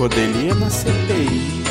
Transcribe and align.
Codelinha 0.00 0.54
na 0.54 0.70
CPI. 0.70 1.62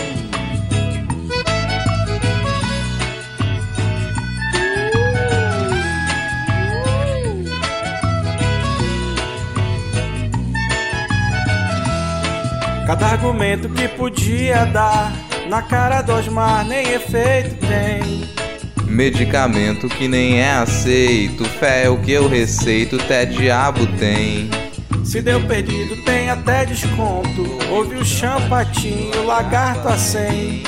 Cada 12.85 13.07
argumento 13.07 13.67
que 13.67 13.87
podia 13.87 14.63
dar 14.65 15.11
na 15.49 15.63
cara 15.63 16.03
do 16.03 16.13
Osmar 16.13 16.63
nem 16.67 16.87
efeito 16.87 17.55
tem. 17.65 18.29
Medicamento 18.85 19.89
que 19.89 20.07
nem 20.07 20.39
é 20.39 20.51
aceito, 20.51 21.45
fé 21.45 21.85
é 21.85 21.89
o 21.89 21.97
que 21.97 22.11
eu 22.11 22.27
receito, 22.27 22.97
até 22.97 23.25
diabo 23.25 23.87
tem. 23.97 24.51
Se 25.03 25.19
deu 25.19 25.41
perdido, 25.47 25.95
tem 26.03 26.18
até 26.29 26.65
desconto. 26.65 27.45
Houve 27.69 27.95
o 27.95 28.05
champatinho, 28.05 29.25
lagarto 29.25 29.87
a 29.87 29.97
cem. 29.97 30.63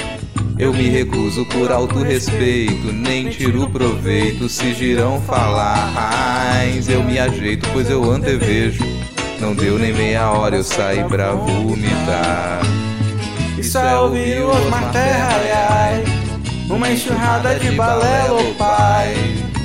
Eu 0.57 0.73
me 0.73 0.89
recuso 0.89 1.45
por 1.45 1.71
alto 1.71 2.03
respeito, 2.03 2.91
nem 2.91 3.29
tiro 3.29 3.69
proveito 3.69 4.47
se 4.49 4.73
girão 4.73 5.21
falar. 5.21 5.91
Mas 5.93 6.89
eu 6.89 7.03
me 7.03 7.17
ajeito, 7.17 7.67
pois 7.71 7.89
eu 7.89 8.11
antevejo. 8.11 8.83
Não 9.39 9.55
deu 9.55 9.79
nem 9.79 9.93
meia 9.93 10.29
hora, 10.31 10.57
eu 10.57 10.63
saí 10.63 11.03
pra 11.05 11.31
vomitar. 11.31 12.61
Isso 13.57 13.77
é 13.77 13.99
ouvir 13.99 14.41
o 14.41 14.49
Osmar 14.49 14.91
Terra. 14.91 15.31
Uma 16.69 16.89
enxurrada 16.89 17.59
de 17.59 17.71
balela, 17.71 18.41
pai. 18.57 19.13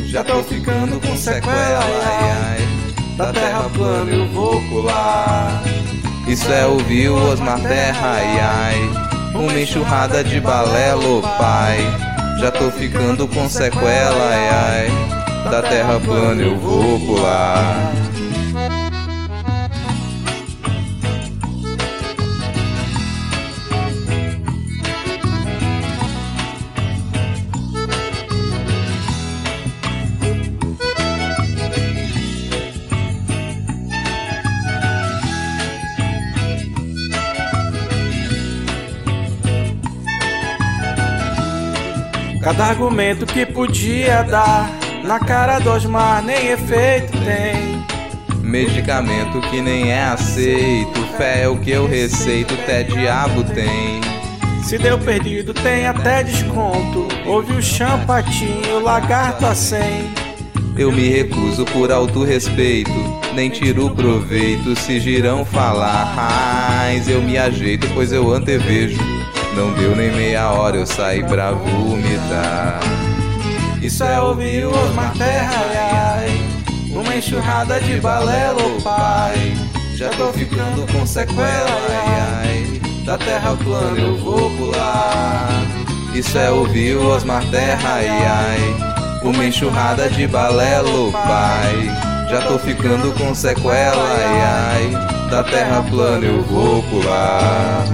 Já 0.06 0.24
tô 0.24 0.42
ficando 0.42 1.00
com 1.00 1.16
sequela, 1.16 1.84
ai, 2.04 2.58
ai. 2.58 3.16
Da 3.16 3.32
terra 3.32 3.70
plana 3.72 4.10
eu 4.10 4.26
vou 4.28 4.60
pular. 4.62 5.62
Isso 6.26 6.52
é 6.52 6.66
ouvir 6.66 7.08
o 7.08 7.30
Osmar 7.30 7.60
Terra, 7.60 8.14
ai 8.14 8.40
ai. 8.40 9.06
Uma 9.34 9.60
enxurrada 9.60 10.24
de 10.24 10.40
balelo, 10.40 11.22
pai. 11.38 11.78
Já 12.40 12.50
tô 12.50 12.70
ficando 12.70 13.28
com 13.28 13.48
sequela, 13.48 14.28
ai 14.30 14.48
ai. 14.48 15.50
Da 15.50 15.62
terra 15.62 16.00
plana 16.00 16.42
eu 16.42 16.56
vou 16.56 16.98
pular. 17.00 18.05
Cada 42.56 42.70
argumento 42.70 43.26
que 43.26 43.44
podia 43.44 44.22
dar 44.22 44.70
na 45.04 45.20
cara 45.20 45.58
do 45.58 45.70
Osmar 45.70 46.22
nem 46.24 46.52
efeito 46.52 47.12
tem. 47.18 47.84
Medicamento 48.40 49.42
que 49.50 49.60
nem 49.60 49.90
é 49.90 50.04
aceito, 50.04 50.98
fé 51.18 51.42
é 51.42 51.48
o 51.48 51.58
que 51.58 51.70
eu 51.70 51.86
receito, 51.86 52.54
até 52.54 52.82
diabo 52.82 53.44
tem. 53.44 54.00
Se 54.64 54.78
deu 54.78 54.98
perdido, 54.98 55.52
tem 55.52 55.86
até 55.86 56.22
desconto. 56.22 57.06
Houve 57.26 57.52
o 57.52 57.62
champatinho, 57.62 58.80
lagarto 58.82 59.44
a 59.44 59.54
cem. 59.54 60.10
Eu 60.78 60.90
me 60.90 61.10
recuso 61.10 61.66
por 61.66 61.92
alto 61.92 62.24
respeito, 62.24 62.90
nem 63.34 63.50
tiro 63.50 63.90
proveito 63.90 64.74
se 64.76 64.98
girão 64.98 65.44
falar. 65.44 66.14
Mas 66.16 67.06
eu 67.06 67.20
me 67.20 67.36
ajeito, 67.36 67.86
pois 67.92 68.12
eu 68.12 68.32
antevejo. 68.32 69.15
Não 69.56 69.72
deu 69.72 69.96
nem 69.96 70.12
meia 70.12 70.50
hora, 70.50 70.76
eu 70.76 70.86
saí 70.86 71.24
pra 71.24 71.52
vomitar. 71.52 72.78
Isso 73.80 74.04
é 74.04 74.20
ouvir 74.20 74.66
o 74.66 74.70
Osmar 74.70 75.14
Terra, 75.16 75.64
ai, 75.70 76.28
ai. 76.28 76.90
Uma 76.90 77.16
enxurrada 77.16 77.80
de 77.80 77.98
balelo, 77.98 78.80
pai. 78.82 79.54
Já 79.94 80.10
tô 80.10 80.30
ficando 80.32 80.86
com 80.92 81.06
sequela, 81.06 81.70
ai, 81.88 82.20
ai. 82.44 82.80
Da 83.06 83.16
terra 83.16 83.56
plana 83.56 83.98
eu 83.98 84.18
vou 84.18 84.50
pular. 84.56 85.48
Isso 86.14 86.36
é 86.36 86.50
ouvir 86.50 86.96
o 86.96 87.08
Osmar 87.08 87.42
Terra, 87.50 87.94
ai 87.94 88.08
ai. 88.08 89.20
Uma 89.22 89.46
enxurrada 89.46 90.08
de 90.10 90.26
balelo, 90.26 91.10
pai. 91.12 91.90
Já 92.28 92.42
tô 92.42 92.58
ficando 92.58 93.10
com 93.18 93.34
sequela, 93.34 94.04
ai 94.18 94.92
ai. 94.92 95.30
Da 95.30 95.42
terra 95.42 95.82
plana 95.82 96.26
eu 96.26 96.42
vou 96.42 96.82
pular. 96.82 97.84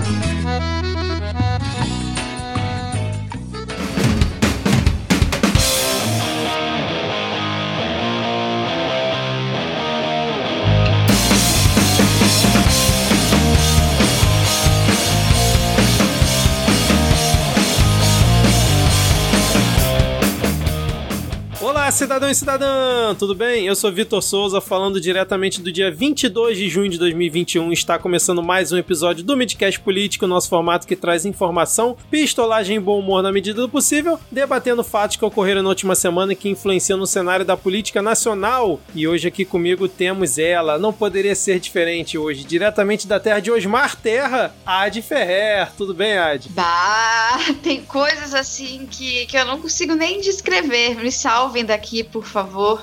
Cidadão 21.93 22.31
e 22.31 22.35
cidadã! 22.35 23.15
Tudo 23.19 23.35
bem? 23.35 23.67
Eu 23.67 23.77
sou 23.77 23.93
Vitor 23.93 24.23
Souza, 24.23 24.63
falando 24.63 24.99
diretamente 24.99 25.61
do 25.61 25.71
dia 25.71 25.91
22 25.91 26.57
de 26.57 26.69
junho 26.69 26.89
de 26.89 26.99
2021. 26.99 27.71
Está 27.71 27.99
começando 27.99 28.43
mais 28.43 28.73
um 28.73 28.79
episódio 28.79 29.23
do 29.23 29.37
Midcast 29.37 29.79
Político, 29.79 30.27
nosso 30.27 30.49
formato 30.49 30.87
que 30.87 30.97
traz 30.97 31.27
informação, 31.27 31.97
pistolagem 32.11 32.79
e 32.79 32.81
bom 32.81 32.99
humor 32.99 33.23
na 33.23 33.31
medida 33.31 33.61
do 33.61 33.69
possível, 33.69 34.19
debatendo 34.31 34.83
fatos 34.83 35.17
que 35.17 35.25
ocorreram 35.25 35.63
na 35.63 35.69
última 35.69 35.95
semana 35.95 36.33
e 36.33 36.37
que 36.37 36.49
influenciam 36.49 36.99
no 36.99 37.07
cenário 37.07 37.45
da 37.45 37.59
política 37.59 38.01
nacional. 38.01 38.81
E 38.95 39.07
hoje 39.07 39.29
aqui 39.29 39.45
comigo 39.45 39.87
temos 39.87 40.39
ela, 40.39 40.79
não 40.79 40.95
poderia 40.95 41.35
ser 41.35 41.61
diferente 41.61 42.17
hoje, 42.17 42.43
diretamente 42.43 43.07
da 43.07 43.21
terra 43.21 43.41
de 43.41 43.51
Osmar 43.51 43.97
Terra, 43.97 44.55
Ad 44.65 45.03
Ferrer. 45.03 45.71
Tudo 45.77 45.93
bem, 45.93 46.17
Ad? 46.17 46.49
Bah, 46.51 47.39
tem 47.63 47.83
coisas 47.83 48.35
assim 48.35 48.89
que, 48.91 49.27
que 49.27 49.37
eu 49.37 49.45
não 49.45 49.61
consigo 49.61 49.95
nem 49.95 50.21
descrever. 50.23 50.97
Me 50.97 51.13
salvem 51.13 51.65
daqui, 51.65 51.83
por 52.03 52.25
favor. 52.25 52.83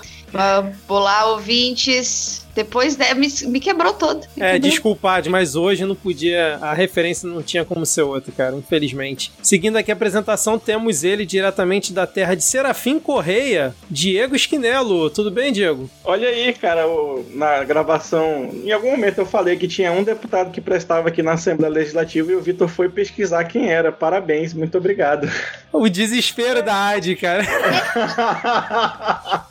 Olá, 0.87 1.25
ouvintes. 1.31 2.45
Depois 2.59 2.97
né, 2.97 3.13
me, 3.13 3.27
me 3.47 3.59
quebrou 3.59 3.93
todo. 3.93 4.19
Me 4.35 4.43
É, 4.43 4.53
quebrou. 4.53 4.69
desculpa, 4.69 5.11
Ad, 5.13 5.29
mas 5.29 5.55
hoje 5.55 5.85
não 5.85 5.95
podia. 5.95 6.57
A 6.61 6.73
referência 6.73 7.27
não 7.29 7.41
tinha 7.41 7.63
como 7.63 7.85
ser 7.85 8.01
outra, 8.01 8.33
cara, 8.35 8.53
infelizmente. 8.55 9.31
Seguindo 9.41 9.77
aqui 9.77 9.91
a 9.91 9.93
apresentação, 9.93 10.59
temos 10.59 11.03
ele 11.05 11.25
diretamente 11.25 11.93
da 11.93 12.05
terra 12.05 12.35
de 12.35 12.43
Serafim 12.43 12.99
Correia, 12.99 13.73
Diego 13.89 14.35
Esquinelo. 14.35 15.09
Tudo 15.09 15.31
bem, 15.31 15.53
Diego? 15.53 15.89
Olha 16.03 16.27
aí, 16.27 16.51
cara, 16.53 16.85
o- 16.87 17.25
na 17.33 17.63
gravação, 17.63 18.49
em 18.63 18.71
algum 18.73 18.91
momento 18.91 19.19
eu 19.19 19.25
falei 19.25 19.55
que 19.55 19.67
tinha 19.67 19.91
um 19.91 20.03
deputado 20.03 20.51
que 20.51 20.59
prestava 20.59 21.07
aqui 21.07 21.23
na 21.23 21.33
Assembleia 21.33 21.73
Legislativa 21.73 22.31
e 22.31 22.35
o 22.35 22.41
Vitor 22.41 22.67
foi 22.67 22.89
pesquisar 22.89 23.45
quem 23.45 23.69
era. 23.71 23.91
Parabéns, 23.91 24.53
muito 24.53 24.77
obrigado. 24.77 25.29
O 25.71 25.87
desespero 25.87 26.61
da 26.61 26.89
Ad, 26.89 27.15
cara. 27.15 27.43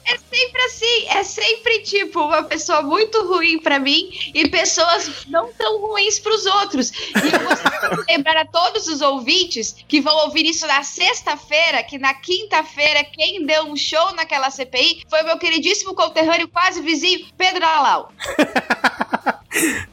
É 0.05 0.17
sempre 0.31 0.63
assim, 0.63 1.07
é 1.11 1.23
sempre 1.23 1.79
tipo 1.81 2.21
uma 2.21 2.43
pessoa 2.43 2.83
muito 2.83 2.97
ruim 3.26 3.59
pra 3.59 3.78
mim 3.78 4.10
e 4.34 4.48
pessoas 4.48 5.26
não 5.28 5.53
tão 5.53 5.81
ruins 5.81 6.19
pros 6.19 6.47
outros. 6.47 6.91
E 6.91 7.34
eu 7.34 7.48
gostaria 7.48 7.91
de 7.91 8.12
lembrar 8.12 8.36
a 8.38 8.47
todos 8.47 8.86
os 8.88 9.00
ouvintes 9.00 9.76
que 9.86 10.00
vão 10.00 10.16
ouvir 10.25 10.47
isso 10.47 10.66
na 10.66 10.82
sexta-feira, 10.82 11.82
que 11.82 11.98
na 11.98 12.14
quinta-feira 12.14 13.04
quem 13.04 13.45
deu 13.45 13.65
um 13.65 13.77
show 13.77 14.15
naquela 14.15 14.50
CPI 14.50 15.03
foi 15.09 15.22
o 15.22 15.27
meu 15.27 15.39
queridíssimo 15.39 15.95
conterrâneo, 15.95 16.48
quase 16.48 16.80
vizinho, 16.80 17.27
Pedro 17.36 17.65
Alau. 17.65 18.12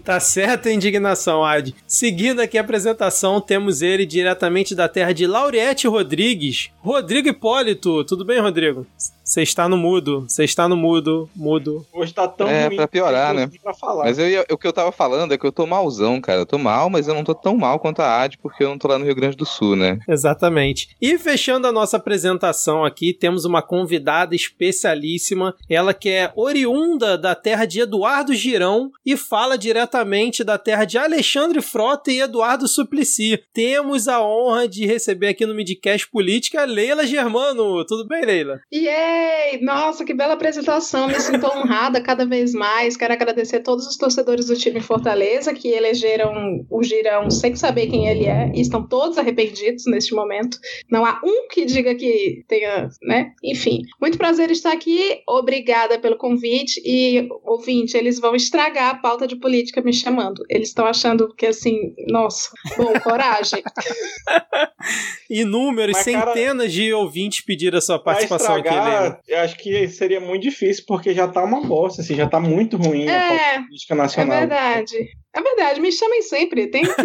Tá 0.03 0.19
certa 0.19 0.69
a 0.69 0.71
indignação, 0.71 1.43
Ad. 1.43 1.73
Seguindo 1.87 2.41
aqui 2.41 2.57
a 2.57 2.61
apresentação, 2.61 3.41
temos 3.41 3.81
ele 3.81 4.05
diretamente 4.05 4.75
da 4.75 4.87
terra 4.87 5.13
de 5.13 5.25
Lauriette 5.25 5.87
Rodrigues, 5.87 6.69
Rodrigo 6.79 7.29
Hipólito. 7.29 8.03
Tudo 8.03 8.23
bem, 8.23 8.39
Rodrigo? 8.39 8.85
Você 9.25 9.41
está 9.41 9.67
no 9.67 9.75
mudo, 9.75 10.21
você 10.27 10.43
está 10.43 10.69
no 10.69 10.77
mudo, 10.77 11.27
mudo. 11.35 11.83
Hoje 11.91 12.13
tá 12.13 12.27
tão 12.27 12.47
É, 12.47 12.67
ruim 12.67 12.75
pra 12.75 12.87
piorar, 12.87 13.33
que 13.33 13.41
eu 13.41 13.47
né? 13.47 13.51
Pra 13.63 13.73
falar. 13.73 14.05
Mas 14.05 14.19
eu 14.19 14.29
ia- 14.29 14.45
o 14.51 14.57
que 14.57 14.67
eu 14.67 14.71
tava 14.73 14.91
falando 14.91 15.33
é 15.33 15.37
que 15.37 15.45
eu 15.45 15.51
tô 15.51 15.65
malzão, 15.65 16.21
cara. 16.21 16.39
Eu 16.41 16.45
tô 16.45 16.59
mal, 16.59 16.89
mas 16.91 17.07
eu 17.07 17.15
não 17.15 17.23
tô 17.23 17.33
tão 17.33 17.57
mal 17.57 17.79
quanto 17.79 18.01
a 18.01 18.21
Ad, 18.21 18.37
porque 18.37 18.63
eu 18.63 18.69
não 18.69 18.77
tô 18.77 18.87
lá 18.87 18.99
no 18.99 19.05
Rio 19.05 19.15
Grande 19.15 19.35
do 19.35 19.45
Sul, 19.45 19.75
né? 19.75 19.97
Exatamente. 20.07 20.89
E 21.01 21.17
fechando 21.17 21.65
a 21.67 21.71
nossa 21.71 21.97
apresentação 21.97 22.85
aqui, 22.85 23.13
temos 23.13 23.45
uma 23.45 23.63
convidada 23.63 24.35
especialíssima, 24.35 25.55
ela 25.69 25.93
que 25.93 26.09
é 26.09 26.31
oriunda 26.35 27.17
da 27.17 27.33
terra 27.33 27.65
de 27.65 27.79
Eduardo 27.81 28.33
Girão 28.35 28.91
e 29.05 29.17
fala 29.17 29.57
diretamente 29.57 30.43
da 30.43 30.57
terra 30.57 30.85
de 30.85 30.97
Alexandre 30.97 31.61
Frota 31.61 32.11
e 32.11 32.21
Eduardo 32.21 32.67
Suplicy. 32.67 33.41
Temos 33.53 34.07
a 34.07 34.21
honra 34.21 34.67
de 34.67 34.85
receber 34.85 35.29
aqui 35.29 35.45
no 35.45 35.55
Midcast 35.55 36.07
Política 36.11 36.63
Leila 36.65 37.07
Germano. 37.07 37.83
Tudo 37.85 38.07
bem, 38.07 38.23
Leila? 38.23 38.59
E 38.71 38.87
é, 38.87 39.14
Yay! 39.15 39.61
Nossa, 39.61 40.03
que 40.03 40.13
bela 40.13 40.33
apresentação. 40.33 41.07
Me 41.07 41.19
sinto 41.19 41.45
honrada 41.45 42.01
cada 42.01 42.25
vez 42.25 42.53
mais. 42.53 42.97
Quero 42.97 43.13
agradecer 43.13 43.57
a 43.57 43.63
todos 43.63 43.87
os 43.87 43.97
torcedores 43.97 44.47
do 44.47 44.55
time 44.55 44.81
Fortaleza 44.81 45.53
que 45.53 45.69
elegeram 45.69 46.65
o 46.69 46.83
Girão 46.83 47.29
sem 47.29 47.55
saber 47.55 47.87
quem 47.87 48.07
ele 48.07 48.25
é 48.25 48.51
e 48.53 48.61
estão 48.61 48.87
todos 48.87 49.17
arrependidos 49.17 49.85
neste 49.85 50.13
momento. 50.13 50.57
Não 50.89 51.05
há 51.05 51.21
um 51.23 51.47
que 51.49 51.65
diga 51.65 51.95
que 51.95 52.43
tenha, 52.47 52.89
né? 53.03 53.31
Enfim, 53.43 53.81
muito 54.01 54.17
prazer 54.17 54.51
estar 54.51 54.73
aqui. 54.73 55.21
Obrigada 55.27 55.99
pelo 55.99 56.17
convite 56.17 56.81
e 56.85 57.27
ouvinte, 57.43 57.97
eles 57.97 58.19
vão 58.19 58.35
estragar 58.35 58.89
a 58.89 58.95
pauta 58.95 59.27
de 59.27 59.35
política 59.35 59.81
me 59.81 59.93
chamando. 59.93 60.43
Eles 60.49 60.69
estão 60.69 60.85
achando 60.85 61.33
que 61.35 61.45
assim, 61.45 61.93
nossa, 62.09 62.49
bom, 62.77 62.93
coragem. 63.01 63.63
Inúmeros, 65.29 65.95
Mas, 65.95 66.05
cara, 66.05 66.33
centenas 66.33 66.71
de 66.71 66.93
ouvintes 66.93 67.41
pediram 67.41 67.77
a 67.77 67.81
sua 67.81 67.99
participação 67.99 68.55
aqui, 68.55 68.67
estragar, 68.67 69.04
Eu 69.27 69.39
acho 69.39 69.57
que 69.57 69.87
seria 69.87 70.19
muito 70.19 70.43
difícil, 70.43 70.83
porque 70.87 71.13
já 71.13 71.27
tá 71.27 71.43
uma 71.43 71.61
bosta, 71.61 72.01
assim, 72.01 72.15
já 72.15 72.27
tá 72.27 72.39
muito 72.39 72.77
ruim 72.77 73.07
a 73.07 73.13
É, 73.13 73.59
política 73.61 73.93
é 73.93 73.97
nacional. 73.97 74.39
verdade. 74.39 75.09
É 75.35 75.41
verdade, 75.41 75.81
me 75.81 75.91
chamem 75.91 76.21
sempre. 76.21 76.67
Tem... 76.67 76.83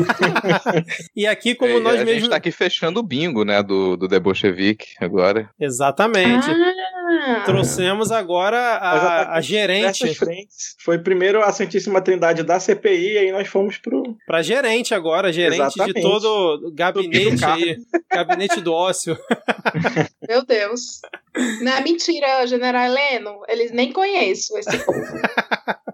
E 1.16 1.26
aqui, 1.26 1.54
como 1.54 1.72
É, 1.78 1.80
nós 1.80 1.94
a 2.00 2.04
mesmos. 2.04 2.14
gente 2.22 2.30
tá 2.30 2.36
aqui 2.36 2.50
fechando 2.52 3.00
o 3.00 3.02
bingo, 3.02 3.44
né, 3.44 3.62
do, 3.62 3.96
do 3.96 4.06
The 4.08 4.20
Bolshevik 4.20 4.86
agora. 5.00 5.50
Exatamente. 5.58 6.48
Ah, 7.22 7.42
Trouxemos 7.44 8.12
agora 8.12 8.56
já 8.56 8.78
tá 8.80 9.22
a, 9.32 9.36
a 9.36 9.40
gerente. 9.40 10.16
Foi 10.78 10.98
primeiro 10.98 11.42
a 11.42 11.50
Santíssima 11.52 12.00
Trindade 12.00 12.44
da 12.44 12.60
CPI, 12.60 13.12
e 13.14 13.18
aí 13.18 13.32
nós 13.32 13.48
fomos 13.48 13.76
pro. 13.78 14.16
Pra 14.26 14.42
gerente 14.42 14.94
agora, 14.94 15.32
gerente 15.32 15.56
de 15.56 15.62
Exatamente. 15.64 16.00
todo 16.02 16.68
o 16.68 16.72
gabinete 16.72 17.36
Do 17.36 17.46
aí. 17.46 17.76
Gabinete 18.12 18.60
do 18.60 18.72
ócio. 18.72 19.16
meu 20.28 20.44
Deus. 20.44 21.00
Não 21.62 21.72
é 21.72 21.80
mentira, 21.80 22.46
General 22.46 22.84
Heleno. 22.84 23.40
Eles 23.48 23.70
nem 23.72 23.92
conheço 23.92 24.56
esse 24.58 24.78
povo. 24.84 25.00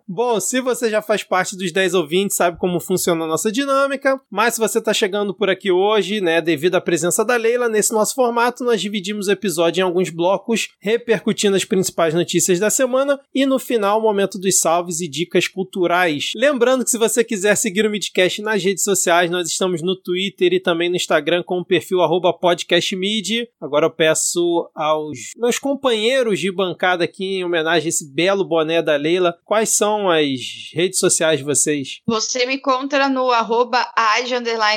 Bom, 0.09 0.41
se 0.41 0.63
você 0.63 0.89
já 0.89 1.03
faz 1.03 1.23
parte 1.23 1.57
dos 1.57 1.71
10 1.73 1.93
ouvintes, 1.93 2.26
sabe 2.35 2.59
como 2.59 2.81
funciona 2.81 3.25
a 3.25 3.29
nossa 3.29 3.51
dinâmica. 3.51 4.21
Mas 4.31 4.55
se 4.55 4.61
você 4.61 4.79
está 4.79 4.93
chegando 4.93 5.35
por 5.35 5.51
aqui 5.51 5.71
hoje, 5.71 6.21
né, 6.21 6.41
devido 6.41 6.75
à 6.75 6.81
presença 6.81 7.25
da 7.25 7.37
Leila, 7.37 7.69
nesse 7.69 7.93
nosso 7.93 8.15
formato, 8.15 8.65
nós 8.65 8.81
dividimos 8.81 9.29
o 9.29 9.33
episódio 9.33 9.81
em 9.81 9.85
alguns 9.85 10.11
blocos, 10.11 10.69
repercutindo 10.81 11.57
as 11.57 11.65
principais 11.65 12.15
notícias 12.15 12.59
da 12.59 12.71
semana 12.71 13.21
e 13.35 13.47
no 13.47 13.59
final, 13.59 13.99
o 13.99 14.03
momento 14.03 14.39
dos 14.39 14.59
salves 14.59 15.01
e 15.01 15.09
dicas 15.09 15.49
culturais. 15.49 16.31
Lembrando 16.35 16.85
que 16.85 16.91
se 16.91 16.99
você 16.99 17.23
quiser 17.23 17.57
seguir 17.57 17.87
o 17.87 17.91
Midcast 17.91 18.43
nas 18.43 18.63
redes 18.63 18.85
sociais, 18.85 19.31
nós 19.31 19.49
estamos 19.49 19.83
no 19.83 19.97
Twitter 19.97 20.53
e 20.53 20.61
também 20.61 20.89
no 20.89 20.97
Instagram 20.97 21.43
com 21.43 21.59
o 21.59 21.65
perfil 21.65 21.99
podcastmid. 22.41 23.49
Agora 23.61 23.87
eu 23.87 23.91
peço 23.91 24.71
aos 24.75 25.33
meus 25.37 25.59
companheiros 25.59 26.39
de 26.39 26.51
bancada 26.51 27.05
aqui, 27.05 27.37
em 27.37 27.45
homenagem 27.45 27.87
a 27.87 27.89
esse 27.89 28.13
belo 28.13 28.45
boné 28.45 28.83
da 28.83 28.97
Leila, 28.97 29.37
quais 29.45 29.71
são 29.71 30.09
as 30.11 30.71
redes 30.73 30.99
sociais 30.99 31.39
de 31.39 31.45
vocês? 31.45 32.01
Você 32.17 32.47
me 32.47 32.55
encontra 32.55 33.11
no 33.11 33.31
arroba 33.31 33.93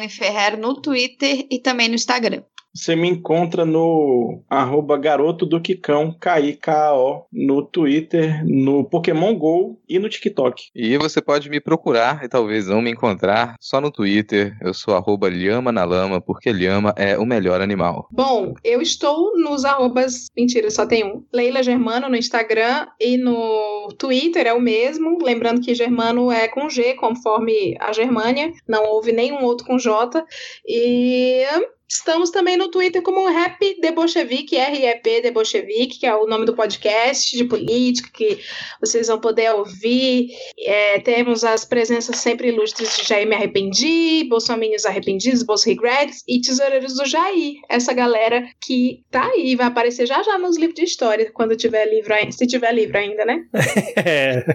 Ferrer 0.09 0.59
no 0.59 0.73
Twitter 0.81 1.47
e 1.49 1.57
também 1.57 1.87
no 1.87 1.95
Instagram. 1.95 2.43
Você 2.73 2.95
me 2.95 3.09
encontra 3.09 3.65
no 3.65 4.43
arroba 4.49 4.97
garoto 4.97 5.45
do 5.45 5.59
Kikão, 5.59 6.15
K-I-K-A-O, 6.19 7.25
no 7.31 7.65
Twitter, 7.65 8.43
no 8.45 8.83
Pokémon 8.83 9.35
GO 9.35 9.79
e 9.87 9.97
no 9.97 10.07
TikTok. 10.07 10.69
E 10.75 10.97
você 10.97 11.21
pode 11.21 11.49
me 11.49 11.59
procurar 11.59 12.23
e 12.23 12.29
talvez 12.29 12.67
não 12.67 12.81
me 12.81 12.91
encontrar 12.91 13.55
só 13.59 13.81
no 13.81 13.91
Twitter. 13.91 14.55
Eu 14.61 14.73
sou 14.73 14.95
arroba 14.95 15.29
Lhama 15.29 15.71
na 15.71 15.83
Lama, 15.83 16.21
porque 16.21 16.51
Lhama 16.51 16.93
é 16.95 17.17
o 17.17 17.25
melhor 17.25 17.59
animal. 17.59 18.07
Bom, 18.11 18.53
eu 18.63 18.81
estou 18.81 19.37
nos 19.37 19.65
arrobas. 19.65 20.27
Mentira, 20.37 20.69
só 20.69 20.85
tem 20.85 21.03
um. 21.03 21.23
Leila 21.33 21.63
Germano 21.63 22.07
no 22.07 22.15
Instagram 22.15 22.87
e 22.99 23.17
no 23.17 23.89
Twitter 23.97 24.45
é 24.45 24.53
o 24.53 24.61
mesmo. 24.61 25.17
Lembrando 25.23 25.61
que 25.61 25.73
Germano 25.73 26.31
é 26.31 26.47
com 26.47 26.69
G, 26.69 26.93
conforme 26.93 27.75
a 27.79 27.91
Germânia. 27.91 28.51
Não 28.67 28.85
houve 28.85 29.11
nenhum 29.11 29.43
outro 29.43 29.65
com 29.65 29.77
J. 29.77 30.23
E. 30.67 31.43
Estamos 31.91 32.29
também 32.29 32.55
no 32.55 32.69
Twitter 32.69 33.01
como 33.01 33.27
Rap 33.27 33.59
de 33.59 33.91
Bolchevique, 33.91 34.55
R-E-P 34.55 35.21
de 35.21 35.31
Bolchevique, 35.31 35.99
que 35.99 36.05
é 36.05 36.15
o 36.15 36.27
nome 36.27 36.45
do 36.45 36.53
podcast 36.53 37.35
de 37.35 37.43
política 37.45 38.11
que 38.13 38.39
vocês 38.79 39.07
vão 39.07 39.19
poder 39.19 39.51
ouvir. 39.55 40.29
É, 40.59 40.99
temos 40.99 41.43
as 41.43 41.65
presenças 41.65 42.17
sempre 42.17 42.49
ilustres 42.49 42.95
de 42.95 43.07
Jair 43.07 43.27
Me 43.27 43.33
Arrependi, 43.33 44.23
Bolsominions 44.29 44.85
Arrependidos, 44.85 45.41
Bolsa 45.41 45.67
Regrets 45.67 46.23
e 46.27 46.39
Tesoureiros 46.39 46.93
do 46.93 47.07
Jair. 47.07 47.55
Essa 47.67 47.91
galera 47.91 48.47
que 48.61 49.03
tá 49.09 49.25
aí, 49.25 49.55
vai 49.55 49.65
aparecer 49.65 50.05
já 50.05 50.21
já 50.21 50.37
nos 50.37 50.59
livros 50.59 50.75
de 50.75 50.83
história, 50.83 51.31
quando 51.33 51.57
tiver 51.57 51.87
livro 51.87 52.13
ainda, 52.13 52.31
se 52.31 52.45
tiver 52.45 52.71
livro 52.71 52.97
ainda, 52.97 53.25
né? 53.25 53.45
É. 54.05 54.45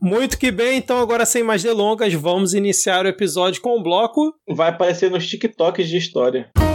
Muito 0.00 0.38
que 0.38 0.50
bem, 0.50 0.78
então 0.78 0.98
agora 0.98 1.26
sem 1.26 1.42
mais 1.42 1.62
delongas, 1.62 2.12
vamos 2.14 2.54
iniciar 2.54 3.04
o 3.04 3.08
episódio 3.08 3.60
com 3.60 3.78
o 3.78 3.82
bloco. 3.82 4.32
Vai 4.48 4.70
aparecer 4.70 5.10
nos 5.10 5.26
TikToks 5.26 5.88
de 5.88 5.96
história 5.96 6.19
história. 6.20 6.69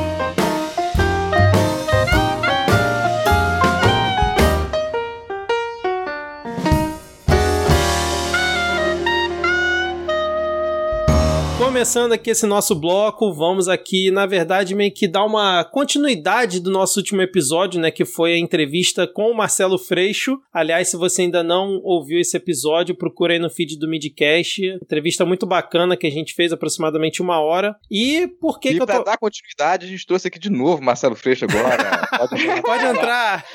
Começando 11.75 12.13
aqui 12.13 12.29
esse 12.29 12.45
nosso 12.45 12.73
bloco, 12.73 13.33
vamos 13.33 13.67
aqui, 13.67 14.09
na 14.09 14.25
verdade, 14.25 14.73
meio 14.73 14.93
que 14.93 15.09
dar 15.09 15.25
uma 15.25 15.61
continuidade 15.65 16.61
do 16.61 16.71
nosso 16.71 17.01
último 17.01 17.21
episódio, 17.21 17.81
né? 17.81 17.91
Que 17.91 18.05
foi 18.05 18.33
a 18.33 18.37
entrevista 18.39 19.05
com 19.05 19.29
o 19.29 19.35
Marcelo 19.35 19.77
Freixo. 19.77 20.39
Aliás, 20.53 20.87
se 20.87 20.95
você 20.95 21.23
ainda 21.23 21.43
não 21.43 21.81
ouviu 21.83 22.17
esse 22.17 22.37
episódio, 22.37 22.95
procura 22.95 23.33
aí 23.33 23.39
no 23.39 23.49
feed 23.49 23.77
do 23.77 23.89
Midcast. 23.89 24.65
Entrevista 24.81 25.25
muito 25.25 25.45
bacana 25.45 25.97
que 25.97 26.07
a 26.07 26.09
gente 26.09 26.33
fez, 26.33 26.53
aproximadamente 26.53 27.21
uma 27.21 27.41
hora. 27.41 27.75
E 27.91 28.25
por 28.39 28.57
que, 28.57 28.69
e 28.69 28.75
que 28.75 28.81
eu 28.81 28.85
pra 28.85 28.99
tô. 28.99 29.03
dar 29.03 29.17
continuidade, 29.17 29.85
a 29.85 29.89
gente 29.89 30.07
trouxe 30.07 30.29
aqui 30.29 30.39
de 30.39 30.49
novo 30.49 30.81
Marcelo 30.81 31.13
Freixo 31.13 31.43
agora. 31.43 32.07
Pode- 32.07 32.45
Pode 32.63 32.85
entrar! 32.85 33.45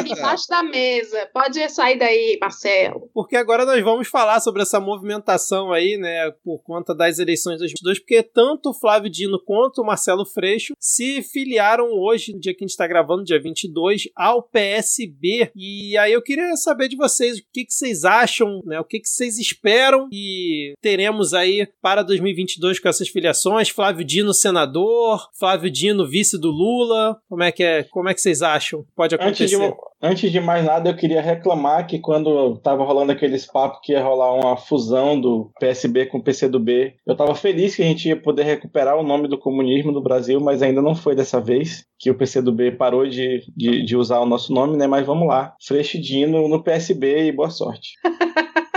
Aqui 0.00 0.14
embaixo 0.14 0.48
da 0.48 0.64
mesa. 0.64 1.28
Pode 1.32 1.68
sair 1.70 1.96
daí, 1.96 2.38
Marcelo. 2.40 3.08
Porque 3.14 3.36
agora 3.36 3.64
nós 3.64 3.80
vamos 3.84 4.08
falar 4.08 4.40
sobre 4.40 4.62
essa 4.62 4.80
movimentação 4.80 5.70
aí, 5.72 5.96
né, 5.96 6.32
por 6.44 6.60
conta 6.64 6.92
das 6.92 7.20
eleições 7.20 7.60
de 7.60 7.67
2022, 7.74 7.98
porque 8.00 8.22
tanto 8.22 8.70
o 8.70 8.74
Flávio 8.74 9.10
Dino 9.10 9.40
quanto 9.44 9.82
o 9.82 9.86
Marcelo 9.86 10.24
Freixo 10.24 10.74
se 10.78 11.22
filiaram 11.22 11.90
hoje, 11.92 12.32
no 12.32 12.40
dia 12.40 12.54
que 12.54 12.64
a 12.64 12.66
gente 12.66 12.70
está 12.70 12.86
gravando, 12.86 13.24
dia 13.24 13.40
22, 13.40 14.08
ao 14.14 14.42
PSB. 14.42 15.50
E 15.54 15.96
aí 15.96 16.12
eu 16.12 16.22
queria 16.22 16.56
saber 16.56 16.88
de 16.88 16.96
vocês 16.96 17.38
o 17.38 17.42
que, 17.52 17.64
que 17.64 17.72
vocês 17.72 18.04
acham, 18.04 18.60
né, 18.64 18.80
o 18.80 18.84
que, 18.84 19.00
que 19.00 19.08
vocês 19.08 19.38
esperam 19.38 20.08
e 20.12 20.74
teremos 20.80 21.34
aí 21.34 21.66
para 21.80 22.02
2022 22.02 22.78
com 22.78 22.88
essas 22.88 23.08
filiações. 23.08 23.68
Flávio 23.68 24.04
Dino 24.04 24.32
senador, 24.32 25.28
Flávio 25.38 25.70
Dino 25.70 26.06
vice 26.06 26.38
do 26.38 26.50
Lula. 26.50 27.20
Como 27.28 27.42
é 27.42 27.52
que 27.52 27.62
é? 27.62 27.82
Como 27.84 28.08
é 28.08 28.14
que 28.14 28.20
vocês 28.20 28.42
acham? 28.42 28.84
Pode 28.94 29.14
acontecer? 29.14 29.56
Antes 29.56 29.58
de, 29.58 29.74
antes 30.02 30.30
de 30.30 30.40
mais 30.40 30.64
nada, 30.64 30.90
eu 30.90 30.96
queria 30.96 31.20
reclamar 31.20 31.86
que 31.86 31.98
quando 31.98 32.56
tava 32.58 32.84
rolando 32.84 33.12
aqueles 33.12 33.46
papos 33.46 33.80
que 33.82 33.92
ia 33.92 34.02
rolar 34.02 34.34
uma 34.34 34.56
fusão 34.56 35.20
do 35.20 35.50
PSB 35.58 36.06
com 36.06 36.18
o 36.18 36.22
PCdoB, 36.22 36.94
eu 37.06 37.16
tava 37.16 37.34
feliz 37.34 37.74
que 37.74 37.82
a 37.82 37.86
gente 37.86 38.08
ia 38.08 38.16
poder 38.16 38.44
recuperar 38.44 38.96
o 38.96 39.02
nome 39.02 39.28
do 39.28 39.38
comunismo 39.38 39.92
do 39.92 40.02
Brasil, 40.02 40.40
mas 40.40 40.62
ainda 40.62 40.82
não 40.82 40.94
foi 40.94 41.14
dessa 41.14 41.40
vez 41.40 41.84
que 41.98 42.10
o 42.10 42.14
PCdoB 42.14 42.72
parou 42.72 43.06
de, 43.06 43.42
de, 43.56 43.84
de 43.84 43.96
usar 43.96 44.20
o 44.20 44.26
nosso 44.26 44.52
nome, 44.52 44.76
né? 44.76 44.86
Mas 44.86 45.04
vamos 45.04 45.26
lá. 45.26 45.54
Freixo 45.60 46.00
Dino 46.00 46.48
no 46.48 46.62
PSB 46.62 47.26
e 47.26 47.32
boa 47.32 47.50
sorte. 47.50 47.94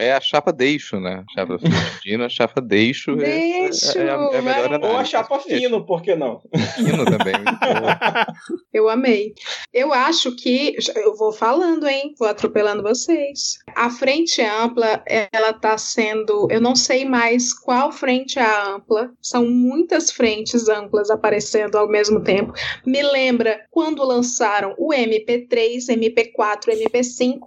É 0.00 0.12
a 0.12 0.20
chapa 0.20 0.52
deixo, 0.52 0.98
né? 0.98 1.24
Chapa 1.34 1.58
Dino, 2.02 2.24
a 2.24 2.28
chapa 2.28 2.60
deixo. 2.60 3.12
é- 3.12 3.16
Deixo, 3.16 3.98
é, 3.98 4.06
é, 4.06 4.10
a, 4.10 4.14
é 4.14 4.38
a 4.38 4.42
melhor 4.42 4.66
análise. 4.72 4.90
Ou 4.92 4.96
a 4.96 5.04
chapa 5.04 5.38
fino, 5.40 5.84
por 5.84 6.02
que 6.02 6.14
não? 6.14 6.40
Fino 6.74 7.04
também. 7.04 7.34
Eu 8.72 8.88
amei. 8.88 9.34
Eu 9.72 9.92
acho 9.92 10.34
que. 10.36 10.76
Eu 10.96 11.14
vou 11.16 11.32
falando, 11.32 11.86
hein? 11.86 12.14
Vou 12.18 12.28
atropelando 12.28 12.82
vocês. 12.82 13.58
A 13.74 13.90
frente 13.90 14.40
ampla, 14.40 15.02
ela 15.32 15.52
tá 15.52 15.76
sendo. 15.76 16.48
Eu 16.50 16.60
não 16.60 16.74
sei 16.74 17.04
mais 17.04 17.52
qual 17.52 17.92
frente 17.92 18.38
é 18.38 18.42
a 18.42 18.74
ampla. 18.74 19.10
São 19.20 19.44
muitas 19.46 20.10
frentes 20.10 20.68
amplas 20.68 21.10
aparecendo 21.10 21.76
ao 21.76 21.88
mesmo 21.88 22.22
tempo. 22.22 22.52
Me 22.86 23.02
lembra 23.02 23.60
quando 23.70 24.04
lançaram 24.04 24.74
o 24.78 24.92
MP3, 24.92 25.86
MP4, 25.88 26.66
MP5, 26.68 27.38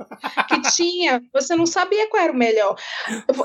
que 0.47 0.61
tinha. 0.75 1.21
Você 1.33 1.55
não 1.55 1.65
sabia 1.65 2.07
qual 2.09 2.21
era 2.23 2.33
o 2.33 2.35
melhor. 2.43 2.75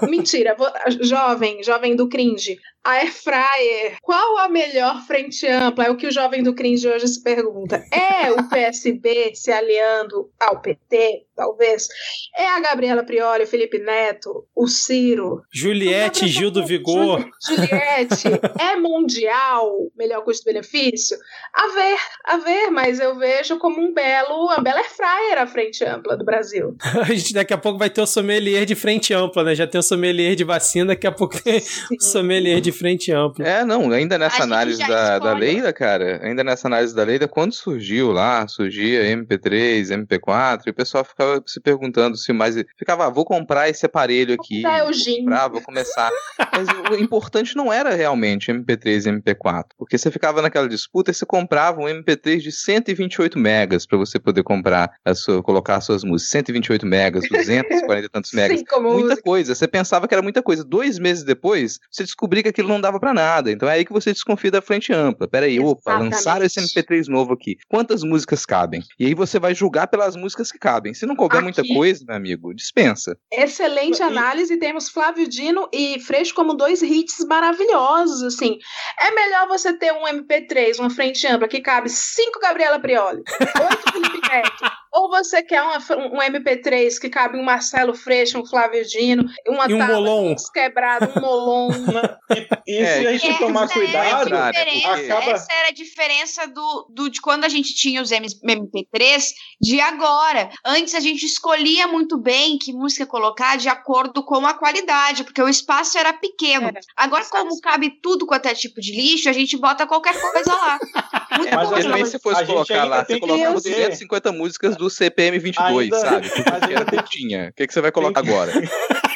Mentira, 0.09 0.55
vou- 0.55 0.69
jovem, 1.01 1.63
jovem 1.63 1.97
do 1.97 2.09
cringe. 2.09 2.57
A 2.89 2.95
Air 2.95 3.13
Fryer. 3.13 3.97
Qual 4.01 4.39
a 4.39 4.49
melhor 4.49 5.03
frente 5.07 5.47
ampla? 5.47 5.85
É 5.85 5.91
o 5.91 5.97
que 5.97 6.07
o 6.07 6.11
jovem 6.11 6.43
do 6.43 6.55
cringe 6.55 6.89
hoje 6.89 7.07
se 7.07 7.23
pergunta. 7.23 7.85
É 7.93 8.33
o 8.33 8.45
PSB 8.49 9.35
se 9.35 9.53
aliando 9.53 10.31
ao 10.41 10.63
PT, 10.63 11.27
talvez? 11.37 11.87
É 12.35 12.49
a 12.49 12.61
Gabriela 12.61 13.05
Prioli, 13.05 13.45
o 13.45 13.47
Felipe 13.47 13.79
Neto, 13.79 14.47
o 14.57 14.67
Ciro? 14.67 15.43
Juliette 15.53 16.27
Gil 16.27 16.51
do 16.51 16.65
Vigor. 16.65 17.29
Juliette. 17.47 18.29
é 18.59 18.77
mundial, 18.77 19.71
melhor 19.95 20.25
custo-benefício? 20.25 21.19
A 21.55 21.69
ver, 21.69 21.99
a 22.25 22.37
ver, 22.39 22.71
mas 22.71 22.99
eu 23.01 23.19
vejo 23.19 23.59
como 23.59 23.81
um 23.83 23.93
belo, 23.93 24.47
uma 24.47 24.61
bela 24.61 24.79
Air 24.79 24.91
Fryer 24.91 25.39
a 25.39 25.47
frente 25.47 25.85
ampla 25.85 26.17
do 26.17 26.25
Brasil. 26.25 26.75
a 27.03 27.13
gente 27.13 27.35
daqui 27.35 27.53
a 27.53 27.59
pouco 27.59 27.79
vai 27.79 27.91
ter 27.91 28.01
o 28.01 28.07
sommelier 28.07 28.65
de 28.65 28.75
frente 28.75 29.13
ampla, 29.13 29.45
né? 29.45 29.55
Já 29.55 29.67
tem 29.67 29.79
o 29.79 29.83
sommelier 29.83 30.35
de 30.35 30.45
vacina, 30.45 30.87
daqui 30.87 31.07
a 31.07 31.13
pouco 31.13 31.43
tem 31.43 31.59
o 31.59 32.03
sommelier 32.03 32.63
de 32.63 32.78
frente 32.79 33.13
ampla. 33.13 33.47
É, 33.47 33.65
não, 33.65 33.91
ainda 33.91 34.19
nessa 34.19 34.43
análise 34.43 34.87
da, 34.87 35.19
da 35.19 35.33
Leila, 35.33 35.73
cara, 35.73 36.21
ainda 36.23 36.45
nessa 36.45 36.69
análise 36.69 36.95
da 36.95 37.05
Leila, 37.05 37.29
quando 37.29 37.53
surgiu 37.53 38.13
lá, 38.13 38.47
surgia 38.47 39.05
MP3, 39.17 40.07
MP4, 40.07 40.63
e 40.67 40.71
o 40.71 40.75
pessoal 40.75 41.05
ficava 41.05 41.43
se 41.47 41.61
perguntando 41.61 42.17
se 42.17 42.33
mais. 42.33 42.55
Ficava, 42.77 43.07
ah, 43.07 43.11
vou 43.11 43.25
comprar 43.25 43.69
esse 43.69 43.85
aparelho 43.85 44.35
aqui. 44.35 44.63
Vou, 44.63 45.17
comprar, 45.19 45.49
vou 45.49 45.61
começar. 45.61 46.11
Mas 46.53 46.69
o 46.91 46.95
importante 47.03 47.57
não 47.57 47.73
era 47.73 47.95
realmente 47.95 48.53
MP3 48.53 49.07
e 49.07 49.21
MP4, 49.21 49.67
porque 49.77 49.99
você 49.99 50.11
ficava 50.11 50.41
naquela 50.43 50.69
disputa 50.69 51.11
e 51.11 51.15
você 51.15 51.27
comprava 51.27 51.81
um 51.81 51.85
MP3 51.85 52.39
de 52.39 52.53
128 52.53 53.39
megas 53.39 53.87
para 53.87 53.99
você 53.99 54.19
poder 54.19 54.43
comprar 54.43 54.91
a 55.05 55.15
sua, 55.15 55.43
colocar 55.43 55.81
suas 55.81 56.05
músicas. 56.05 56.31
128 56.31 56.87
megas, 56.87 57.25
240 57.29 58.07
e 58.07 58.09
tantos 58.09 58.33
megas. 58.33 58.59
Sim, 58.59 58.65
muita 58.81 58.81
música. 58.81 59.23
coisa. 59.23 59.55
Você 59.55 59.67
pensava 59.67 60.07
que 60.07 60.15
era 60.15 60.23
muita 60.23 60.43
coisa. 60.43 60.65
Dois 60.65 60.99
meses 60.99 61.25
depois, 61.25 61.79
você 61.91 62.03
descobria 62.03 62.43
que 62.43 62.49
aquilo 62.49 62.68
não 62.69 62.81
dava 62.81 63.01
para 63.01 63.15
nada. 63.15 63.51
Então 63.51 63.69
é 63.69 63.73
aí 63.73 63.85
que 63.85 63.93
você 63.93 64.13
desconfia 64.13 64.51
da 64.51 64.63
frente 64.63 64.93
ampla. 64.93 65.27
Peraí, 65.27 65.57
Exatamente. 65.57 65.79
opa, 65.79 65.99
lançaram 65.99 66.45
esse 66.47 66.61
MP3 66.61 67.09
novo 67.09 67.33
aqui. 67.33 67.57
Quantas 67.69 68.03
músicas 68.03 68.45
cabem? 68.45 68.83
E 68.99 69.07
aí 69.07 69.15
você 69.15 69.39
vai 69.39 69.55
julgar 69.55 69.87
pelas 69.89 70.17
músicas 70.17 70.53
que 70.53 70.59
cabem. 70.59 70.95
Se 70.95 71.07
não 71.07 71.17
couber 71.17 71.39
aqui, 71.39 71.45
muita 71.45 71.63
coisa, 71.75 72.05
meu 72.07 72.17
amigo, 72.17 72.55
dispensa. 72.55 73.17
Excelente 73.33 74.03
análise. 74.03 74.57
Temos 74.59 74.89
Flávio 74.89 75.29
Dino 75.29 75.69
e 75.73 75.99
Freixo 76.01 76.35
como 76.35 76.55
dois 76.55 76.83
hits 76.83 77.25
maravilhosos, 77.27 78.23
assim. 78.23 78.59
É 79.01 79.11
melhor 79.11 79.49
você 79.49 79.73
ter 79.73 79.93
um 79.93 80.05
MP3, 80.05 80.79
uma 80.79 80.91
frente 80.91 81.27
ampla, 81.27 81.49
que 81.49 81.61
cabe 81.61 81.89
cinco 81.89 82.41
Gabriela 82.41 82.79
Prioli, 82.79 83.23
oito 83.41 83.93
Felipe 83.93 84.21
Neto, 84.29 84.73
ou 84.93 85.09
você 85.09 85.43
quer 85.43 85.63
uma, 85.63 85.79
um 85.79 86.19
MP3 86.19 86.99
que 86.99 87.09
cabe 87.09 87.39
um 87.39 87.43
Marcelo 87.43 87.95
Freixo, 87.95 88.39
um 88.39 88.47
Flávio 88.47 88.85
Dino, 88.85 89.25
uma 89.47 89.67
e 89.69 89.75
um 89.75 89.87
molon. 89.87 90.35
quebrado, 90.53 91.13
um 91.17 91.21
molon. 91.21 91.71
e, 92.67 92.81
e 92.81 92.87
se 92.87 93.07
a 93.07 93.17
gente 93.17 93.39
tomar 93.39 93.69
cuidado, 93.69 94.35
acaba... 94.35 95.31
essa 95.31 95.53
era 95.53 95.69
a 95.69 95.73
diferença 95.73 96.47
do, 96.47 96.87
do, 96.91 97.11
de 97.11 97.21
quando 97.21 97.45
a 97.45 97.49
gente 97.49 97.75
tinha 97.75 98.03
os 98.03 98.11
MP3 98.11 99.33
de 99.61 99.81
agora. 99.81 100.51
Antes 100.65 100.95
a 100.95 101.01
gente 101.01 101.25
escolhia 101.25 101.87
muito 101.87 102.19
bem 102.19 102.59
que 102.59 102.73
música 102.73 103.07
colocar 103.07 103.57
de 103.57 103.69
acordo 103.69 104.25
com 104.25 104.47
a 104.47 104.55
qualidade, 104.55 105.25
porque 105.25 105.43
o 105.43 105.49
espaço 105.49 105.99
era 105.99 106.13
pequeno. 106.13 106.69
Era. 106.69 106.81
Agora, 106.97 107.25
como 107.27 107.61
cabe 107.61 107.91
tudo 108.03 108.27
quanto 108.27 108.47
é 108.47 108.55
tipo 108.55 108.81
de 108.81 108.93
lixo, 108.93 109.29
a 109.29 109.33
gente 109.33 109.57
bota 109.57 109.87
qualquer 109.87 110.19
coisa 110.19 110.53
lá. 110.53 110.79
Muito 111.37 111.53
é, 111.53 111.57
mas 111.57 111.69
bom. 111.69 111.81
Também 111.81 112.05
se 112.05 112.19
fosse 112.19 112.47
colocar 112.47 112.85
lá, 112.85 113.05
você 113.05 113.21
colocava 113.21 113.55
250 113.55 114.33
músicas 114.33 114.78
do 114.79 114.89
CPM 114.89 115.39
22, 115.39 115.93
ainda, 115.93 115.99
sabe? 115.99 116.31
Mas 116.51 116.71
era 116.71 117.03
tinha. 117.03 117.49
O 117.49 117.53
que, 117.53 117.67
que 117.67 117.73
você 117.73 117.81
vai 117.81 117.93
colocar 117.93 118.21
agora? 118.21 118.53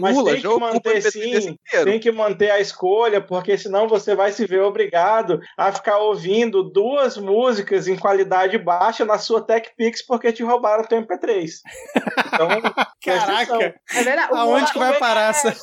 Mas 0.00 0.16
Lula, 0.16 0.32
tem 0.32 0.40
que 0.40 0.58
manter 0.58 1.02
sim, 1.02 1.58
tem 1.84 2.00
que 2.00 2.12
manter 2.12 2.50
a 2.50 2.60
escolha, 2.60 3.20
porque 3.20 3.56
senão 3.56 3.88
você 3.88 4.14
vai 4.14 4.32
se 4.32 4.46
ver 4.46 4.60
obrigado 4.60 5.40
a 5.56 5.72
ficar 5.72 5.98
ouvindo 5.98 6.62
duas 6.62 7.16
músicas 7.16 7.88
em 7.88 7.96
qualidade 7.96 8.58
baixa 8.58 9.04
na 9.04 9.18
sua 9.18 9.40
TechPix 9.40 10.02
porque 10.06 10.32
te 10.32 10.42
roubaram 10.42 10.84
o 10.84 10.86
teu 10.86 11.00
MP3. 11.00 11.50
Então, 12.26 12.48
caraca. 13.04 13.74
É 13.94 14.02
verdade. 14.02 14.34
Aonde 14.34 14.72
que 14.72 14.78
vai 14.78 14.98
parar 14.98 15.30
essa? 15.30 15.54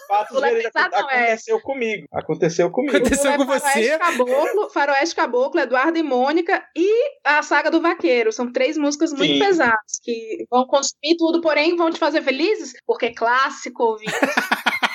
Aconteceu 0.82 1.58
é. 1.58 1.62
comigo. 1.62 2.08
Aconteceu 2.12 2.72
comigo. 2.72 2.98
Aconteceu 2.98 3.38
com 3.38 3.46
você? 3.46 3.98
Caboclo, 3.98 4.70
Faroeste 4.70 5.16
Caboclo, 5.16 5.60
Eduardo 5.60 5.98
e 5.98 6.04
Mônica 6.04 6.64
e 6.76 7.12
a 7.24 7.42
Saga 7.42 7.70
do 7.70 7.82
Vaqueiro. 7.82 8.32
São 8.32 8.52
três 8.52 8.78
músicas 8.78 9.12
muito 9.12 9.34
sim. 9.34 9.40
pesadas 9.40 10.00
que 10.02 10.46
vão 10.50 10.66
consumir 10.66 11.18
tudo, 11.18 11.42
porém 11.42 11.76
vão 11.76 11.92
te 11.92 12.00
fazer 12.00 12.22
felizes, 12.22 12.74
porque 12.86 13.08
é 13.08 13.14
clássico, 13.14 13.98
movie. 14.06 14.18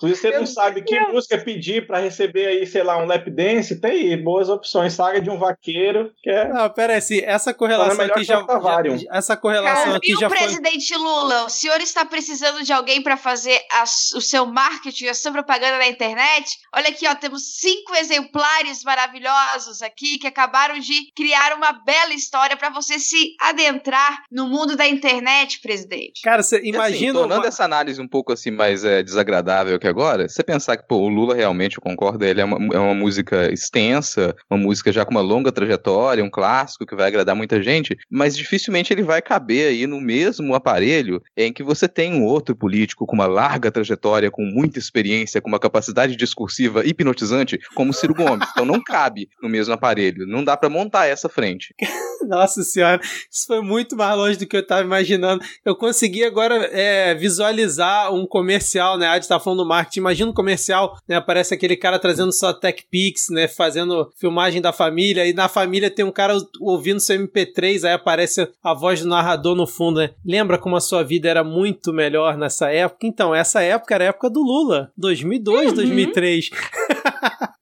Se 0.00 0.08
você 0.08 0.38
não 0.38 0.46
sabe 0.46 0.82
que 0.82 0.98
música 1.00 1.38
pedir 1.38 1.86
para 1.86 1.98
receber 1.98 2.46
aí, 2.46 2.66
sei 2.66 2.82
lá, 2.82 3.02
um 3.02 3.06
lap 3.06 3.28
dance, 3.30 3.80
tem 3.80 3.90
aí 3.90 4.16
boas 4.16 4.48
opções. 4.48 4.92
Saga 4.92 5.20
de 5.20 5.30
um 5.30 5.38
vaqueiro, 5.38 6.12
que 6.22 6.30
é. 6.30 6.48
Não, 6.48 6.68
pera 6.70 6.92
aí, 6.92 6.98
assim, 6.98 7.20
essa 7.20 7.52
correlação 7.52 8.04
aqui 8.04 8.24
já, 8.24 8.40
já, 8.40 9.06
Essa 9.10 9.36
correlação 9.36 9.84
Cara, 9.84 9.96
aqui 9.96 10.12
já 10.12 10.28
foi. 10.28 10.38
presidente 10.38 10.96
Lula, 10.96 11.44
o 11.44 11.48
senhor 11.48 11.80
está 11.80 12.04
precisando 12.04 12.62
de 12.62 12.72
alguém 12.72 13.02
para 13.02 13.16
fazer 13.16 13.60
a, 13.72 13.82
o 13.82 14.20
seu 14.20 14.46
marketing, 14.46 15.06
a 15.06 15.14
sua 15.14 15.32
propaganda 15.32 15.78
na 15.78 15.88
internet? 15.88 16.58
Olha 16.74 16.88
aqui, 16.88 17.06
ó, 17.06 17.14
temos 17.14 17.58
cinco 17.58 17.94
exemplares 17.94 18.82
maravilhosos 18.84 19.82
aqui 19.82 20.18
que 20.18 20.26
acabaram 20.26 20.78
de 20.78 21.12
criar 21.14 21.54
uma 21.56 21.72
bela 21.72 22.14
história 22.14 22.56
para 22.56 22.70
você 22.70 22.98
se 22.98 23.34
adentrar 23.40 24.22
no 24.30 24.46
mundo 24.46 24.76
da 24.76 24.86
internet, 24.86 25.60
presidente. 25.60 26.22
Cara, 26.22 26.42
você 26.42 26.60
imagina. 26.62 27.10
Assim, 27.10 27.12
tornando 27.12 27.42
uma... 27.42 27.48
essa 27.48 27.64
análise 27.64 28.00
um 28.00 28.08
pouco 28.08 28.32
assim 28.32 28.50
mais 28.50 28.84
é, 28.84 29.02
desagradável 29.02 29.78
que 29.78 29.87
agora, 29.88 30.28
você 30.28 30.42
pensar 30.42 30.76
que, 30.76 30.86
pô, 30.86 30.96
o 30.96 31.08
Lula 31.08 31.34
realmente, 31.34 31.76
eu 31.76 31.82
concordo, 31.82 32.24
ele 32.24 32.40
é 32.40 32.44
uma, 32.44 32.74
é 32.74 32.78
uma 32.78 32.94
música 32.94 33.52
extensa, 33.52 34.34
uma 34.50 34.58
música 34.58 34.92
já 34.92 35.04
com 35.04 35.10
uma 35.10 35.20
longa 35.20 35.50
trajetória, 35.50 36.24
um 36.24 36.30
clássico 36.30 36.86
que 36.86 36.94
vai 36.94 37.08
agradar 37.08 37.34
muita 37.34 37.62
gente, 37.62 37.96
mas 38.10 38.36
dificilmente 38.36 38.92
ele 38.92 39.02
vai 39.02 39.20
caber 39.20 39.68
aí 39.68 39.86
no 39.86 40.00
mesmo 40.00 40.54
aparelho 40.54 41.22
em 41.36 41.52
que 41.52 41.62
você 41.62 41.88
tem 41.88 42.14
um 42.14 42.24
outro 42.24 42.54
político 42.54 43.06
com 43.06 43.14
uma 43.14 43.26
larga 43.26 43.70
trajetória, 43.70 44.30
com 44.30 44.42
muita 44.42 44.78
experiência, 44.78 45.40
com 45.40 45.48
uma 45.48 45.58
capacidade 45.58 46.16
discursiva 46.16 46.86
hipnotizante, 46.86 47.58
como 47.74 47.92
Ciro 47.92 48.14
Gomes. 48.14 48.48
Então 48.50 48.64
não 48.64 48.82
cabe 48.82 49.28
no 49.42 49.48
mesmo 49.48 49.74
aparelho, 49.74 50.26
não 50.26 50.44
dá 50.44 50.56
para 50.56 50.68
montar 50.68 51.06
essa 51.06 51.28
frente. 51.28 51.74
Nossa 52.26 52.62
senhora, 52.62 53.00
isso 53.02 53.46
foi 53.46 53.60
muito 53.60 53.96
mais 53.96 54.16
longe 54.16 54.38
do 54.38 54.46
que 54.46 54.56
eu 54.56 54.66
tava 54.66 54.82
imaginando. 54.82 55.44
Eu 55.64 55.74
consegui 55.76 56.24
agora 56.24 56.54
é, 56.72 57.14
visualizar 57.14 58.12
um 58.12 58.26
comercial, 58.26 58.98
né? 58.98 59.06
A 59.06 59.12
Adi 59.12 59.28
tá 59.28 59.38
falando 59.38 59.60
do 59.60 59.68
marketing. 59.68 60.00
Imagina 60.00 60.30
um 60.30 60.34
comercial, 60.34 60.96
né? 61.08 61.16
Aparece 61.16 61.54
aquele 61.54 61.76
cara 61.76 61.98
trazendo 61.98 62.32
sua 62.32 62.52
Tech 62.52 62.84
Pix, 62.90 63.26
né? 63.30 63.48
Fazendo 63.48 64.10
filmagem 64.18 64.60
da 64.60 64.72
família, 64.72 65.26
e 65.26 65.32
na 65.32 65.48
família 65.48 65.90
tem 65.90 66.04
um 66.04 66.12
cara 66.12 66.36
ouvindo 66.60 67.00
seu 67.00 67.18
MP3, 67.18 67.84
aí 67.84 67.92
aparece 67.92 68.48
a 68.62 68.74
voz 68.74 69.00
do 69.00 69.08
narrador 69.08 69.54
no 69.54 69.66
fundo, 69.66 70.00
né? 70.00 70.10
Lembra 70.24 70.58
como 70.58 70.76
a 70.76 70.80
sua 70.80 71.02
vida 71.02 71.28
era 71.28 71.44
muito 71.44 71.92
melhor 71.92 72.36
nessa 72.36 72.70
época? 72.70 73.06
Então, 73.06 73.34
essa 73.34 73.62
época 73.62 73.94
era 73.94 74.04
a 74.04 74.08
época 74.08 74.30
do 74.30 74.40
Lula, 74.40 74.92
2002, 74.96 75.68
uhum. 75.68 75.74
2003. 75.74 76.50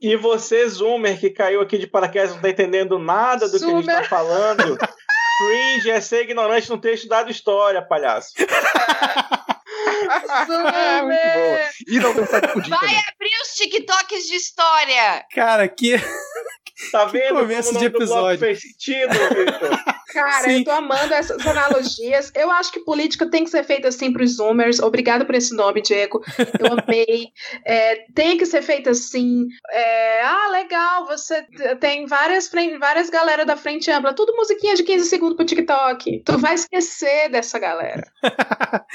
e 0.01 0.17
você, 0.17 0.69
Zoomer, 0.69 1.19
que 1.19 1.31
caiu 1.31 1.61
aqui 1.61 1.79
de 1.79 1.87
paraquedas, 1.87 2.35
não 2.35 2.43
tá 2.43 2.49
entendendo 2.49 2.99
nada 2.99 3.49
do 3.49 3.59
Zoomer. 3.59 3.85
que 3.85 3.91
a 3.91 3.95
gente 3.95 4.03
tá 4.03 4.09
falando. 4.09 4.79
Cringe 5.39 5.91
é 5.91 6.01
ser 6.01 6.23
ignorante 6.23 6.71
não 6.71 6.79
ter 6.79 6.95
estudado 6.95 7.31
história, 7.31 7.83
palhaço. 7.83 8.31
ah, 10.09 11.03
muito 11.03 11.23
bom. 11.35 11.59
E 11.89 11.99
não 11.99 12.15
gostar 12.15 12.41
de 12.41 12.49
pudim 12.53 12.71
Vai 12.71 12.79
também. 12.81 12.97
abrir 12.97 13.31
os 13.43 13.55
TikToks 13.55 14.27
de 14.27 14.35
história. 14.35 15.27
Cara, 15.35 15.69
que. 15.69 15.97
Tá 16.93 17.07
vendo? 17.07 17.35
Que 17.35 17.41
começo 17.41 17.79
de 17.79 17.85
episódio. 17.87 18.39
Fez 18.39 18.61
sentido, 18.61 19.13
Victor. 19.13 19.97
Cara, 20.13 20.45
Sim. 20.45 20.59
eu 20.59 20.65
tô 20.65 20.71
amando 20.71 21.13
essas 21.13 21.47
analogias. 21.47 22.33
Eu 22.35 22.51
acho 22.51 22.73
que 22.73 22.81
política 22.81 23.29
tem 23.29 23.45
que 23.45 23.51
ser 23.51 23.65
feita 23.65 23.89
assim 23.89 24.13
pros 24.13 24.37
Zoomers. 24.37 24.79
Obrigado 24.79 25.27
por 25.27 25.35
esse 25.35 25.55
nome, 25.55 25.83
Diego. 25.83 26.23
Eu 26.59 26.73
amei. 26.73 27.29
É, 27.65 28.07
tem 28.15 28.39
que 28.39 28.47
ser 28.47 28.63
feita 28.63 28.91
assim. 28.91 29.47
É, 29.71 30.23
ah, 30.23 30.49
legal, 30.53 31.07
você 31.07 31.43
tem 31.81 32.07
várias, 32.07 32.51
várias 32.79 33.11
galera 33.11 33.45
da 33.45 33.57
frente 33.57 33.91
ampla. 33.91 34.15
Tudo 34.15 34.37
musiquinha 34.37 34.75
de 34.75 34.85
15 34.85 35.05
segundos 35.07 35.37
pro 35.37 35.45
TikTok. 35.45 36.23
Tu 36.25 36.39
vai 36.39 36.55
esquecer 36.55 37.29
dessa 37.29 37.59
galera. 37.59 38.03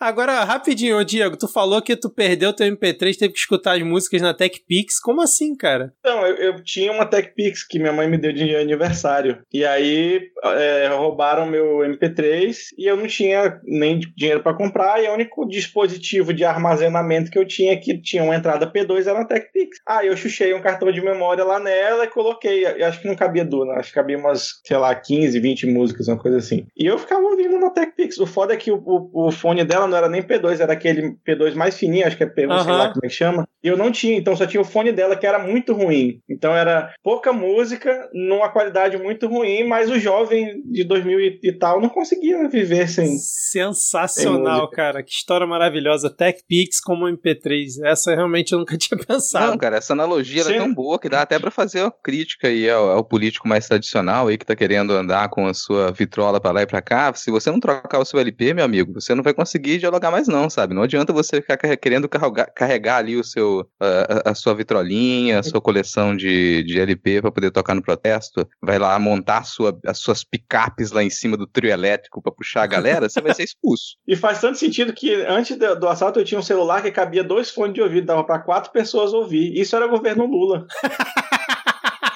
Agora, 0.00 0.44
rapidinho, 0.44 1.04
Diego, 1.04 1.36
tu 1.36 1.48
falou 1.48 1.82
que 1.82 1.96
tu 1.96 2.08
perdeu 2.08 2.54
teu 2.54 2.66
MP3, 2.66 3.16
teve 3.16 3.34
que 3.34 3.38
escutar 3.38 3.76
as 3.76 3.82
músicas 3.82 4.22
na 4.22 4.32
TechPix. 4.32 4.98
Como 5.00 5.20
assim, 5.20 5.54
cara? 5.54 5.92
Então, 6.00 6.26
eu, 6.26 6.36
eu 6.36 6.64
tinha 6.64 6.90
uma 6.90 7.04
TechPix 7.30 7.66
que 7.66 7.78
minha 7.78 7.92
mãe 7.92 8.08
me 8.08 8.18
deu 8.18 8.32
de 8.32 8.56
aniversário. 8.56 9.38
E 9.52 9.64
aí 9.64 10.20
é, 10.44 10.88
roubaram 10.88 11.46
meu 11.46 11.78
MP3 11.78 12.56
e 12.78 12.86
eu 12.86 12.96
não 12.96 13.06
tinha 13.06 13.60
nem 13.64 14.00
dinheiro 14.16 14.42
para 14.42 14.56
comprar, 14.56 15.02
e 15.02 15.08
o 15.08 15.14
único 15.14 15.46
dispositivo 15.48 16.32
de 16.32 16.44
armazenamento 16.44 17.30
que 17.30 17.38
eu 17.38 17.46
tinha 17.46 17.78
que 17.78 18.00
tinha 18.00 18.22
uma 18.22 18.36
entrada 18.36 18.70
P2 18.70 19.06
era 19.06 19.18
uma 19.18 19.26
TechPix. 19.26 19.78
Aí 19.86 20.08
eu 20.08 20.16
chuchei 20.16 20.52
um 20.54 20.60
cartão 20.60 20.90
de 20.90 21.00
memória 21.00 21.44
lá 21.44 21.58
nela 21.58 22.04
e 22.04 22.08
coloquei. 22.08 22.66
Eu 22.66 22.86
acho 22.86 23.00
que 23.00 23.08
não 23.08 23.16
cabia 23.16 23.44
Duna, 23.44 23.74
acho 23.74 23.88
que 23.88 23.94
cabia 23.94 24.18
umas, 24.18 24.60
sei 24.64 24.76
lá, 24.76 24.94
15, 24.94 25.38
20 25.38 25.66
músicas, 25.66 26.08
uma 26.08 26.18
coisa 26.18 26.38
assim. 26.38 26.66
E 26.76 26.86
eu 26.86 26.98
ficava 26.98 27.22
ouvindo 27.22 27.58
na 27.58 27.70
TechPix. 27.70 28.18
O 28.18 28.26
foda 28.26 28.54
é 28.54 28.56
que 28.56 28.70
o, 28.70 28.82
o, 28.84 29.28
o 29.28 29.32
fone 29.32 29.64
dela 29.64 29.86
não 29.86 29.96
era 29.96 30.08
nem 30.08 30.22
P2, 30.22 30.60
era 30.60 30.72
aquele 30.72 31.16
P2 31.26 31.54
mais 31.54 31.76
fininho, 31.76 32.06
acho 32.06 32.16
que 32.16 32.24
é 32.24 32.26
P1, 32.26 32.50
uhum. 32.50 32.64
sei 32.64 32.72
lá 32.72 32.88
como 32.88 33.04
é 33.04 33.08
que 33.08 33.14
chama. 33.14 33.48
E 33.62 33.68
eu 33.68 33.76
não 33.76 33.90
tinha, 33.90 34.16
então 34.16 34.36
só 34.36 34.46
tinha 34.46 34.60
o 34.60 34.64
fone 34.64 34.92
dela 34.92 35.16
que 35.16 35.26
era 35.26 35.38
muito 35.38 35.72
ruim. 35.72 36.20
Então 36.28 36.54
era 36.54 36.92
pouca 37.20 37.32
música, 37.34 38.08
numa 38.14 38.48
qualidade 38.48 38.96
muito 38.96 39.28
ruim, 39.28 39.68
mas 39.68 39.90
o 39.90 39.98
jovem 39.98 40.62
de 40.64 40.82
2000 40.84 41.20
e 41.42 41.52
tal 41.52 41.78
não 41.78 41.90
conseguia 41.90 42.48
viver 42.48 42.88
sem. 42.88 43.18
Sensacional, 43.18 44.68
sem 44.68 44.70
cara. 44.70 45.02
Que 45.02 45.12
história 45.12 45.46
maravilhosa. 45.46 46.08
TechPix 46.08 46.80
como 46.80 47.04
MP3. 47.04 47.84
Essa 47.84 48.14
realmente 48.14 48.52
eu 48.52 48.58
nunca 48.58 48.76
tinha 48.78 48.98
pensado. 48.98 49.50
Não, 49.50 49.58
cara, 49.58 49.76
essa 49.76 49.92
analogia 49.92 50.42
é 50.42 50.56
tão 50.56 50.72
boa 50.72 50.98
que 50.98 51.10
dá 51.10 51.20
até 51.20 51.38
para 51.38 51.50
fazer 51.50 51.82
uma 51.82 51.90
crítica 51.90 52.48
aí 52.48 52.70
ao, 52.70 52.90
ao, 52.90 53.04
político 53.04 53.46
mais 53.46 53.68
tradicional 53.68 54.28
aí 54.28 54.38
que 54.38 54.46
tá 54.46 54.56
querendo 54.56 54.94
andar 54.94 55.28
com 55.28 55.46
a 55.46 55.52
sua 55.52 55.92
vitrola 55.92 56.40
para 56.40 56.52
lá 56.52 56.62
e 56.62 56.66
pra 56.66 56.80
cá. 56.80 57.12
Se 57.12 57.30
você 57.30 57.50
não 57.50 57.60
trocar 57.60 57.98
o 57.98 58.04
seu 58.04 58.18
LP, 58.18 58.54
meu 58.54 58.64
amigo, 58.64 58.94
você 58.94 59.14
não 59.14 59.22
vai 59.22 59.34
conseguir 59.34 59.78
dialogar 59.78 60.10
mais, 60.10 60.26
não, 60.26 60.48
sabe? 60.48 60.74
Não 60.74 60.82
adianta 60.82 61.12
você 61.12 61.42
ficar 61.42 61.58
querendo 61.76 62.08
carregar, 62.08 62.50
carregar 62.54 62.96
ali 62.96 63.16
o 63.16 63.24
seu, 63.24 63.68
a, 63.78 64.30
a, 64.30 64.34
sua 64.34 64.54
vitrolinha, 64.54 65.40
a 65.40 65.42
sua 65.42 65.60
coleção 65.60 66.16
de, 66.16 66.62
de 66.62 66.80
LP 66.80 67.09
para 67.20 67.32
poder 67.32 67.50
tocar 67.50 67.74
no 67.74 67.82
protesto. 67.82 68.46
Vai 68.62 68.78
lá 68.78 68.98
montar 68.98 69.44
sua, 69.44 69.78
as 69.86 69.98
suas 69.98 70.22
picapes 70.22 70.90
lá 70.90 71.02
em 71.02 71.10
cima 71.10 71.36
do 71.36 71.46
trio 71.46 71.70
elétrico 71.70 72.22
para 72.22 72.32
puxar 72.32 72.62
a 72.62 72.66
galera, 72.66 73.08
você 73.08 73.20
vai 73.20 73.34
ser 73.34 73.44
expulso. 73.44 73.96
E 74.06 74.16
faz 74.16 74.40
tanto 74.40 74.58
sentido 74.58 74.92
que 74.92 75.14
antes 75.26 75.56
do, 75.56 75.76
do 75.78 75.88
assalto 75.88 76.18
eu 76.18 76.24
tinha 76.24 76.38
um 76.38 76.42
celular 76.42 76.82
que 76.82 76.90
cabia 76.90 77.22
dois 77.22 77.48
fones 77.48 77.74
de 77.74 77.80
ouvido, 77.80 78.06
dava 78.06 78.24
para 78.24 78.40
quatro 78.40 78.72
pessoas 78.72 79.12
ouvir. 79.12 79.56
Isso 79.56 79.76
era 79.76 79.86
governo 79.86 80.26
Lula. 80.26 80.66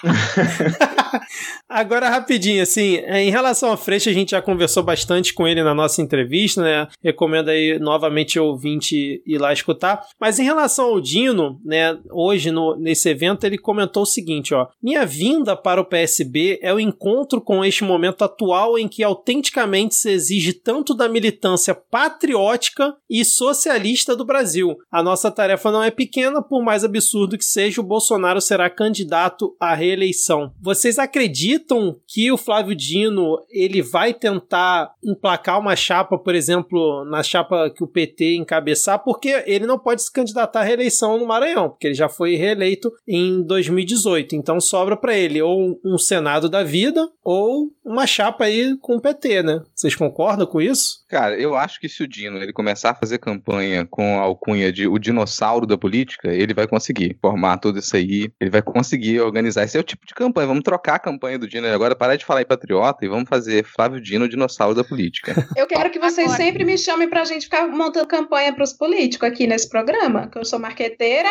Agora, 1.69 2.09
rapidinho, 2.09 2.63
assim, 2.63 2.97
é, 2.97 3.23
em 3.23 3.31
relação 3.31 3.71
ao 3.71 3.77
Freixo, 3.77 4.09
a 4.09 4.13
gente 4.13 4.33
já 4.33 4.43
conversou 4.43 4.83
bastante 4.83 5.33
com 5.33 5.49
ele 5.49 5.63
na 5.63 5.75
nossa 5.75 6.03
entrevista, 6.03 6.63
né? 6.63 6.89
Recomendo 7.03 7.49
aí 7.49 7.79
novamente 7.79 8.39
o 8.39 8.45
ouvinte 8.45 9.23
ir 9.27 9.39
lá 9.39 9.53
escutar. 9.53 10.05
Mas 10.21 10.39
em 10.39 10.45
relação 10.45 10.87
ao 10.87 11.01
Dino, 11.01 11.61
né, 11.65 11.99
hoje 12.11 12.51
no, 12.51 12.77
nesse 12.77 13.09
evento, 13.09 13.45
ele 13.45 13.59
comentou 13.59 14.03
o 14.03 14.07
seguinte: 14.07 14.55
ó. 14.55 14.69
Minha 14.83 15.07
vinda 15.07 15.57
para 15.57 15.81
o 15.81 15.85
PSB 15.85 16.59
é 16.63 16.73
o 16.73 16.81
encontro 16.81 17.41
com 17.41 17.65
este 17.65 17.83
momento 17.85 18.23
atual 18.25 18.79
em 18.79 18.89
que 18.89 19.03
autenticamente 19.03 19.95
se 19.95 20.11
exige 20.11 20.53
tanto 20.53 20.95
da 20.95 21.09
militância 21.09 21.75
patriótica 21.75 22.95
e 23.09 23.25
socialista 23.25 24.15
do 24.15 24.25
Brasil. 24.25 24.77
A 24.91 25.03
nossa 25.03 25.31
tarefa 25.31 25.71
não 25.71 25.83
é 25.83 25.91
pequena, 25.91 26.43
por 26.43 26.63
mais 26.63 26.85
absurdo 26.85 27.39
que 27.39 27.45
seja, 27.45 27.81
o 27.81 27.85
Bolsonaro 27.85 28.41
será 28.41 28.69
candidato 28.69 29.57
à 29.59 29.75
reeleição 29.75 29.94
reeleição. 29.95 30.53
Vocês 30.61 30.99
acreditam 30.99 31.97
que 32.07 32.31
o 32.31 32.37
Flávio 32.37 32.75
Dino 32.75 33.39
ele 33.49 33.81
vai 33.81 34.13
tentar 34.13 34.93
emplacar 35.03 35.61
uma 35.61 35.77
chapa, 35.77 36.19
por 36.19 36.35
exemplo, 36.35 37.05
na 37.05 37.23
chapa 37.23 37.71
que 37.71 37.83
o 37.83 37.89
PT 37.89 38.37
encabeçar, 38.37 38.99
porque 39.03 39.43
ele 39.47 39.67
não 39.67 39.79
pode 39.79 40.03
se 40.03 40.13
candidatar 40.13 40.61
à 40.61 40.65
reeleição 40.65 41.19
no 41.19 41.27
Maranhão, 41.27 41.71
porque 41.71 41.89
ele 41.89 41.95
já 41.95 42.09
foi 42.09 42.35
reeleito 42.35 42.93
em 43.07 43.43
2018. 43.43 44.35
Então 44.35 44.61
sobra 44.61 44.97
para 44.97 45.17
ele 45.17 45.41
ou 45.41 45.81
um 45.85 45.97
Senado 45.97 46.49
da 46.49 46.63
vida 46.63 47.09
ou 47.23 47.71
uma 47.85 48.07
chapa 48.07 48.45
aí 48.45 48.77
com 48.79 48.97
o 48.97 49.01
PT, 49.01 49.43
né? 49.43 49.63
Vocês 49.75 49.95
concordam 49.95 50.47
com 50.47 50.61
isso? 50.61 51.05
Cara, 51.09 51.39
eu 51.39 51.55
acho 51.55 51.79
que 51.81 51.89
se 51.89 52.03
o 52.03 52.09
Dino 52.09 52.39
ele 52.39 52.53
começar 52.53 52.91
a 52.91 52.95
fazer 52.95 53.19
campanha 53.19 53.87
com 53.87 54.19
a 54.19 54.23
alcunha 54.23 54.73
de 54.73 54.87
o 54.89 54.99
dinossauro 54.99 55.67
da 55.67 55.79
política, 55.79 56.33
ele 56.33 56.53
vai 56.53 56.67
conseguir 56.67 57.17
formar 57.21 57.59
tudo 57.59 57.79
isso 57.79 57.97
aí, 57.97 58.31
ele 58.41 58.51
vai 58.51 58.63
conseguir 58.63 59.21
organizar. 59.21 59.65
Esse 59.65 59.77
é 59.77 59.81
o 59.81 59.84
tipo 59.85 60.07
de 60.07 60.15
campanha. 60.15 60.49
Vamos 60.49 60.63
trocar 60.63 60.97
a 60.97 60.99
campanha 60.99 61.39
do 61.39 61.47
Dino 61.47 61.67
agora, 61.69 61.95
parar 61.95 62.17
de 62.17 62.25
falar 62.25 62.43
em 62.43 62.47
patriota 62.47 63.05
e 63.05 63.09
vamos 63.09 63.29
fazer 63.29 63.65
Flávio 63.65 64.01
Dino, 64.01 64.29
dinossauro 64.29 64.75
da 64.75 64.85
política. 64.85 65.35
Eu 65.57 65.67
quero 65.67 65.91
que 65.91 65.99
vocês 65.99 66.27
agora. 66.27 66.43
sempre 66.43 66.65
me 66.65 66.77
chamem 66.77 67.09
pra 67.09 67.25
gente 67.25 67.45
ficar 67.45 67.69
montando 67.69 68.07
campanha 68.07 68.53
pros 68.53 68.73
políticos 68.73 69.29
aqui 69.29 69.47
nesse 69.47 69.69
programa, 69.69 70.29
que 70.29 70.39
eu 70.39 70.45
sou 70.45 70.59
marqueteira, 70.59 71.29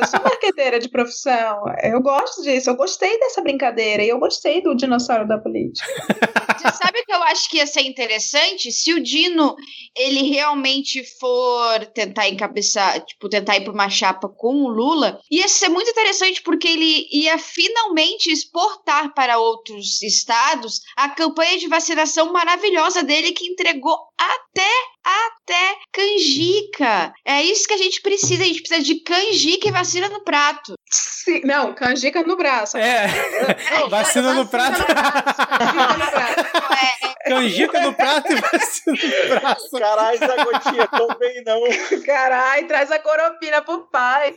eu 0.00 0.06
sou 0.06 0.20
marqueteira 0.22 0.78
de 0.78 0.88
profissão. 0.88 1.62
Eu 1.82 2.00
gosto 2.00 2.42
disso, 2.42 2.70
eu 2.70 2.76
gostei 2.76 3.18
dessa 3.18 3.42
brincadeira 3.42 4.02
e 4.02 4.08
eu 4.08 4.18
gostei 4.18 4.62
do 4.62 4.74
dinossauro 4.74 5.26
da 5.26 5.38
política. 5.38 5.86
Você 6.56 6.72
sabe 6.72 7.00
o 7.00 7.04
que 7.04 7.12
eu 7.12 7.22
acho 7.24 7.50
que 7.50 7.58
ia 7.58 7.66
ser 7.66 7.82
interessante? 7.82 8.72
Se 8.72 8.92
o 8.92 9.02
Dino, 9.02 9.54
ele 9.96 10.30
realmente 10.30 11.04
for 11.18 11.86
tentar 11.86 12.28
encabeçar, 12.28 13.04
tipo, 13.04 13.28
tentar 13.28 13.56
ir 13.56 13.64
pra 13.64 13.72
uma 13.72 13.88
chapa 13.88 14.28
com 14.28 14.64
o 14.64 14.68
Lula, 14.68 15.20
ia 15.30 15.48
ser 15.48 15.68
muito 15.68 15.90
interessante 15.90 16.42
porque 16.42 16.66
ele 16.66 17.06
ia 17.12 17.38
finalmente 17.38 17.95
exportar 18.30 19.14
para 19.14 19.38
outros 19.38 20.02
estados 20.02 20.80
a 20.96 21.08
campanha 21.08 21.58
de 21.58 21.68
vacinação 21.68 22.32
maravilhosa 22.32 23.02
dele 23.02 23.32
que 23.32 23.46
entregou 23.46 23.98
até 24.18 24.70
até 25.06 25.76
canjica. 25.92 27.12
É 27.24 27.42
isso 27.42 27.68
que 27.68 27.74
a 27.74 27.78
gente 27.78 28.02
precisa. 28.02 28.42
A 28.42 28.46
gente 28.46 28.60
precisa 28.60 28.82
de 28.82 29.00
canjica 29.00 29.68
e 29.68 29.72
vacina 29.72 30.08
no 30.08 30.24
prato. 30.24 30.74
Sim, 30.90 31.42
não, 31.44 31.72
canjica 31.74 32.22
no 32.22 32.36
braço. 32.36 32.76
É, 32.76 33.06
é 33.06 33.88
vacina 33.88 34.34
no 34.34 34.46
prato. 34.46 34.84
Canjica 34.84 35.96
no 35.96 36.10
prato. 36.10 36.40
É. 36.74 37.15
Canjica 37.26 37.80
no 37.80 37.94
prato 37.94 38.32
e 38.32 38.36
vacina 38.36 38.96
no 38.96 39.40
braço. 39.40 39.70
Caralho, 39.78 40.22
essa 40.22 40.44
gotinha 40.44 40.88
tão 40.88 41.08
bem 41.18 41.42
não. 41.44 41.60
Caralho, 42.04 42.66
traz 42.66 42.90
a 42.90 42.98
coropina 42.98 43.62
pro 43.62 43.88
pai. 43.90 44.34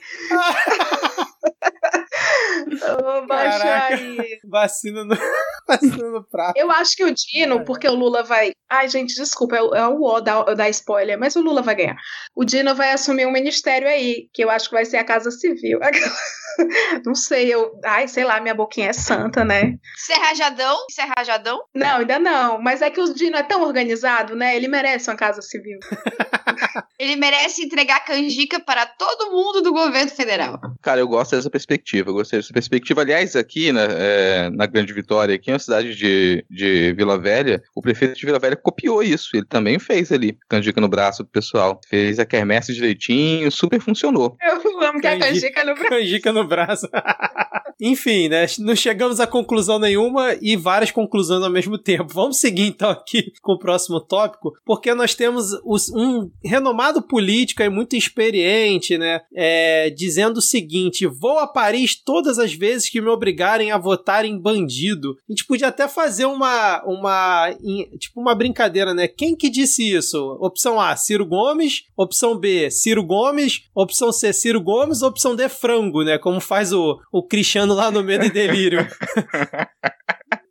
Vou 3.02 3.28
baixar 3.28 3.93
aí. 3.93 4.39
Vacina 4.45 5.04
no, 5.04 5.15
vacina 5.67 6.10
no 6.10 6.23
prato. 6.23 6.58
Eu 6.58 6.71
acho 6.71 6.95
que 6.95 7.04
o 7.04 7.13
Dino, 7.13 7.63
porque 7.63 7.88
o 7.88 7.95
Lula 7.95 8.23
vai. 8.23 8.52
Ai, 8.69 8.88
gente, 8.88 9.15
desculpa, 9.15 9.56
é 9.56 9.62
o, 9.62 9.75
é 9.75 9.88
o 9.88 10.02
O 10.02 10.21
da, 10.21 10.43
da 10.43 10.69
spoiler, 10.69 11.17
mas 11.17 11.36
o 11.36 11.41
Lula 11.41 11.62
vai 11.62 11.75
ganhar. 11.75 11.97
O 12.36 12.43
Dino 12.43 12.75
vai 12.75 12.91
assumir 12.91 13.25
um 13.25 13.32
ministério 13.32 13.88
aí, 13.88 14.28
que 14.34 14.43
eu 14.43 14.49
acho 14.49 14.69
que 14.69 14.75
vai 14.75 14.86
ser 14.86 14.97
a 14.97 15.04
Casa 15.04 15.32
Civil. 15.32 15.80
Não 17.06 17.15
sei, 17.15 17.54
eu. 17.54 17.71
Ai, 17.86 18.08
sei 18.08 18.23
lá, 18.23 18.39
minha 18.41 18.54
boquinha 18.54 18.89
é 18.89 18.93
santa, 18.93 19.45
né? 19.45 19.75
Serrajadão? 19.95 20.78
Serrajadão? 20.91 21.63
Não, 21.73 21.97
ainda 21.97 22.19
não. 22.19 22.62
Mas 22.62 22.79
é 22.82 22.89
que 22.89 23.00
o 23.00 23.13
Dino 23.13 23.38
é 23.38 23.44
tão 23.44 23.63
organizado, 23.63 24.36
né? 24.36 24.56
Ele 24.56 24.68
merece 24.68 25.10
uma 25.10 25.15
Casa 25.15 25.42
Civil. 25.42 25.80
Ele 27.00 27.15
merece 27.15 27.63
entregar 27.63 28.04
canjica 28.04 28.60
para 28.60 28.86
todo 28.86 29.32
mundo 29.32 29.62
do 29.62 29.72
governo 29.72 30.12
federal. 30.12 30.60
Cara, 30.82 31.00
eu 31.00 31.08
gosto 31.08 31.36
dessa 31.36 31.50
perspectiva. 31.50 32.10
Eu 32.10 32.13
gostei 32.13 32.39
dessa 32.39 32.52
perspectiva. 32.52 33.02
Aliás, 33.02 33.36
aqui 33.38 33.72
na, 33.72 33.84
é, 33.84 34.50
na 34.50 34.65
Grande 34.65 34.92
Vitória, 34.92 35.34
aqui 35.34 35.50
na 35.50 35.60
cidade 35.60 35.96
de, 35.96 36.46
de 36.50 36.94
Vila 36.94 37.18
Velha, 37.18 37.63
o 37.74 37.82
prefeito 37.82 38.15
de 38.15 38.26
Vila 38.26 38.38
Velha 38.38 38.58
copiou 38.58 39.02
isso. 39.02 39.30
Ele 39.34 39.46
também 39.46 39.80
fez 39.80 40.12
ali 40.12 40.38
canjica 40.50 40.82
no 40.82 40.89
braço 40.89 41.24
do 41.24 41.30
pessoal. 41.30 41.80
Fez 41.88 42.20
a 42.20 42.26
quermesse 42.26 42.74
direitinho, 42.74 43.50
super 43.50 43.80
funcionou. 43.80 44.36
Eu 44.42 44.82
amo 44.84 45.00
que 45.00 45.08
a 45.08 45.18
canjica 45.18 45.63
no 45.63 45.76
braço. 45.76 45.89
Canjica 45.89 46.34
no 46.34 46.48
braço. 46.48 46.89
Enfim, 47.80 48.28
né? 48.28 48.46
Não 48.60 48.76
chegamos 48.76 49.20
a 49.20 49.28
conclusão 49.28 49.80
nenhuma 49.80 50.36
e 50.42 50.56
várias 50.58 50.92
conclusões 50.92 51.44
ao 51.44 51.50
mesmo 51.50 51.78
tempo. 51.78 52.13
Vamos 52.13 52.38
seguir 52.38 52.68
então 52.68 52.89
aqui 52.89 53.32
com 53.42 53.54
o 53.54 53.60
próximo 53.60 54.02
tópico, 54.02 54.54
porque 54.65 54.94
nós 54.94 55.15
temos 55.15 55.54
os, 55.63 55.89
um 55.89 56.30
renomado 56.44 57.02
político 57.02 57.63
e 57.63 57.70
muito 57.70 57.96
experiente, 57.96 58.98
né? 58.98 59.22
É, 59.34 59.89
dizendo 59.92 60.38
o 60.38 60.42
seguinte: 60.42 61.08
vou 61.08 61.39
a 61.39 61.48
Paris 61.48 61.96
todas 61.96 62.38
as 62.38 62.54
vezes 62.54 62.89
que 62.89 63.02
me 63.02 63.08
obrigarem 63.08 63.72
a 63.72 63.78
votar 63.78 64.26
em 64.26 64.38
bandido. 64.38 65.18
A 65.30 65.32
gente 65.32 65.46
podia 65.46 65.68
até 65.68 65.88
fazer 65.88 66.26
uma, 66.26 66.84
uma 66.86 67.56
tipo 67.98 68.20
uma 68.20 68.36
brincadeira, 68.36 68.94
né? 68.94 69.08
Quem 69.08 69.36
que 69.36 69.50
disse 69.50 69.89
isso? 69.89 70.38
Opção 70.42 70.80
A, 70.80 70.96
Ciro 70.96 71.26
Gomes. 71.26 71.84
Opção 71.96 72.38
B, 72.38 72.70
Ciro 72.70 73.04
Gomes. 73.04 73.63
Opção 73.74 74.12
C, 74.12 74.34
Ciro 74.34 74.62
Gomes. 74.62 75.02
Opção 75.02 75.36
D, 75.36 75.48
frango, 75.48 76.04
né? 76.04 76.18
Como 76.18 76.39
faz 76.42 76.74
o, 76.74 77.00
o 77.12 77.24
Cristiano 77.24 77.69
lá 77.74 77.92
no 77.92 78.04
Medo 78.04 78.26
e 78.26 78.30
Delírio. 78.30 78.86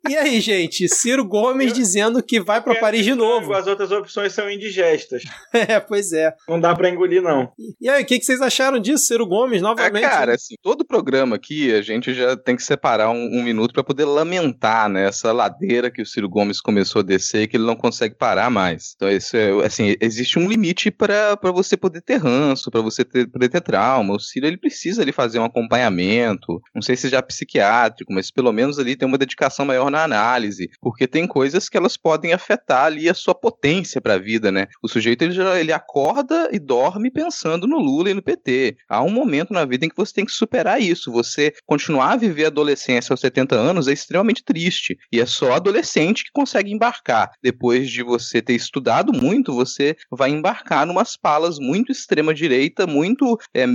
E 0.09 0.17
aí, 0.17 0.41
gente, 0.41 0.89
Ciro 0.89 1.23
Gomes 1.23 1.71
dizendo 1.71 2.23
que 2.23 2.39
vai 2.39 2.59
para 2.63 2.73
Paris 2.79 3.05
de 3.05 3.13
novo. 3.13 3.53
As 3.53 3.67
outras 3.67 3.91
opções 3.91 4.33
são 4.33 4.49
indigestas. 4.49 5.21
é, 5.53 5.79
pois 5.79 6.11
é. 6.11 6.33
Não 6.47 6.59
dá 6.59 6.75
para 6.75 6.89
engolir, 6.89 7.21
não. 7.21 7.51
E 7.79 7.87
aí, 7.87 8.01
o 8.01 8.05
que, 8.05 8.17
que 8.17 8.25
vocês 8.25 8.41
acharam 8.41 8.79
disso, 8.79 9.05
Ciro 9.05 9.27
Gomes, 9.27 9.61
novamente? 9.61 10.03
É, 10.03 10.09
cara, 10.09 10.33
assim, 10.33 10.55
todo 10.63 10.83
programa 10.83 11.35
aqui 11.35 11.71
a 11.75 11.83
gente 11.83 12.11
já 12.15 12.35
tem 12.35 12.55
que 12.55 12.63
separar 12.63 13.11
um, 13.11 13.37
um 13.37 13.43
minuto 13.43 13.71
para 13.71 13.83
poder 13.83 14.05
lamentar, 14.05 14.89
né, 14.89 15.07
essa 15.07 15.31
ladeira 15.31 15.91
que 15.91 16.01
o 16.01 16.05
Ciro 16.07 16.27
Gomes 16.27 16.59
começou 16.59 17.01
a 17.01 17.03
descer 17.03 17.43
e 17.43 17.47
que 17.47 17.55
ele 17.55 17.67
não 17.67 17.75
consegue 17.75 18.15
parar 18.15 18.49
mais. 18.49 18.93
Então, 18.95 19.11
isso 19.11 19.37
é, 19.37 19.51
assim, 19.63 19.95
existe 20.01 20.39
um 20.39 20.47
limite 20.47 20.89
para 20.89 21.37
você 21.53 21.77
poder 21.77 22.01
ter 22.01 22.15
ranço, 22.15 22.71
para 22.71 22.81
você 22.81 23.05
ter, 23.05 23.27
poder 23.27 23.49
ter 23.49 23.61
trauma. 23.61 24.15
O 24.15 24.19
Ciro, 24.19 24.47
ele 24.47 24.57
precisa 24.57 25.03
ali 25.03 25.11
fazer 25.11 25.37
um 25.37 25.45
acompanhamento, 25.45 26.59
não 26.73 26.81
sei 26.81 26.95
se 26.95 27.09
já 27.09 27.21
psiquiátrico, 27.21 28.11
mas 28.11 28.31
pelo 28.31 28.51
menos 28.51 28.79
ali 28.79 28.95
tem 28.95 29.07
uma 29.07 29.17
dedicação 29.17 29.67
maior 29.67 29.91
na 29.91 29.98
na 29.99 30.03
análise, 30.17 30.69
porque 30.79 31.07
tem 31.07 31.27
coisas 31.27 31.67
que 31.67 31.77
elas 31.77 31.97
podem 31.97 32.33
afetar 32.33 32.85
ali 32.85 33.09
a 33.09 33.13
sua 33.13 33.35
potência 33.35 33.99
para 33.99 34.15
a 34.15 34.19
vida, 34.19 34.51
né? 34.51 34.67
O 34.81 34.87
sujeito 34.87 35.23
ele, 35.23 35.31
já, 35.31 35.59
ele 35.59 35.73
acorda 35.73 36.49
e 36.51 36.59
dorme 36.59 37.11
pensando 37.11 37.67
no 37.67 37.79
Lula 37.79 38.11
e 38.11 38.13
no 38.13 38.21
PT. 38.21 38.77
Há 38.87 39.03
um 39.03 39.09
momento 39.09 39.53
na 39.53 39.65
vida 39.65 39.85
em 39.85 39.89
que 39.89 39.97
você 39.97 40.13
tem 40.13 40.25
que 40.25 40.31
superar 40.31 40.81
isso. 40.81 41.11
Você 41.11 41.53
continuar 41.65 42.13
a 42.13 42.17
viver 42.17 42.45
a 42.45 42.47
adolescência 42.47 43.13
aos 43.13 43.19
70 43.19 43.55
anos 43.55 43.87
é 43.87 43.93
extremamente 43.93 44.43
triste. 44.43 44.97
E 45.11 45.19
é 45.19 45.25
só 45.25 45.53
adolescente 45.53 46.23
que 46.23 46.31
consegue 46.31 46.71
embarcar. 46.71 47.31
Depois 47.41 47.89
de 47.89 48.03
você 48.03 48.41
ter 48.41 48.53
estudado 48.53 49.11
muito, 49.11 49.53
você 49.53 49.95
vai 50.11 50.29
embarcar 50.29 50.85
numas 50.85 51.17
palas 51.17 51.59
muito 51.59 51.91
extrema-direita, 51.91 52.87
muito. 52.87 53.37
É, 53.53 53.65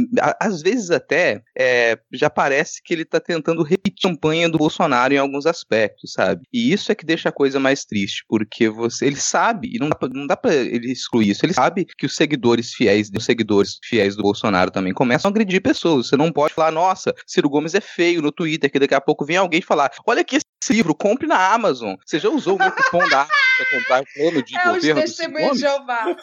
às 0.40 0.62
vezes 0.62 0.90
até 0.90 1.42
é, 1.56 1.98
já 2.12 2.30
parece 2.30 2.82
que 2.82 2.94
ele 2.94 3.02
está 3.02 3.20
tentando 3.20 3.62
repetir 3.62 4.08
a 4.08 4.14
campanha 4.14 4.48
do 4.48 4.58
Bolsonaro 4.58 5.14
em 5.14 5.18
alguns 5.18 5.46
aspectos, 5.46 6.03
sabe? 6.06 6.42
E 6.52 6.72
isso 6.72 6.90
é 6.90 6.94
que 6.94 7.04
deixa 7.04 7.28
a 7.28 7.32
coisa 7.32 7.58
mais 7.58 7.84
triste, 7.84 8.24
porque 8.28 8.68
você, 8.68 9.06
ele 9.06 9.16
sabe, 9.16 9.70
e 9.74 9.78
não 9.78 9.88
dá, 9.88 9.94
pra, 9.94 10.08
não 10.08 10.26
dá 10.26 10.36
pra 10.36 10.54
ele 10.54 10.92
excluir 10.92 11.30
isso, 11.30 11.44
ele 11.44 11.54
sabe 11.54 11.86
que 11.98 12.06
os 12.06 12.14
seguidores 12.14 12.72
fiéis, 12.72 13.10
os 13.14 13.24
seguidores 13.24 13.78
fiéis 13.84 14.16
do 14.16 14.22
Bolsonaro 14.22 14.70
também 14.70 14.92
começam 14.92 15.28
a 15.28 15.32
agredir 15.32 15.62
pessoas. 15.62 16.08
Você 16.08 16.16
não 16.16 16.32
pode 16.32 16.54
falar, 16.54 16.70
nossa, 16.70 17.14
Ciro 17.26 17.48
Gomes 17.48 17.74
é 17.74 17.80
feio 17.80 18.22
no 18.22 18.32
Twitter, 18.32 18.70
que 18.70 18.78
daqui 18.78 18.94
a 18.94 19.00
pouco 19.00 19.24
vem 19.24 19.36
alguém 19.36 19.60
falar, 19.60 19.90
olha 20.06 20.20
aqui 20.20 20.36
esse 20.36 20.72
livro, 20.72 20.94
compre 20.94 21.26
na 21.26 21.52
Amazon. 21.52 21.94
Você 22.04 22.18
já 22.18 22.28
usou 22.28 22.56
o 22.56 22.58
meu 22.58 22.72
cupom 22.72 23.06
da 23.08 23.22
Amazon 23.22 23.28
pra 23.56 23.78
comprar 23.78 24.02
o 24.02 24.06
plano 24.14 24.42
de 24.42 24.56
é 24.58 24.64
governo 24.64 25.02
do 25.02 25.08
Ciro 25.08 25.32
Gomes? 25.32 25.60
Jeová. 25.60 26.16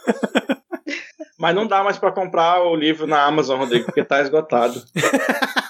Mas 1.38 1.56
não 1.56 1.66
dá 1.68 1.84
mais 1.84 1.98
para 1.98 2.12
comprar 2.12 2.62
o 2.64 2.76
livro 2.76 3.08
na 3.08 3.24
Amazon, 3.24 3.60
Rodrigo, 3.60 3.86
porque 3.86 4.04
tá 4.04 4.22
esgotado. 4.22 4.84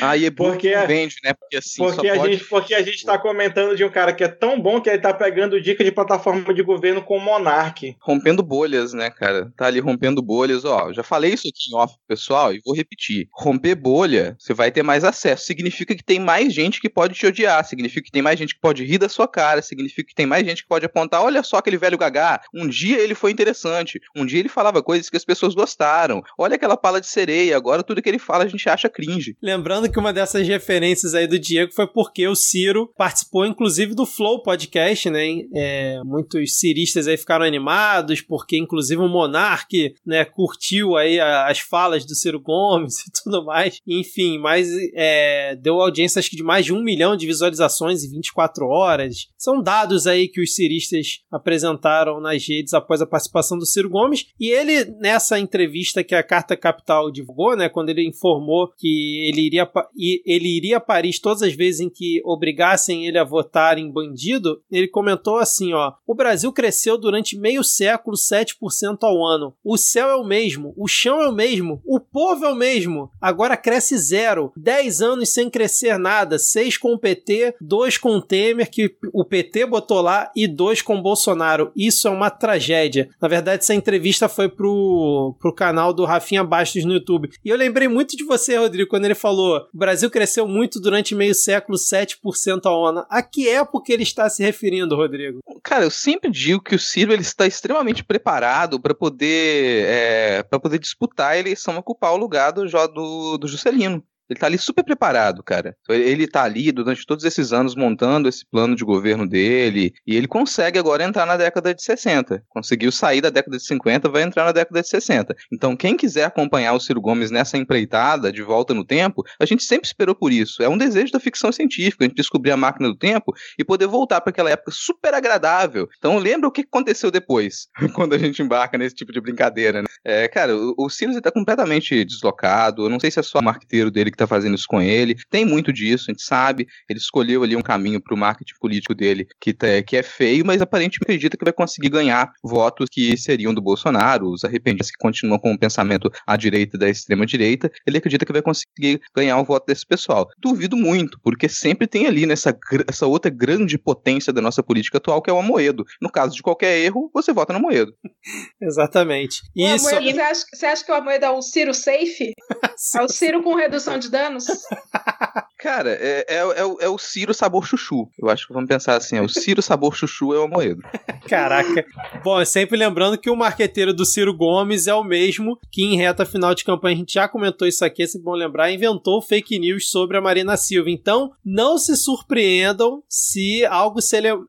Ah, 0.00 0.16
e 0.16 0.30
porque 0.30 0.74
não 0.74 0.86
vende, 0.86 1.16
né? 1.24 1.32
Porque 1.34 1.56
assim, 1.56 1.82
porque 1.82 2.08
a 2.08 2.14
pode... 2.16 2.32
gente 2.32 2.44
Porque 2.44 2.74
a 2.74 2.82
gente 2.82 3.04
tá 3.04 3.18
comentando 3.18 3.76
de 3.76 3.84
um 3.84 3.90
cara 3.90 4.12
que 4.12 4.24
é 4.24 4.28
tão 4.28 4.60
bom 4.60 4.80
que 4.80 4.88
ele 4.88 4.98
tá 4.98 5.12
pegando 5.12 5.60
dica 5.60 5.82
de 5.84 5.92
plataforma 5.92 6.52
de 6.52 6.62
governo 6.62 7.02
com 7.02 7.16
o 7.16 7.20
Monark. 7.20 7.96
Rompendo 8.00 8.42
bolhas, 8.42 8.92
né, 8.92 9.10
cara? 9.10 9.52
Tá 9.56 9.66
ali 9.66 9.80
rompendo 9.80 10.22
bolhas, 10.22 10.64
ó. 10.64 10.92
Já 10.92 11.02
falei 11.02 11.32
isso 11.32 11.48
aqui 11.48 11.72
em 11.72 11.76
off, 11.76 11.94
pessoal, 12.06 12.52
e 12.52 12.60
vou 12.64 12.74
repetir. 12.74 13.28
Romper 13.32 13.74
bolha, 13.74 14.36
você 14.38 14.54
vai 14.54 14.70
ter 14.70 14.82
mais 14.82 15.04
acesso. 15.04 15.44
Significa 15.44 15.94
que 15.94 16.04
tem 16.04 16.18
mais 16.18 16.52
gente 16.52 16.80
que 16.80 16.88
pode 16.88 17.14
te 17.14 17.26
odiar, 17.26 17.64
significa 17.64 18.04
que 18.04 18.12
tem 18.12 18.22
mais 18.22 18.38
gente 18.38 18.54
que 18.54 18.60
pode 18.60 18.84
rir 18.84 18.98
da 18.98 19.08
sua 19.08 19.26
cara, 19.26 19.62
significa 19.62 20.08
que 20.08 20.14
tem 20.14 20.26
mais 20.26 20.46
gente 20.46 20.62
que 20.62 20.68
pode 20.68 20.86
apontar, 20.86 21.22
olha 21.22 21.42
só 21.42 21.56
aquele 21.56 21.76
velho 21.76 21.98
gagá, 21.98 22.40
um 22.54 22.68
dia 22.68 22.98
ele 22.98 23.14
foi 23.14 23.30
interessante, 23.30 24.00
um 24.16 24.24
dia 24.24 24.40
ele 24.40 24.48
falava 24.48 24.82
coisas 24.82 25.08
que 25.08 25.16
as 25.16 25.24
pessoas 25.24 25.54
gostaram. 25.54 26.22
Olha 26.36 26.56
aquela 26.56 26.76
pala 26.76 27.00
de 27.00 27.06
sereia, 27.06 27.56
agora 27.56 27.82
tudo 27.82 28.02
que 28.02 28.08
ele 28.08 28.18
fala 28.18 28.44
a 28.44 28.48
gente 28.48 28.68
acha 28.68 28.88
cringe. 28.88 29.36
Lembrando 29.42 29.71
lembrando 29.72 29.90
que 29.90 29.98
uma 29.98 30.12
dessas 30.12 30.46
referências 30.46 31.14
aí 31.14 31.26
do 31.26 31.38
Diego 31.38 31.72
foi 31.72 31.86
porque 31.86 32.28
o 32.28 32.34
Ciro 32.34 32.92
participou, 32.94 33.46
inclusive, 33.46 33.94
do 33.94 34.04
Flow 34.04 34.42
Podcast, 34.42 35.08
né? 35.08 35.22
É, 35.54 35.98
muitos 36.04 36.58
ciristas 36.58 37.08
aí 37.08 37.16
ficaram 37.16 37.46
animados, 37.46 38.20
porque, 38.20 38.58
inclusive, 38.58 39.00
o 39.00 39.08
Monark, 39.08 39.94
né, 40.04 40.26
curtiu 40.26 40.96
aí 40.96 41.18
as 41.18 41.58
falas 41.58 42.04
do 42.04 42.14
Ciro 42.14 42.38
Gomes 42.38 42.98
e 43.08 43.10
tudo 43.12 43.44
mais. 43.46 43.78
Enfim, 43.86 44.38
mas 44.38 44.68
é, 44.94 45.56
deu 45.56 45.80
audiência, 45.80 46.18
acho 46.18 46.28
que 46.28 46.36
de 46.36 46.42
mais 46.42 46.66
de 46.66 46.74
um 46.74 46.82
milhão 46.82 47.16
de 47.16 47.26
visualizações 47.26 48.04
em 48.04 48.10
24 48.10 48.66
horas. 48.66 49.28
São 49.38 49.62
dados 49.62 50.06
aí 50.06 50.28
que 50.28 50.42
os 50.42 50.54
ciristas 50.54 51.20
apresentaram 51.30 52.20
nas 52.20 52.46
redes 52.46 52.74
após 52.74 53.00
a 53.00 53.06
participação 53.06 53.56
do 53.56 53.64
Ciro 53.64 53.88
Gomes. 53.88 54.26
E 54.38 54.50
ele, 54.50 54.84
nessa 55.00 55.38
entrevista 55.38 56.04
que 56.04 56.14
a 56.14 56.22
Carta 56.22 56.56
Capital 56.56 57.10
divulgou, 57.10 57.56
né, 57.56 57.70
quando 57.70 57.88
ele 57.88 58.06
informou 58.06 58.70
que 58.76 59.28
ele 59.28 59.46
iria 59.46 59.61
e 59.96 60.22
ele 60.26 60.56
iria 60.56 60.76
a 60.76 60.80
Paris 60.80 61.18
todas 61.18 61.42
as 61.42 61.54
vezes 61.54 61.80
em 61.80 61.90
que 61.90 62.20
obrigassem 62.24 63.06
ele 63.06 63.18
a 63.18 63.24
votar 63.24 63.78
em 63.78 63.90
bandido, 63.90 64.60
ele 64.70 64.88
comentou 64.88 65.36
assim, 65.36 65.72
ó: 65.72 65.92
"O 66.06 66.14
Brasil 66.14 66.52
cresceu 66.52 66.96
durante 66.98 67.38
meio 67.38 67.62
século 67.62 68.16
7% 68.16 68.98
ao 69.02 69.24
ano. 69.24 69.54
O 69.64 69.76
céu 69.76 70.08
é 70.08 70.16
o 70.16 70.24
mesmo, 70.24 70.72
o 70.76 70.86
chão 70.86 71.20
é 71.20 71.28
o 71.28 71.34
mesmo, 71.34 71.80
o 71.84 72.00
povo 72.00 72.44
é 72.44 72.48
o 72.48 72.54
mesmo. 72.54 73.10
Agora 73.20 73.56
cresce 73.56 73.96
zero. 73.98 74.52
10 74.56 75.02
anos 75.02 75.28
sem 75.30 75.50
crescer 75.50 75.98
nada, 75.98 76.38
6 76.38 76.76
com 76.78 76.92
o 76.92 76.98
PT, 76.98 77.56
2 77.60 77.98
com 77.98 78.16
o 78.16 78.22
Temer 78.22 78.70
que 78.70 78.94
o 79.12 79.24
PT 79.24 79.66
botou 79.66 80.00
lá 80.00 80.30
e 80.36 80.46
2 80.46 80.82
com 80.82 80.96
o 80.96 81.02
Bolsonaro. 81.02 81.72
Isso 81.76 82.06
é 82.06 82.10
uma 82.10 82.30
tragédia. 82.30 83.08
Na 83.20 83.28
verdade, 83.28 83.62
essa 83.62 83.74
entrevista 83.74 84.28
foi 84.28 84.48
pro 84.48 85.34
pro 85.40 85.54
canal 85.54 85.92
do 85.92 86.04
Rafinha 86.04 86.44
Bastos 86.44 86.84
no 86.84 86.92
YouTube. 86.92 87.30
E 87.44 87.48
eu 87.48 87.56
lembrei 87.56 87.88
muito 87.88 88.16
de 88.16 88.24
você, 88.24 88.56
Rodrigo, 88.56 88.88
quando 88.88 89.04
ele 89.04 89.14
falou: 89.14 89.51
o 89.56 89.78
Brasil 89.78 90.10
cresceu 90.10 90.46
muito 90.46 90.80
durante 90.80 91.14
meio 91.14 91.34
século, 91.34 91.78
7% 91.78 92.66
ao 92.66 92.84
ano. 92.86 93.04
A 93.08 93.22
que 93.22 93.48
época 93.48 93.92
ele 93.92 94.02
está 94.02 94.28
se 94.28 94.42
referindo, 94.42 94.96
Rodrigo? 94.96 95.40
Cara, 95.62 95.84
eu 95.84 95.90
sempre 95.90 96.30
digo 96.30 96.62
que 96.62 96.74
o 96.74 96.78
Ciro 96.78 97.12
ele 97.12 97.22
está 97.22 97.46
extremamente 97.46 98.04
preparado 98.04 98.80
para 98.80 98.94
poder, 98.94 99.86
é, 99.88 100.42
para 100.42 100.60
poder 100.60 100.78
disputar 100.78 101.32
a 101.32 101.38
eleição, 101.38 101.76
ocupar 101.76 102.12
o 102.12 102.16
lugar 102.16 102.52
do, 102.52 102.64
do, 102.88 103.38
do 103.38 103.48
Juscelino. 103.48 104.02
Ele 104.32 104.40
tá 104.40 104.46
ali 104.46 104.58
super 104.58 104.82
preparado, 104.82 105.42
cara. 105.42 105.76
Ele 105.88 106.26
tá 106.26 106.42
ali 106.42 106.72
durante 106.72 107.06
todos 107.06 107.24
esses 107.24 107.52
anos 107.52 107.74
montando 107.74 108.28
esse 108.28 108.44
plano 108.46 108.74
de 108.74 108.82
governo 108.82 109.28
dele 109.28 109.92
e 110.06 110.16
ele 110.16 110.26
consegue 110.26 110.78
agora 110.78 111.04
entrar 111.04 111.26
na 111.26 111.36
década 111.36 111.74
de 111.74 111.82
60. 111.82 112.42
Conseguiu 112.48 112.90
sair 112.90 113.20
da 113.20 113.28
década 113.28 113.58
de 113.58 113.64
50, 113.64 114.08
vai 114.08 114.22
entrar 114.22 114.44
na 114.44 114.52
década 114.52 114.80
de 114.80 114.88
60. 114.88 115.36
Então, 115.52 115.76
quem 115.76 115.96
quiser 115.96 116.24
acompanhar 116.24 116.72
o 116.72 116.80
Ciro 116.80 117.00
Gomes 117.00 117.30
nessa 117.30 117.58
empreitada 117.58 118.32
de 118.32 118.42
volta 118.42 118.72
no 118.72 118.84
tempo, 118.84 119.22
a 119.38 119.44
gente 119.44 119.64
sempre 119.64 119.86
esperou 119.86 120.14
por 120.14 120.32
isso. 120.32 120.62
É 120.62 120.68
um 120.68 120.78
desejo 120.78 121.12
da 121.12 121.20
ficção 121.20 121.52
científica, 121.52 122.04
a 122.04 122.08
gente 122.08 122.16
descobrir 122.16 122.52
a 122.52 122.56
máquina 122.56 122.88
do 122.88 122.96
tempo 122.96 123.34
e 123.58 123.64
poder 123.64 123.86
voltar 123.86 124.22
para 124.22 124.30
aquela 124.30 124.50
época 124.50 124.70
super 124.72 125.12
agradável. 125.12 125.86
Então, 125.98 126.18
lembra 126.18 126.48
o 126.48 126.52
que 126.52 126.62
aconteceu 126.62 127.10
depois, 127.10 127.68
quando 127.94 128.14
a 128.14 128.18
gente 128.18 128.42
embarca 128.42 128.78
nesse 128.78 128.94
tipo 128.94 129.12
de 129.12 129.20
brincadeira, 129.20 129.82
né? 129.82 129.88
É, 130.04 130.26
cara, 130.26 130.56
o, 130.56 130.74
o 130.78 130.90
Ciro 130.90 131.12
está 131.12 131.30
completamente 131.30 132.04
deslocado. 132.04 132.84
Eu 132.84 132.90
não 132.90 132.98
sei 132.98 133.10
se 133.10 133.20
é 133.20 133.22
só 133.22 133.38
o 133.38 133.44
marqueteiro 133.44 133.90
dele 133.90 134.10
que 134.10 134.16
tá 134.16 134.21
fazendo 134.26 134.54
isso 134.54 134.66
com 134.68 134.80
ele. 134.80 135.16
Tem 135.30 135.44
muito 135.44 135.72
disso, 135.72 136.06
a 136.08 136.12
gente 136.12 136.22
sabe. 136.22 136.66
Ele 136.88 136.98
escolheu 136.98 137.42
ali 137.42 137.56
um 137.56 137.62
caminho 137.62 138.00
para 138.00 138.14
o 138.14 138.18
marketing 138.18 138.54
político 138.60 138.94
dele 138.94 139.26
que, 139.40 139.52
tá, 139.52 139.82
que 139.86 139.96
é 139.96 140.02
feio, 140.02 140.44
mas 140.44 140.60
aparentemente 140.60 140.98
acredita 141.02 141.36
que 141.36 141.44
vai 141.44 141.52
conseguir 141.52 141.88
ganhar 141.88 142.32
votos 142.42 142.88
que 142.90 143.16
seriam 143.16 143.54
do 143.54 143.60
Bolsonaro, 143.60 144.30
os 144.30 144.44
arrependidos 144.44 144.90
que 144.90 144.96
continuam 144.98 145.38
com 145.38 145.52
o 145.52 145.58
pensamento 145.58 146.10
à 146.26 146.36
direita 146.36 146.76
da 146.78 146.88
extrema 146.88 147.26
direita. 147.26 147.70
Ele 147.86 147.98
acredita 147.98 148.24
que 148.24 148.32
vai 148.32 148.42
conseguir 148.42 149.00
ganhar 149.14 149.38
o 149.38 149.44
voto 149.44 149.66
desse 149.66 149.86
pessoal. 149.86 150.28
Duvido 150.38 150.76
muito, 150.76 151.18
porque 151.22 151.48
sempre 151.48 151.86
tem 151.86 152.06
ali 152.06 152.26
nessa 152.26 152.52
essa 152.88 153.06
outra 153.06 153.30
grande 153.30 153.78
potência 153.78 154.32
da 154.32 154.40
nossa 154.40 154.62
política 154.62 154.98
atual, 154.98 155.20
que 155.22 155.30
é 155.30 155.32
o 155.32 155.38
Amoedo. 155.38 155.84
No 156.00 156.10
caso 156.10 156.34
de 156.34 156.42
qualquer 156.42 156.78
erro, 156.78 157.10
você 157.12 157.32
vota 157.32 157.52
no 157.52 157.58
Amoedo. 157.58 157.94
Exatamente. 158.60 159.42
Isso... 159.56 159.88
Amoedo, 159.88 160.12
você, 160.12 160.20
acha, 160.20 160.44
você 160.52 160.66
acha 160.66 160.84
que 160.84 160.92
o 160.92 160.94
Amoedo 160.94 161.24
é 161.24 161.30
o 161.30 161.42
Ciro 161.42 161.74
safe? 161.74 162.32
é 162.96 163.02
o 163.02 163.08
Ciro 163.08 163.42
com 163.42 163.54
redução 163.54 163.98
de 163.98 164.10
danos? 164.12 164.46
Cara, 165.62 165.90
é, 165.92 166.26
é, 166.28 166.36
é, 166.38 166.64
o, 166.64 166.80
é 166.80 166.88
o 166.88 166.98
Ciro 166.98 167.32
sabor 167.32 167.64
chuchu. 167.64 168.08
Eu 168.20 168.28
acho 168.28 168.48
que 168.48 168.52
vamos 168.52 168.68
pensar 168.68 168.96
assim: 168.96 169.16
é 169.16 169.22
o 169.22 169.28
Ciro 169.28 169.62
sabor 169.62 169.94
chuchu 169.94 170.34
é 170.34 170.38
o 170.38 170.42
Amoedo. 170.42 170.82
Caraca. 171.28 171.86
Bom, 172.24 172.44
sempre 172.44 172.76
lembrando 172.76 173.16
que 173.16 173.30
o 173.30 173.36
marqueteiro 173.36 173.94
do 173.94 174.04
Ciro 174.04 174.36
Gomes 174.36 174.88
é 174.88 174.94
o 174.94 175.04
mesmo 175.04 175.56
que 175.70 175.84
em 175.84 175.96
reta 175.96 176.26
final 176.26 176.52
de 176.52 176.64
campanha, 176.64 176.96
a 176.96 176.98
gente 176.98 177.14
já 177.14 177.28
comentou 177.28 177.68
isso 177.68 177.84
aqui, 177.84 178.02
é 178.02 178.06
sempre 178.08 178.24
bom 178.24 178.34
lembrar, 178.34 178.72
inventou 178.72 179.22
fake 179.22 179.56
news 179.56 179.88
sobre 179.88 180.16
a 180.16 180.20
Marina 180.20 180.56
Silva. 180.56 180.90
Então, 180.90 181.30
não 181.44 181.78
se 181.78 181.96
surpreendam 181.96 183.00
se 183.08 183.64
algo 183.66 184.00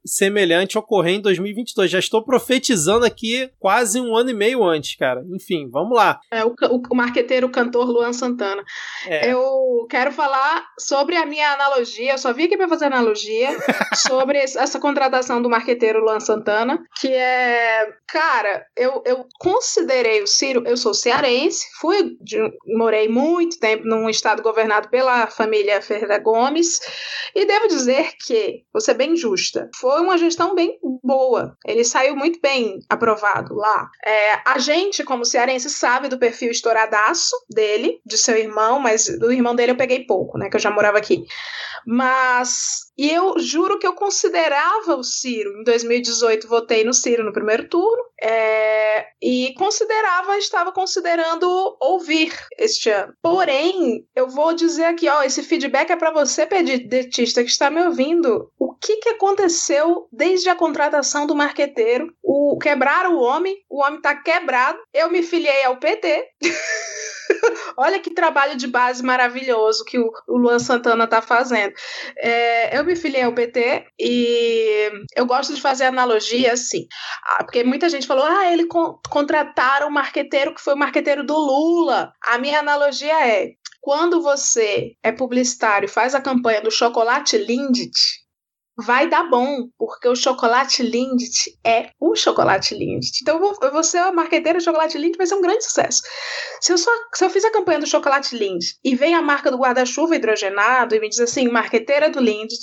semelhante 0.03 0.79
ocorrer 0.79 1.13
em 1.13 1.21
2022. 1.21 1.91
Já 1.91 1.99
estou 1.99 2.23
profetizando 2.23 3.05
aqui 3.05 3.51
quase 3.59 4.01
um 4.01 4.15
ano 4.15 4.31
e 4.31 4.33
meio 4.33 4.63
antes, 4.63 4.95
cara. 4.95 5.23
Enfim, 5.29 5.69
vamos 5.69 5.95
lá. 5.95 6.19
É 6.31 6.43
o, 6.43 6.55
o, 6.71 6.81
o 6.89 6.95
marqueteiro, 6.95 7.45
o 7.45 7.51
cantor 7.51 7.87
Luan 7.87 8.13
Santana. 8.13 8.63
É. 9.05 9.31
Eu 9.31 9.42
quero 9.89 10.11
falar 10.11 10.65
sobre 10.79 11.15
a 11.15 11.25
minha 11.25 11.51
analogia, 11.51 12.13
eu 12.13 12.17
só 12.17 12.33
vim 12.33 12.45
aqui 12.45 12.57
para 12.57 12.67
fazer 12.67 12.85
analogia 12.85 13.49
sobre 13.95 14.37
essa 14.39 14.79
contratação 14.79 15.41
do 15.41 15.49
marqueteiro 15.49 15.99
Luan 15.99 16.19
Santana, 16.19 16.83
que 16.99 17.13
é, 17.13 17.93
cara, 18.07 18.65
eu, 18.75 19.01
eu 19.05 19.25
considerei 19.39 20.21
o 20.21 20.27
Ciro, 20.27 20.63
eu 20.65 20.77
sou 20.77 20.93
cearense, 20.93 21.65
fui, 21.79 22.15
de, 22.21 22.39
morei 22.75 23.07
muito 23.07 23.59
tempo 23.59 23.85
num 23.85 24.09
estado 24.09 24.41
governado 24.41 24.89
pela 24.89 25.27
família 25.27 25.81
Ferreira 25.81 26.19
Gomes, 26.19 26.79
e 27.35 27.45
devo 27.45 27.67
dizer 27.67 28.11
que, 28.25 28.63
vou 28.71 28.81
ser 28.81 28.93
bem 28.93 29.15
justa, 29.15 29.69
foi 29.75 30.01
uma 30.01 30.17
gestão 30.17 30.55
bem 30.55 30.79
boa, 31.03 31.57
ele 31.65 31.83
saiu 31.83 32.15
muito 32.15 32.39
bem 32.41 32.79
aprovado 32.89 33.55
lá. 33.55 33.89
É, 34.05 34.39
a 34.45 34.57
gente, 34.57 35.03
como 35.03 35.25
cearense, 35.25 35.69
sabe 35.69 36.07
do 36.07 36.17
perfil 36.17 36.51
estouradaço 36.51 37.35
dele, 37.49 37.99
de 38.05 38.17
seu 38.17 38.37
irmão, 38.37 38.79
mas 38.79 39.07
do 39.19 39.31
irmão 39.33 39.55
dele 39.55 39.71
eu 39.71 39.77
peguei 39.77 40.05
pouco, 40.05 40.37
né? 40.37 40.49
Que 40.49 40.55
eu 40.55 40.61
já 40.61 40.71
morava 40.71 40.97
aqui. 40.97 41.25
Mas 41.85 42.91
E 42.97 43.09
eu 43.09 43.39
juro 43.39 43.79
que 43.79 43.87
eu 43.87 43.93
considerava 43.93 44.95
o 44.95 45.03
Ciro. 45.03 45.59
Em 45.59 45.63
2018, 45.63 46.47
votei 46.47 46.83
no 46.83 46.93
Ciro 46.93 47.23
no 47.23 47.33
primeiro 47.33 47.67
turno. 47.67 48.03
É, 48.21 49.07
e 49.21 49.53
considerava, 49.57 50.37
estava 50.37 50.71
considerando 50.71 51.75
ouvir 51.81 52.31
este 52.57 52.89
ano. 52.89 53.13
Porém, 53.21 54.05
eu 54.15 54.29
vou 54.29 54.53
dizer 54.53 54.85
aqui, 54.85 55.09
ó, 55.09 55.23
esse 55.23 55.41
feedback 55.41 55.89
é 55.89 55.95
para 55.95 56.11
você, 56.11 56.45
pedetista, 56.45 57.43
que 57.43 57.49
está 57.49 57.69
me 57.69 57.83
ouvindo. 57.83 58.51
O 58.59 58.73
que, 58.75 58.97
que 58.97 59.09
aconteceu 59.09 60.07
desde 60.11 60.49
a 60.49 60.55
contratação 60.55 61.25
do 61.25 61.35
marqueteiro? 61.35 62.13
O 62.23 62.57
quebraram 62.59 63.15
o 63.15 63.21
homem, 63.21 63.57
o 63.69 63.81
homem 63.81 63.97
está 63.97 64.15
quebrado. 64.15 64.77
Eu 64.93 65.09
me 65.09 65.23
filiei 65.23 65.63
ao 65.63 65.77
PT. 65.77 66.27
Olha 67.77 67.99
que 67.99 68.13
trabalho 68.13 68.55
de 68.55 68.67
base 68.67 69.03
maravilhoso 69.03 69.83
que 69.85 69.99
o, 69.99 70.11
Luan 70.27 70.59
Santana 70.59 71.05
está 71.05 71.21
fazendo. 71.21 71.73
É, 72.17 72.77
eu 72.77 72.83
me 72.83 72.95
filiei 72.95 73.23
ao 73.23 73.33
PT 73.33 73.85
e 73.99 74.91
eu 75.15 75.25
gosto 75.25 75.53
de 75.53 75.61
fazer 75.61 75.85
analogia 75.85 76.53
assim, 76.53 76.87
ah, 77.23 77.43
porque 77.43 77.63
muita 77.63 77.89
gente 77.89 78.07
falou, 78.07 78.25
ah, 78.25 78.51
ele 78.51 78.65
con 78.65 78.99
contrataram 79.09 79.87
o 79.87 79.91
marqueteiro 79.91 80.53
que 80.53 80.61
foi 80.61 80.73
o 80.73 80.77
marqueteiro 80.77 81.23
do 81.23 81.37
Lula. 81.37 82.13
A 82.23 82.37
minha 82.37 82.59
analogia 82.59 83.27
é, 83.27 83.51
quando 83.81 84.21
você 84.21 84.95
é 85.03 85.11
publicitário 85.11 85.87
e 85.87 85.91
faz 85.91 86.15
a 86.15 86.21
campanha 86.21 86.61
do 86.61 86.71
chocolate 86.71 87.37
Lindt, 87.37 88.22
vai 88.77 89.07
dar 89.07 89.29
bom, 89.29 89.67
porque 89.77 90.07
o 90.07 90.15
chocolate 90.15 90.81
Lindt 90.81 91.57
é 91.65 91.89
o 91.99 92.15
chocolate 92.15 92.73
Lindt. 92.73 93.19
Então 93.21 93.35
eu 93.61 93.71
vou, 93.71 93.83
ser 93.83 93.99
a 93.99 94.11
marqueteira 94.11 94.59
do 94.59 94.63
chocolate 94.63 94.97
Lindt, 94.97 95.17
vai 95.17 95.27
ser 95.27 95.35
um 95.35 95.41
grande 95.41 95.63
sucesso. 95.63 96.01
Se 96.61 96.73
eu, 96.73 96.77
só, 96.77 96.91
se 97.13 97.23
eu 97.23 97.29
fiz 97.29 97.45
a 97.45 97.51
campanha 97.51 97.79
do 97.79 97.87
chocolate 97.87 98.35
Lindt 98.35 98.77
e 98.83 98.95
vem 98.95 99.15
a 99.15 99.21
marca 99.21 99.51
do 99.51 99.57
guarda-chuva 99.57 100.15
hidrogenado 100.15 100.95
e 100.95 100.99
me 100.99 101.09
diz 101.09 101.19
assim, 101.19 101.47
marqueteira 101.47 102.09
do 102.09 102.19
Lindt, 102.19 102.57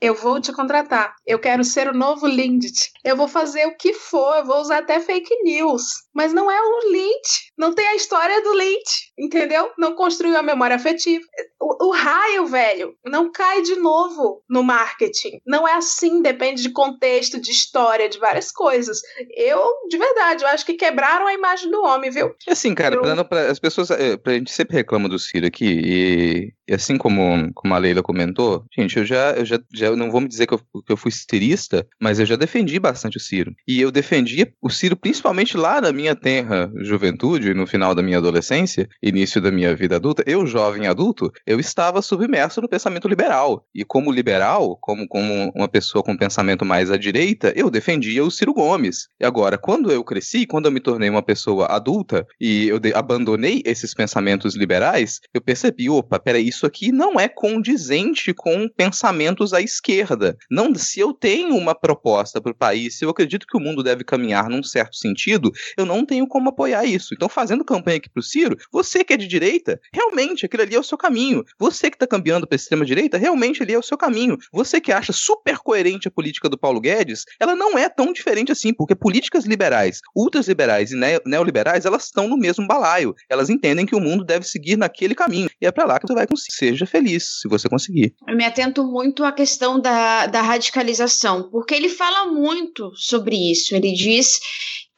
eu 0.00 0.14
vou 0.14 0.40
te 0.40 0.52
contratar. 0.52 1.14
Eu 1.26 1.38
quero 1.38 1.64
ser 1.64 1.88
o 1.88 1.96
novo 1.96 2.26
Lindt. 2.26 2.90
Eu 3.04 3.16
vou 3.16 3.28
fazer 3.28 3.66
o 3.66 3.76
que 3.76 3.92
for, 3.94 4.36
eu 4.36 4.44
vou 4.44 4.60
usar 4.60 4.78
até 4.78 5.00
fake 5.00 5.34
news. 5.42 5.82
Mas 6.14 6.32
não 6.32 6.50
é 6.50 6.60
o 6.60 6.92
Lindt. 6.92 7.52
Não 7.56 7.74
tem 7.74 7.86
a 7.86 7.94
história 7.94 8.42
do 8.42 8.54
Lindt, 8.54 9.12
entendeu? 9.18 9.70
Não 9.78 9.94
construiu 9.94 10.36
a 10.36 10.42
memória 10.42 10.76
afetiva. 10.76 11.24
O, 11.60 11.88
o 11.88 11.90
raio, 11.92 12.46
velho, 12.46 12.94
não 13.04 13.30
cai 13.30 13.62
de 13.62 13.76
novo 13.76 14.42
no 14.48 14.62
marketing. 14.62 15.40
Não 15.46 15.66
é 15.68 15.74
assim, 15.74 16.22
depende 16.22 16.62
de 16.62 16.70
contexto, 16.70 17.40
de 17.40 17.50
história, 17.50 18.08
de 18.08 18.18
várias 18.18 18.50
coisas. 18.50 19.00
Eu, 19.36 19.62
de 19.88 19.98
verdade, 19.98 20.42
eu 20.42 20.48
acho 20.48 20.64
que 20.64 20.74
quebraram 20.74 21.26
a 21.26 21.34
imagem 21.34 21.70
do 21.70 21.82
homem, 21.82 22.10
viu? 22.10 22.34
Assim, 22.48 22.74
cara, 22.74 22.94
eu... 22.94 23.02
pra, 23.02 23.24
pra, 23.24 23.50
as 23.50 23.58
pessoas. 23.58 23.90
É, 23.90 24.16
pra 24.16 24.32
gente 24.34 24.50
sempre 24.50 24.76
reclama 24.76 25.08
do 25.08 25.18
Ciro 25.18 25.46
aqui, 25.46 25.66
e, 25.66 26.52
e 26.68 26.74
assim 26.74 26.96
como, 26.96 27.52
como 27.54 27.74
a 27.74 27.78
Leila 27.78 28.02
comentou, 28.02 28.64
gente, 28.74 28.96
eu 28.96 29.04
já, 29.04 29.32
eu 29.32 29.44
já, 29.44 29.60
já 29.72 29.94
não 29.94 30.10
vou 30.10 30.20
me 30.20 30.28
dizer 30.28 30.46
que 30.46 30.54
eu, 30.54 30.58
que 30.58 30.92
eu 30.92 30.96
fui 30.96 31.10
cirista, 31.10 31.86
mas 32.00 32.18
eu 32.18 32.26
já 32.26 32.36
defendi 32.36 32.78
bastante 32.78 33.16
o 33.16 33.20
Ciro. 33.20 33.52
E 33.68 33.80
eu 33.80 33.90
defendi 33.90 34.52
o 34.62 34.70
Ciro 34.70 34.96
principalmente 34.96 35.56
lá 35.56 35.80
na 35.80 35.92
minha 35.92 35.99
tenra 36.14 36.70
juventude, 36.76 37.54
no 37.54 37.66
final 37.66 37.94
da 37.94 38.02
minha 38.02 38.18
adolescência, 38.18 38.88
início 39.02 39.40
da 39.40 39.50
minha 39.50 39.74
vida 39.74 39.96
adulta. 39.96 40.22
Eu, 40.26 40.46
jovem 40.46 40.86
adulto, 40.86 41.32
eu 41.46 41.60
estava 41.60 42.02
submerso 42.02 42.60
no 42.60 42.68
pensamento 42.68 43.08
liberal. 43.08 43.66
E 43.74 43.84
como 43.84 44.10
liberal, 44.10 44.76
como, 44.80 45.06
como 45.06 45.52
uma 45.54 45.68
pessoa 45.68 46.02
com 46.02 46.16
pensamento 46.16 46.64
mais 46.64 46.90
à 46.90 46.96
direita, 46.96 47.52
eu 47.54 47.70
defendia 47.70 48.24
o 48.24 48.30
Ciro 48.30 48.54
Gomes. 48.54 49.08
E 49.20 49.24
agora, 49.24 49.58
quando 49.58 49.90
eu 49.90 50.02
cresci, 50.02 50.46
quando 50.46 50.66
eu 50.66 50.72
me 50.72 50.80
tornei 50.80 51.08
uma 51.08 51.22
pessoa 51.22 51.66
adulta 51.66 52.26
e 52.40 52.68
eu 52.68 52.80
abandonei 52.94 53.62
esses 53.64 53.94
pensamentos 53.94 54.56
liberais, 54.56 55.20
eu 55.34 55.40
percebi, 55.40 55.88
opa, 55.88 56.18
peraí, 56.18 56.48
isso 56.48 56.66
aqui 56.66 56.92
não 56.92 57.18
é 57.18 57.28
condizente 57.28 58.32
com 58.34 58.68
pensamentos 58.68 59.52
à 59.52 59.60
esquerda. 59.60 60.36
Não, 60.50 60.74
se 60.74 61.00
eu 61.00 61.12
tenho 61.12 61.54
uma 61.56 61.74
proposta 61.74 62.40
para 62.40 62.52
o 62.52 62.56
país, 62.56 62.98
se 62.98 63.04
eu 63.04 63.10
acredito 63.10 63.46
que 63.46 63.56
o 63.56 63.60
mundo 63.60 63.82
deve 63.82 64.04
caminhar 64.04 64.48
num 64.48 64.62
certo 64.62 64.96
sentido, 64.96 65.52
eu 65.76 65.86
não 65.90 66.06
tenho 66.06 66.26
como 66.26 66.50
apoiar 66.50 66.84
isso. 66.84 67.14
Então, 67.14 67.28
fazendo 67.28 67.64
campanha 67.64 67.96
aqui 67.96 68.08
para 68.08 68.20
o 68.20 68.22
Ciro, 68.22 68.56
você 68.72 69.02
que 69.02 69.12
é 69.12 69.16
de 69.16 69.26
direita, 69.26 69.80
realmente 69.92 70.46
aquilo 70.46 70.62
ali 70.62 70.74
é 70.74 70.78
o 70.78 70.84
seu 70.84 70.96
caminho. 70.96 71.44
Você 71.58 71.90
que 71.90 71.96
está 71.96 72.06
cambiando 72.06 72.46
para 72.46 72.56
extrema 72.56 72.84
direita, 72.84 73.18
realmente 73.18 73.62
ali 73.62 73.74
é 73.74 73.78
o 73.78 73.82
seu 73.82 73.98
caminho. 73.98 74.38
Você 74.52 74.80
que 74.80 74.92
acha 74.92 75.12
super 75.12 75.58
coerente 75.58 76.08
a 76.08 76.10
política 76.10 76.48
do 76.48 76.58
Paulo 76.58 76.80
Guedes, 76.80 77.24
ela 77.38 77.56
não 77.56 77.76
é 77.76 77.88
tão 77.88 78.12
diferente 78.12 78.52
assim, 78.52 78.72
porque 78.72 78.94
políticas 78.94 79.44
liberais, 79.44 80.00
ultraliberais 80.14 80.92
e 80.92 80.96
neoliberais, 81.26 81.84
elas 81.84 82.04
estão 82.04 82.28
no 82.28 82.36
mesmo 82.36 82.66
balaio. 82.66 83.14
Elas 83.28 83.50
entendem 83.50 83.84
que 83.84 83.96
o 83.96 84.00
mundo 84.00 84.24
deve 84.24 84.46
seguir 84.46 84.76
naquele 84.76 85.14
caminho. 85.14 85.50
E 85.60 85.66
é 85.66 85.72
para 85.72 85.84
lá 85.84 85.98
que 85.98 86.06
você 86.06 86.14
vai 86.14 86.26
conseguir. 86.26 86.54
Seja 86.54 86.86
feliz, 86.86 87.40
se 87.40 87.48
você 87.48 87.68
conseguir. 87.68 88.14
Eu 88.28 88.36
me 88.36 88.44
atento 88.44 88.84
muito 88.84 89.24
à 89.24 89.32
questão 89.32 89.80
da, 89.80 90.26
da 90.26 90.42
radicalização, 90.42 91.50
porque 91.50 91.74
ele 91.74 91.88
fala 91.88 92.30
muito 92.32 92.92
sobre 92.94 93.50
isso. 93.50 93.74
Ele 93.74 93.92
diz 93.92 94.40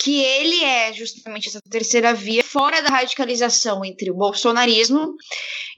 que 0.03 0.21
ele 0.21 0.65
é 0.65 0.93
justamente 0.93 1.49
essa 1.49 1.61
terceira 1.61 2.13
via 2.13 2.43
fora 2.43 2.83
da 2.83 2.89
radicalização 2.89 3.85
entre 3.85 4.11
o 4.11 4.15
bolsonarismo 4.15 5.15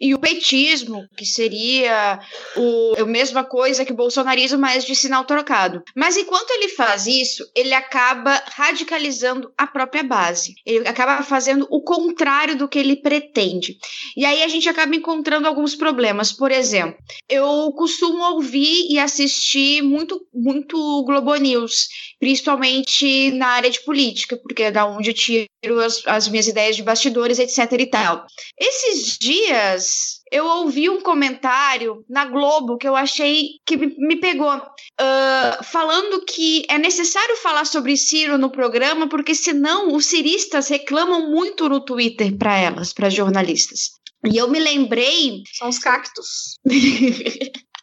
e 0.00 0.14
o 0.14 0.18
petismo, 0.18 1.06
que 1.16 1.26
seria 1.26 2.18
o, 2.56 2.94
a 3.02 3.04
mesma 3.04 3.44
coisa 3.44 3.84
que 3.84 3.92
o 3.92 3.96
bolsonarismo, 3.96 4.58
mas 4.58 4.84
de 4.84 4.96
sinal 4.96 5.24
trocado. 5.24 5.82
Mas 5.94 6.16
enquanto 6.16 6.50
ele 6.52 6.68
faz 6.70 7.06
isso, 7.06 7.44
ele 7.54 7.74
acaba 7.74 8.42
radicalizando 8.46 9.52
a 9.58 9.66
própria 9.66 10.02
base. 10.02 10.54
Ele 10.64 10.88
acaba 10.88 11.22
fazendo 11.22 11.66
o 11.70 11.82
contrário 11.82 12.56
do 12.56 12.68
que 12.68 12.78
ele 12.78 12.96
pretende. 12.96 13.76
E 14.16 14.24
aí 14.24 14.42
a 14.42 14.48
gente 14.48 14.68
acaba 14.68 14.96
encontrando 14.96 15.46
alguns 15.46 15.74
problemas. 15.74 16.32
Por 16.32 16.50
exemplo, 16.50 16.96
eu 17.28 17.72
costumo 17.72 18.22
ouvir 18.32 18.90
e 18.90 18.98
assistir 18.98 19.82
muito, 19.82 20.26
muito 20.32 21.04
Globo 21.04 21.34
News, 21.36 21.88
principalmente 22.18 23.30
na 23.32 23.48
área 23.48 23.70
de 23.70 23.82
política, 23.84 24.13
porque 24.42 24.64
é 24.64 24.70
da 24.70 24.86
onde 24.86 25.10
eu 25.10 25.14
tiro 25.14 25.80
as, 25.84 26.02
as 26.06 26.28
minhas 26.28 26.46
ideias 26.46 26.76
de 26.76 26.82
bastidores, 26.82 27.38
etc 27.38 27.72
e 27.78 27.86
tal. 27.86 28.26
Esses 28.58 29.18
dias 29.18 30.22
eu 30.30 30.46
ouvi 30.46 30.88
um 30.88 31.00
comentário 31.00 32.04
na 32.08 32.24
Globo 32.24 32.76
que 32.76 32.88
eu 32.88 32.96
achei 32.96 33.60
que 33.64 33.76
me 33.76 34.16
pegou, 34.16 34.56
uh, 34.56 35.64
falando 35.64 36.24
que 36.24 36.64
é 36.68 36.78
necessário 36.78 37.36
falar 37.36 37.64
sobre 37.64 37.96
Ciro 37.96 38.36
no 38.36 38.50
programa, 38.50 39.08
porque 39.08 39.34
senão 39.34 39.94
os 39.94 40.06
ciristas 40.06 40.68
reclamam 40.68 41.30
muito 41.30 41.68
no 41.68 41.80
Twitter 41.80 42.36
para 42.36 42.56
elas, 42.56 42.92
para 42.92 43.10
jornalistas. 43.10 43.90
E 44.26 44.36
eu 44.36 44.48
me 44.48 44.58
lembrei. 44.58 45.42
São 45.52 45.68
os 45.68 45.78
cactos. 45.78 46.58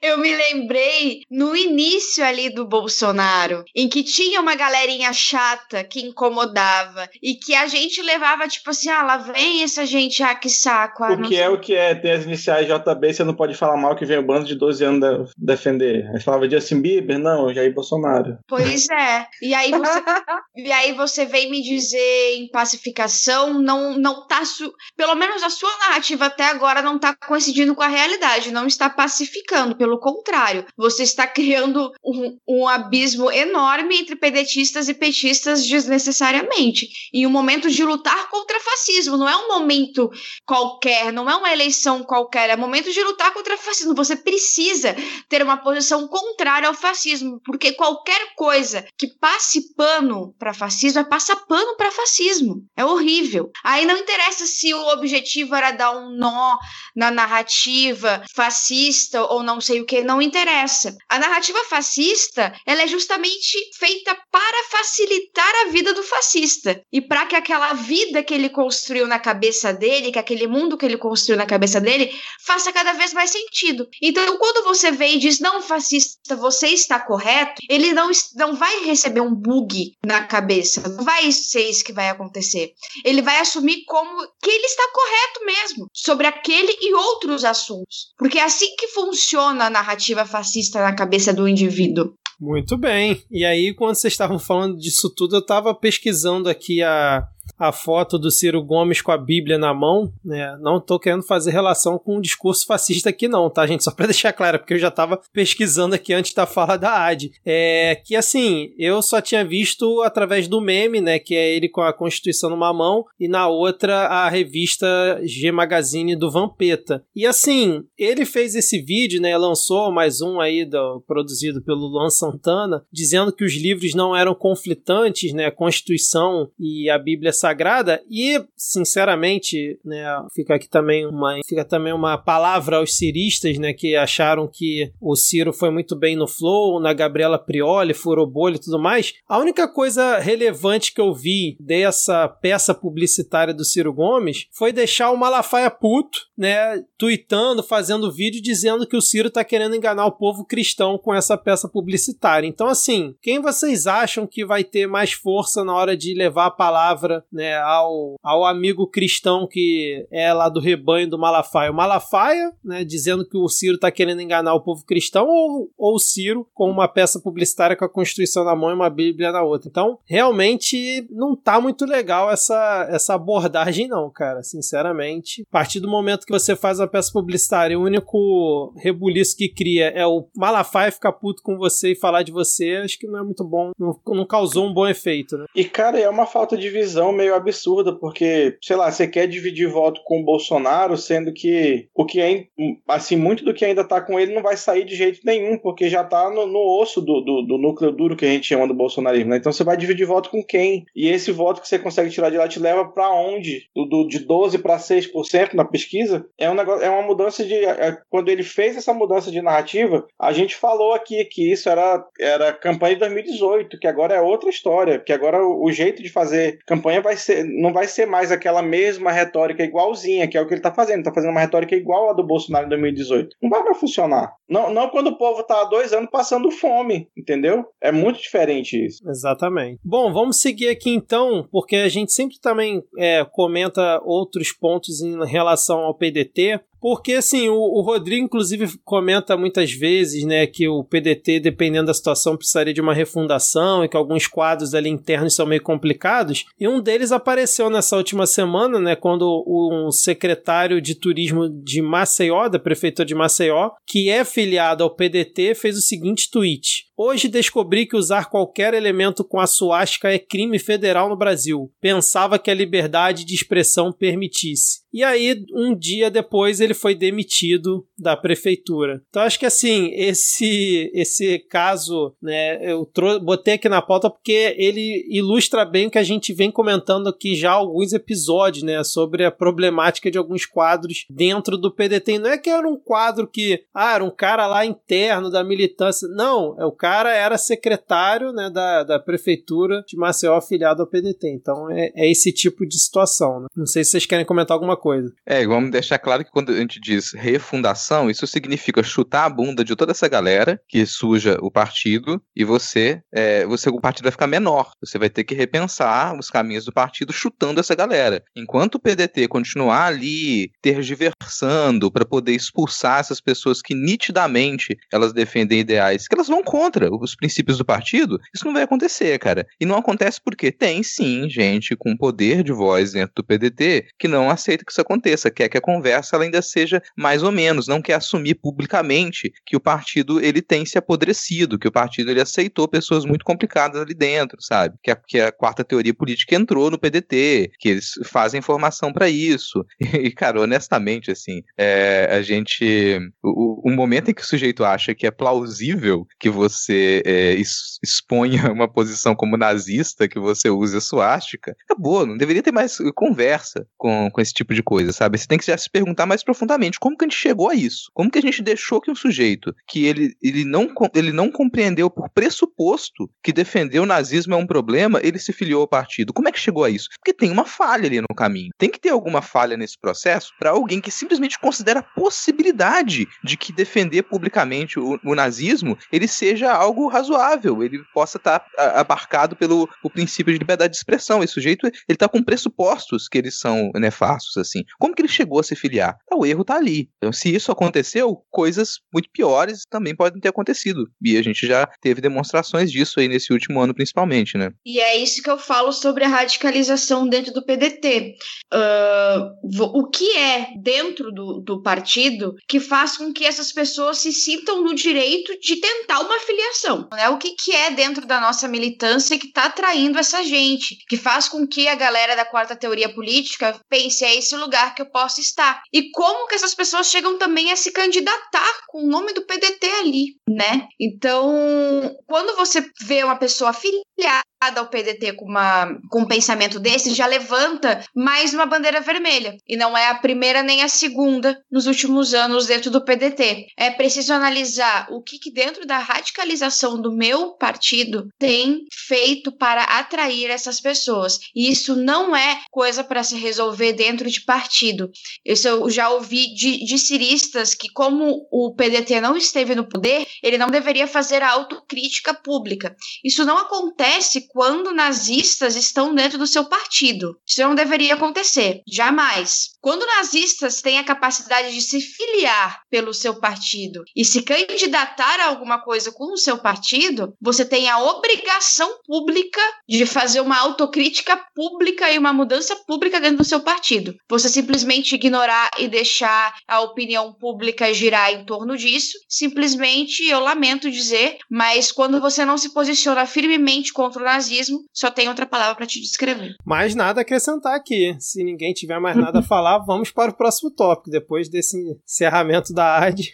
Eu 0.00 0.18
me 0.18 0.34
lembrei 0.34 1.22
no 1.30 1.56
início 1.56 2.24
ali 2.24 2.50
do 2.50 2.66
Bolsonaro, 2.66 3.64
em 3.74 3.88
que 3.88 4.02
tinha 4.02 4.40
uma 4.40 4.54
galerinha 4.54 5.12
chata 5.12 5.84
que 5.84 6.00
incomodava 6.00 7.08
e 7.22 7.34
que 7.34 7.54
a 7.54 7.66
gente 7.66 8.00
levava 8.02 8.48
tipo 8.48 8.70
assim: 8.70 8.88
ah, 8.88 9.02
lá 9.02 9.16
vem 9.16 9.62
essa 9.62 9.84
gente, 9.84 10.22
ah, 10.22 10.34
que 10.34 10.48
saco. 10.48 11.04
Ah, 11.04 11.12
o 11.12 11.22
que 11.22 11.36
é 11.36 11.48
o 11.48 11.60
que 11.60 11.74
é? 11.74 11.94
Tem 11.94 12.12
as 12.12 12.24
iniciais 12.24 12.66
JB, 12.66 13.12
você 13.12 13.24
não 13.24 13.34
pode 13.34 13.54
falar 13.54 13.76
mal 13.76 13.96
que 13.96 14.04
vem 14.04 14.18
o 14.18 14.26
bando 14.26 14.46
de 14.46 14.54
12 14.54 14.84
anos 14.84 15.32
defender. 15.36 16.08
Aí 16.14 16.20
falava 16.20 16.48
de 16.48 16.56
assim 16.56 16.80
Bieber, 16.80 17.18
não, 17.18 17.52
Jair 17.52 17.74
Bolsonaro. 17.74 18.38
Pois 18.46 18.88
é. 18.90 19.26
E 19.42 19.54
aí 19.54 19.70
você, 19.70 20.02
e 20.56 20.72
aí 20.72 20.92
você 20.92 21.24
vem 21.24 21.50
me 21.50 21.62
dizer 21.62 22.36
em 22.36 22.48
pacificação, 22.50 23.54
não, 23.54 23.98
não 23.98 24.26
tá. 24.26 24.44
Su... 24.44 24.72
Pelo 24.96 25.14
menos 25.14 25.42
a 25.42 25.50
sua 25.50 25.70
narrativa 25.78 26.26
até 26.26 26.44
agora 26.44 26.82
não 26.82 26.98
tá 26.98 27.14
coincidindo 27.14 27.74
com 27.74 27.82
a 27.82 27.88
realidade, 27.88 28.52
não 28.52 28.66
está 28.66 28.93
pacificando, 28.94 29.76
pelo 29.76 29.98
contrário, 29.98 30.66
você 30.76 31.02
está 31.02 31.26
criando 31.26 31.92
um, 32.04 32.38
um 32.48 32.68
abismo 32.68 33.30
enorme 33.30 33.98
entre 33.98 34.16
pedetistas 34.16 34.88
e 34.88 34.94
petistas 34.94 35.66
desnecessariamente. 35.66 36.88
Em 37.12 37.26
um 37.26 37.30
momento 37.30 37.70
de 37.70 37.84
lutar 37.84 38.28
contra 38.28 38.60
fascismo, 38.60 39.16
não 39.16 39.28
é 39.28 39.36
um 39.36 39.48
momento 39.48 40.10
qualquer, 40.46 41.12
não 41.12 41.28
é 41.28 41.36
uma 41.36 41.52
eleição 41.52 42.02
qualquer, 42.02 42.50
é 42.50 42.56
momento 42.56 42.90
de 42.92 43.02
lutar 43.02 43.32
contra 43.32 43.56
fascismo. 43.56 43.94
Você 43.94 44.16
precisa 44.16 44.94
ter 45.28 45.42
uma 45.42 45.56
posição 45.56 46.06
contrária 46.08 46.68
ao 46.68 46.74
fascismo, 46.74 47.40
porque 47.44 47.72
qualquer 47.72 48.34
coisa 48.36 48.86
que 48.98 49.08
passe 49.18 49.74
pano 49.74 50.34
para 50.38 50.54
fascismo 50.54 51.00
é 51.00 51.04
passar 51.04 51.36
pano 51.46 51.76
para 51.76 51.90
fascismo. 51.90 52.64
É 52.76 52.84
horrível. 52.84 53.50
Aí 53.64 53.84
não 53.84 53.96
interessa 53.96 54.46
se 54.46 54.72
o 54.72 54.88
objetivo 54.88 55.54
era 55.54 55.70
dar 55.70 55.92
um 55.92 56.10
nó 56.10 56.56
na 56.94 57.10
narrativa 57.10 58.22
fascista 58.34 58.83
fascista 58.84 59.22
ou 59.24 59.42
não 59.42 59.60
sei 59.60 59.80
o 59.80 59.84
que, 59.84 60.02
não 60.02 60.20
interessa. 60.20 60.96
A 61.08 61.18
narrativa 61.18 61.58
fascista, 61.68 62.54
ela 62.66 62.82
é 62.82 62.86
justamente 62.86 63.58
feita 63.78 64.16
para 64.30 64.64
facilitar 64.70 65.52
a 65.62 65.70
vida 65.70 65.92
do 65.92 66.02
fascista 66.02 66.82
e 66.92 67.00
para 67.00 67.26
que 67.26 67.36
aquela 67.36 67.72
vida 67.74 68.22
que 68.22 68.34
ele 68.34 68.48
construiu 68.48 69.06
na 69.06 69.18
cabeça 69.18 69.72
dele, 69.72 70.12
que 70.12 70.18
aquele 70.18 70.46
mundo 70.46 70.76
que 70.76 70.84
ele 70.84 70.98
construiu 70.98 71.36
na 71.36 71.46
cabeça 71.46 71.80
dele, 71.80 72.12
faça 72.44 72.72
cada 72.72 72.92
vez 72.92 73.12
mais 73.12 73.30
sentido. 73.30 73.88
Então, 74.02 74.36
quando 74.38 74.64
você 74.64 74.90
vem 74.90 75.16
e 75.16 75.18
diz 75.18 75.38
não 75.40 75.62
fascista, 75.62 76.36
você 76.36 76.68
está 76.68 76.98
correto, 77.00 77.62
ele 77.68 77.92
não 77.92 78.10
não 78.36 78.54
vai 78.54 78.84
receber 78.84 79.20
um 79.20 79.34
bug 79.34 79.92
na 80.04 80.24
cabeça. 80.24 80.88
Não 80.88 81.04
vai 81.04 81.30
ser 81.32 81.68
isso 81.68 81.84
que 81.84 81.92
vai 81.92 82.08
acontecer. 82.08 82.72
Ele 83.04 83.22
vai 83.22 83.38
assumir 83.38 83.84
como 83.86 84.26
que 84.42 84.50
ele 84.50 84.66
está 84.66 84.82
correto 84.92 85.44
mesmo 85.44 85.86
sobre 85.92 86.26
aquele 86.26 86.76
e 86.80 86.94
outros 86.94 87.44
assuntos. 87.44 88.12
Porque 88.18 88.38
assim 88.38 88.64
assim 88.64 88.73
que 88.76 88.88
funciona 88.88 89.66
a 89.66 89.70
narrativa 89.70 90.24
fascista 90.24 90.80
na 90.80 90.94
cabeça 90.94 91.32
do 91.32 91.48
indivíduo. 91.48 92.14
Muito 92.40 92.76
bem. 92.76 93.22
E 93.30 93.44
aí, 93.44 93.72
quando 93.74 93.94
vocês 93.94 94.12
estavam 94.12 94.38
falando 94.38 94.76
disso 94.76 95.08
tudo, 95.14 95.36
eu 95.36 95.40
estava 95.40 95.74
pesquisando 95.74 96.48
aqui 96.48 96.82
a, 96.82 97.24
a 97.58 97.72
foto 97.72 98.18
do 98.18 98.30
Ciro 98.30 98.62
Gomes 98.62 99.00
com 99.00 99.12
a 99.12 99.18
Bíblia 99.18 99.58
na 99.58 99.72
mão, 99.72 100.12
né? 100.24 100.56
Não 100.60 100.80
tô 100.80 100.98
querendo 100.98 101.22
fazer 101.22 101.50
relação 101.50 101.98
com 101.98 102.18
o 102.18 102.22
discurso 102.22 102.66
fascista 102.66 103.10
aqui 103.10 103.28
não, 103.28 103.48
tá, 103.48 103.66
gente? 103.66 103.84
Só 103.84 103.90
para 103.90 104.06
deixar 104.08 104.32
claro, 104.32 104.58
porque 104.58 104.74
eu 104.74 104.78
já 104.78 104.90
tava 104.90 105.20
pesquisando 105.32 105.94
aqui 105.94 106.12
antes 106.12 106.34
da 106.34 106.46
fala 106.46 106.76
da 106.76 107.06
AD. 107.06 107.32
É 107.44 108.00
que 108.04 108.16
assim, 108.16 108.72
eu 108.78 109.00
só 109.02 109.20
tinha 109.20 109.44
visto 109.44 110.02
através 110.02 110.48
do 110.48 110.60
meme, 110.60 111.00
né, 111.00 111.18
que 111.18 111.34
é 111.34 111.54
ele 111.54 111.68
com 111.68 111.80
a 111.80 111.92
Constituição 111.92 112.50
numa 112.50 112.72
mão 112.72 113.04
e 113.18 113.28
na 113.28 113.48
outra 113.48 114.06
a 114.06 114.28
revista 114.28 114.86
G 115.24 115.52
Magazine 115.52 116.16
do 116.16 116.30
Vampeta. 116.30 117.04
E 117.14 117.26
assim, 117.26 117.84
ele 117.96 118.24
fez 118.24 118.54
esse 118.54 118.80
vídeo, 118.80 119.20
né, 119.20 119.36
lançou 119.36 119.92
mais 119.92 120.20
um 120.20 120.40
aí 120.40 120.64
do, 120.64 121.02
produzido 121.06 121.62
pelo 121.62 121.86
Luan 121.86 122.10
Santana, 122.10 122.84
dizendo 122.92 123.32
que 123.32 123.44
os 123.44 123.54
livros 123.54 123.94
não 123.94 124.14
eram 124.14 124.34
conflitantes, 124.34 125.32
né, 125.32 125.46
a 125.46 125.52
Constituição 125.52 126.50
e 126.58 126.90
a 126.90 126.98
Bíblia 126.98 127.32
sagrada 127.54 128.02
e, 128.10 128.42
sinceramente, 128.56 129.78
né, 129.84 130.04
fica 130.34 130.56
aqui 130.56 130.68
também 130.68 131.06
uma 131.06 131.38
fica 131.46 131.64
também 131.64 131.92
uma 131.92 132.18
palavra 132.18 132.78
aos 132.78 132.96
ciristas, 132.96 133.58
né, 133.58 133.72
que 133.72 133.94
acharam 133.94 134.48
que 134.48 134.92
o 135.00 135.14
Ciro 135.14 135.52
foi 135.52 135.70
muito 135.70 135.94
bem 135.96 136.16
no 136.16 136.26
Flow, 136.26 136.80
na 136.80 136.92
Gabriela 136.92 137.38
Prioli, 137.38 137.94
furou 137.94 138.26
bolha 138.26 138.56
e 138.56 138.60
tudo 138.60 138.78
mais. 138.78 139.14
A 139.28 139.38
única 139.38 139.68
coisa 139.68 140.18
relevante 140.18 140.92
que 140.92 141.00
eu 141.00 141.14
vi 141.14 141.56
dessa 141.60 142.28
peça 142.28 142.74
publicitária 142.74 143.54
do 143.54 143.64
Ciro 143.64 143.92
Gomes 143.92 144.46
foi 144.52 144.72
deixar 144.72 145.10
o 145.10 145.16
Malafaia 145.16 145.70
puto, 145.70 146.18
né, 146.36 146.82
tweetando, 146.98 147.62
fazendo 147.62 148.12
vídeo 148.12 148.42
dizendo 148.42 148.86
que 148.86 148.96
o 148.96 149.02
Ciro 149.02 149.30
tá 149.30 149.44
querendo 149.44 149.76
enganar 149.76 150.06
o 150.06 150.12
povo 150.12 150.44
cristão 150.44 150.98
com 150.98 151.14
essa 151.14 151.36
peça 151.36 151.68
publicitária. 151.68 152.46
Então, 152.46 152.66
assim, 152.66 153.14
quem 153.22 153.40
vocês 153.40 153.86
acham 153.86 154.26
que 154.26 154.44
vai 154.44 154.64
ter 154.64 154.86
mais 154.86 155.12
força 155.12 155.64
na 155.64 155.74
hora 155.74 155.96
de 155.96 156.14
levar 156.14 156.46
a 156.46 156.50
palavra 156.50 157.24
né, 157.34 157.56
ao, 157.58 158.14
ao 158.22 158.44
amigo 158.46 158.86
cristão 158.86 159.46
que 159.50 160.06
é 160.10 160.32
lá 160.32 160.48
do 160.48 160.60
rebanho 160.60 161.10
do 161.10 161.18
Malafaia. 161.18 161.70
O 161.70 161.74
Malafaia, 161.74 162.52
né, 162.64 162.84
dizendo 162.84 163.28
que 163.28 163.36
o 163.36 163.48
Ciro 163.48 163.74
está 163.74 163.90
querendo 163.90 164.22
enganar 164.22 164.54
o 164.54 164.60
povo 164.60 164.84
cristão, 164.84 165.26
ou, 165.26 165.70
ou 165.76 165.94
o 165.96 165.98
Ciro 165.98 166.46
com 166.54 166.70
uma 166.70 166.88
peça 166.88 167.20
publicitária 167.20 167.76
com 167.76 167.84
a 167.84 167.88
Constituição 167.88 168.44
na 168.44 168.54
mão 168.54 168.70
e 168.70 168.74
uma 168.74 168.88
Bíblia 168.88 169.32
na 169.32 169.42
outra. 169.42 169.68
Então, 169.68 169.98
realmente, 170.04 171.06
não 171.10 171.34
tá 171.34 171.60
muito 171.60 171.84
legal 171.84 172.30
essa, 172.30 172.86
essa 172.90 173.14
abordagem, 173.14 173.88
não, 173.88 174.08
cara, 174.10 174.42
sinceramente. 174.42 175.42
A 175.48 175.52
partir 175.52 175.80
do 175.80 175.88
momento 175.88 176.24
que 176.24 176.32
você 176.32 176.54
faz 176.54 176.78
uma 176.78 176.86
peça 176.86 177.12
publicitária, 177.12 177.78
o 177.78 177.82
único 177.82 178.72
rebuliço 178.76 179.36
que 179.36 179.48
cria 179.48 179.88
é 179.88 180.06
o 180.06 180.26
Malafaia 180.36 180.92
ficar 180.92 181.12
puto 181.12 181.42
com 181.42 181.56
você 181.56 181.92
e 181.92 181.96
falar 181.96 182.22
de 182.22 182.32
você, 182.32 182.82
acho 182.84 182.98
que 182.98 183.06
não 183.06 183.18
é 183.18 183.22
muito 183.22 183.44
bom, 183.44 183.72
não, 183.78 183.98
não 184.06 184.26
causou 184.26 184.66
um 184.66 184.72
bom 184.72 184.86
efeito, 184.86 185.36
né? 185.36 185.46
E, 185.54 185.64
cara, 185.64 185.98
é 185.98 186.08
uma 186.08 186.26
falta 186.26 186.56
de 186.56 186.70
visão 186.70 187.12
meio 187.24 187.34
absurda, 187.34 187.92
porque, 187.92 188.56
sei 188.62 188.76
lá, 188.76 188.90
você 188.90 189.08
quer 189.08 189.26
dividir 189.26 189.68
voto 189.68 190.00
com 190.04 190.20
o 190.20 190.24
Bolsonaro, 190.24 190.96
sendo 190.96 191.32
que 191.32 191.88
o 191.94 192.04
que 192.04 192.20
é, 192.20 192.44
assim, 192.86 193.16
muito 193.16 193.44
do 193.44 193.54
que 193.54 193.64
ainda 193.64 193.82
tá 193.82 194.00
com 194.00 194.20
ele 194.20 194.34
não 194.34 194.42
vai 194.42 194.56
sair 194.56 194.84
de 194.84 194.94
jeito 194.94 195.20
nenhum, 195.24 195.56
porque 195.56 195.88
já 195.88 196.04
tá 196.04 196.30
no, 196.30 196.46
no 196.46 196.80
osso 196.80 197.00
do, 197.00 197.20
do, 197.20 197.42
do, 197.42 197.58
núcleo 197.58 197.90
duro 197.90 198.16
que 198.16 198.24
a 198.24 198.28
gente 198.28 198.46
chama 198.46 198.68
do 198.68 198.74
bolsonarismo, 198.74 199.30
né? 199.30 199.38
Então 199.38 199.52
você 199.52 199.64
vai 199.64 199.76
dividir 199.76 200.06
voto 200.06 200.30
com 200.30 200.42
quem? 200.44 200.84
E 200.94 201.08
esse 201.08 201.32
voto 201.32 201.60
que 201.60 201.68
você 201.68 201.78
consegue 201.78 202.10
tirar 202.10 202.30
de 202.30 202.36
lá 202.36 202.46
te 202.46 202.60
leva 202.60 202.84
para 202.84 203.10
onde? 203.10 203.68
Do, 203.74 203.86
do, 203.86 204.06
de 204.06 204.18
12 204.18 204.58
para 204.58 204.76
6% 204.76 205.54
na 205.54 205.64
pesquisa? 205.64 206.26
É 206.38 206.50
um 206.50 206.54
negócio, 206.54 206.84
é 206.84 206.90
uma 206.90 207.02
mudança 207.02 207.44
de. 207.44 207.54
É, 207.54 207.96
quando 208.10 208.28
ele 208.28 208.42
fez 208.42 208.76
essa 208.76 208.92
mudança 208.92 209.30
de 209.30 209.40
narrativa, 209.40 210.06
a 210.18 210.32
gente 210.32 210.54
falou 210.56 210.92
aqui 210.92 211.24
que 211.24 211.50
isso 211.50 211.68
era, 211.68 212.04
era 212.20 212.52
campanha 212.52 212.94
de 212.94 213.00
2018, 213.00 213.78
que 213.78 213.86
agora 213.86 214.14
é 214.14 214.20
outra 214.20 214.50
história, 214.50 214.98
que 214.98 215.12
agora 215.12 215.42
o, 215.42 215.64
o 215.64 215.72
jeito 215.72 216.02
de 216.02 216.10
fazer 216.10 216.58
campanha 216.66 217.00
vai 217.00 217.13
ser, 217.16 217.44
não 217.44 217.72
vai 217.72 217.86
ser 217.86 218.06
mais 218.06 218.30
aquela 218.30 218.62
mesma 218.62 219.10
retórica 219.10 219.62
igualzinha, 219.62 220.28
que 220.28 220.36
é 220.36 220.40
o 220.40 220.46
que 220.46 220.54
ele 220.54 220.60
está 220.60 220.72
fazendo. 220.72 220.98
Está 220.98 221.12
fazendo 221.12 221.30
uma 221.30 221.40
retórica 221.40 221.74
igual 221.74 222.10
a 222.10 222.12
do 222.12 222.26
Bolsonaro 222.26 222.66
em 222.66 222.68
2018. 222.70 223.36
Não 223.42 223.50
vai 223.50 223.62
mais 223.62 223.78
funcionar. 223.78 224.34
Não, 224.48 224.72
não 224.72 224.88
quando 224.88 225.08
o 225.08 225.18
povo 225.18 225.40
está 225.40 225.62
há 225.62 225.64
dois 225.64 225.92
anos 225.92 226.10
passando 226.10 226.50
fome, 226.50 227.08
entendeu? 227.16 227.64
É 227.80 227.90
muito 227.90 228.20
diferente 228.20 228.84
isso. 228.84 229.02
Exatamente. 229.08 229.80
Bom, 229.84 230.12
vamos 230.12 230.40
seguir 230.40 230.68
aqui 230.68 230.90
então, 230.90 231.46
porque 231.50 231.76
a 231.76 231.88
gente 231.88 232.12
sempre 232.12 232.38
também 232.40 232.82
é, 232.98 233.24
comenta 233.24 234.00
outros 234.04 234.52
pontos 234.52 235.00
em 235.00 235.24
relação 235.26 235.80
ao 235.80 235.94
PDT. 235.94 236.60
Porque, 236.84 237.14
assim, 237.14 237.48
o, 237.48 237.54
o, 237.54 237.80
Rodrigo, 237.80 238.26
inclusive, 238.26 238.76
comenta 238.84 239.38
muitas 239.38 239.72
vezes, 239.72 240.22
né, 240.26 240.46
que 240.46 240.68
o 240.68 240.84
PDT, 240.84 241.40
dependendo 241.40 241.86
da 241.86 241.94
situação, 241.94 242.36
precisaria 242.36 242.74
de 242.74 242.80
uma 242.82 242.92
refundação 242.92 243.82
e 243.82 243.88
que 243.88 243.96
alguns 243.96 244.26
quadros 244.26 244.74
ali 244.74 244.90
internos 244.90 245.34
são 245.34 245.46
meio 245.46 245.62
complicados. 245.62 246.44
E 246.60 246.68
um 246.68 246.82
deles 246.82 247.10
apareceu 247.10 247.70
nessa 247.70 247.96
última 247.96 248.26
semana, 248.26 248.78
né, 248.78 248.94
quando 248.94 249.42
um 249.48 249.90
secretário 249.90 250.78
de 250.78 250.94
turismo 250.94 251.48
de 251.48 251.80
Maceió, 251.80 252.50
da 252.50 252.58
prefeitura 252.58 253.06
de 253.06 253.14
Maceió, 253.14 253.70
que 253.86 254.10
é 254.10 254.22
filiado 254.22 254.84
ao 254.84 254.94
PDT, 254.94 255.54
fez 255.54 255.78
o 255.78 255.80
seguinte 255.80 256.30
tweet. 256.30 256.83
Hoje 256.96 257.26
descobri 257.26 257.86
que 257.86 257.96
usar 257.96 258.30
qualquer 258.30 258.72
elemento 258.72 259.24
com 259.24 259.40
a 259.40 259.48
suástica 259.48 260.12
é 260.12 260.18
crime 260.18 260.60
federal 260.60 261.08
no 261.08 261.16
Brasil. 261.16 261.72
Pensava 261.80 262.38
que 262.38 262.50
a 262.50 262.54
liberdade 262.54 263.24
de 263.24 263.34
expressão 263.34 263.92
permitisse. 263.92 264.84
E 264.94 265.02
aí, 265.02 265.44
um 265.52 265.76
dia 265.76 266.08
depois, 266.08 266.60
ele 266.60 266.72
foi 266.72 266.94
demitido 266.94 267.84
da 267.98 268.16
prefeitura. 268.16 269.02
Então, 269.08 269.22
acho 269.22 269.40
que 269.40 269.44
assim, 269.44 269.90
esse 269.92 270.88
esse 270.94 271.40
caso, 271.50 272.14
né, 272.22 272.60
eu 272.62 272.88
botei 273.20 273.54
aqui 273.54 273.68
na 273.68 273.82
pauta 273.82 274.08
porque 274.08 274.54
ele 274.56 275.04
ilustra 275.10 275.64
bem 275.64 275.88
o 275.88 275.90
que 275.90 275.98
a 275.98 276.04
gente 276.04 276.32
vem 276.32 276.48
comentando 276.48 277.08
aqui 277.08 277.34
já 277.34 277.50
há 277.50 277.54
alguns 277.54 277.92
episódios, 277.92 278.62
né, 278.62 278.84
sobre 278.84 279.24
a 279.24 279.32
problemática 279.32 280.08
de 280.12 280.16
alguns 280.16 280.46
quadros 280.46 281.06
dentro 281.10 281.58
do 281.58 281.74
PDT. 281.74 282.20
Não 282.20 282.30
é 282.30 282.38
que 282.38 282.48
era 282.48 282.68
um 282.68 282.76
quadro 282.76 283.26
que, 283.26 283.64
ah, 283.74 283.96
era 283.96 284.04
um 284.04 284.14
cara 284.14 284.46
lá 284.46 284.64
interno 284.64 285.28
da 285.28 285.42
militância. 285.42 286.06
Não, 286.06 286.54
é 286.56 286.64
o 286.64 286.70
cara 286.84 287.14
era 287.14 287.38
secretário, 287.38 288.30
né, 288.30 288.50
da, 288.50 288.84
da 288.84 288.98
prefeitura 288.98 289.82
de 289.88 289.96
Maceió 289.96 290.36
afiliado 290.36 290.82
ao 290.82 290.86
PDT. 290.86 291.30
Então, 291.30 291.70
é, 291.70 291.90
é 291.96 292.10
esse 292.10 292.30
tipo 292.30 292.66
de 292.66 292.78
situação, 292.78 293.40
né? 293.40 293.46
Não 293.56 293.64
sei 293.64 293.82
se 293.82 293.92
vocês 293.92 294.04
querem 294.04 294.26
comentar 294.26 294.54
alguma 294.54 294.76
coisa. 294.76 295.10
É, 295.24 295.46
vamos 295.46 295.70
deixar 295.70 295.98
claro 295.98 296.22
que 296.22 296.30
quando 296.30 296.52
a 296.52 296.56
gente 296.56 296.78
diz 296.78 297.14
refundação, 297.14 298.10
isso 298.10 298.26
significa 298.26 298.82
chutar 298.82 299.24
a 299.24 299.30
bunda 299.30 299.64
de 299.64 299.74
toda 299.74 299.92
essa 299.92 300.06
galera 300.06 300.60
que 300.68 300.84
suja 300.84 301.38
o 301.40 301.50
partido 301.50 302.20
e 302.36 302.44
você, 302.44 303.00
é, 303.10 303.46
você 303.46 303.70
o 303.70 303.80
partido 303.80 304.04
vai 304.04 304.12
ficar 304.12 304.26
menor. 304.26 304.72
Você 304.84 304.98
vai 304.98 305.08
ter 305.08 305.24
que 305.24 305.34
repensar 305.34 306.14
os 306.18 306.28
caminhos 306.28 306.66
do 306.66 306.72
partido 306.72 307.14
chutando 307.14 307.60
essa 307.60 307.74
galera. 307.74 308.22
Enquanto 308.36 308.74
o 308.74 308.78
PDT 308.78 309.26
continuar 309.28 309.86
ali 309.86 310.50
tergiversando 310.60 311.90
para 311.90 312.04
poder 312.04 312.32
expulsar 312.32 313.00
essas 313.00 313.22
pessoas 313.22 313.62
que 313.62 313.74
nitidamente 313.74 314.76
elas 314.92 315.14
defendem 315.14 315.60
ideais 315.60 316.06
que 316.06 316.14
elas 316.14 316.28
vão 316.28 316.42
contra 316.42 316.73
os 316.82 317.14
princípios 317.14 317.58
do 317.58 317.64
partido, 317.64 318.18
isso 318.34 318.44
não 318.44 318.52
vai 318.52 318.62
acontecer, 318.62 319.18
cara. 319.18 319.46
E 319.60 319.66
não 319.66 319.76
acontece 319.76 320.20
porque 320.22 320.50
tem 320.50 320.82
sim 320.82 321.28
gente 321.28 321.76
com 321.76 321.96
poder 321.96 322.42
de 322.42 322.52
voz 322.52 322.92
dentro 322.92 323.14
do 323.16 323.24
PDT 323.24 323.86
que 323.98 324.08
não 324.08 324.30
aceita 324.30 324.64
que 324.64 324.72
isso 324.72 324.80
aconteça, 324.80 325.30
quer 325.30 325.48
que 325.48 325.58
a 325.58 325.60
conversa 325.60 326.16
ela 326.16 326.24
ainda 326.24 326.42
seja 326.42 326.82
mais 326.96 327.22
ou 327.22 327.32
menos, 327.32 327.66
não 327.66 327.82
quer 327.82 327.94
assumir 327.94 328.34
publicamente 328.34 329.32
que 329.44 329.56
o 329.56 329.60
partido 329.60 330.20
ele 330.20 330.42
tem 330.42 330.64
se 330.64 330.78
apodrecido, 330.78 331.58
que 331.58 331.68
o 331.68 331.72
partido 331.72 332.10
ele 332.10 332.20
aceitou 332.20 332.68
pessoas 332.68 333.04
muito 333.04 333.24
complicadas 333.24 333.80
ali 333.80 333.94
dentro, 333.94 334.38
sabe? 334.40 334.76
Que 334.82 334.90
a, 334.90 334.96
que 334.96 335.20
a 335.20 335.32
quarta 335.32 335.64
teoria 335.64 335.94
política 335.94 336.34
entrou 336.34 336.70
no 336.70 336.78
PDT, 336.78 337.52
que 337.58 337.68
eles 337.68 337.92
fazem 338.04 338.40
formação 338.40 338.92
para 338.92 339.08
isso. 339.08 339.64
E, 340.04 340.10
cara, 340.10 340.40
honestamente, 340.40 341.10
assim, 341.10 341.42
é, 341.56 342.08
a 342.10 342.20
gente. 342.20 342.98
O, 343.22 343.70
o, 343.70 343.72
momento 343.72 344.10
em 344.10 344.14
que 344.14 344.22
o 344.22 344.26
sujeito 344.26 344.64
acha 344.64 344.94
que 344.94 345.06
é 345.06 345.10
plausível 345.10 346.06
que 346.18 346.28
você 346.28 346.63
é, 346.72 347.34
exponha 347.82 348.50
uma 348.52 348.68
posição 348.68 349.14
como 349.14 349.36
nazista, 349.36 350.08
que 350.08 350.18
você 350.18 350.50
use 350.50 350.76
a 350.76 350.80
suástica, 350.80 351.56
acabou, 351.64 352.06
não 352.06 352.16
deveria 352.16 352.42
ter 352.42 352.52
mais 352.52 352.78
conversa 352.94 353.66
com, 353.76 354.10
com 354.10 354.20
esse 354.20 354.32
tipo 354.32 354.54
de 354.54 354.62
coisa, 354.62 354.92
sabe? 354.92 355.18
Você 355.18 355.26
tem 355.26 355.38
que 355.38 355.46
já 355.46 355.56
se 355.56 355.70
perguntar 355.70 356.06
mais 356.06 356.22
profundamente 356.22 356.78
como 356.78 356.96
que 356.96 357.04
a 357.04 357.08
gente 357.08 357.18
chegou 357.18 357.48
a 357.48 357.54
isso? 357.54 357.90
Como 357.92 358.10
que 358.10 358.18
a 358.18 358.22
gente 358.22 358.42
deixou 358.42 358.80
que 358.80 358.90
um 358.90 358.94
sujeito 358.94 359.54
que 359.66 359.84
ele, 359.84 360.14
ele, 360.22 360.44
não, 360.44 360.68
ele 360.94 361.12
não 361.12 361.30
compreendeu 361.30 361.90
por 361.90 362.08
pressuposto 362.10 363.10
que 363.22 363.32
defender 363.32 363.80
o 363.80 363.86
nazismo 363.86 364.34
é 364.34 364.36
um 364.36 364.46
problema, 364.46 365.00
ele 365.02 365.18
se 365.18 365.32
filiou 365.32 365.62
ao 365.62 365.68
partido? 365.68 366.12
Como 366.12 366.28
é 366.28 366.32
que 366.32 366.38
chegou 366.38 366.64
a 366.64 366.70
isso? 366.70 366.88
Porque 366.98 367.12
tem 367.12 367.30
uma 367.30 367.44
falha 367.44 367.86
ali 367.86 368.00
no 368.00 368.14
caminho. 368.14 368.50
Tem 368.58 368.70
que 368.70 368.80
ter 368.80 368.90
alguma 368.90 369.22
falha 369.22 369.56
nesse 369.56 369.78
processo 369.78 370.32
para 370.38 370.50
alguém 370.50 370.80
que 370.80 370.90
simplesmente 370.90 371.38
considera 371.38 371.80
a 371.80 371.82
possibilidade 371.82 373.06
de 373.22 373.36
que 373.36 373.52
defender 373.52 374.02
publicamente 374.02 374.78
o, 374.78 374.98
o 375.04 375.14
nazismo 375.14 375.76
ele 375.92 376.06
seja 376.06 376.53
algo 376.56 376.88
razoável, 376.88 377.62
ele 377.62 377.80
possa 377.92 378.18
estar 378.18 378.40
tá 378.40 378.80
abarcado 378.80 379.36
pelo 379.36 379.68
o 379.82 379.90
princípio 379.90 380.32
de 380.32 380.38
liberdade 380.38 380.72
de 380.72 380.76
expressão. 380.76 381.22
Esse 381.22 381.34
sujeito, 381.34 381.66
ele 381.88 381.98
tá 381.98 382.08
com 382.08 382.22
pressupostos 382.22 383.08
que 383.08 383.18
eles 383.18 383.38
são 383.38 383.70
nefastos, 383.74 384.36
assim. 384.36 384.62
Como 384.78 384.94
que 384.94 385.02
ele 385.02 385.08
chegou 385.08 385.40
a 385.40 385.42
se 385.42 385.56
filiar? 385.56 385.96
Ah, 386.10 386.16
o 386.16 386.26
erro 386.26 386.44
tá 386.44 386.56
ali. 386.56 386.88
Então, 386.98 387.12
se 387.12 387.34
isso 387.34 387.50
aconteceu, 387.50 388.22
coisas 388.30 388.80
muito 388.92 389.08
piores 389.12 389.62
também 389.70 389.94
podem 389.94 390.20
ter 390.20 390.28
acontecido. 390.28 390.88
E 391.02 391.16
a 391.16 391.22
gente 391.22 391.46
já 391.46 391.66
teve 391.80 392.00
demonstrações 392.00 392.70
disso 392.70 393.00
aí 393.00 393.08
nesse 393.08 393.32
último 393.32 393.60
ano, 393.60 393.74
principalmente, 393.74 394.36
né? 394.36 394.50
E 394.64 394.80
é 394.80 394.96
isso 394.96 395.22
que 395.22 395.30
eu 395.30 395.38
falo 395.38 395.72
sobre 395.72 396.04
a 396.04 396.08
radicalização 396.08 397.08
dentro 397.08 397.32
do 397.32 397.44
PDT. 397.44 398.14
Uh, 398.52 399.78
o 399.78 399.88
que 399.88 400.16
é 400.16 400.48
dentro 400.60 401.10
do, 401.12 401.40
do 401.40 401.62
partido 401.62 402.34
que 402.48 402.60
faz 402.60 402.96
com 402.96 403.12
que 403.12 403.24
essas 403.24 403.52
pessoas 403.52 403.98
se 403.98 404.12
sintam 404.12 404.62
no 404.62 404.74
direito 404.74 405.38
de 405.40 405.56
tentar 405.56 406.00
uma 406.00 406.18
filiação? 406.20 406.43
Né? 406.92 407.08
O 407.08 407.18
que, 407.18 407.34
que 407.36 407.52
é 407.52 407.70
dentro 407.70 408.06
da 408.06 408.20
nossa 408.20 408.48
militância 408.48 409.18
que 409.18 409.26
está 409.26 409.44
atraindo 409.44 409.98
essa 409.98 410.22
gente? 410.22 410.76
Que 410.88 410.96
faz 410.96 411.28
com 411.28 411.46
que 411.46 411.68
a 411.68 411.74
galera 411.74 412.16
da 412.16 412.24
quarta 412.24 412.56
teoria 412.56 412.92
política 412.92 413.58
pense, 413.68 414.04
é 414.04 414.16
esse 414.16 414.36
lugar 414.36 414.74
que 414.74 414.82
eu 414.82 414.86
posso 414.86 415.20
estar. 415.20 415.62
E 415.72 415.90
como 415.90 416.26
que 416.26 416.34
essas 416.34 416.54
pessoas 416.54 416.88
chegam 416.88 417.18
também 417.18 417.52
a 417.52 417.56
se 417.56 417.70
candidatar 417.72 418.52
com 418.68 418.84
o 418.84 418.86
nome 418.86 419.12
do 419.12 419.24
PDT 419.24 419.66
ali, 419.80 420.16
né? 420.28 420.66
Então, 420.80 421.94
quando 422.06 422.36
você 422.36 422.64
vê 422.80 423.02
uma 423.04 423.16
pessoa 423.16 423.50
afiliada 423.50 424.24
ao 424.56 424.68
PDT 424.68 425.14
com, 425.14 425.24
uma, 425.24 425.78
com 425.90 426.00
um 426.00 426.06
pensamento 426.06 426.60
desse, 426.60 426.92
já 426.94 427.06
levanta 427.06 427.82
mais 427.94 428.34
uma 428.34 428.44
bandeira 428.44 428.80
vermelha. 428.80 429.36
E 429.48 429.56
não 429.56 429.76
é 429.76 429.88
a 429.88 429.94
primeira 429.94 430.42
nem 430.42 430.62
a 430.62 430.68
segunda 430.68 431.40
nos 431.50 431.66
últimos 431.66 432.12
anos 432.12 432.46
dentro 432.46 432.70
do 432.70 432.84
PDT. 432.84 433.46
É 433.56 433.70
preciso 433.70 434.12
analisar 434.12 434.86
o 434.90 435.02
que, 435.02 435.18
que 435.18 435.32
dentro 435.32 435.66
da 435.66 435.78
radicalização 435.78 436.33
do 436.80 436.92
meu 436.92 437.32
partido 437.32 438.08
tem 438.18 438.64
feito 438.72 439.32
para 439.32 439.62
atrair 439.64 440.30
essas 440.30 440.60
pessoas. 440.60 441.18
E 441.34 441.50
isso 441.50 441.76
não 441.76 442.14
é 442.14 442.40
coisa 442.50 442.82
para 442.82 443.02
se 443.02 443.16
resolver 443.16 443.72
dentro 443.72 444.10
de 444.10 444.22
partido. 444.22 444.90
Isso 445.24 445.48
eu 445.48 445.70
já 445.70 445.90
ouvi 445.90 446.34
de, 446.34 446.64
de 446.64 446.78
ciristas 446.78 447.54
que, 447.54 447.68
como 447.68 448.26
o 448.30 448.54
PDT 448.54 449.00
não 449.00 449.16
esteve 449.16 449.54
no 449.54 449.68
poder, 449.68 450.06
ele 450.22 450.38
não 450.38 450.48
deveria 450.48 450.86
fazer 450.86 451.22
a 451.22 451.30
autocrítica 451.30 452.14
pública. 452.14 452.74
Isso 453.04 453.24
não 453.24 453.38
acontece 453.38 454.26
quando 454.28 454.72
nazistas 454.72 455.56
estão 455.56 455.94
dentro 455.94 456.18
do 456.18 456.26
seu 456.26 456.44
partido. 456.44 457.16
Isso 457.26 457.40
não 457.40 457.54
deveria 457.54 457.94
acontecer, 457.94 458.62
jamais. 458.66 459.50
Quando 459.60 459.86
nazistas 459.86 460.60
têm 460.60 460.78
a 460.78 460.84
capacidade 460.84 461.52
de 461.54 461.62
se 461.62 461.80
filiar 461.80 462.62
pelo 462.70 462.92
seu 462.92 463.18
partido 463.18 463.82
e 463.96 464.04
se 464.04 464.22
candidatar 464.22 465.20
a 465.20 465.26
alguma 465.26 465.62
coisa 465.62 465.90
com 465.92 466.13
o 466.14 466.18
seu 466.18 466.38
partido, 466.38 467.14
você 467.20 467.44
tem 467.44 467.68
a 467.68 467.78
obrigação 467.78 468.78
pública 468.86 469.40
de 469.68 469.84
fazer 469.86 470.20
uma 470.20 470.38
autocrítica 470.38 471.16
pública 471.34 471.90
e 471.90 471.98
uma 471.98 472.12
mudança 472.12 472.56
pública 472.66 473.00
dentro 473.00 473.18
do 473.18 473.24
seu 473.24 473.40
partido. 473.40 473.94
Você 474.08 474.28
simplesmente 474.28 474.94
ignorar 474.94 475.50
e 475.58 475.68
deixar 475.68 476.34
a 476.48 476.60
opinião 476.60 477.12
pública 477.12 477.72
girar 477.74 478.12
em 478.12 478.24
torno 478.24 478.56
disso, 478.56 478.96
simplesmente, 479.08 480.08
eu 480.08 480.20
lamento 480.20 480.70
dizer, 480.70 481.18
mas 481.30 481.70
quando 481.70 482.00
você 482.00 482.24
não 482.24 482.38
se 482.38 482.52
posiciona 482.52 483.06
firmemente 483.06 483.72
contra 483.72 484.00
o 484.00 484.04
nazismo, 484.04 484.60
só 484.72 484.90
tem 484.90 485.08
outra 485.08 485.26
palavra 485.26 485.54
para 485.54 485.66
te 485.66 485.80
descrever. 485.80 486.34
Mais 486.44 486.74
nada 486.74 487.00
a 487.00 487.02
acrescentar 487.02 487.54
aqui. 487.54 487.96
Se 487.98 488.22
ninguém 488.22 488.52
tiver 488.52 488.78
mais 488.78 488.96
nada 488.96 489.18
a 489.18 489.22
falar, 489.24 489.58
vamos 489.58 489.90
para 489.90 490.10
o 490.10 490.16
próximo 490.16 490.50
tópico, 490.50 490.90
depois 490.90 491.28
desse 491.28 491.56
encerramento 491.84 492.52
da 492.52 492.78
AD. 492.78 493.12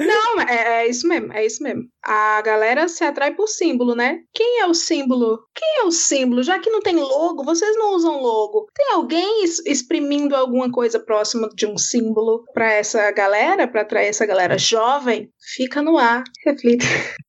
Não, 0.00 0.40
é, 0.40 0.82
é, 0.82 0.88
isso 0.88 1.06
mesmo, 1.06 1.32
é 1.32 1.44
isso 1.44 1.62
mesmo. 1.62 1.82
A 2.04 2.42
galera 2.42 2.88
se 2.88 3.04
atrai 3.04 3.32
por 3.34 3.46
símbolo, 3.46 3.94
né? 3.94 4.20
Quem 4.34 4.60
é 4.60 4.66
o 4.66 4.74
símbolo? 4.74 5.38
Quem 5.54 5.82
é 5.82 5.84
o 5.84 5.92
símbolo? 5.92 6.42
Já 6.42 6.58
que 6.58 6.70
não 6.70 6.80
tem 6.80 6.96
logo, 6.96 7.44
vocês 7.44 7.76
não 7.76 7.94
usam 7.94 8.20
logo. 8.20 8.66
Tem 8.74 8.92
alguém 8.94 9.44
exprimindo 9.66 10.34
alguma 10.34 10.70
coisa 10.70 10.98
próxima 10.98 11.48
de 11.54 11.66
um 11.66 11.78
símbolo 11.78 12.44
para 12.52 12.72
essa 12.72 13.10
galera, 13.12 13.68
para 13.68 13.82
atrair 13.82 14.08
essa 14.08 14.26
galera 14.26 14.58
jovem? 14.58 15.30
Fica 15.54 15.80
no 15.80 15.96
ar, 15.96 16.24
reflita. 16.44 16.84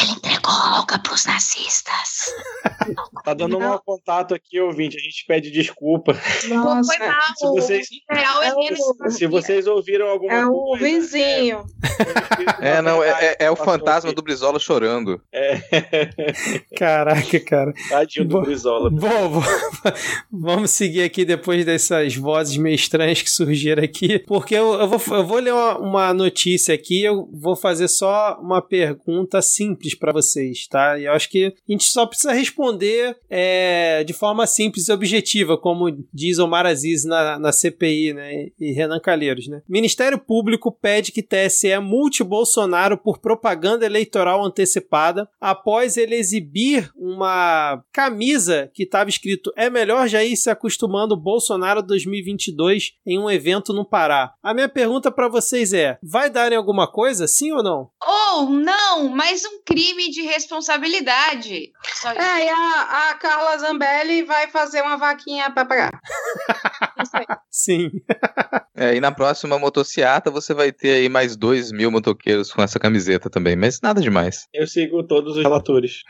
Ele 0.00 0.12
entregou 0.12 0.52
Olga 0.76 0.98
pros 0.98 1.24
nazistas. 1.24 2.34
tá 3.24 3.32
dando 3.32 3.58
um 3.58 3.78
contato 3.78 4.34
aqui, 4.34 4.60
ouvinte. 4.60 4.96
A 4.96 5.00
gente 5.00 5.24
pede 5.26 5.50
desculpa. 5.50 6.18
Nossa, 6.48 6.96
foi 6.96 7.06
mal. 7.06 7.20
Se 7.36 7.46
vocês, 7.46 7.88
é 8.10 9.10
se 9.10 9.26
vocês 9.26 9.66
ouviram 9.66 10.08
alguma 10.08 10.32
é 10.32 10.44
coisa. 10.44 10.48
É 10.48 10.50
o 10.50 10.76
vizinho. 10.76 11.64
É, 12.60 12.68
é 12.70 12.82
não, 12.82 13.02
é, 13.02 13.08
é, 13.10 13.36
é 13.46 13.50
o 13.50 13.56
fantasma 13.56 14.12
do 14.12 14.22
Brizola 14.22 14.58
chorando. 14.58 15.20
É. 15.32 15.60
Caraca, 16.76 17.40
cara. 17.40 17.72
Tadinho 17.88 18.26
do 18.26 18.38
Bom, 18.38 18.42
Brizola. 18.42 18.90
Bom, 18.90 19.42
vamos 20.30 20.72
seguir 20.72 21.02
aqui 21.02 21.24
depois 21.24 21.64
dessas 21.64 22.16
vozes 22.16 22.56
meio 22.56 22.74
estranhas 22.74 23.22
que 23.22 23.30
surgiram 23.30 23.82
aqui, 23.82 24.18
porque 24.20 24.54
eu, 24.54 24.74
eu, 24.74 24.88
vou, 24.88 25.16
eu 25.16 25.26
vou 25.26 25.38
ler 25.38 25.52
uma, 25.52 25.78
uma 25.78 26.14
notícia 26.14 26.74
aqui, 26.74 27.02
eu 27.02 27.28
vou 27.32 27.54
fazer 27.54 27.88
só 27.88 28.38
uma 28.40 28.60
pergunta 28.60 29.40
simples 29.40 29.83
para 29.92 30.12
vocês, 30.12 30.68
tá? 30.68 30.96
E 30.96 31.06
eu 31.06 31.12
acho 31.12 31.28
que 31.28 31.46
a 31.46 31.72
gente 31.72 31.84
só 31.84 32.06
precisa 32.06 32.32
responder 32.32 33.16
é, 33.28 34.04
de 34.04 34.12
forma 34.12 34.46
simples 34.46 34.88
e 34.88 34.92
objetiva, 34.92 35.58
como 35.58 35.90
diz 36.12 36.38
Omar 36.38 36.64
Aziz 36.64 37.04
na, 37.04 37.38
na 37.38 37.50
CPI, 37.50 38.12
né? 38.12 38.46
E 38.60 38.72
Renan 38.72 39.00
Calheiros, 39.00 39.48
né? 39.48 39.62
Ministério 39.68 40.18
Público 40.18 40.70
pede 40.70 41.10
que 41.10 41.22
TSE 41.22 41.76
multe 41.80 42.22
Bolsonaro 42.22 42.96
por 42.96 43.18
propaganda 43.18 43.84
eleitoral 43.84 44.44
antecipada 44.44 45.28
após 45.40 45.96
ele 45.96 46.14
exibir 46.14 46.90
uma 46.96 47.82
camisa 47.92 48.70
que 48.72 48.84
estava 48.84 49.10
escrito 49.10 49.52
é 49.56 49.68
melhor 49.68 50.06
já 50.08 50.22
ir 50.22 50.36
se 50.36 50.50
acostumando 50.50 51.16
Bolsonaro 51.16 51.82
2022 51.82 52.92
em 53.06 53.18
um 53.18 53.30
evento 53.30 53.72
no 53.72 53.84
Pará. 53.84 54.34
A 54.42 54.54
minha 54.54 54.68
pergunta 54.68 55.10
para 55.10 55.28
vocês 55.28 55.72
é: 55.72 55.98
vai 56.02 56.30
dar 56.30 56.52
em 56.52 56.56
alguma 56.56 56.86
coisa, 56.86 57.26
sim 57.26 57.52
ou 57.52 57.62
não? 57.62 57.90
Ou 58.06 58.50
não, 58.50 59.08
mas 59.08 59.44
um 59.44 59.62
crime 59.74 60.10
de 60.10 60.22
responsabilidade. 60.22 61.72
Só. 61.94 62.10
É, 62.10 62.46
e 62.46 62.48
a, 62.48 63.10
a 63.10 63.14
Carla 63.14 63.58
Zambelli 63.58 64.22
vai 64.22 64.48
fazer 64.48 64.82
uma 64.82 64.96
vaquinha 64.96 65.50
pra 65.50 65.64
pagar. 65.64 66.00
Sim. 67.50 67.90
É, 68.76 68.96
e 68.96 69.00
na 69.00 69.12
próxima 69.12 69.56
motociata 69.56 70.32
você 70.32 70.52
vai 70.52 70.72
ter 70.72 70.96
aí 70.96 71.08
mais 71.08 71.36
dois 71.36 71.70
mil 71.70 71.92
motoqueiros 71.92 72.52
com 72.52 72.60
essa 72.60 72.76
camiseta 72.76 73.30
também, 73.30 73.54
mas 73.54 73.80
nada 73.80 74.00
demais. 74.00 74.48
Eu 74.52 74.66
sigo 74.66 75.06
todos 75.06 75.36
os 75.36 75.42
relatores. 75.42 76.02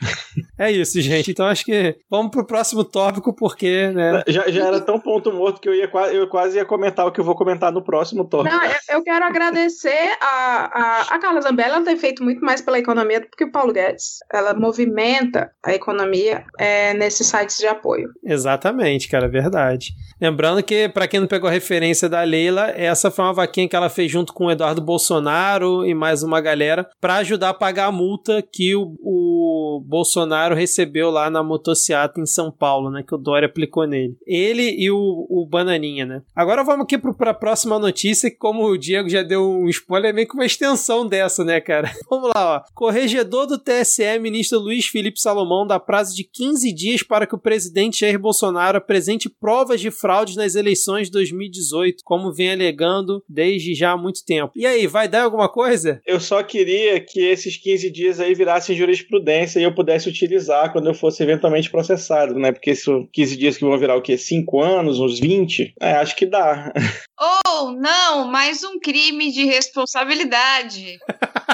É 0.58 0.72
isso, 0.72 0.98
gente. 1.02 1.30
Então 1.30 1.46
acho 1.46 1.62
que 1.62 1.94
vamos 2.08 2.30
pro 2.30 2.46
próximo 2.46 2.82
tópico, 2.82 3.34
porque, 3.34 3.88
né? 3.88 4.22
Já, 4.26 4.48
já 4.50 4.66
era 4.66 4.80
tão 4.80 4.98
ponto 4.98 5.30
morto 5.30 5.60
que 5.60 5.68
eu, 5.68 5.74
ia, 5.74 5.90
eu 6.12 6.26
quase 6.26 6.56
ia 6.56 6.64
comentar 6.64 7.06
o 7.06 7.12
que 7.12 7.20
eu 7.20 7.24
vou 7.24 7.34
comentar 7.34 7.70
no 7.70 7.84
próximo 7.84 8.24
tópico. 8.24 8.54
Não, 8.54 8.64
eu, 8.64 8.76
eu 8.88 9.02
quero 9.02 9.26
agradecer 9.26 10.16
a, 10.22 10.70
a, 10.72 11.00
a 11.14 11.18
Carla 11.18 11.42
Zambelli, 11.42 11.70
ela 11.70 11.84
tem 11.84 11.98
feito 11.98 12.24
muito 12.24 12.42
mais 12.42 12.62
pela 12.62 12.78
economia 12.78 13.20
do 13.20 13.28
que 13.28 13.44
o 13.44 13.52
Paulo 13.54 13.72
Guedes. 13.72 14.18
Ela 14.32 14.52
movimenta 14.52 15.52
a 15.64 15.72
economia 15.72 16.44
é, 16.58 16.92
nesses 16.92 17.28
sites 17.28 17.56
de 17.56 17.68
apoio. 17.68 18.08
Exatamente, 18.24 19.08
cara, 19.08 19.28
verdade. 19.28 19.94
Lembrando 20.20 20.62
que, 20.62 20.88
pra 20.88 21.06
quem 21.06 21.20
não 21.20 21.28
pegou 21.28 21.48
a 21.48 21.52
referência 21.52 22.08
da 22.08 22.22
Leila, 22.22 22.70
essa 22.70 23.10
foi 23.10 23.24
uma 23.24 23.32
vaquinha 23.32 23.68
que 23.68 23.76
ela 23.76 23.88
fez 23.88 24.10
junto 24.10 24.32
com 24.32 24.46
o 24.46 24.50
Eduardo 24.50 24.80
Bolsonaro 24.80 25.86
e 25.86 25.94
mais 25.94 26.24
uma 26.24 26.40
galera 26.40 26.88
pra 27.00 27.16
ajudar 27.16 27.50
a 27.50 27.54
pagar 27.54 27.86
a 27.86 27.92
multa 27.92 28.42
que 28.42 28.74
o, 28.74 28.96
o 29.00 29.82
Bolsonaro 29.86 30.54
recebeu 30.54 31.10
lá 31.10 31.30
na 31.30 31.42
motociata 31.42 32.20
em 32.20 32.26
São 32.26 32.50
Paulo, 32.50 32.90
né? 32.90 33.04
Que 33.06 33.14
o 33.14 33.18
Dória 33.18 33.46
aplicou 33.46 33.86
nele. 33.86 34.16
Ele 34.26 34.74
e 34.76 34.90
o, 34.90 35.26
o 35.28 35.46
Bananinha, 35.48 36.04
né? 36.04 36.22
Agora 36.34 36.64
vamos 36.64 36.84
aqui 36.84 36.98
pro, 36.98 37.14
pra 37.14 37.34
próxima 37.34 37.78
notícia, 37.78 38.30
que 38.30 38.36
como 38.36 38.64
o 38.64 38.78
Diego 38.78 39.08
já 39.08 39.22
deu 39.22 39.48
um 39.48 39.68
spoiler, 39.68 40.10
é 40.10 40.12
meio 40.12 40.28
que 40.28 40.34
uma 40.34 40.46
extensão 40.46 41.06
dessa, 41.06 41.44
né, 41.44 41.60
cara? 41.60 41.90
Vamos 42.10 42.30
lá, 42.34 42.56
ó. 42.56 42.72
Corregedor 42.74 43.43
do 43.46 43.58
TSE, 43.58 44.18
ministro 44.20 44.58
Luiz 44.58 44.86
Felipe 44.86 45.20
Salomão, 45.20 45.66
dá 45.66 45.78
prazo 45.78 46.14
de 46.14 46.24
15 46.24 46.72
dias 46.72 47.02
para 47.02 47.26
que 47.26 47.34
o 47.34 47.38
presidente 47.38 48.00
Jair 48.00 48.18
Bolsonaro 48.18 48.78
apresente 48.78 49.28
provas 49.28 49.80
de 49.80 49.90
fraudes 49.90 50.36
nas 50.36 50.54
eleições 50.54 51.06
de 51.06 51.12
2018, 51.12 52.02
como 52.04 52.32
vem 52.32 52.52
alegando 52.52 53.22
desde 53.28 53.74
já 53.74 53.92
há 53.92 53.96
muito 53.96 54.24
tempo. 54.24 54.52
E 54.56 54.66
aí, 54.66 54.86
vai 54.86 55.08
dar 55.08 55.24
alguma 55.24 55.48
coisa? 55.48 56.00
Eu 56.06 56.20
só 56.20 56.42
queria 56.42 57.00
que 57.00 57.20
esses 57.20 57.56
15 57.56 57.90
dias 57.90 58.20
aí 58.20 58.34
virassem 58.34 58.76
jurisprudência 58.76 59.60
e 59.60 59.62
eu 59.62 59.74
pudesse 59.74 60.08
utilizar 60.08 60.72
quando 60.72 60.88
eu 60.88 60.94
fosse 60.94 61.22
eventualmente 61.22 61.70
processado, 61.70 62.34
né? 62.34 62.52
Porque 62.52 62.72
isso, 62.72 63.08
15 63.12 63.36
dias 63.36 63.56
que 63.56 63.64
vão 63.64 63.78
virar 63.78 63.96
o 63.96 64.02
quê? 64.02 64.16
5 64.16 64.60
anos, 64.60 65.00
uns 65.00 65.18
20? 65.18 65.74
É, 65.80 65.92
acho 65.92 66.16
que 66.16 66.26
dá. 66.26 66.72
Ou 67.20 67.72
não, 67.72 68.26
mais 68.26 68.62
um 68.64 68.78
crime 68.78 69.30
de 69.30 69.44
responsabilidade. 69.44 70.98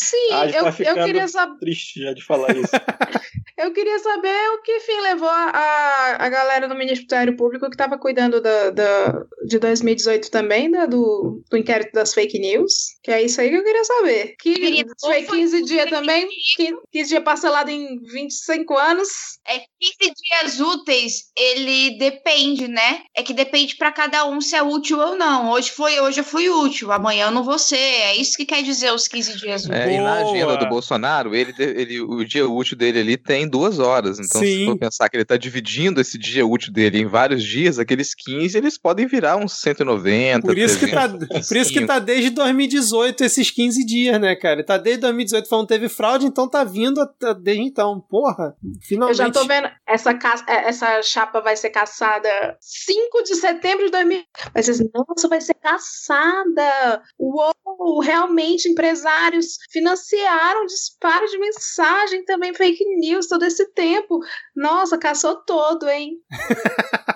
Sim, 0.00 0.28
Ah, 0.30 0.46
eu, 0.46 0.62
tá 0.62 0.74
eu 0.78 1.04
queria 1.04 1.26
saber. 1.26 1.58
Triste 1.58 2.00
já 2.00 2.12
de 2.12 2.24
falar 2.24 2.56
isso. 2.56 2.70
Eu 3.58 3.72
queria 3.72 3.98
saber 3.98 4.50
o 4.50 4.62
que 4.62 4.78
fim 4.78 5.00
levou 5.00 5.28
a, 5.28 6.16
a, 6.16 6.28
galera 6.28 6.68
do 6.68 6.76
Ministério 6.76 7.36
Público 7.36 7.66
que 7.66 7.74
estava 7.74 7.98
cuidando 7.98 8.40
da, 8.40 8.70
da, 8.70 9.24
de 9.44 9.58
2018 9.58 10.30
também, 10.30 10.70
da, 10.70 10.86
do, 10.86 11.42
do 11.50 11.56
inquérito 11.56 11.90
das 11.92 12.14
fake 12.14 12.38
news. 12.38 12.96
Que 13.02 13.10
é 13.10 13.20
isso 13.20 13.40
aí 13.40 13.50
que 13.50 13.56
eu 13.56 13.64
queria 13.64 13.82
saber. 13.82 14.36
Que 14.38 14.54
Querida, 14.54 14.92
foi 15.00 15.22
ou 15.22 15.26
foi 15.26 15.38
15 15.38 15.64
dias 15.64 15.90
também, 15.90 16.28
15 16.56 16.76
15 16.92 17.08
dias 17.08 17.24
parcelado 17.24 17.68
em 17.68 18.00
25 18.00 18.78
anos. 18.78 19.08
É 19.44 19.58
15 19.58 19.66
dias 20.14 20.60
úteis, 20.60 21.32
ele 21.36 21.98
depende, 21.98 22.68
né? 22.68 23.02
É 23.12 23.24
que 23.24 23.34
depende 23.34 23.74
pra 23.74 23.90
cada 23.90 24.24
um 24.24 24.40
se 24.40 24.54
é 24.54 24.62
útil 24.62 25.00
ou 25.00 25.16
não. 25.16 25.50
Hoje 25.50 25.72
foi, 25.72 25.98
hoje 25.98 26.20
eu 26.20 26.24
fui 26.24 26.48
útil, 26.48 26.92
amanhã 26.92 27.26
eu 27.26 27.32
não 27.32 27.42
vou 27.42 27.58
ser. 27.58 27.76
É 27.76 28.14
isso 28.14 28.36
que 28.36 28.46
quer 28.46 28.62
dizer 28.62 28.92
os 28.92 29.08
15 29.08 29.36
dias 29.36 29.64
úteis. 29.64 29.80
É, 29.80 29.87
e 29.88 29.98
na 29.98 30.14
agenda 30.14 30.56
do 30.56 30.68
Bolsonaro, 30.68 31.34
ele, 31.34 31.54
ele, 31.58 32.00
o 32.00 32.24
dia 32.24 32.48
útil 32.48 32.76
dele 32.76 33.00
ali 33.00 33.16
tem 33.16 33.48
duas 33.48 33.78
horas. 33.78 34.18
Então, 34.18 34.40
Sim. 34.40 34.46
se 34.60 34.64
for 34.66 34.78
pensar 34.78 35.08
que 35.08 35.16
ele 35.16 35.24
tá 35.24 35.36
dividindo 35.36 36.00
esse 36.00 36.18
dia 36.18 36.46
útil 36.46 36.72
dele 36.72 36.98
em 37.00 37.06
vários 37.06 37.42
dias, 37.42 37.78
aqueles 37.78 38.14
15, 38.14 38.56
eles 38.56 38.78
podem 38.78 39.06
virar 39.06 39.36
uns 39.36 39.52
190. 39.60 40.46
Por 40.46 40.56
isso, 40.58 40.78
que 40.78 40.88
tá, 40.88 41.08
300, 41.08 41.48
por 41.48 41.56
isso 41.56 41.72
que 41.72 41.86
tá 41.86 41.98
desde 41.98 42.30
2018 42.30 43.24
esses 43.24 43.50
15 43.50 43.84
dias, 43.86 44.20
né, 44.20 44.34
cara? 44.36 44.64
Tá 44.64 44.76
desde 44.76 45.00
2018 45.02 45.48
falando 45.48 45.66
que 45.66 45.74
teve 45.74 45.88
fraude, 45.88 46.26
então 46.26 46.48
tá 46.48 46.64
vindo 46.64 47.00
até- 47.00 47.34
desde 47.34 47.62
então. 47.64 48.00
Porra, 48.08 48.54
finalmente. 48.82 49.18
Eu 49.20 49.26
já 49.26 49.30
tô 49.32 49.44
vendo, 49.46 49.68
essa, 49.86 50.14
ca- 50.14 50.44
é, 50.48 50.68
essa 50.68 51.02
chapa 51.02 51.40
vai 51.40 51.56
ser 51.56 51.70
caçada 51.70 52.28
5 52.60 53.22
de 53.24 53.34
setembro 53.36 53.86
de 53.86 53.90
2000. 53.92 54.22
Vai 54.52 54.62
ser 54.62 54.70
assim, 54.72 54.84
nossa, 54.94 55.28
vai 55.28 55.40
ser 55.40 55.54
caçada. 55.54 57.02
Uou, 57.18 58.00
realmente 58.00 58.68
empresários 58.68 59.46
financiaram 59.78 60.66
disparo 60.66 61.26
de 61.26 61.38
mensagem, 61.38 62.24
também 62.24 62.52
fake 62.52 62.84
news 62.96 63.28
todo 63.28 63.44
esse 63.44 63.66
tempo. 63.72 64.18
Nossa, 64.54 64.98
caçou 64.98 65.36
todo, 65.44 65.88
hein? 65.88 66.18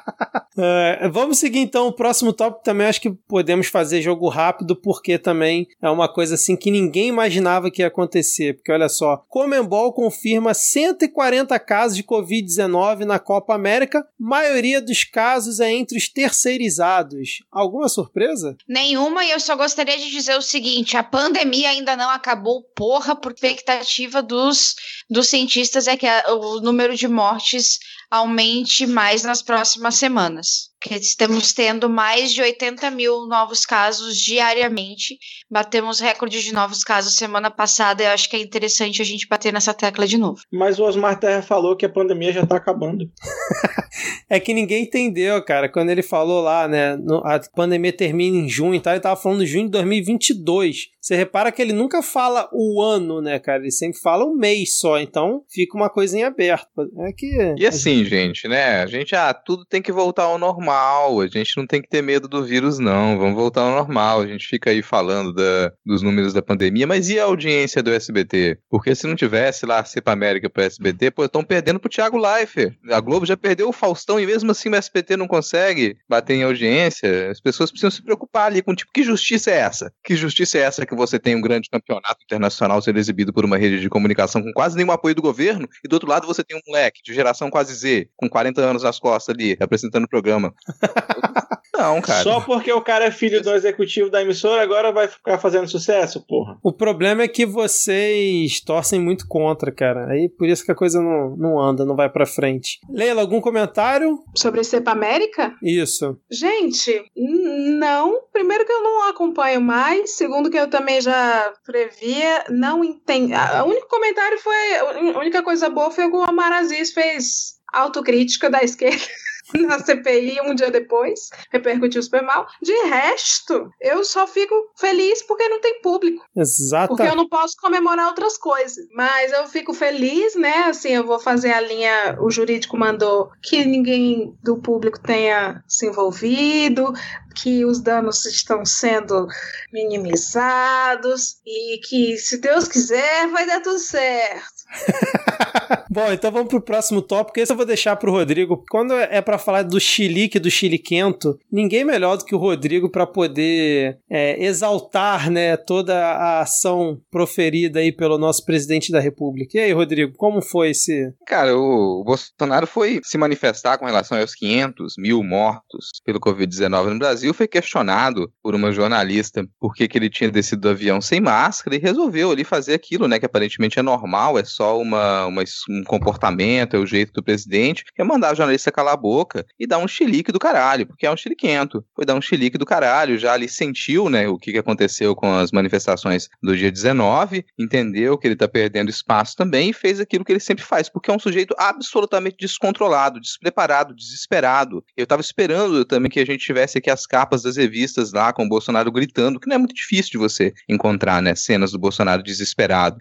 É, 0.57 1.09
vamos 1.09 1.39
seguir 1.39 1.61
então 1.61 1.87
o 1.87 1.93
próximo 1.93 2.33
tópico 2.33 2.63
também. 2.63 2.87
Acho 2.87 3.01
que 3.01 3.11
podemos 3.11 3.69
fazer 3.69 4.03
jogo 4.03 4.29
rápido, 4.29 4.77
porque 4.77 5.19
também 5.19 5.67
é 5.81 5.89
uma 5.89 6.13
coisa 6.13 6.35
assim 6.35 6.57
que 6.57 6.71
ninguém 6.71 7.09
imaginava 7.09 7.71
que 7.71 7.83
ia 7.83 7.89
acontecer. 7.89 8.55
Porque 8.55 8.73
olha 8.73 8.89
só, 8.89 9.25
Comembol 9.29 9.93
confirma 9.93 10.53
140 10.53 11.59
casos 11.59 11.97
de 11.97 12.05
Covid-19 12.05 13.05
na 13.05 13.19
Copa 13.19 13.55
América. 13.55 14.07
Maioria 14.19 14.81
dos 14.81 15.05
casos 15.05 15.59
é 15.59 15.73
entre 15.73 15.97
os 15.97 16.09
terceirizados. 16.09 17.43
Alguma 17.51 17.89
surpresa? 17.89 18.57
Nenhuma, 18.69 19.25
e 19.25 19.31
eu 19.31 19.41
só 19.41 19.57
gostaria 19.57 19.97
de 19.97 20.11
dizer 20.11 20.37
o 20.37 20.43
seguinte: 20.43 20.97
a 20.97 21.03
pandemia 21.03 21.71
ainda 21.71 21.97
não 21.97 22.11
acabou, 22.11 22.52
porra, 22.77 23.15
porque 23.17 23.47
a 23.47 23.51
expectativa 23.51 24.23
dos, 24.23 24.75
dos 25.09 25.29
cientistas 25.29 25.87
é 25.87 25.97
que 25.97 26.07
a- 26.07 26.25
o 26.35 26.61
número 26.61 26.95
de 26.97 27.07
mortes 27.09 27.79
aumente 28.11 28.87
mais 28.87 29.23
nas 29.23 29.43
próximas 29.43 29.95
semanas. 29.95 30.72
Que 30.83 30.95
estamos 30.95 31.53
tendo 31.53 31.89
mais 31.89 32.33
de 32.33 32.43
80 32.43 32.91
mil 32.91 33.26
novos 33.26 33.64
casos 33.64 34.16
diariamente. 34.18 35.16
Batemos 35.51 36.01
recorde 36.01 36.43
de 36.43 36.53
novos 36.53 36.83
casos 36.83 37.14
semana 37.14 37.51
passada. 37.51 38.03
Eu 38.03 38.11
acho 38.11 38.28
que 38.28 38.37
é 38.37 38.41
interessante 38.41 39.01
a 39.01 39.05
gente 39.05 39.28
bater 39.28 39.53
nessa 39.53 39.72
tecla 39.72 40.07
de 40.07 40.18
novo. 40.18 40.41
Mas 40.53 40.78
o 40.78 40.85
Osmar 40.85 41.18
Terra 41.20 41.43
falou 41.43 41.76
que 41.76 41.87
a 41.87 41.89
pandemia 41.89 42.33
já 42.33 42.45
tá 42.47 42.57
acabando. 42.57 43.11
É 44.28 44.41
que 44.41 44.55
ninguém 44.55 44.85
entendeu, 44.85 45.45
cara. 45.45 45.68
Quando 45.68 45.91
ele 45.91 46.03
falou 46.03 46.41
lá, 46.41 46.66
né? 46.66 46.97
no- 46.97 47.18
a 47.26 47.39
pandemia 47.55 47.93
termina 47.93 48.39
em 48.39 48.49
junho 48.49 48.74
e 48.74 48.80
tal, 48.80 48.95
ele 48.95 49.03
tava 49.03 49.20
falando 49.20 49.45
junho 49.45 49.66
de 49.66 49.70
2022. 49.72 50.89
Você 50.99 51.14
repara 51.14 51.53
que 51.53 51.61
ele 51.61 51.74
nunca 51.74 52.03
fala 52.03 52.49
o 52.51 52.80
ano, 52.80 53.20
né, 53.20 53.39
cara? 53.39 53.61
Ele 53.61 53.70
sempre 53.70 53.99
fala 54.01 54.24
o 54.24 54.35
mês 54.35 54.78
só. 54.78 54.99
Então 54.99 55.43
fica 55.51 55.76
uma 55.76 55.91
coisa 55.91 56.16
em 56.16 56.22
aberto. 56.22 56.66
É 57.01 57.12
que. 57.12 57.55
E 57.59 57.66
assim, 57.66 58.03
gente, 58.07 58.49
né? 58.49 58.80
A 58.83 58.87
gente, 58.87 59.14
ah, 59.14 59.35
tudo 59.35 59.66
tem 59.66 59.83
que 59.83 59.93
voltar 59.93 60.22
ao 60.24 60.39
normal. 60.39 60.72
A 60.73 61.27
gente 61.27 61.57
não 61.57 61.66
tem 61.66 61.81
que 61.81 61.89
ter 61.89 62.03
medo 62.03 62.29
do 62.29 62.45
vírus, 62.45 62.79
não. 62.79 63.18
Vamos 63.18 63.35
voltar 63.35 63.62
ao 63.62 63.70
normal. 63.70 64.20
A 64.20 64.27
gente 64.27 64.47
fica 64.47 64.70
aí 64.70 64.83
falando 64.83 65.33
da, 65.33 65.73
dos 65.85 66.03
números 66.03 66.33
da 66.33 66.43
pandemia, 66.43 66.87
mas 66.87 67.09
e 67.09 67.18
a 67.18 67.25
audiência 67.25 67.83
do 67.83 67.93
SBT? 67.93 68.59
Porque 68.70 68.95
se 68.95 69.07
não 69.07 69.14
tivesse 69.14 69.66
lá 69.66 69.81
a 69.81 69.85
Cepa 69.85 70.12
América 70.12 70.49
pro 70.49 70.62
SBT, 70.62 71.11
pô, 71.11 71.25
estão 71.25 71.45
perdendo 71.45 71.79
pro 71.79 71.91
Thiago 71.91 72.16
Leifert. 72.16 72.75
A 72.91 73.01
Globo 73.01 73.27
já 73.27 73.37
perdeu 73.37 73.68
o 73.68 73.73
Faustão 73.73 74.18
e 74.18 74.27
mesmo 74.27 74.51
assim 74.51 74.68
o 74.68 74.75
SBT 74.75 75.16
não 75.16 75.27
consegue 75.27 75.97
bater 76.09 76.35
em 76.35 76.43
audiência. 76.43 77.31
As 77.31 77.41
pessoas 77.41 77.70
precisam 77.70 77.91
se 77.91 78.03
preocupar 78.03 78.47
ali 78.47 78.62
com, 78.62 78.75
tipo, 78.75 78.93
que 78.93 79.03
justiça 79.03 79.51
é 79.51 79.59
essa? 79.59 79.93
Que 80.05 80.16
justiça 80.16 80.59
é 80.59 80.62
essa 80.62 80.87
que 80.87 80.95
você 80.95 81.18
tem 81.18 81.37
um 81.37 81.41
grande 81.41 81.68
campeonato 81.70 82.23
internacional 82.25 82.81
sendo 82.81 82.99
exibido 82.99 83.33
por 83.33 83.45
uma 83.45 83.57
rede 83.57 83.81
de 83.81 83.89
comunicação 83.89 84.43
com 84.43 84.53
quase 84.53 84.77
nenhum 84.77 84.93
apoio 84.93 85.14
do 85.14 85.23
governo 85.23 85.68
e 85.85 85.89
do 85.89 85.95
outro 85.95 86.09
lado 86.09 86.27
você 86.27 86.43
tem 86.43 86.57
um 86.57 86.61
moleque 86.66 87.01
de 87.05 87.14
geração 87.14 87.51
quase 87.51 87.75
Z, 87.75 88.09
com 88.16 88.29
40 88.29 88.61
anos 88.61 88.83
nas 88.83 88.99
costas 88.99 89.35
ali, 89.35 89.57
apresentando 89.61 90.05
o 90.05 90.09
programa. 90.09 90.55
Não, 91.83 92.01
cara. 92.01 92.23
Só 92.23 92.41
porque 92.41 92.73
o 92.73 92.83
cara 92.83 93.07
é 93.07 93.11
filho 93.11 93.43
do 93.43 93.51
executivo 93.53 94.11
da 94.11 94.23
emissora, 94.23 94.63
agora 94.63 94.93
vai 94.93 95.09
ficar 95.09 95.39
fazendo 95.39 95.67
sucesso, 95.67 96.25
porra. 96.27 96.59
O 96.63 96.73
problema 96.73 97.23
é 97.23 97.29
que 97.29 97.47
vocês 97.47 98.61
torcem 98.61 99.01
muito 99.01 99.27
contra, 99.27 99.73
cara. 99.73 100.07
Aí 100.13 100.29
por 100.29 100.47
isso 100.47 100.65
que 100.65 100.71
a 100.71 100.77
coisa 100.77 101.01
não, 101.01 101.35
não 101.37 101.61
anda, 101.61 101.85
não 101.85 101.97
vai 101.97 102.11
pra 102.11 102.27
frente. 102.27 102.79
Leila, 102.91 103.23
algum 103.23 103.41
comentário? 103.41 104.19
Sobre 104.37 104.63
Cepa 104.63 104.93
América? 104.93 105.55
Isso. 105.63 106.17
Gente, 106.31 107.05
não. 107.17 108.21
Primeiro 108.33 108.67
que 108.67 108.73
eu 108.73 108.83
não 108.83 109.09
acompanho 109.09 109.61
mais. 109.61 110.11
Segundo 110.13 110.51
que 110.51 110.59
eu 110.59 110.69
também 110.69 111.01
já 111.01 111.53
previa. 111.65 112.45
Não 112.51 112.85
entendo. 112.85 113.33
O 113.65 113.71
único 113.71 113.89
comentário 113.89 114.39
foi. 114.39 114.77
A 115.15 115.19
única 115.19 115.43
coisa 115.43 115.71
boa 115.71 115.91
foi 115.91 116.09
que 116.09 116.17
o 116.17 116.23
Omar 116.23 116.53
Aziz 116.53 116.93
fez 116.93 117.55
autocrítica 117.73 118.51
da 118.51 118.63
esquerda. 118.63 119.03
Na 119.67 119.79
CPI 119.79 120.41
um 120.43 120.55
dia 120.55 120.71
depois, 120.71 121.31
repercutiu 121.51 122.03
super 122.03 122.23
mal. 122.23 122.47
De 122.63 122.73
resto, 122.85 123.71
eu 123.81 124.05
só 124.05 124.27
fico 124.27 124.55
feliz 124.77 125.23
porque 125.23 125.49
não 125.49 125.61
tem 125.61 125.81
público. 125.81 126.25
Exata. 126.37 126.89
Porque 126.89 127.03
eu 127.03 127.17
não 127.17 127.29
posso 127.29 127.57
comemorar 127.61 128.09
outras 128.09 128.37
coisas. 128.39 128.87
Mas 128.95 129.33
eu 129.33 129.47
fico 129.47 129.73
feliz, 129.73 130.35
né? 130.35 130.65
Assim, 130.65 130.91
eu 130.91 131.07
vou 131.07 131.19
fazer 131.19 131.53
a 131.53 131.61
linha. 131.61 132.19
O 132.21 132.31
jurídico 132.31 132.77
mandou 132.77 133.31
que 133.43 133.65
ninguém 133.65 134.37
do 134.43 134.57
público 134.57 135.01
tenha 135.01 135.63
se 135.67 135.87
envolvido, 135.87 136.93
que 137.33 137.65
os 137.65 137.81
danos 137.81 138.25
estão 138.27 138.65
sendo 138.65 139.27
minimizados 139.73 141.37
e 141.47 141.79
que, 141.79 142.17
se 142.17 142.39
Deus 142.39 142.69
quiser, 142.69 143.29
vai 143.29 143.47
dar 143.47 143.61
tudo 143.61 143.79
certo. 143.79 144.62
Bom, 145.91 146.11
então 146.11 146.33
vamos 146.33 146.49
pro 146.49 146.61
próximo 146.61 147.03
tópico. 147.03 147.39
Esse 147.39 147.53
eu 147.53 147.57
vou 147.57 147.66
deixar 147.66 147.97
pro 147.97 148.11
Rodrigo. 148.11 148.64
Quando 148.70 148.95
é 148.95 149.20
pra 149.20 149.37
falar 149.37 149.62
do 149.62 149.79
chilique, 149.79 150.39
do 150.39 150.51
chiliquento, 150.51 151.39
ninguém 151.51 151.85
melhor 151.85 152.16
do 152.16 152.25
que 152.25 152.35
o 152.35 152.39
Rodrigo 152.39 152.91
pra 152.91 153.07
poder 153.07 153.99
é, 154.09 154.43
exaltar, 154.43 155.31
né, 155.31 155.55
toda 155.55 155.95
a 155.95 156.41
ação 156.41 156.99
proferida 157.11 157.81
aí 157.81 157.93
pelo 157.93 158.16
nosso 158.16 158.43
presidente 158.45 158.91
da 158.91 159.01
República. 159.01 159.59
E 159.59 159.61
aí, 159.61 159.73
Rodrigo, 159.73 160.14
como 160.16 160.41
foi 160.41 160.70
esse? 160.70 161.12
Cara, 161.27 161.55
o 161.55 162.03
Bolsonaro 162.05 162.66
foi 162.66 163.01
se 163.05 163.18
manifestar 163.18 163.77
com 163.77 163.85
relação 163.85 164.18
aos 164.18 164.35
500 164.35 164.95
mil 164.97 165.23
mortos 165.23 165.91
pelo 166.07 166.18
Covid-19 166.18 166.85
no 166.87 166.99
Brasil, 166.99 167.35
foi 167.35 167.47
questionado 167.47 168.33
por 168.43 168.55
uma 168.55 168.73
jornalista 168.73 169.45
por 169.61 169.75
que, 169.75 169.87
que 169.87 169.99
ele 169.99 170.09
tinha 170.09 170.31
descido 170.31 170.62
do 170.62 170.70
avião 170.70 171.03
sem 171.03 171.20
máscara 171.20 171.77
e 171.77 171.79
resolveu 171.79 172.31
ali 172.31 172.45
fazer 172.45 172.73
aquilo, 172.73 173.07
né, 173.07 173.18
que 173.18 173.27
aparentemente 173.27 173.79
é 173.79 173.83
normal, 173.83 174.39
é 174.39 174.45
só 174.45 174.62
uma, 174.73 175.27
uma- 175.27 175.43
um 175.69 175.85
comportamento, 175.85 176.77
é 176.77 176.79
o 176.79 176.87
jeito 176.87 177.13
do 177.13 177.23
presidente, 177.23 177.85
é 177.99 178.05
mandar 178.05 178.33
o 178.33 178.37
jornalista 178.37 178.71
calar 178.73 178.95
a 178.95 178.97
boca 178.97 179.45
e 179.59 179.67
dar 179.67 179.79
um 179.79 179.89
chilique 179.89 180.33
do 180.33 180.39
caralho, 180.39 180.87
porque 180.87 181.07
é 181.07 181.11
um 181.11 181.17
chiliquento. 181.17 181.85
Foi 181.95 182.05
dar 182.05 182.15
um 182.15 182.23
chilique 182.23 182.59
do 182.59 182.67
caralho, 182.67 183.19
já 183.19 183.33
ali 183.33 183.49
sentiu, 183.49 184.09
né, 184.09 184.29
o 184.29 184.39
que, 184.39 184.57
aconteceu 184.59 185.15
com 185.17 185.33
as 185.35 185.51
manifestações 185.51 186.29
do 186.43 186.57
dia 186.57 186.71
19, 186.71 187.45
entendeu 187.59 188.17
que 188.19 188.27
ele 188.27 188.37
tá 188.37 188.47
perdendo 188.47 188.91
espaço 188.91 189.35
também 189.37 189.71
e 189.71 189.73
fez 189.73 189.99
aquilo 190.01 190.25
que 190.25 190.33
ele 190.33 190.41
sempre 190.41 190.65
faz, 190.65 190.89
porque 190.89 191.11
é 191.11 191.15
um 191.15 191.19
sujeito 191.19 191.55
absolutamente 191.59 192.37
descontrolado, 192.39 193.21
despreparado, 193.21 193.95
desesperado. 193.95 194.85
Eu 194.97 195.07
tava 195.07 195.21
esperando 195.23 195.85
também 195.85 196.11
que 196.11 196.21
a 196.21 196.27
gente 196.27 196.45
tivesse 196.45 196.79
aqui 196.79 196.91
as 196.91 197.07
capas 197.07 197.43
das 197.43 197.57
revistas 197.57 198.13
lá 198.13 198.33
com 198.33 198.45
o 198.45 198.49
Bolsonaro 198.49 198.93
gritando, 198.93 199.41
que 199.41 199.49
não 199.49 199.57
é 199.57 199.59
muito 199.59 199.75
difícil 199.75 200.13
de 200.13 200.19
você 200.19 200.53
encontrar, 200.69 201.21
né, 201.23 201.35
cenas 201.35 201.73
do 201.73 201.79
Bolsonaro 201.79 202.23
desesperado. 202.23 202.97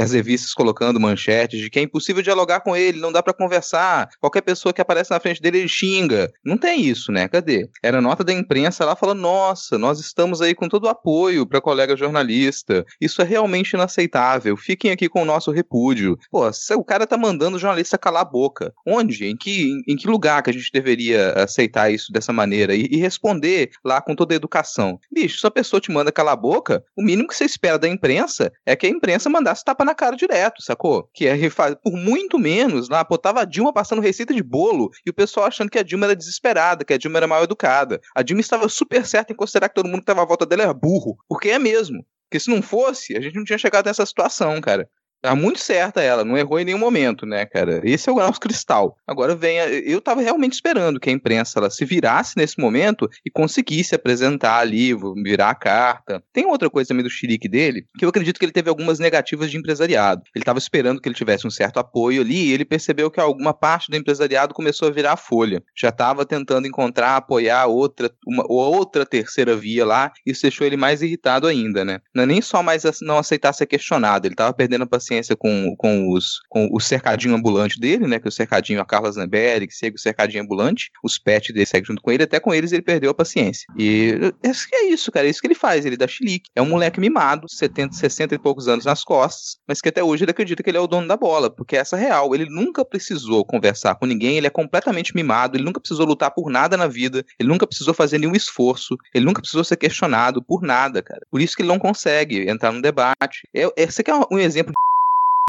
As 0.00 0.12
revistas 0.12 0.52
colocando 0.52 1.00
manchetes 1.06 1.60
de 1.60 1.70
que 1.70 1.78
é 1.78 1.82
impossível 1.82 2.22
dialogar 2.22 2.60
com 2.60 2.76
ele, 2.76 3.00
não 3.00 3.12
dá 3.12 3.22
para 3.22 3.32
conversar, 3.32 4.08
qualquer 4.20 4.42
pessoa 4.42 4.72
que 4.72 4.80
aparece 4.80 5.10
na 5.10 5.20
frente 5.20 5.40
dele 5.40 5.58
ele 5.58 5.68
xinga. 5.68 6.32
Não 6.44 6.56
tem 6.56 6.82
isso, 6.82 7.10
né? 7.10 7.28
Cadê? 7.28 7.68
Era 7.82 8.00
nota 8.00 8.22
da 8.22 8.32
imprensa 8.32 8.84
lá 8.84 8.94
falando: 8.96 9.20
nossa, 9.20 9.78
nós 9.78 10.00
estamos 10.00 10.40
aí 10.40 10.54
com 10.54 10.68
todo 10.68 10.84
o 10.84 10.88
apoio 10.88 11.46
para 11.46 11.60
colega 11.60 11.96
jornalista. 11.96 12.84
Isso 13.00 13.22
é 13.22 13.24
realmente 13.24 13.72
inaceitável. 13.72 14.56
Fiquem 14.56 14.90
aqui 14.90 15.08
com 15.08 15.22
o 15.22 15.24
nosso 15.24 15.50
repúdio. 15.50 16.18
Pô, 16.30 16.48
o 16.76 16.84
cara 16.84 17.06
tá 17.06 17.16
mandando 17.16 17.56
o 17.56 17.60
jornalista 17.60 17.98
calar 17.98 18.22
a 18.22 18.24
boca. 18.24 18.72
Onde? 18.86 19.26
Em 19.26 19.36
que, 19.36 19.72
em, 19.86 19.96
que 19.96 20.08
lugar 20.08 20.42
que 20.42 20.50
a 20.50 20.52
gente 20.52 20.70
deveria 20.72 21.32
aceitar 21.32 21.90
isso 21.90 22.12
dessa 22.12 22.32
maneira? 22.32 22.74
E, 22.74 22.86
e 22.90 22.96
responder 22.96 23.70
lá 23.84 24.00
com 24.00 24.14
toda 24.14 24.34
a 24.34 24.36
educação. 24.36 24.98
Bicho, 25.12 25.38
se 25.38 25.46
a 25.46 25.50
pessoa 25.50 25.80
te 25.80 25.90
manda 25.90 26.12
calar 26.12 26.34
a 26.34 26.36
boca, 26.36 26.84
o 26.96 27.02
mínimo 27.02 27.28
que 27.28 27.34
você 27.34 27.44
espera 27.44 27.78
da 27.78 27.88
imprensa 27.88 28.52
é 28.64 28.76
que 28.76 28.86
a 28.86 28.90
imprensa 28.90 29.30
mandasse 29.30 29.64
tapa 29.64 29.84
na 29.84 29.94
cara 29.94 30.16
direto, 30.16 30.62
sacou? 30.62 30.95
Que 31.12 31.26
é 31.26 31.36
por 31.82 31.92
muito 31.92 32.38
menos 32.38 32.88
lá, 32.88 33.04
pô, 33.04 33.16
tava 33.18 33.40
a 33.40 33.44
Dilma 33.44 33.72
passando 33.72 34.02
receita 34.02 34.34
de 34.34 34.42
bolo 34.42 34.90
e 35.04 35.10
o 35.10 35.14
pessoal 35.14 35.46
achando 35.46 35.70
que 35.70 35.78
a 35.78 35.82
Dilma 35.82 36.06
era 36.06 36.16
desesperada, 36.16 36.84
que 36.84 36.92
a 36.92 36.98
Dilma 36.98 37.18
era 37.18 37.26
mal 37.26 37.42
educada. 37.42 38.00
A 38.14 38.22
Dilma 38.22 38.40
estava 38.40 38.68
super 38.68 39.04
certa 39.06 39.32
em 39.32 39.36
considerar 39.36 39.68
que 39.68 39.74
todo 39.74 39.86
mundo 39.86 39.98
que 39.98 40.02
estava 40.02 40.22
à 40.22 40.26
volta 40.26 40.46
dela 40.46 40.62
era 40.62 40.74
burro, 40.74 41.16
porque 41.28 41.50
é 41.50 41.58
mesmo. 41.58 42.04
Porque 42.28 42.40
se 42.40 42.50
não 42.50 42.60
fosse, 42.60 43.16
a 43.16 43.20
gente 43.20 43.36
não 43.36 43.44
tinha 43.44 43.58
chegado 43.58 43.86
nessa 43.86 44.04
situação, 44.04 44.60
cara. 44.60 44.88
Tá 45.20 45.34
muito 45.34 45.58
certa 45.58 46.00
ela, 46.00 46.24
não 46.24 46.38
errou 46.38 46.60
em 46.60 46.64
nenhum 46.64 46.78
momento, 46.78 47.26
né, 47.26 47.44
cara? 47.44 47.80
Esse 47.82 48.08
é 48.08 48.12
o 48.12 48.16
nosso 48.16 48.38
cristal. 48.38 48.96
Agora 49.04 49.34
vem, 49.34 49.58
a... 49.58 49.68
eu 49.68 50.00
tava 50.00 50.20
realmente 50.20 50.52
esperando 50.52 51.00
que 51.00 51.10
a 51.10 51.12
imprensa 51.12 51.58
ela 51.58 51.68
se 51.68 51.84
virasse 51.84 52.36
nesse 52.36 52.60
momento 52.60 53.10
e 53.24 53.30
conseguisse 53.30 53.94
apresentar 53.94 54.58
ali, 54.58 54.94
virar 55.24 55.50
a 55.50 55.54
carta. 55.54 56.22
Tem 56.32 56.46
outra 56.46 56.70
coisa 56.70 56.88
também 56.88 57.02
do 57.02 57.10
xerique 57.10 57.48
dele, 57.48 57.86
que 57.98 58.04
eu 58.04 58.08
acredito 58.08 58.38
que 58.38 58.44
ele 58.44 58.52
teve 58.52 58.68
algumas 58.68 59.00
negativas 59.00 59.50
de 59.50 59.56
empresariado. 59.56 60.22
Ele 60.34 60.44
tava 60.44 60.60
esperando 60.60 61.00
que 61.00 61.08
ele 61.08 61.16
tivesse 61.16 61.44
um 61.44 61.50
certo 61.50 61.78
apoio 61.78 62.22
ali 62.22 62.48
e 62.48 62.52
ele 62.52 62.64
percebeu 62.64 63.10
que 63.10 63.18
alguma 63.18 63.52
parte 63.52 63.90
do 63.90 63.96
empresariado 63.96 64.54
começou 64.54 64.86
a 64.86 64.92
virar 64.92 65.14
a 65.14 65.16
folha. 65.16 65.60
Já 65.74 65.90
tava 65.90 66.24
tentando 66.24 66.68
encontrar, 66.68 67.16
apoiar 67.16 67.66
outra, 67.66 68.10
uma 68.24 68.44
outra 68.48 69.04
terceira 69.04 69.56
via 69.56 69.84
lá, 69.84 70.12
e 70.24 70.30
isso 70.30 70.42
deixou 70.42 70.66
ele 70.66 70.76
mais 70.76 71.02
irritado 71.02 71.48
ainda, 71.48 71.84
né? 71.84 72.00
Não 72.14 72.22
é 72.22 72.26
nem 72.26 72.40
só 72.40 72.62
mais 72.62 72.84
não 73.02 73.18
aceitar 73.18 73.52
ser 73.52 73.66
questionado, 73.66 74.28
ele 74.28 74.34
tava 74.36 74.52
perdendo 74.52 74.82
a 74.84 74.86
paciência 74.86 75.15
paciência 75.16 75.36
com, 75.36 75.74
com, 75.76 76.10
os, 76.10 76.40
com 76.48 76.68
o 76.72 76.80
cercadinho 76.80 77.34
ambulante 77.34 77.78
dele, 77.78 78.06
né? 78.06 78.18
Que 78.18 78.26
é 78.26 78.30
o 78.30 78.32
cercadinho, 78.32 78.80
a 78.80 78.84
Carla 78.84 79.10
Zambelli, 79.10 79.66
que 79.66 79.74
segue 79.74 79.96
o 79.96 79.98
cercadinho 79.98 80.42
ambulante, 80.42 80.90
os 81.02 81.18
pets 81.18 81.54
dele 81.54 81.66
seguem 81.66 81.86
junto 81.86 82.02
com 82.02 82.10
ele, 82.10 82.24
até 82.24 82.38
com 82.38 82.52
eles 82.52 82.72
ele 82.72 82.82
perdeu 82.82 83.10
a 83.10 83.14
paciência. 83.14 83.66
E 83.76 84.32
é 84.72 84.86
isso, 84.86 85.10
cara, 85.10 85.26
é 85.26 85.30
isso 85.30 85.40
que 85.40 85.46
ele 85.46 85.54
faz, 85.54 85.84
ele 85.84 85.96
dá 85.96 86.06
chilique. 86.06 86.50
É 86.54 86.62
um 86.62 86.68
moleque 86.68 87.00
mimado, 87.00 87.48
70, 87.48 87.94
60 87.94 88.34
e 88.34 88.38
poucos 88.38 88.68
anos 88.68 88.84
nas 88.84 89.04
costas, 89.04 89.58
mas 89.66 89.80
que 89.80 89.88
até 89.88 90.02
hoje 90.02 90.24
ele 90.24 90.30
acredita 90.30 90.62
que 90.62 90.70
ele 90.70 90.78
é 90.78 90.80
o 90.80 90.86
dono 90.86 91.08
da 91.08 91.16
bola, 91.16 91.50
porque 91.50 91.76
é 91.76 91.80
essa 91.80 91.96
real. 91.96 92.34
Ele 92.34 92.46
nunca 92.46 92.84
precisou 92.84 93.44
conversar 93.44 93.94
com 93.96 94.06
ninguém, 94.06 94.36
ele 94.36 94.46
é 94.46 94.50
completamente 94.50 95.14
mimado, 95.14 95.56
ele 95.56 95.64
nunca 95.64 95.80
precisou 95.80 96.06
lutar 96.06 96.30
por 96.30 96.50
nada 96.50 96.76
na 96.76 96.86
vida, 96.86 97.24
ele 97.38 97.48
nunca 97.48 97.66
precisou 97.66 97.94
fazer 97.94 98.18
nenhum 98.18 98.34
esforço, 98.34 98.96
ele 99.14 99.24
nunca 99.24 99.40
precisou 99.40 99.64
ser 99.64 99.76
questionado 99.76 100.42
por 100.42 100.62
nada, 100.62 101.02
cara. 101.02 101.20
Por 101.30 101.40
isso 101.40 101.56
que 101.56 101.62
ele 101.62 101.68
não 101.68 101.78
consegue 101.78 102.48
entrar 102.48 102.72
no 102.72 102.82
debate. 102.82 103.48
É, 103.54 103.68
esse 103.76 104.00
aqui 104.00 104.10
é 104.10 104.14
um 104.30 104.38
exemplo 104.38 104.72
de 104.72 104.76
é 104.78 104.86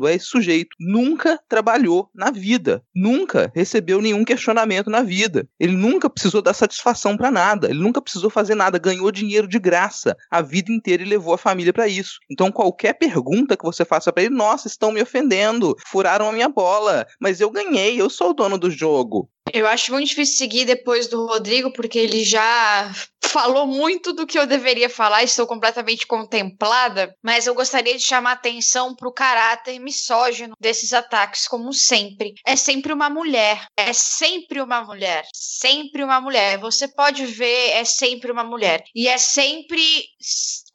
esse 0.05 0.25
sujeito. 0.25 0.69
Nunca 0.79 1.39
trabalhou 1.49 2.09
na 2.13 2.29
vida. 2.29 2.83
Nunca 2.93 3.51
recebeu 3.55 4.01
nenhum 4.01 4.23
questionamento 4.23 4.89
na 4.89 5.01
vida. 5.01 5.47
Ele 5.59 5.75
nunca 5.75 6.09
precisou 6.09 6.41
dar 6.41 6.53
satisfação 6.53 7.17
para 7.17 7.31
nada. 7.31 7.69
Ele 7.69 7.79
nunca 7.79 8.01
precisou 8.01 8.29
fazer 8.29 8.53
nada. 8.53 8.77
Ganhou 8.77 9.11
dinheiro 9.11 9.47
de 9.47 9.57
graça 9.57 10.15
a 10.29 10.41
vida 10.41 10.71
inteira 10.71 11.01
e 11.01 11.05
levou 11.05 11.33
a 11.33 11.37
família 11.37 11.73
para 11.73 11.87
isso. 11.87 12.19
Então, 12.29 12.51
qualquer 12.51 12.93
pergunta 12.93 13.57
que 13.57 13.65
você 13.65 13.83
faça 13.83 14.13
para 14.13 14.23
ele, 14.23 14.35
nossa, 14.35 14.67
estão 14.67 14.91
me 14.91 15.01
ofendendo, 15.01 15.75
furaram 15.87 16.29
a 16.29 16.31
minha 16.31 16.49
bola, 16.49 17.07
mas 17.19 17.41
eu 17.41 17.49
ganhei, 17.49 17.99
eu 17.99 18.09
sou 18.09 18.29
o 18.29 18.33
dono 18.33 18.57
do 18.57 18.69
jogo. 18.69 19.29
Eu 19.53 19.65
acho 19.65 19.91
muito 19.93 20.09
difícil 20.09 20.37
seguir 20.37 20.65
depois 20.65 21.07
do 21.07 21.25
Rodrigo, 21.25 21.71
porque 21.71 21.97
ele 21.97 22.23
já 22.23 22.91
falou 23.27 23.67
muito 23.67 24.13
do 24.13 24.25
que 24.25 24.37
eu 24.37 24.47
deveria 24.47 24.89
falar, 24.89 25.23
estou 25.23 25.45
completamente 25.45 26.07
contemplada, 26.07 27.15
mas 27.23 27.47
eu 27.47 27.53
gostaria 27.53 27.95
de 27.95 28.03
chamar 28.03 28.33
atenção 28.33 28.95
para 28.95 29.07
o 29.07 29.13
caráter 29.13 29.79
misógino 29.79 30.55
desses 30.59 30.93
ataques, 30.93 31.47
como 31.47 31.73
sempre. 31.73 32.33
É 32.45 32.55
sempre 32.55 32.93
uma 32.93 33.09
mulher, 33.09 33.67
é 33.77 33.93
sempre 33.93 34.61
uma 34.61 34.81
mulher, 34.83 35.25
sempre 35.33 36.03
uma 36.03 36.19
mulher. 36.21 36.57
Você 36.59 36.87
pode 36.87 37.25
ver, 37.25 37.71
é 37.71 37.83
sempre 37.83 38.31
uma 38.31 38.43
mulher. 38.43 38.83
E 38.95 39.07
é 39.07 39.17
sempre 39.17 39.81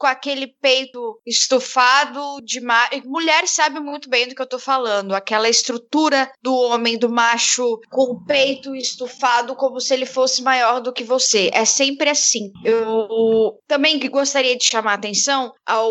com 0.03 0.09
aquele 0.09 0.49
peito 0.49 1.21
estufado 1.25 2.41
de 2.43 2.61
ma... 2.61 2.91
mulher 3.05 3.47
sabe 3.47 3.79
muito 3.79 4.11
bem 4.11 4.27
do 4.27 4.35
que 4.35 4.43
eu 4.43 4.49
tô 4.49 4.59
falando, 4.59 5.15
aquela 5.15 5.49
estrutura 5.49 6.29
do 6.43 6.53
homem, 6.53 6.99
do 6.99 7.09
macho 7.09 7.79
com 7.89 8.11
o 8.11 8.25
peito 8.25 8.75
estufado 8.75 9.55
como 9.55 9.81
se 9.81 9.95
ele 9.95 10.05
fosse 10.05 10.43
maior 10.43 10.81
do 10.81 10.93
que 10.93 11.05
você. 11.05 11.51
É 11.53 11.65
sempre 11.65 12.11
assim. 12.11 12.51
Eu 12.65 13.57
também 13.69 14.01
gostaria 14.11 14.57
de 14.57 14.65
chamar 14.65 14.91
a 14.91 14.95
atenção 14.95 15.53
ao, 15.65 15.89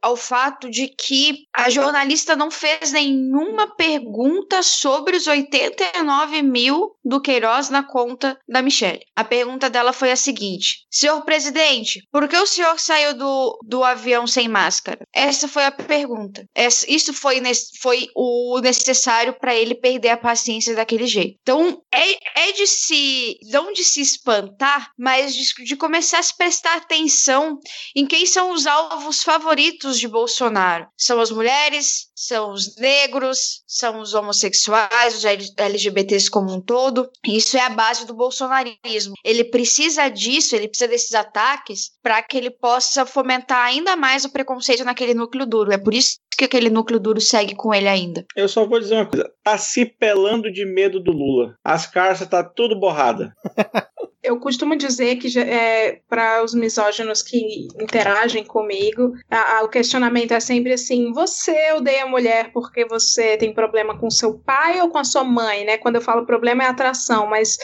ao 0.00 0.16
fato 0.16 0.70
de 0.70 0.86
que 0.86 1.38
a 1.52 1.68
jornalista 1.68 2.36
não 2.36 2.52
fez 2.52 2.92
nenhuma 2.92 3.74
pergunta 3.74 4.62
sobre 4.62 5.16
os 5.16 5.26
89 5.26 6.42
mil 6.42 6.92
do 7.04 7.20
Queiroz 7.20 7.70
na 7.70 7.82
conta 7.82 8.38
da 8.48 8.62
Michelle. 8.62 9.04
A 9.16 9.24
pergunta 9.24 9.68
dela 9.68 9.92
foi 9.92 10.12
a 10.12 10.16
seguinte: 10.16 10.86
Senhor 10.88 11.24
presidente, 11.24 12.06
por 12.12 12.28
que 12.28 12.36
o 12.36 12.46
senhor 12.46 12.78
saiu 12.78 13.14
do 13.14 13.47
do, 13.64 13.84
avião 13.84 14.26
sem 14.26 14.48
máscara? 14.48 15.06
Essa 15.14 15.48
foi 15.48 15.64
a 15.64 15.70
pergunta. 15.70 16.44
Essa, 16.54 16.90
isso 16.90 17.12
foi, 17.12 17.40
foi 17.80 18.08
o 18.14 18.58
necessário 18.60 19.34
para 19.38 19.54
ele 19.54 19.74
perder 19.74 20.10
a 20.10 20.16
paciência 20.16 20.74
daquele 20.74 21.06
jeito. 21.06 21.36
Então, 21.42 21.80
é, 21.92 22.48
é 22.48 22.52
de 22.52 22.66
se. 22.66 23.38
não 23.50 23.72
de 23.72 23.84
se 23.84 24.00
espantar, 24.00 24.90
mas 24.98 25.34
de, 25.34 25.64
de 25.64 25.76
começar 25.76 26.18
a 26.18 26.22
se 26.22 26.36
prestar 26.36 26.76
atenção 26.76 27.58
em 27.94 28.06
quem 28.06 28.26
são 28.26 28.52
os 28.52 28.66
alvos 28.66 29.22
favoritos 29.22 29.98
de 29.98 30.08
Bolsonaro. 30.08 30.86
São 30.96 31.20
as 31.20 31.30
mulheres, 31.30 32.08
são 32.14 32.52
os 32.52 32.76
negros, 32.76 33.62
são 33.66 34.00
os 34.00 34.14
homossexuais, 34.14 35.16
os 35.16 35.24
LGBTs 35.24 36.30
como 36.30 36.52
um 36.52 36.60
todo. 36.60 37.08
Isso 37.26 37.56
é 37.56 37.60
a 37.60 37.70
base 37.70 38.06
do 38.06 38.14
bolsonarismo. 38.14 39.14
Ele 39.24 39.44
precisa 39.44 40.08
disso, 40.08 40.54
ele 40.54 40.68
precisa 40.68 40.88
desses 40.88 41.14
ataques 41.14 41.90
para 42.02 42.22
que 42.22 42.36
ele 42.36 42.50
possa 42.50 43.06
fomentar 43.06 43.37
ainda 43.64 43.96
mais 43.96 44.24
o 44.24 44.30
preconceito 44.30 44.84
naquele 44.84 45.14
núcleo 45.14 45.46
duro. 45.46 45.72
É 45.72 45.78
por 45.78 45.94
isso 45.94 46.18
que 46.38 46.44
aquele 46.44 46.70
núcleo 46.70 47.00
duro 47.00 47.20
segue 47.20 47.56
com 47.56 47.74
ele 47.74 47.88
ainda. 47.88 48.24
Eu 48.36 48.48
só 48.48 48.64
vou 48.64 48.78
dizer 48.78 48.94
uma 48.94 49.06
coisa: 49.06 49.28
tá 49.42 49.58
se 49.58 49.84
pelando 49.84 50.50
de 50.50 50.64
medo 50.64 51.00
do 51.00 51.10
Lula. 51.10 51.56
As 51.64 51.84
carças 51.84 52.28
tá 52.28 52.44
tudo 52.44 52.78
borrada. 52.78 53.34
eu 54.22 54.38
costumo 54.38 54.76
dizer 54.76 55.16
que 55.16 55.38
é, 55.38 56.00
para 56.08 56.42
os 56.44 56.52
misóginos 56.52 57.22
que 57.22 57.68
interagem 57.80 58.44
comigo, 58.44 59.12
a, 59.30 59.58
a, 59.58 59.64
o 59.64 59.68
questionamento 59.68 60.32
é 60.32 60.40
sempre 60.40 60.72
assim: 60.72 61.12
você 61.12 61.72
odeia 61.72 62.04
a 62.04 62.08
mulher 62.08 62.52
porque 62.52 62.84
você 62.84 63.36
tem 63.36 63.54
problema 63.54 63.98
com 63.98 64.10
seu 64.10 64.38
pai 64.38 64.80
ou 64.80 64.90
com 64.90 64.98
a 64.98 65.04
sua 65.04 65.24
mãe, 65.24 65.64
né? 65.64 65.78
Quando 65.78 65.96
eu 65.96 66.02
falo 66.02 66.26
problema 66.26 66.64
é 66.64 66.66
atração, 66.66 67.26
mas 67.26 67.56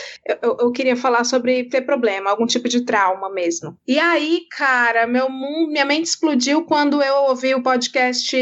eu, 0.43 0.57
eu 0.61 0.73
queria 0.73 0.97
falar 0.97 1.25
sobre 1.25 1.65
ter 1.65 1.83
problema, 1.83 2.31
algum 2.31 2.47
tipo 2.47 2.69
de 2.69 2.85
trauma 2.85 3.31
mesmo. 3.31 3.77
E 3.87 3.99
aí, 3.99 4.43
cara, 4.51 5.07
meu 5.07 5.29
mundo, 5.29 5.71
minha 5.71 5.85
mente 5.85 6.07
explodiu 6.07 6.65
quando 6.65 7.03
eu 7.03 7.25
ouvi 7.25 7.55
o 7.55 7.63
podcast 7.63 8.35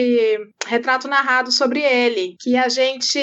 Retrato 0.67 1.09
Narrado 1.09 1.51
sobre 1.51 1.81
ele, 1.81 2.37
que 2.41 2.57
a 2.57 2.69
gente, 2.69 3.21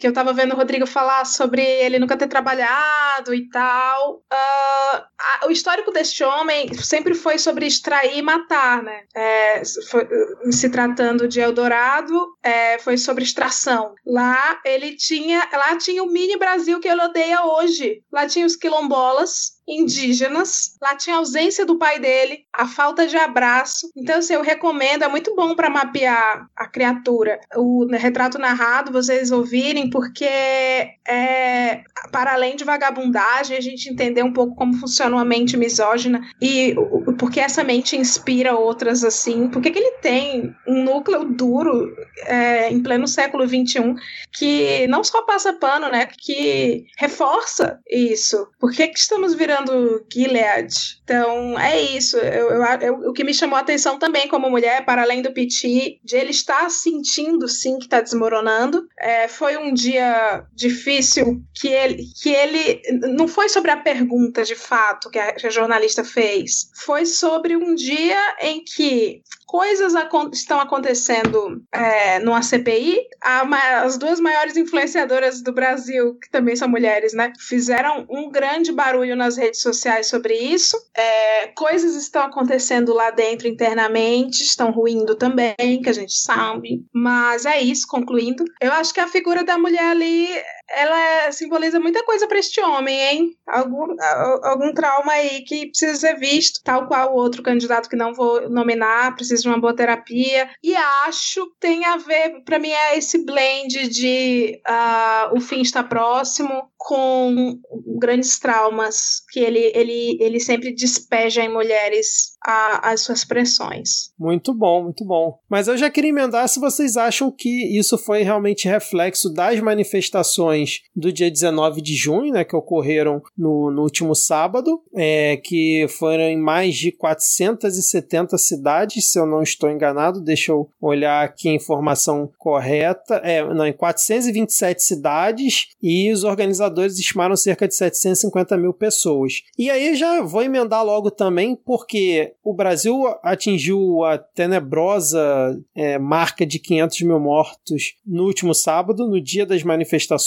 que 0.00 0.06
eu 0.06 0.12
tava 0.12 0.32
vendo 0.32 0.52
o 0.52 0.56
Rodrigo 0.56 0.86
falar 0.86 1.24
sobre 1.24 1.62
ele 1.62 1.98
nunca 1.98 2.16
ter 2.16 2.28
trabalhado 2.28 3.34
e 3.34 3.48
tal. 3.48 4.16
Uh, 4.32 4.96
a, 5.18 5.46
o 5.46 5.50
histórico 5.50 5.90
deste 5.90 6.22
homem 6.24 6.72
sempre 6.74 7.14
foi 7.14 7.38
sobre 7.38 7.66
extrair 7.66 8.18
e 8.18 8.22
matar, 8.22 8.82
né? 8.82 9.02
É, 9.14 9.62
foi, 9.90 10.06
se 10.50 10.70
tratando 10.70 11.28
de 11.28 11.40
Eldorado, 11.40 12.36
é, 12.42 12.78
foi 12.78 12.96
sobre 12.96 13.24
extração. 13.24 13.94
Lá 14.06 14.60
ele 14.64 14.96
tinha, 14.96 15.48
lá 15.52 15.76
tinha 15.76 16.02
o 16.02 16.10
mini 16.10 16.36
Brasil 16.36 16.80
que 16.80 16.88
ele 16.88 17.02
odeia 17.02 17.44
hoje. 17.44 18.02
Lá 18.12 18.26
tinha 18.26 18.46
os 18.46 18.56
quilombolas, 18.56 19.55
indígenas. 19.66 20.76
Lá 20.80 20.94
tinha 20.94 21.16
a 21.16 21.18
ausência 21.18 21.66
do 21.66 21.78
pai 21.78 21.98
dele, 21.98 22.44
a 22.52 22.66
falta 22.66 23.06
de 23.06 23.16
abraço. 23.16 23.90
Então, 23.96 24.18
assim, 24.18 24.34
eu 24.34 24.42
recomendo, 24.42 25.02
é 25.02 25.08
muito 25.08 25.34
bom 25.34 25.54
para 25.54 25.70
mapear 25.70 26.46
a 26.56 26.66
criatura. 26.66 27.40
O 27.56 27.86
retrato 27.86 28.38
narrado, 28.38 28.92
vocês 28.92 29.30
ouvirem, 29.30 29.90
porque 29.90 30.24
é, 30.24 31.82
para 32.12 32.34
além 32.34 32.56
de 32.56 32.64
vagabundagem, 32.64 33.56
a 33.56 33.60
gente 33.60 33.90
entender 33.90 34.22
um 34.22 34.32
pouco 34.32 34.54
como 34.54 34.74
funciona 34.74 35.16
uma 35.16 35.24
mente 35.24 35.56
misógina 35.56 36.20
e 36.40 36.74
porque 37.18 37.40
essa 37.40 37.64
mente 37.64 37.96
inspira 37.96 38.54
outras 38.54 39.02
assim. 39.04 39.48
Por 39.48 39.62
que 39.62 39.68
ele 39.68 39.92
tem 40.02 40.54
um 40.66 40.84
núcleo 40.84 41.24
duro 41.24 41.94
é, 42.24 42.70
em 42.70 42.82
pleno 42.82 43.08
século 43.08 43.46
XXI 43.46 43.94
que 44.32 44.86
não 44.88 45.02
só 45.02 45.22
passa 45.22 45.52
pano, 45.52 45.88
né? 45.88 46.06
Que 46.06 46.86
reforça 46.96 47.80
isso. 47.90 48.48
Por 48.58 48.72
que, 48.72 48.88
que 48.88 48.98
estamos 48.98 49.34
virando 49.34 49.55
procurando 49.56 50.04
Gilead. 50.12 51.00
Então, 51.02 51.58
é 51.58 51.80
isso. 51.80 52.16
Eu, 52.18 52.50
eu, 52.50 52.62
eu, 52.80 52.94
o 53.10 53.12
que 53.12 53.24
me 53.24 53.32
chamou 53.32 53.56
a 53.56 53.60
atenção 53.60 53.98
também 53.98 54.28
como 54.28 54.50
mulher, 54.50 54.84
para 54.84 55.02
além 55.02 55.22
do 55.22 55.32
Piti, 55.32 56.00
de 56.02 56.16
ele 56.16 56.30
estar 56.30 56.68
sentindo, 56.70 57.48
sim, 57.48 57.78
que 57.78 57.84
está 57.84 58.00
desmoronando. 58.00 58.86
É, 58.98 59.28
foi 59.28 59.56
um 59.56 59.72
dia 59.72 60.44
difícil 60.54 61.42
que 61.54 61.68
ele, 61.68 62.04
que 62.20 62.30
ele... 62.30 62.82
Não 63.14 63.28
foi 63.28 63.48
sobre 63.48 63.70
a 63.70 63.76
pergunta, 63.76 64.42
de 64.44 64.54
fato, 64.54 65.10
que 65.10 65.18
a, 65.18 65.32
que 65.32 65.46
a 65.46 65.50
jornalista 65.50 66.04
fez. 66.04 66.70
Foi 66.74 67.06
sobre 67.06 67.56
um 67.56 67.74
dia 67.74 68.20
em 68.40 68.62
que 68.62 69.22
coisas 69.46 69.94
estão 70.32 70.60
acontecendo 70.60 71.62
é, 71.72 72.18
numa 72.18 72.42
CPI. 72.42 72.98
as 73.20 73.96
duas 73.96 74.18
maiores 74.18 74.56
influenciadoras 74.56 75.40
do 75.40 75.52
Brasil, 75.52 76.18
que 76.20 76.28
também 76.28 76.56
são 76.56 76.68
mulheres, 76.68 77.14
né, 77.14 77.32
fizeram 77.38 78.04
um 78.10 78.28
grande 78.28 78.72
barulho 78.72 79.14
nas 79.14 79.36
redes 79.36 79.45
sociais 79.54 80.08
sobre 80.08 80.34
isso. 80.34 80.76
É, 80.94 81.48
coisas 81.48 81.94
estão 81.94 82.22
acontecendo 82.22 82.92
lá 82.92 83.10
dentro 83.10 83.48
internamente, 83.48 84.42
estão 84.42 84.70
ruindo 84.70 85.14
também, 85.14 85.80
que 85.82 85.88
a 85.88 85.92
gente 85.92 86.16
sabe. 86.16 86.84
Mas 86.92 87.46
é 87.46 87.60
isso, 87.60 87.86
concluindo. 87.88 88.44
Eu 88.60 88.72
acho 88.72 88.92
que 88.92 89.00
a 89.00 89.08
figura 89.08 89.44
da 89.44 89.58
mulher 89.58 89.90
ali 89.90 90.28
ela 90.68 91.30
simboliza 91.32 91.78
muita 91.78 92.04
coisa 92.04 92.26
para 92.26 92.38
este 92.38 92.60
homem, 92.60 92.98
hein? 93.00 93.36
Algum, 93.46 93.94
algum 94.42 94.72
trauma 94.72 95.12
aí 95.12 95.42
que 95.42 95.66
precisa 95.66 95.94
ser 95.94 96.18
visto, 96.18 96.60
tal 96.62 96.86
qual 96.86 97.12
o 97.12 97.16
outro 97.16 97.42
candidato 97.42 97.88
que 97.88 97.96
não 97.96 98.12
vou 98.12 98.48
nominar, 98.50 99.14
precisa 99.14 99.42
de 99.42 99.48
uma 99.48 99.60
boa 99.60 99.74
terapia. 99.74 100.48
E 100.62 100.74
acho 100.74 101.46
que 101.46 101.60
tem 101.60 101.84
a 101.84 101.96
ver, 101.96 102.42
para 102.44 102.58
mim, 102.58 102.70
é 102.70 102.98
esse 102.98 103.24
blend 103.24 103.88
de 103.88 104.60
uh, 104.68 105.36
o 105.36 105.40
fim 105.40 105.60
está 105.60 105.82
próximo 105.82 106.70
com 106.76 107.58
grandes 107.98 108.38
traumas 108.38 109.22
que 109.30 109.40
ele, 109.40 109.72
ele, 109.74 110.16
ele 110.20 110.38
sempre 110.38 110.72
despeja 110.72 111.42
em 111.42 111.52
mulheres 111.52 112.36
a, 112.44 112.92
as 112.92 113.00
suas 113.00 113.24
pressões. 113.24 114.12
Muito 114.18 114.54
bom, 114.54 114.84
muito 114.84 115.04
bom. 115.04 115.38
Mas 115.48 115.66
eu 115.66 115.76
já 115.76 115.90
queria 115.90 116.10
emendar 116.10 116.48
se 116.48 116.60
vocês 116.60 116.96
acham 116.96 117.30
que 117.30 117.76
isso 117.76 117.98
foi 117.98 118.22
realmente 118.22 118.68
reflexo 118.68 119.32
das 119.32 119.58
manifestações 119.60 120.55
do 120.94 121.12
dia 121.12 121.30
19 121.30 121.80
de 121.80 121.94
junho, 121.94 122.32
né, 122.32 122.44
que 122.44 122.56
ocorreram 122.56 123.22
no, 123.36 123.70
no 123.70 123.82
último 123.82 124.14
sábado, 124.14 124.80
é, 124.94 125.36
que 125.36 125.86
foram 125.88 126.24
em 126.24 126.36
mais 126.36 126.74
de 126.76 126.92
470 126.92 128.38
cidades, 128.38 129.10
se 129.10 129.18
eu 129.18 129.26
não 129.26 129.42
estou 129.42 129.70
enganado, 129.70 130.20
deixa 130.20 130.52
eu 130.52 130.68
olhar 130.80 131.24
aqui 131.24 131.48
a 131.48 131.54
informação 131.54 132.30
correta, 132.38 133.16
é, 133.24 133.42
não, 133.42 133.66
em 133.66 133.72
427 133.72 134.82
cidades, 134.82 135.68
e 135.82 136.10
os 136.12 136.24
organizadores 136.24 136.98
estimaram 136.98 137.36
cerca 137.36 137.66
de 137.66 137.74
750 137.74 138.56
mil 138.56 138.72
pessoas. 138.72 139.42
E 139.58 139.70
aí 139.70 139.94
já 139.94 140.22
vou 140.22 140.42
emendar 140.42 140.84
logo 140.84 141.10
também, 141.10 141.56
porque 141.56 142.32
o 142.42 142.54
Brasil 142.54 143.04
atingiu 143.22 144.04
a 144.04 144.18
tenebrosa 144.18 145.58
é, 145.74 145.98
marca 145.98 146.46
de 146.46 146.58
500 146.58 147.02
mil 147.02 147.20
mortos 147.20 147.94
no 148.06 148.24
último 148.24 148.54
sábado, 148.54 149.06
no 149.06 149.20
dia 149.20 149.46
das 149.46 149.62
manifestações. 149.62 150.26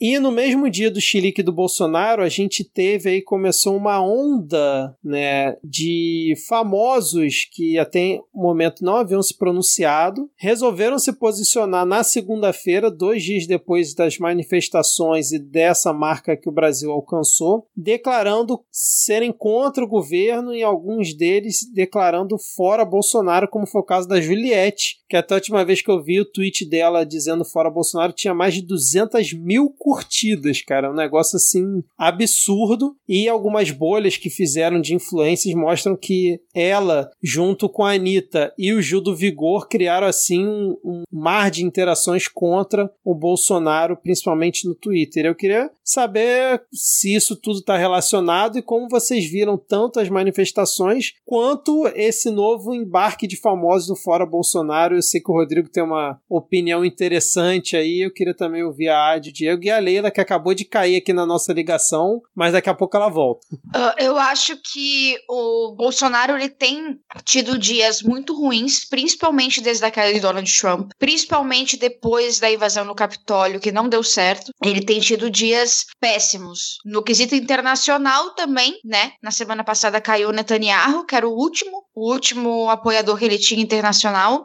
E 0.00 0.18
no 0.18 0.30
mesmo 0.30 0.70
dia 0.70 0.90
do 0.90 1.00
chilique 1.00 1.42
do 1.42 1.52
Bolsonaro, 1.52 2.22
a 2.22 2.28
gente 2.28 2.64
teve 2.64 3.10
aí, 3.10 3.22
começou 3.22 3.76
uma 3.76 4.00
onda 4.00 4.96
né, 5.02 5.56
de 5.62 6.34
famosos 6.48 7.46
que 7.52 7.78
até 7.78 8.20
o 8.32 8.42
momento 8.42 8.84
não 8.84 8.96
haviam 8.96 9.22
se 9.22 9.36
pronunciado, 9.36 10.30
resolveram 10.36 10.98
se 10.98 11.12
posicionar 11.12 11.84
na 11.84 12.02
segunda-feira, 12.02 12.90
dois 12.90 13.22
dias 13.22 13.46
depois 13.46 13.94
das 13.94 14.18
manifestações 14.18 15.32
e 15.32 15.38
dessa 15.38 15.92
marca 15.92 16.36
que 16.36 16.48
o 16.48 16.52
Brasil 16.52 16.90
alcançou, 16.90 17.66
declarando 17.76 18.60
serem 18.70 19.32
contra 19.32 19.84
o 19.84 19.88
governo 19.88 20.54
e 20.54 20.62
alguns 20.62 21.14
deles 21.14 21.58
declarando 21.72 22.36
fora 22.56 22.84
Bolsonaro, 22.84 23.48
como 23.48 23.66
foi 23.66 23.80
o 23.80 23.84
caso 23.84 24.08
da 24.08 24.20
Juliette, 24.20 24.98
que 25.08 25.16
até 25.16 25.34
a 25.34 25.36
última 25.36 25.64
vez 25.64 25.82
que 25.82 25.90
eu 25.90 26.02
vi 26.02 26.20
o 26.20 26.30
tweet 26.30 26.68
dela 26.68 27.04
dizendo 27.04 27.44
fora 27.44 27.70
Bolsonaro 27.70 28.12
tinha 28.12 28.34
mais 28.34 28.54
de 28.54 28.62
200 28.62 29.32
mil 29.32 29.47
curtidas, 29.78 30.60
cara. 30.60 30.90
Um 30.90 30.94
negócio 30.94 31.36
assim 31.36 31.82
absurdo. 31.96 32.96
E 33.08 33.28
algumas 33.28 33.70
bolhas 33.70 34.16
que 34.16 34.28
fizeram 34.28 34.80
de 34.80 34.94
influências 34.94 35.54
mostram 35.54 35.96
que 35.96 36.40
ela, 36.54 37.10
junto 37.22 37.68
com 37.68 37.84
a 37.84 37.92
Anitta 37.92 38.52
e 38.58 38.72
o 38.72 38.82
Gil 38.82 39.00
do 39.00 39.14
Vigor, 39.14 39.68
criaram 39.68 40.06
assim 40.06 40.46
um, 40.46 40.76
um 40.84 41.02
mar 41.10 41.50
de 41.50 41.64
interações 41.64 42.28
contra 42.28 42.90
o 43.04 43.14
Bolsonaro, 43.14 43.96
principalmente 43.96 44.66
no 44.66 44.74
Twitter. 44.74 45.24
Eu 45.24 45.34
queria 45.34 45.70
saber 45.84 46.62
se 46.72 47.14
isso 47.14 47.34
tudo 47.34 47.60
está 47.60 47.76
relacionado 47.76 48.58
e 48.58 48.62
como 48.62 48.88
vocês 48.88 49.24
viram 49.24 49.56
tanto 49.56 50.00
as 50.00 50.08
manifestações 50.08 51.14
quanto 51.24 51.86
esse 51.94 52.30
novo 52.30 52.74
embarque 52.74 53.26
de 53.26 53.36
famosos 53.36 53.88
no 53.88 53.96
Fora 53.96 54.26
Bolsonaro. 54.26 54.96
Eu 54.96 55.02
sei 55.02 55.20
que 55.20 55.30
o 55.30 55.34
Rodrigo 55.34 55.68
tem 55.68 55.82
uma 55.82 56.20
opinião 56.28 56.84
interessante 56.84 57.76
aí. 57.76 58.00
Eu 58.04 58.12
queria 58.12 58.34
também 58.34 58.62
ouvir 58.62 58.88
a 58.88 59.12
Adi, 59.12 59.30
o 59.30 59.32
Diego 59.38 59.64
e 59.64 59.70
a 59.70 59.78
Leila, 59.78 60.10
que 60.10 60.20
acabou 60.20 60.52
de 60.52 60.64
cair 60.64 60.96
aqui 60.96 61.12
na 61.12 61.24
nossa 61.24 61.52
ligação, 61.52 62.20
mas 62.34 62.52
daqui 62.52 62.68
a 62.68 62.74
pouco 62.74 62.96
ela 62.96 63.08
volta. 63.08 63.46
Uh, 63.52 63.94
eu 63.98 64.18
acho 64.18 64.56
que 64.56 65.16
o 65.28 65.74
Bolsonaro 65.76 66.34
ele 66.34 66.48
tem 66.48 66.98
tido 67.24 67.56
dias 67.56 68.02
muito 68.02 68.34
ruins, 68.34 68.84
principalmente 68.88 69.60
desde 69.60 69.84
a 69.84 69.90
queda 69.90 70.12
de 70.12 70.20
Donald 70.20 70.50
Trump, 70.58 70.90
principalmente 70.98 71.76
depois 71.76 72.40
da 72.40 72.50
invasão 72.50 72.84
no 72.84 72.94
Capitólio, 72.94 73.60
que 73.60 73.70
não 73.70 73.88
deu 73.88 74.02
certo. 74.02 74.52
Ele 74.64 74.84
tem 74.84 74.98
tido 74.98 75.30
dias 75.30 75.86
péssimos. 76.00 76.78
No 76.84 77.02
quesito 77.02 77.34
internacional 77.34 78.34
também, 78.34 78.78
né? 78.84 79.12
Na 79.22 79.30
semana 79.30 79.62
passada 79.62 80.00
caiu 80.00 80.32
Netanyahu, 80.32 81.06
que 81.06 81.14
era 81.14 81.28
o 81.28 81.32
último, 81.32 81.84
o 81.94 82.12
último 82.12 82.68
apoiador 82.68 83.16
que 83.18 83.24
ele 83.24 83.38
tinha 83.38 83.62
internacional. 83.62 84.44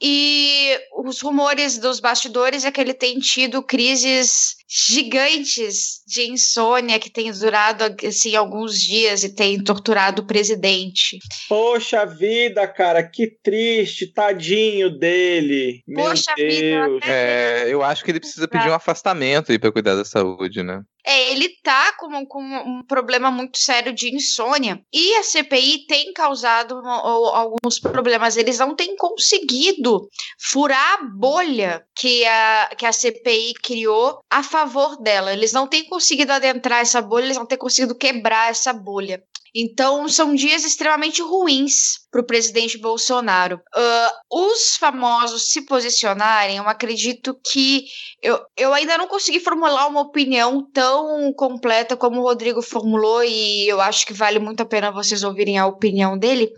E 0.00 0.78
os 1.04 1.20
rumores 1.20 1.78
dos 1.78 2.00
bastidores 2.00 2.64
é 2.64 2.70
que 2.70 2.80
ele 2.80 2.94
tem 2.94 3.18
tido 3.18 3.62
crises 3.62 4.56
gigantes 4.68 6.02
de 6.06 6.28
insônia 6.30 6.98
que 6.98 7.10
tem 7.10 7.30
durado 7.30 7.84
assim 8.06 8.34
alguns 8.34 8.80
dias 8.80 9.22
e 9.22 9.34
tem 9.34 9.62
torturado 9.62 10.22
o 10.22 10.26
presidente. 10.26 11.18
Poxa 11.48 12.04
vida, 12.04 12.66
cara, 12.66 13.02
que 13.02 13.26
triste, 13.42 14.12
tadinho 14.12 14.90
dele. 14.90 15.82
Poxa 15.94 16.34
Meu 16.36 16.48
Deus. 16.48 16.92
vida. 16.94 17.06
É, 17.06 17.66
eu 17.68 17.82
acho 17.82 18.04
que 18.04 18.10
ele 18.10 18.20
precisa 18.20 18.48
pedir 18.48 18.68
um 18.68 18.74
afastamento 18.74 19.52
aí 19.52 19.58
para 19.58 19.72
cuidar 19.72 19.94
da 19.94 20.04
saúde, 20.04 20.62
né? 20.62 20.82
É, 21.06 21.32
ele 21.32 21.50
tá 21.62 21.92
com, 21.98 22.24
com, 22.26 22.42
um 22.42 22.82
problema 22.82 23.30
muito 23.30 23.58
sério 23.58 23.92
de 23.92 24.14
insônia. 24.14 24.80
E 24.92 25.14
a 25.16 25.22
CPI 25.22 25.86
tem 25.86 26.12
causado 26.12 26.76
alguns 26.76 27.78
problemas. 27.78 28.36
Eles 28.36 28.58
não 28.58 28.74
têm 28.74 28.96
conseguido 28.96 30.08
furar 30.38 30.94
a 30.94 31.04
bolha 31.04 31.84
que 31.94 32.24
a, 32.24 32.70
que 32.76 32.86
a 32.86 32.92
CPI 32.92 33.54
criou 33.62 34.20
a 34.30 34.42
favor 34.42 34.96
dela. 34.96 35.32
Eles 35.32 35.52
não 35.52 35.66
têm 35.66 35.84
conseguido 35.84 36.32
adentrar 36.32 36.80
essa 36.80 37.02
bolha, 37.02 37.24
eles 37.24 37.36
não 37.36 37.46
têm 37.46 37.58
conseguido 37.58 37.94
quebrar 37.94 38.50
essa 38.50 38.72
bolha. 38.72 39.22
Então, 39.54 40.08
são 40.08 40.34
dias 40.34 40.64
extremamente 40.64 41.22
ruins 41.22 42.00
para 42.10 42.20
o 42.20 42.26
presidente 42.26 42.76
Bolsonaro. 42.76 43.60
Uh, 43.74 44.50
os 44.52 44.76
famosos 44.76 45.52
se 45.52 45.62
posicionarem, 45.62 46.56
eu 46.56 46.68
acredito 46.68 47.38
que. 47.52 47.84
Eu, 48.20 48.40
eu 48.56 48.74
ainda 48.74 48.98
não 48.98 49.06
consegui 49.06 49.38
formular 49.38 49.86
uma 49.86 50.00
opinião 50.00 50.68
tão 50.72 51.32
completa 51.34 51.96
como 51.96 52.20
o 52.20 52.24
Rodrigo 52.24 52.62
formulou, 52.62 53.22
e 53.22 53.68
eu 53.68 53.80
acho 53.80 54.04
que 54.06 54.12
vale 54.12 54.40
muito 54.40 54.62
a 54.62 54.66
pena 54.66 54.90
vocês 54.90 55.22
ouvirem 55.22 55.58
a 55.58 55.66
opinião 55.66 56.18
dele 56.18 56.50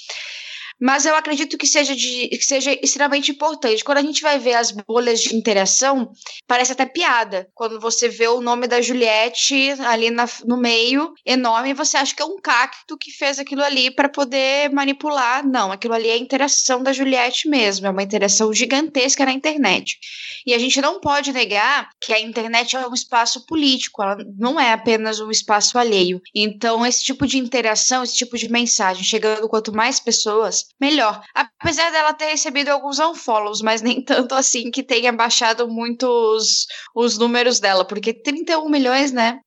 mas 0.81 1.07
eu 1.07 1.15
acredito 1.15 1.57
que 1.57 1.67
seja, 1.67 1.95
de, 1.95 2.29
que 2.29 2.45
seja 2.45 2.73
extremamente 2.83 3.31
importante. 3.31 3.83
Quando 3.83 3.99
a 3.99 4.03
gente 4.03 4.21
vai 4.21 4.39
ver 4.39 4.55
as 4.55 4.71
bolhas 4.71 5.21
de 5.21 5.35
interação, 5.35 6.13
parece 6.47 6.73
até 6.73 6.85
piada. 6.85 7.49
Quando 7.55 7.81
você 7.81 8.09
vê 8.09 8.29
o 8.29 8.41
nome 8.41 8.67
da 8.67 8.81
Juliette 8.81 9.71
ali 9.87 10.11
na, 10.11 10.29
no 10.45 10.57
meio, 10.57 11.15
enorme, 11.25 11.73
você 11.73 11.97
acha 11.97 12.15
que 12.15 12.23
é 12.23 12.27
um 12.27 12.41
cacto 12.41 12.97
que 12.99 13.11
fez 13.11 13.39
aquilo 13.39 13.63
ali 13.63 13.91
para 13.91 14.09
poder 14.09 14.71
manipular. 14.71 15.47
Não, 15.47 15.73
aquilo 15.73 15.95
ali 15.95 16.09
é 16.09 16.13
a 16.13 16.19
interação 16.19 16.83
da 16.83 16.93
Juliette 16.93 17.49
mesmo, 17.49 17.87
é 17.87 17.91
uma 17.91 18.03
interação 18.03 18.53
gigantesca 18.53 19.25
na 19.25 19.33
internet. 19.33 19.99
E 20.47 20.53
a 20.53 20.59
gente 20.59 20.81
não 20.81 21.01
pode 21.01 21.33
negar 21.33 21.89
que 22.01 22.13
a 22.13 22.21
internet 22.21 22.77
é 22.77 22.87
um 22.87 22.95
espaço 22.95 23.47
político, 23.47 24.03
ela 24.03 24.17
não 24.39 24.61
é 24.61 24.73
apenas 24.73 25.21
um 25.21 25.31
espaço 25.31 25.79
alheio. 25.79 26.21
Então, 26.35 26.87
esse 26.87 27.03
tipo 27.03 27.27
de 27.27 27.39
interação, 27.39 28.03
esse 28.03 28.15
tipo 28.15 28.37
de 28.37 28.51
mensagem, 28.51 29.03
chegando 29.03 29.49
quanto 29.49 29.73
mais 29.73 29.99
pessoas, 29.99 30.66
melhor. 30.81 31.23
Apesar 31.35 31.91
dela 31.91 32.13
ter 32.15 32.27
recebido 32.27 32.69
alguns 32.69 32.99
unfollows, 32.99 33.61
mas 33.63 33.83
nem 33.83 34.03
tanto 34.05 34.35
assim 34.35 34.71
que 34.71 34.83
tenha 34.83 35.13
baixado 35.13 35.69
muito 35.69 36.07
os, 36.07 36.67
os 36.95 37.19
números 37.19 37.61
dela, 37.61 37.87
porque 37.87 38.13
31 38.13 38.69
milhões, 38.69 39.13
né? 39.13 39.41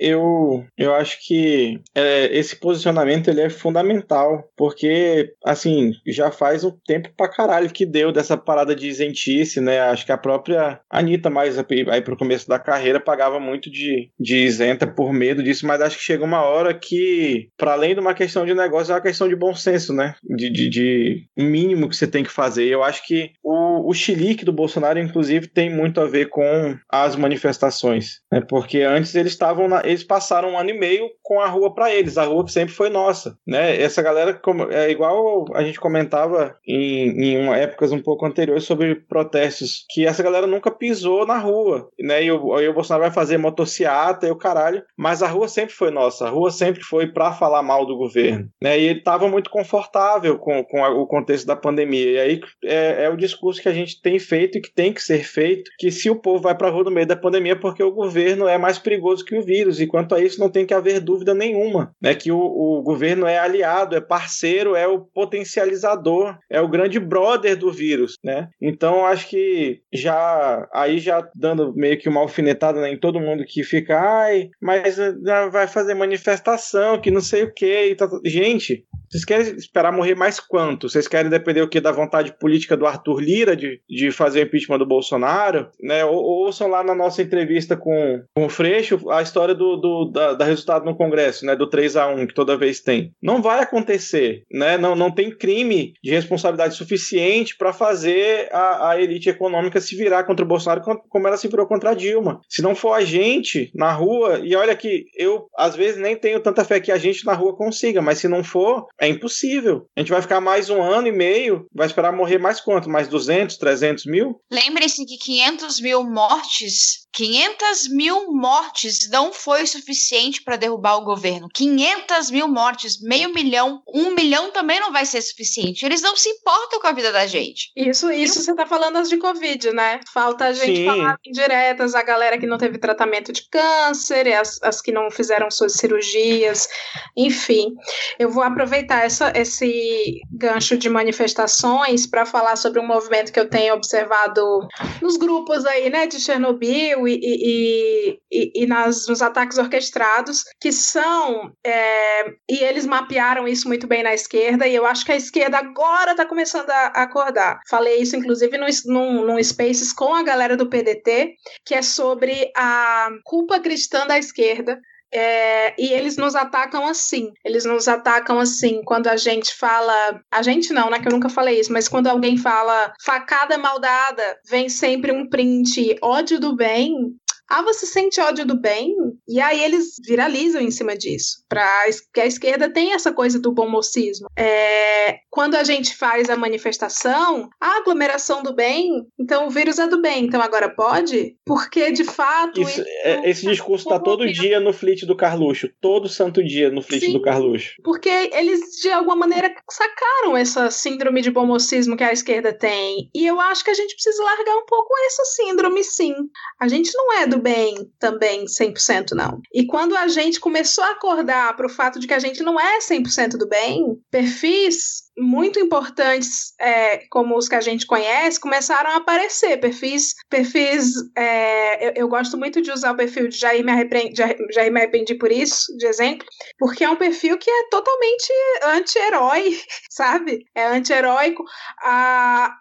Eu, 0.00 0.64
eu 0.76 0.94
acho 0.94 1.18
que 1.26 1.80
é, 1.94 2.36
esse 2.36 2.56
posicionamento 2.56 3.28
ele 3.28 3.40
é 3.40 3.50
fundamental, 3.50 4.44
porque, 4.56 5.32
assim, 5.44 5.92
já 6.06 6.30
faz 6.30 6.64
um 6.64 6.72
tempo 6.84 7.10
pra 7.16 7.28
caralho 7.28 7.70
que 7.70 7.86
deu 7.86 8.12
dessa 8.12 8.36
parada 8.36 8.74
de 8.74 8.88
isentice, 8.88 9.60
né? 9.60 9.80
Acho 9.80 10.04
que 10.04 10.12
a 10.12 10.18
própria 10.18 10.80
Anitta, 10.90 11.30
mais 11.30 11.56
aí 11.58 12.02
pro 12.02 12.16
começo 12.16 12.48
da 12.48 12.58
carreira, 12.58 13.00
pagava 13.00 13.38
muito 13.38 13.70
de, 13.70 14.10
de 14.18 14.38
isenta 14.38 14.86
por 14.86 15.12
medo 15.12 15.42
disso, 15.42 15.66
mas 15.66 15.80
acho 15.80 15.96
que 15.96 16.04
chega 16.04 16.24
uma 16.24 16.42
hora 16.42 16.74
que, 16.74 17.48
para 17.56 17.72
além 17.72 17.94
de 17.94 18.00
uma 18.00 18.14
questão 18.14 18.44
de 18.44 18.54
negócio, 18.54 18.92
é 18.92 18.94
uma 18.94 19.00
questão 19.00 19.28
de 19.28 19.36
bom 19.36 19.54
senso, 19.54 19.92
né? 19.92 20.14
De, 20.22 20.50
de, 20.50 20.68
de 20.68 21.26
mínimo 21.36 21.88
que 21.88 21.96
você 21.96 22.06
tem 22.06 22.24
que 22.24 22.30
fazer. 22.30 22.66
Eu 22.66 22.82
acho 22.82 23.06
que 23.06 23.30
o, 23.42 23.88
o 23.88 23.94
chilique 23.94 24.44
do 24.44 24.52
Bolsonaro, 24.52 24.98
inclusive, 24.98 25.46
tem 25.46 25.70
muito 25.70 26.00
a 26.00 26.06
ver 26.06 26.28
com 26.28 26.76
as 26.90 27.16
manifestações, 27.16 28.20
né? 28.30 28.40
Porque 28.40 28.80
antes 28.80 29.14
eles 29.14 29.32
estavam, 29.52 29.80
eles 29.84 30.04
passaram 30.04 30.50
um 30.50 30.58
ano 30.58 30.70
e 30.70 30.78
meio 30.78 31.10
com 31.22 31.40
a 31.40 31.46
rua 31.46 31.74
para 31.74 31.92
eles, 31.92 32.18
a 32.18 32.24
rua 32.24 32.44
que 32.44 32.52
sempre 32.52 32.74
foi 32.74 32.88
nossa, 32.88 33.36
né? 33.46 33.80
Essa 33.80 34.02
galera 34.02 34.40
é 34.70 34.90
igual 34.90 35.46
a 35.54 35.62
gente 35.62 35.78
comentava 35.78 36.56
em, 36.66 37.10
em 37.10 37.52
épocas 37.54 37.92
um 37.92 38.00
pouco 38.00 38.26
anteriores 38.26 38.64
sobre 38.64 38.94
protestos, 38.94 39.84
que 39.90 40.06
essa 40.06 40.22
galera 40.22 40.46
nunca 40.46 40.70
pisou 40.70 41.26
na 41.26 41.38
rua, 41.38 41.88
né? 42.00 42.24
E 42.24 42.32
o, 42.32 42.54
aí 42.54 42.68
o 42.68 42.74
Bolsonaro 42.74 43.04
vai 43.04 43.12
fazer 43.12 43.38
motociata 43.38 44.26
e 44.26 44.30
o 44.30 44.36
caralho, 44.36 44.82
mas 44.96 45.22
a 45.22 45.28
rua 45.28 45.48
sempre 45.48 45.74
foi 45.74 45.90
nossa, 45.90 46.26
a 46.26 46.30
rua 46.30 46.50
sempre 46.50 46.82
foi 46.82 47.06
para 47.06 47.32
falar 47.32 47.62
mal 47.62 47.86
do 47.86 47.96
governo, 47.96 48.48
né? 48.62 48.78
E 48.78 48.84
ele 48.84 48.98
estava 48.98 49.28
muito 49.28 49.50
confortável 49.50 50.38
com, 50.38 50.64
com 50.64 50.84
a, 50.84 50.90
o 50.90 51.06
contexto 51.06 51.46
da 51.46 51.56
pandemia. 51.56 52.10
E 52.10 52.18
aí 52.18 52.40
é, 52.64 53.04
é, 53.04 53.10
o 53.10 53.16
discurso 53.16 53.60
que 53.60 53.68
a 53.68 53.72
gente 53.72 54.00
tem 54.00 54.18
feito 54.18 54.58
e 54.58 54.60
que 54.60 54.72
tem 54.72 54.92
que 54.92 55.02
ser 55.02 55.24
feito, 55.24 55.70
que 55.78 55.90
se 55.90 56.10
o 56.10 56.16
povo 56.16 56.42
vai 56.42 56.54
para 56.54 56.68
a 56.68 56.70
rua 56.70 56.84
no 56.84 56.90
meio 56.90 57.06
da 57.06 57.16
pandemia 57.16 57.52
é 57.52 57.56
porque 57.56 57.82
o 57.82 57.92
governo 57.92 58.46
é 58.48 58.58
mais 58.58 58.78
perigoso 58.78 59.24
que 59.24 59.36
o 59.36 59.41
vírus, 59.42 59.80
e 59.80 59.86
quanto 59.86 60.14
a 60.14 60.20
isso 60.20 60.40
não 60.40 60.48
tem 60.48 60.66
que 60.66 60.74
haver 60.74 61.00
dúvida 61.00 61.34
nenhuma, 61.34 61.94
né? 62.00 62.14
Que 62.14 62.30
o, 62.30 62.38
o 62.38 62.82
governo 62.82 63.26
é 63.26 63.38
aliado, 63.38 63.96
é 63.96 64.00
parceiro, 64.00 64.74
é 64.74 64.86
o 64.86 65.00
potencializador, 65.00 66.36
é 66.50 66.60
o 66.60 66.68
grande 66.68 66.98
brother 66.98 67.56
do 67.56 67.72
vírus, 67.72 68.16
né? 68.22 68.48
Então 68.60 69.04
acho 69.06 69.28
que 69.28 69.80
já 69.92 70.68
aí 70.72 70.98
já 70.98 71.28
dando 71.34 71.74
meio 71.74 71.98
que 71.98 72.08
uma 72.08 72.20
alfinetada 72.20 72.80
né, 72.80 72.92
em 72.92 72.98
todo 72.98 73.20
mundo 73.20 73.44
que 73.46 73.62
fica, 73.62 73.98
ai, 73.98 74.50
mas 74.60 74.98
ah, 74.98 75.48
vai 75.48 75.66
fazer 75.66 75.94
manifestação, 75.94 77.00
que 77.00 77.10
não 77.10 77.20
sei 77.20 77.44
o 77.44 77.52
que. 77.52 77.94
Tá... 77.94 78.08
Gente, 78.24 78.84
vocês 79.12 79.26
querem 79.26 79.56
esperar 79.56 79.92
morrer 79.92 80.14
mais 80.14 80.40
quanto? 80.40 80.88
Vocês 80.88 81.06
querem 81.06 81.30
depender 81.30 81.60
o 81.60 81.68
que 81.68 81.80
da 81.80 81.92
vontade 81.92 82.32
política 82.38 82.76
do 82.76 82.86
Arthur 82.86 83.20
Lira 83.20 83.54
de, 83.54 83.78
de 83.88 84.10
fazer 84.10 84.40
o 84.40 84.42
impeachment 84.44 84.78
do 84.78 84.86
Bolsonaro? 84.86 85.68
Né? 85.82 86.02
Ou, 86.02 86.16
ouçam 86.16 86.66
lá 86.66 86.82
na 86.82 86.94
nossa 86.94 87.20
entrevista 87.20 87.76
com, 87.76 88.22
com 88.34 88.46
o 88.46 88.48
Freixo 88.48 89.10
a 89.10 89.20
história 89.20 89.54
do, 89.54 89.76
do 89.76 90.06
da, 90.06 90.32
da, 90.32 90.44
resultado 90.46 90.86
no 90.86 90.96
Congresso, 90.96 91.44
né? 91.44 91.54
Do 91.54 91.68
3 91.68 91.96
a 91.96 92.06
1 92.06 92.26
que 92.26 92.34
toda 92.34 92.56
vez 92.56 92.80
tem. 92.80 93.12
Não 93.22 93.42
vai 93.42 93.60
acontecer, 93.60 94.44
né? 94.50 94.78
Não, 94.78 94.96
não 94.96 95.10
tem 95.10 95.30
crime 95.30 95.92
de 96.02 96.10
responsabilidade 96.10 96.74
suficiente 96.74 97.54
para 97.56 97.72
fazer 97.74 98.48
a, 98.50 98.92
a 98.92 99.00
elite 99.00 99.28
econômica 99.28 99.78
se 99.78 99.94
virar 99.94 100.24
contra 100.24 100.42
o 100.42 100.48
Bolsonaro 100.48 100.80
como 101.08 101.28
ela 101.28 101.36
se 101.36 101.48
virou 101.48 101.66
contra 101.66 101.90
a 101.90 101.94
Dilma. 101.94 102.40
Se 102.48 102.62
não 102.62 102.74
for 102.74 102.94
a 102.94 103.04
gente 103.04 103.70
na 103.74 103.92
rua, 103.92 104.40
e 104.42 104.56
olha 104.56 104.74
que 104.74 105.04
eu 105.18 105.48
às 105.56 105.76
vezes 105.76 106.00
nem 106.00 106.16
tenho 106.16 106.40
tanta 106.40 106.64
fé 106.64 106.80
que 106.80 106.90
a 106.90 106.96
gente 106.96 107.26
na 107.26 107.34
rua 107.34 107.54
consiga, 107.54 108.00
mas 108.00 108.18
se 108.18 108.28
não 108.28 108.42
for, 108.42 108.86
é 109.02 109.08
impossível. 109.08 109.88
A 109.96 110.00
gente 110.00 110.12
vai 110.12 110.22
ficar 110.22 110.40
mais 110.40 110.70
um 110.70 110.80
ano 110.80 111.08
e 111.08 111.12
meio, 111.12 111.66
vai 111.74 111.88
esperar 111.88 112.12
morrer 112.12 112.38
mais 112.38 112.60
quanto? 112.60 112.88
Mais 112.88 113.08
200, 113.08 113.56
300 113.56 114.06
mil? 114.06 114.40
Lembre-se 114.50 115.04
que 115.04 115.18
500 115.18 115.80
mil 115.80 116.04
mortes 116.04 117.01
500 117.12 117.88
mil 117.88 118.32
mortes 118.32 119.10
não 119.10 119.32
foi 119.32 119.66
suficiente 119.66 120.42
para 120.42 120.56
derrubar 120.56 120.96
o 120.96 121.04
governo. 121.04 121.48
500 121.52 122.30
mil 122.30 122.48
mortes, 122.48 123.00
meio 123.02 123.32
milhão, 123.32 123.82
um 123.86 124.14
milhão 124.14 124.50
também 124.50 124.80
não 124.80 124.92
vai 124.92 125.04
ser 125.04 125.20
suficiente. 125.20 125.84
Eles 125.84 126.00
não 126.00 126.16
se 126.16 126.28
importam 126.28 126.80
com 126.80 126.86
a 126.86 126.92
vida 126.92 127.12
da 127.12 127.26
gente. 127.26 127.70
Isso, 127.76 128.10
isso 128.10 128.42
você 128.42 128.54
tá 128.54 128.66
falando 128.66 128.96
as 128.96 129.08
de 129.08 129.18
Covid, 129.18 129.72
né? 129.72 130.00
Falta 130.12 130.46
a 130.46 130.52
gente 130.52 130.78
Sim. 130.78 130.86
falar 130.86 131.18
indiretas, 131.26 131.94
a 131.94 132.02
galera 132.02 132.38
que 132.38 132.46
não 132.46 132.56
teve 132.56 132.78
tratamento 132.78 133.32
de 133.32 133.48
câncer, 133.48 134.32
as, 134.32 134.62
as 134.62 134.80
que 134.80 134.90
não 134.90 135.10
fizeram 135.10 135.50
suas 135.50 135.74
cirurgias, 135.74 136.68
enfim. 137.16 137.74
Eu 138.18 138.30
vou 138.30 138.42
aproveitar 138.42 139.04
essa, 139.04 139.32
esse 139.36 140.20
gancho 140.30 140.78
de 140.78 140.88
manifestações 140.88 142.06
para 142.06 142.24
falar 142.24 142.56
sobre 142.56 142.80
um 142.80 142.86
movimento 142.86 143.32
que 143.32 143.40
eu 143.40 143.48
tenho 143.48 143.74
observado 143.74 144.66
nos 145.00 145.16
grupos 145.16 145.66
aí, 145.66 145.90
né, 145.90 146.06
de 146.06 146.18
Chernobyl 146.18 147.01
e, 147.06 147.18
e, 147.22 148.18
e, 148.30 148.62
e 148.62 148.66
nas, 148.66 149.06
nos 149.08 149.22
ataques 149.22 149.58
orquestrados, 149.58 150.44
que 150.60 150.72
são. 150.72 151.52
É, 151.64 152.28
e 152.48 152.62
eles 152.62 152.86
mapearam 152.86 153.46
isso 153.46 153.68
muito 153.68 153.86
bem 153.86 154.02
na 154.02 154.14
esquerda, 154.14 154.66
e 154.66 154.74
eu 154.74 154.86
acho 154.86 155.04
que 155.04 155.12
a 155.12 155.16
esquerda 155.16 155.58
agora 155.58 156.12
está 156.12 156.26
começando 156.26 156.70
a 156.70 156.86
acordar. 157.02 157.60
Falei 157.68 158.00
isso, 158.00 158.16
inclusive, 158.16 158.56
num, 158.58 158.66
num, 158.86 159.26
num 159.26 159.42
Spaces 159.42 159.92
com 159.92 160.14
a 160.14 160.22
galera 160.22 160.56
do 160.56 160.68
PDT, 160.68 161.34
que 161.64 161.74
é 161.74 161.82
sobre 161.82 162.50
a 162.56 163.10
culpa 163.24 163.60
cristã 163.60 164.06
da 164.06 164.18
esquerda 164.18 164.80
é, 165.12 165.74
e 165.78 165.92
eles 165.92 166.16
nos 166.16 166.34
atacam 166.34 166.86
assim. 166.86 167.32
Eles 167.44 167.64
nos 167.64 167.86
atacam 167.86 168.38
assim 168.38 168.82
quando 168.84 169.08
a 169.08 169.16
gente 169.16 169.54
fala. 169.54 170.20
A 170.30 170.42
gente 170.42 170.72
não, 170.72 170.88
né? 170.88 170.98
Que 170.98 171.08
eu 171.08 171.12
nunca 171.12 171.28
falei 171.28 171.60
isso, 171.60 171.72
mas 171.72 171.88
quando 171.88 172.06
alguém 172.06 172.36
fala 172.36 172.92
facada 173.04 173.58
maldada, 173.58 174.38
vem 174.48 174.68
sempre 174.68 175.12
um 175.12 175.28
print 175.28 175.96
ódio 176.02 176.40
do 176.40 176.56
bem. 176.56 177.14
Ah, 177.52 177.60
você 177.60 177.84
sente 177.84 178.18
ódio 178.18 178.46
do 178.46 178.58
bem? 178.58 178.96
E 179.28 179.38
aí 179.38 179.62
eles 179.62 179.96
viralizam 180.02 180.62
em 180.62 180.70
cima 180.70 180.96
disso. 180.96 181.44
Para 181.50 181.84
que 182.14 182.18
a 182.18 182.24
esquerda 182.24 182.72
tem 182.72 182.94
essa 182.94 183.12
coisa 183.12 183.38
do 183.38 183.52
bom 183.52 183.68
mocismo. 183.68 184.26
É, 184.34 185.18
quando 185.28 185.56
a 185.56 185.62
gente 185.62 185.94
faz 185.94 186.30
a 186.30 186.36
manifestação, 186.36 187.50
a 187.60 187.76
aglomeração 187.76 188.42
do 188.42 188.54
bem, 188.54 189.06
então 189.20 189.46
o 189.46 189.50
vírus 189.50 189.78
é 189.78 189.86
do 189.86 190.00
bem, 190.00 190.24
então 190.24 190.40
agora 190.40 190.70
pode? 190.70 191.36
Porque 191.44 191.92
de 191.92 192.04
fato. 192.04 192.58
Isso, 192.58 192.80
isso 192.80 192.84
é, 193.02 193.28
esse 193.28 193.46
discurso 193.46 193.84
está 193.84 194.00
todo 194.00 194.32
dia 194.32 194.58
no 194.58 194.72
flit 194.72 195.04
do 195.04 195.14
Carluxo. 195.14 195.68
Todo 195.78 196.08
santo 196.08 196.42
dia 196.42 196.70
no 196.70 196.80
flit 196.80 197.04
Sim, 197.04 197.12
do 197.12 197.20
Carluxo. 197.20 197.74
Porque 197.84 198.08
eles, 198.32 198.80
de 198.80 198.90
alguma 198.90 199.16
maneira, 199.16 199.54
sacaram 199.70 200.34
essa 200.34 200.70
síndrome 200.70 201.20
de 201.20 201.30
bom 201.30 201.44
mocismo 201.44 201.98
que 201.98 202.04
a 202.04 202.14
esquerda 202.14 202.50
tem. 202.50 203.10
E 203.14 203.26
eu 203.26 203.38
acho 203.38 203.62
que 203.62 203.70
a 203.70 203.74
gente 203.74 203.92
precisa 203.92 204.24
largar 204.24 204.56
um 204.56 204.64
pouco 204.64 204.88
essa 205.06 205.24
síndrome, 205.26 205.84
sim. 205.84 206.14
A 206.58 206.66
gente 206.66 206.90
não 206.94 207.12
é 207.12 207.26
do 207.26 207.41
bem 207.42 207.90
também 207.98 208.44
100% 208.44 209.12
não. 209.12 209.40
E 209.52 209.66
quando 209.66 209.96
a 209.96 210.08
gente 210.08 210.40
começou 210.40 210.84
a 210.84 210.92
acordar 210.92 211.56
para 211.56 211.66
o 211.66 211.70
fato 211.70 211.98
de 211.98 212.06
que 212.06 212.14
a 212.14 212.18
gente 212.18 212.42
não 212.42 212.58
é 212.58 212.78
100% 212.78 213.36
do 213.36 213.48
bem, 213.48 213.98
perfis 214.10 215.02
muito 215.16 215.58
importantes, 215.60 216.54
é, 216.58 217.06
como 217.10 217.36
os 217.36 217.48
que 217.48 217.54
a 217.54 217.60
gente 217.60 217.86
conhece, 217.86 218.40
começaram 218.40 218.90
a 218.90 218.96
aparecer. 218.96 219.58
Perfis, 219.58 220.14
perfis 220.28 220.94
é, 221.16 221.88
eu, 221.88 221.92
eu, 221.96 222.08
gosto 222.08 222.38
muito 222.38 222.62
de 222.62 222.70
usar 222.70 222.92
o 222.92 222.96
perfil 222.96 223.28
de 223.28 223.38
Jair 223.38 223.64
me, 223.64 223.72
arrependi, 223.72 224.14
Jair 224.52 224.72
me 224.72 224.80
arrependi 224.80 225.14
por 225.14 225.30
isso, 225.30 225.76
de 225.76 225.86
exemplo, 225.86 226.26
porque 226.58 226.84
é 226.84 226.88
um 226.88 226.96
perfil 226.96 227.36
que 227.38 227.50
é 227.50 227.68
totalmente 227.70 228.32
anti-herói, 228.64 229.60
sabe? 229.90 230.44
É 230.54 230.66
anti-heróico. 230.66 231.44
A, 231.82 232.56